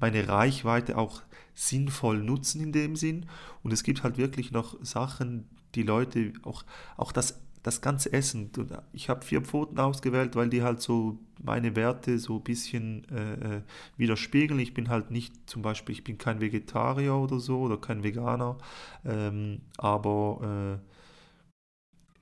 meine 0.00 0.28
Reichweite 0.28 0.96
auch 0.96 1.20
sinnvoll 1.54 2.22
nutzen 2.22 2.62
in 2.62 2.72
dem 2.72 2.96
Sinn. 2.96 3.26
Und 3.62 3.72
es 3.74 3.82
gibt 3.82 4.02
halt 4.02 4.16
wirklich 4.16 4.50
noch 4.50 4.76
Sachen, 4.82 5.46
die 5.74 5.82
Leute, 5.82 6.32
auch, 6.42 6.64
auch 6.96 7.12
das, 7.12 7.38
das 7.62 7.80
ganze 7.80 8.12
Essen. 8.12 8.50
Ich 8.92 9.08
habe 9.08 9.24
vier 9.24 9.40
Pfoten 9.42 9.78
ausgewählt, 9.78 10.34
weil 10.34 10.48
die 10.48 10.62
halt 10.62 10.80
so 10.80 11.18
meine 11.42 11.76
Werte 11.76 12.18
so 12.18 12.36
ein 12.36 12.42
bisschen 12.42 13.08
äh, 13.10 13.56
äh, 13.56 13.62
widerspiegeln. 13.96 14.58
Ich 14.58 14.74
bin 14.74 14.88
halt 14.88 15.10
nicht, 15.10 15.48
zum 15.48 15.62
Beispiel, 15.62 15.94
ich 15.94 16.04
bin 16.04 16.18
kein 16.18 16.40
Vegetarier 16.40 17.14
oder 17.14 17.38
so 17.38 17.60
oder 17.60 17.76
kein 17.76 18.02
Veganer. 18.02 18.58
Ähm, 19.04 19.60
aber 19.76 20.80
äh, 20.82 20.88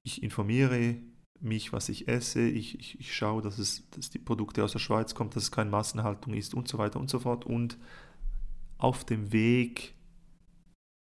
ich 0.02 0.22
informiere 0.22 0.96
mich, 1.40 1.72
was 1.72 1.88
ich 1.88 2.06
esse, 2.06 2.42
ich, 2.42 2.78
ich, 2.78 3.00
ich 3.00 3.14
schaue, 3.14 3.40
dass, 3.40 3.58
es, 3.58 3.88
dass 3.90 4.10
die 4.10 4.18
Produkte 4.18 4.62
aus 4.62 4.72
der 4.72 4.78
Schweiz 4.78 5.14
kommen, 5.14 5.30
dass 5.30 5.44
es 5.44 5.50
keine 5.50 5.70
Massenhaltung 5.70 6.34
ist 6.34 6.52
und 6.52 6.68
so 6.68 6.76
weiter 6.76 7.00
und 7.00 7.08
so 7.08 7.18
fort. 7.18 7.46
Und 7.46 7.78
auf 8.76 9.04
dem 9.04 9.32
Weg 9.32 9.94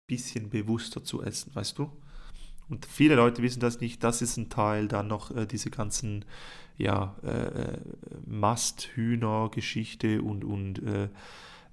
bisschen 0.07 0.51
bewusster 0.51 1.05
zu 1.05 1.22
essen, 1.22 1.55
weißt 1.55 1.78
du? 1.78 1.91
Und 2.68 2.86
viele 2.86 3.14
Leute 3.16 3.42
wissen 3.42 3.60
das 3.60 3.80
nicht, 3.80 4.02
das 4.02 4.22
ist 4.22 4.36
ein 4.36 4.48
Teil, 4.48 4.88
dann 4.88 5.08
noch 5.08 5.34
äh, 5.34 5.46
diese 5.46 5.70
ganzen 5.70 6.24
ja, 6.78 7.16
äh, 7.22 7.78
Masthühner-Geschichte 8.26 10.22
und, 10.22 10.44
und 10.44 10.82
äh, 10.82 11.08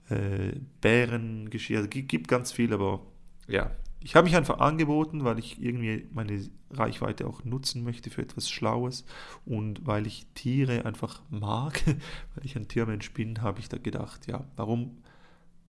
äh, 0.09 0.53
Bärengeschichte. 0.81 1.77
Also, 1.77 1.89
gibt, 1.89 2.09
gibt 2.09 2.27
ganz 2.27 2.51
viel, 2.51 2.73
aber 2.73 3.01
ja, 3.47 3.71
ich 4.01 4.15
habe 4.15 4.25
mich 4.25 4.35
einfach 4.35 4.59
angeboten, 4.59 5.23
weil 5.25 5.39
ich 5.39 5.61
irgendwie 5.61 6.07
meine 6.11 6.47
Reichweite 6.71 7.27
auch 7.27 7.43
nutzen 7.43 7.83
möchte 7.83 8.09
für 8.09 8.21
etwas 8.21 8.49
Schlaues 8.49 9.05
und 9.45 9.85
weil 9.85 10.07
ich 10.07 10.27
Tiere 10.35 10.85
einfach 10.85 11.21
mag, 11.29 11.81
weil 12.35 12.45
ich 12.45 12.55
ein 12.55 12.67
Tiermensch 12.67 13.11
bin, 13.11 13.41
habe 13.41 13.59
ich 13.59 13.69
da 13.69 13.77
gedacht, 13.77 14.27
ja, 14.27 14.45
warum 14.55 14.97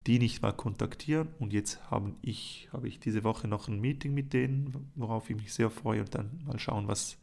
die 0.07 0.19
nicht 0.19 0.41
mal 0.41 0.53
kontaktieren 0.53 1.29
und 1.39 1.53
jetzt 1.53 1.91
habe 1.91 2.13
ich, 2.21 2.69
habe 2.71 2.87
ich 2.87 2.99
diese 2.99 3.23
Woche 3.23 3.47
noch 3.47 3.67
ein 3.67 3.79
Meeting 3.79 4.13
mit 4.13 4.33
denen, 4.33 4.91
worauf 4.95 5.29
ich 5.29 5.35
mich 5.35 5.53
sehr 5.53 5.69
freue 5.69 6.01
und 6.01 6.15
dann 6.15 6.41
mal 6.45 6.59
schauen, 6.59 6.87
was 6.87 7.17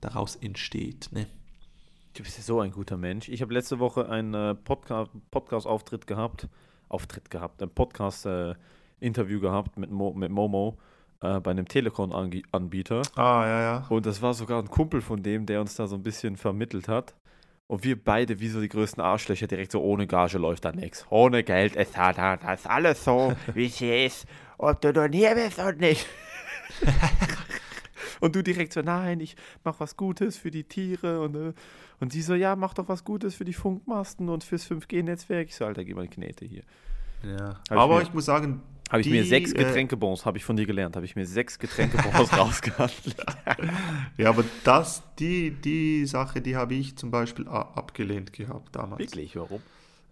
daraus 0.00 0.36
entsteht. 0.36 1.08
Ne? 1.12 1.26
Du 2.14 2.22
bist 2.22 2.36
ja 2.36 2.44
so 2.44 2.60
ein 2.60 2.70
guter 2.70 2.96
Mensch. 2.96 3.28
Ich 3.28 3.42
habe 3.42 3.54
letzte 3.54 3.78
Woche 3.78 4.08
einen 4.08 4.34
äh, 4.34 4.54
Podca 4.54 5.08
Podcast-Auftritt 5.30 6.06
gehabt. 6.06 6.48
Auftritt 6.92 7.30
gehabt, 7.30 7.62
ein 7.62 7.70
Podcast-Interview 7.70 9.40
gehabt 9.40 9.78
mit, 9.78 9.90
Mo 9.90 10.12
mit 10.12 10.30
Momo 10.30 10.76
äh, 11.22 11.40
bei 11.40 11.50
einem 11.50 11.66
Telekom-Anbieter. 11.66 13.02
Ah, 13.16 13.46
ja, 13.46 13.60
ja. 13.62 13.86
Und 13.88 14.04
das 14.04 14.20
war 14.20 14.34
sogar 14.34 14.60
ein 14.60 14.68
Kumpel 14.68 15.00
von 15.00 15.22
dem, 15.22 15.46
der 15.46 15.60
uns 15.60 15.74
da 15.74 15.86
so 15.86 15.96
ein 15.96 16.02
bisschen 16.02 16.36
vermittelt 16.36 16.88
hat. 16.88 17.14
Und 17.72 17.84
wir 17.84 17.96
beide, 17.98 18.38
wie 18.38 18.48
so 18.48 18.60
die 18.60 18.68
größten 18.68 19.02
Arschlöcher, 19.02 19.46
direkt 19.46 19.72
so 19.72 19.80
ohne 19.80 20.06
Gage 20.06 20.36
läuft 20.36 20.66
da 20.66 20.72
nichts. 20.72 21.06
Ohne 21.08 21.42
Geld 21.42 21.74
ist 21.74 21.96
da, 21.96 22.12
da, 22.12 22.36
das 22.36 22.60
ist 22.60 22.66
alles 22.66 23.02
so, 23.02 23.34
wie 23.54 23.64
es 23.64 23.76
hier 23.76 24.04
ist. 24.04 24.26
Ob 24.58 24.78
du 24.82 24.92
nun 24.92 25.10
hier 25.14 25.34
bist 25.34 25.58
und 25.58 25.80
nicht. 25.80 26.06
und 28.20 28.36
du 28.36 28.42
direkt 28.42 28.74
so, 28.74 28.82
nein, 28.82 29.20
ich 29.20 29.36
mach 29.64 29.80
was 29.80 29.96
Gutes 29.96 30.36
für 30.36 30.50
die 30.50 30.64
Tiere. 30.64 31.22
Und, 31.22 31.34
äh, 31.34 31.52
und 31.98 32.12
sie 32.12 32.20
so, 32.20 32.34
ja, 32.34 32.56
mach 32.56 32.74
doch 32.74 32.90
was 32.90 33.04
Gutes 33.04 33.34
für 33.36 33.46
die 33.46 33.54
Funkmasten 33.54 34.28
und 34.28 34.44
fürs 34.44 34.70
5G-Netzwerk. 34.70 35.48
Ich 35.48 35.56
so, 35.56 35.64
Alter, 35.64 35.82
geh 35.86 35.94
mal 35.94 36.08
Knete 36.08 36.44
hier. 36.44 36.64
ja. 37.24 37.58
ich 37.64 37.70
Aber 37.72 37.96
mir- 37.96 38.02
ich 38.02 38.12
muss 38.12 38.26
sagen, 38.26 38.60
Habe 38.92 39.00
ich 39.00 39.08
mir 39.08 39.22
Die, 39.22 39.28
sechs 39.28 39.52
äh, 39.52 39.56
Getränkebons, 39.56 40.26
habe 40.26 40.36
ich 40.36 40.44
von 40.44 40.54
dir 40.54 40.66
gelernt, 40.66 40.96
habe 40.96 41.06
ich 41.06 41.16
mir 41.16 41.24
sechs 41.24 41.58
Getränkebons 41.58 42.30
rausgehandelt. 42.36 43.16
ja, 44.18 44.28
aber 44.28 44.44
das, 44.64 45.02
die, 45.18 45.50
die 45.50 46.04
Sache, 46.04 46.42
die 46.42 46.56
habe 46.56 46.74
ich 46.74 46.96
zum 46.96 47.10
Beispiel 47.10 47.48
abgelehnt 47.48 48.34
gehabt 48.34 48.76
damals. 48.76 48.98
Wirklich, 48.98 49.34
warum? 49.34 49.62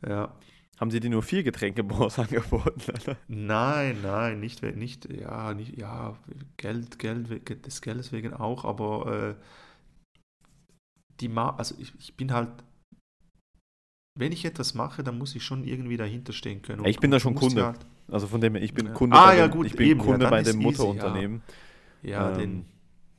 Ja. 0.03 0.35
Haben 0.79 0.91
sie 0.91 0.99
dir 0.99 1.11
nur 1.11 1.23
vier 1.23 1.43
Getränkebons 1.43 2.19
angeboten? 2.19 2.81
Alter? 2.91 3.19
Nein, 3.29 3.99
nein, 4.03 4.41
nicht, 4.41 4.63
nicht, 4.63 5.13
ja, 5.13 5.53
nicht, 5.53 5.77
ja, 5.77 6.17
Geld, 6.57 6.99
Geld, 6.99 7.67
des 7.67 7.83
Geldes 7.83 8.13
wegen 8.13 8.33
auch, 8.33 8.65
aber 8.65 9.35
äh, 9.37 9.45
die 11.21 11.29
Ma 11.29 11.51
also 11.51 11.75
ich, 11.79 11.93
ich 11.99 12.17
bin 12.17 12.33
halt, 12.33 12.49
wenn 14.19 14.33
ich 14.33 14.47
etwas 14.47 14.73
mache, 14.73 15.05
dann 15.05 15.19
muss 15.19 15.35
ich 15.35 15.45
schon 15.45 15.65
irgendwie 15.65 15.99
dahinter 15.99 16.33
stehen 16.33 16.63
können. 16.63 16.83
Ja, 16.83 16.89
ich 16.89 16.99
bin 16.99 17.11
da 17.11 17.21
schon 17.21 17.35
Kunde. 17.35 17.67
Halt, 17.67 17.85
Also 18.11 18.27
von 18.27 18.41
dem 18.41 18.55
her, 18.55 18.63
ich 18.63 18.75
bin 18.75 18.87
Ja. 18.87 18.93
Kunde, 18.93 19.17
Ah, 19.17 19.27
bei 19.27 19.39
ja, 19.39 19.49
dem, 19.49 19.53
gut, 19.53 19.67
ich 19.67 19.77
bin 19.77 19.87
eben, 19.89 20.01
ja, 20.01 20.05
Kunde 20.07 20.19
dann 20.21 20.31
bei 20.31 20.43
dem 20.43 20.57
easy, 20.57 20.63
Mutterunternehmen. 20.67 21.43
ja, 22.03 22.31
Ähm, 22.33 22.39
den, 22.39 22.65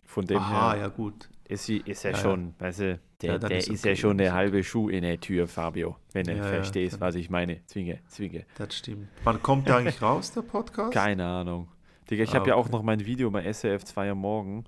Von 0.04 0.26
dem 0.26 0.38
aha, 0.40 0.74
her 0.74 0.82
ja 0.82 0.88
gut. 0.90 1.30
ist, 1.48 1.66
sie, 1.66 1.78
ist 1.78 2.04
Ja, 2.04 2.12
ja. 2.12 2.18
schon, 2.18 2.54
weißt 2.60 2.80
du, 2.80 3.00
der, 3.22 3.32
Ja, 3.34 3.38
der 3.40 3.58
ist 3.58 3.68
ist, 3.70 3.80
okay, 3.82 3.90
ja 3.90 3.96
schon 3.96 4.20
ist 4.20 4.32
halbe 4.32 4.64
Schuh 4.64 4.90
in 4.90 5.04
der 5.04 5.20
Tür, 5.20 5.48
Fabio. 5.48 5.96
Wenn 6.14 6.26
du 6.26 6.32
Ja, 6.34 6.38
ja, 6.40 6.44
verstehst, 6.44 7.00
was 7.00 7.16
ich 7.16 7.30
meine. 7.30 7.66
Zwinge, 7.68 8.00
zwinge. 8.08 8.46
Das 8.58 8.76
stimmt. 8.76 9.08
Wann 9.24 9.42
kommt 9.42 9.68
der 9.68 9.78
eigentlich 9.78 10.02
raus, 10.02 10.32
der 10.34 10.42
Podcast? 10.42 10.92
Keine 10.94 11.26
Ahnung. 11.26 11.68
Digga, 12.10 12.24
ich 12.24 12.32
Ah, 12.32 12.36
habe 12.36 12.50
ja 12.50 12.56
auch 12.56 12.66
okay. 12.66 12.72
noch 12.72 12.84
mein 12.84 13.06
Video 13.06 13.30
bei 13.32 13.44
SRF 13.44 13.86
2 13.86 14.12
am 14.12 14.18
Morgen. 14.20 14.66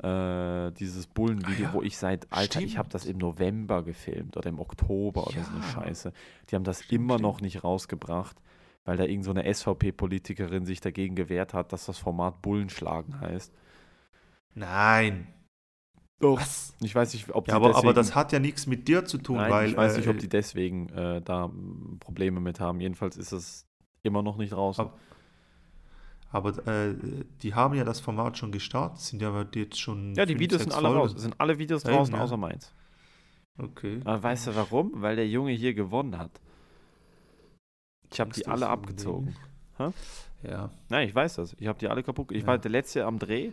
Äh, 0.00 0.70
dieses 0.78 1.08
Bullenvideo, 1.08 1.66
Ah, 1.66 1.70
ja. 1.70 1.74
wo 1.74 1.82
ich 1.82 1.96
seit, 1.98 2.28
Alter, 2.30 2.60
ich 2.60 2.78
habe 2.78 2.86
Stimmt. 2.88 2.94
das 2.94 3.06
im 3.06 3.18
November 3.18 3.82
gefilmt 3.82 4.36
oder 4.36 4.48
im 4.48 4.60
Oktober 4.60 5.26
oder 5.26 5.42
so 5.42 5.50
eine 5.50 5.60
Ja. 5.60 5.70
Scheiße. 5.72 6.12
Die 6.50 6.54
haben 6.54 6.62
das 6.62 6.84
Stimmt, 6.84 6.92
immer 6.92 7.14
stimmt. 7.14 7.22
noch 7.22 7.40
nicht 7.40 7.64
rausgebracht, 7.64 8.36
weil 8.88 8.96
da 8.96 9.04
irgend 9.04 9.26
so 9.26 9.32
eine 9.32 9.44
SVP-Politikerin 9.52 10.64
sich 10.64 10.80
dagegen 10.80 11.14
gewehrt 11.14 11.52
hat, 11.52 11.74
dass 11.74 11.84
das 11.84 11.98
Format 11.98 12.40
Bullenschlagen 12.40 13.20
heißt. 13.20 13.52
Nein. 14.54 15.28
Doch. 16.20 16.40
Was? 16.40 16.74
Ich 16.80 16.94
weiß 16.94 17.12
nicht, 17.12 17.28
ob 17.34 17.48
Ja, 17.48 17.56
aber, 17.56 17.68
deswegen, 17.68 17.86
aber 17.86 17.92
das 17.92 18.14
hat 18.14 18.32
ja 18.32 18.38
nichts 18.38 18.66
mit 18.66 18.88
dir 18.88 19.04
zu 19.04 19.18
tun, 19.18 19.36
Nein, 19.36 19.50
weil. 19.50 19.68
ich 19.68 19.76
weiß 19.76 19.98
nicht, 19.98 20.08
ob 20.08 20.16
äh, 20.16 20.20
die 20.20 20.30
deswegen 20.30 20.88
äh, 20.88 21.20
da 21.20 21.50
Probleme 22.00 22.40
mit 22.40 22.60
haben. 22.60 22.80
Jedenfalls 22.80 23.18
ist 23.18 23.32
es 23.32 23.66
immer 24.04 24.22
noch 24.22 24.38
nicht 24.38 24.52
draußen. 24.54 24.86
Aber, 26.30 26.54
aber 26.54 26.66
äh, 26.66 26.94
die 27.42 27.52
haben 27.52 27.74
ja 27.74 27.84
das 27.84 28.00
Format 28.00 28.38
schon 28.38 28.52
gestartet, 28.52 29.00
sind 29.00 29.20
ja 29.20 29.44
jetzt 29.54 29.78
schon. 29.78 30.14
ja, 30.14 30.24
die 30.24 30.38
Videos 30.38 30.62
sind 30.62 30.72
alle 30.72 30.88
Folgen. 30.88 31.00
raus. 31.00 31.14
Es 31.14 31.20
sind 31.20 31.38
alle 31.38 31.58
Videos 31.58 31.82
draußen, 31.82 32.14
ja. 32.14 32.22
außer 32.22 32.38
meins. 32.38 32.74
Okay. 33.58 34.00
Aber 34.06 34.22
weißt 34.22 34.46
du 34.46 34.56
warum? 34.56 34.92
Weil 34.94 35.16
der 35.16 35.28
Junge 35.28 35.52
hier 35.52 35.74
gewonnen 35.74 36.16
hat. 36.16 36.40
Ich 38.12 38.20
habe 38.20 38.32
die 38.32 38.46
alle 38.46 38.68
abgezogen. 38.68 39.34
Ja. 40.42 40.70
Nein, 40.88 41.08
ich 41.08 41.14
weiß 41.14 41.34
das. 41.36 41.54
Ich 41.58 41.66
habe 41.66 41.78
die 41.78 41.88
alle 41.88 42.02
kaputt. 42.02 42.32
Ich 42.32 42.42
Ja. 42.42 42.46
war 42.48 42.58
der 42.58 42.70
letzte 42.70 43.04
am 43.04 43.18
Dreh 43.18 43.52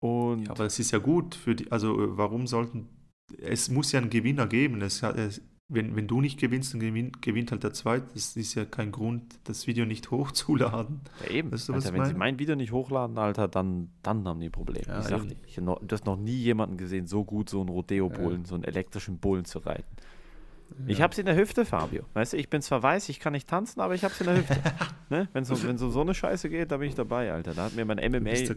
und 0.00 0.44
ja, 0.46 0.50
aber 0.50 0.66
es 0.66 0.78
ist 0.78 0.90
ja 0.90 0.98
gut 0.98 1.34
für 1.34 1.54
die. 1.54 1.70
Also, 1.72 1.94
äh, 2.00 2.16
warum 2.16 2.46
sollten. 2.46 2.88
Es 3.40 3.70
muss 3.70 3.90
ja 3.92 4.00
einen 4.00 4.10
Gewinner 4.10 4.46
geben. 4.46 4.80
Es, 4.82 5.02
hat- 5.02 5.16
es, 5.16 5.40
wenn, 5.68 5.96
wenn 5.96 6.06
du 6.06 6.20
nicht 6.20 6.38
gewinnst, 6.38 6.74
dann 6.74 6.80
gewinn, 6.80 7.10
gewinnt 7.22 7.50
halt 7.50 7.62
der 7.64 7.72
Zweite. 7.72 8.06
Das 8.12 8.36
ist 8.36 8.54
ja 8.54 8.64
kein 8.66 8.92
Grund, 8.92 9.38
das 9.44 9.66
Video 9.66 9.86
nicht 9.86 10.10
hochzuladen. 10.10 11.00
ja, 11.24 11.30
eben. 11.30 11.50
Weißt 11.52 11.68
du, 11.68 11.72
Alter, 11.72 11.86
wenn 11.94 12.04
sie 12.04 12.12
meine? 12.12 12.18
mein 12.18 12.38
Video 12.38 12.54
nicht 12.54 12.70
hochladen, 12.72 13.16
Alter, 13.16 13.48
dann, 13.48 13.90
dann 14.02 14.26
haben 14.28 14.40
die 14.40 14.50
Probleme. 14.50 14.86
Ja, 14.86 15.00
ich 15.00 15.06
sag 15.06 15.22
eben. 15.24 15.36
ich 15.46 15.56
noch, 15.58 15.80
du 15.80 15.92
hast 15.94 16.04
noch 16.04 16.16
nie 16.18 16.36
jemanden 16.36 16.76
gesehen, 16.76 17.06
so 17.06 17.24
gut 17.24 17.48
so 17.48 17.60
einen 17.60 17.70
Rodeo-Bullen, 17.70 18.44
so 18.44 18.54
einen 18.56 18.64
elektrischen 18.64 19.18
Bullen 19.18 19.46
zu 19.46 19.58
reiten. 19.60 19.96
Ich 20.86 21.00
hab's 21.00 21.18
in 21.18 21.26
der 21.26 21.36
Hüfte, 21.36 21.64
Fabio. 21.64 22.04
Weißt 22.14 22.32
du, 22.32 22.36
ich 22.36 22.50
bin 22.50 22.60
zwar 22.60 22.82
weiß, 22.82 23.08
ich 23.08 23.20
kann 23.20 23.32
nicht 23.32 23.48
tanzen, 23.48 23.80
aber 23.80 23.94
ich 23.94 24.04
hab's 24.04 24.20
in 24.20 24.26
der 24.26 24.36
Hüfte. 24.38 24.56
ne? 25.08 25.28
Wenn 25.32 25.44
so, 25.44 25.62
wenn 25.62 25.78
so, 25.78 25.90
so 25.90 26.00
eine 26.00 26.14
Scheiße 26.14 26.48
geht, 26.48 26.72
da 26.72 26.78
bin 26.78 26.88
ich 26.88 26.94
dabei, 26.94 27.32
Alter. 27.32 27.54
Da 27.54 27.64
hat 27.64 27.74
mir 27.74 27.84
mein 27.84 27.98
MMA, 27.98 28.30
ein, 28.30 28.56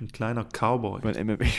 ein 0.00 0.08
kleiner 0.12 0.44
Cowboy. 0.44 1.00
mein 1.02 1.26
MMA 1.26 1.46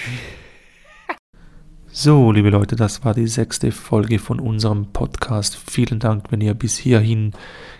So, 1.89 2.31
liebe 2.31 2.49
Leute, 2.49 2.75
das 2.75 3.03
war 3.03 3.13
die 3.13 3.27
sechste 3.27 3.71
Folge 3.71 4.19
von 4.19 4.39
unserem 4.39 4.91
Podcast. 4.93 5.57
Vielen 5.71 5.99
Dank, 5.99 6.25
wenn 6.31 6.41
ihr 6.41 6.53
bis 6.53 6.77
hierhin 6.77 7.31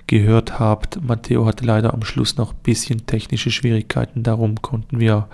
gehört 0.08 0.60
habt. 0.60 1.04
Matteo 1.04 1.46
hatte 1.46 1.66
leider 1.66 1.94
am 1.94 2.04
Schluss 2.04 2.36
noch 2.36 2.54
ein 2.54 2.60
bisschen 2.64 3.06
technische 3.06 3.52
Schwierigkeiten, 3.52 4.24
darum 4.24 4.62
konnten 4.62 5.00
wir 5.00 5.28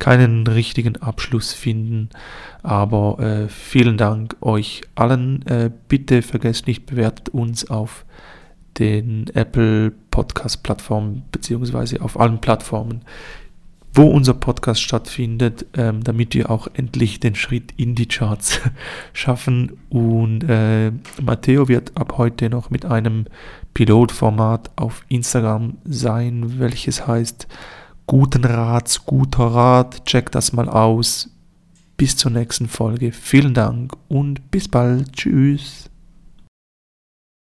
keinen 0.00 0.46
richtigen 0.48 0.96
Abschluss 0.96 1.52
finden. 1.52 2.08
Aber 2.64 3.20
äh, 3.20 3.48
vielen 3.48 3.96
Dank 3.96 4.36
euch 4.40 4.80
allen. 4.96 5.46
Äh, 5.46 5.70
bitte 5.86 6.22
vergesst 6.22 6.66
nicht, 6.66 6.86
bewertet 6.86 7.28
uns 7.28 7.70
auf 7.70 8.04
den 8.78 9.26
Apple 9.34 9.92
Podcast 10.10 10.62
Plattformen 10.64 11.22
beziehungsweise 11.30 12.00
auf 12.00 12.18
allen 12.18 12.40
Plattformen, 12.40 13.02
wo 13.92 14.08
unser 14.08 14.34
Podcast 14.34 14.80
stattfindet, 14.80 15.66
ähm, 15.76 16.02
damit 16.02 16.34
wir 16.34 16.50
auch 16.50 16.68
endlich 16.72 17.20
den 17.20 17.34
Schritt 17.34 17.74
in 17.76 17.94
die 17.94 18.06
Charts 18.06 18.60
schaffen. 19.12 19.78
Und 19.90 20.44
äh, 20.48 20.92
Matteo 21.20 21.68
wird 21.68 21.96
ab 21.96 22.14
heute 22.16 22.48
noch 22.48 22.70
mit 22.70 22.86
einem 22.86 23.26
Pilotformat 23.74 24.70
auf 24.76 25.04
Instagram 25.08 25.76
sein, 25.84 26.58
welches 26.58 27.06
heißt 27.06 27.48
Guten 28.10 28.44
Rats, 28.44 29.06
guter 29.06 29.44
Rat. 29.44 30.04
Checkt 30.04 30.34
das 30.34 30.52
mal 30.52 30.68
aus. 30.68 31.30
Bis 31.96 32.16
zur 32.16 32.32
nächsten 32.32 32.66
Folge. 32.66 33.12
Vielen 33.12 33.54
Dank 33.54 33.92
und 34.08 34.50
bis 34.50 34.66
bald. 34.66 35.12
Tschüss. 35.12 35.89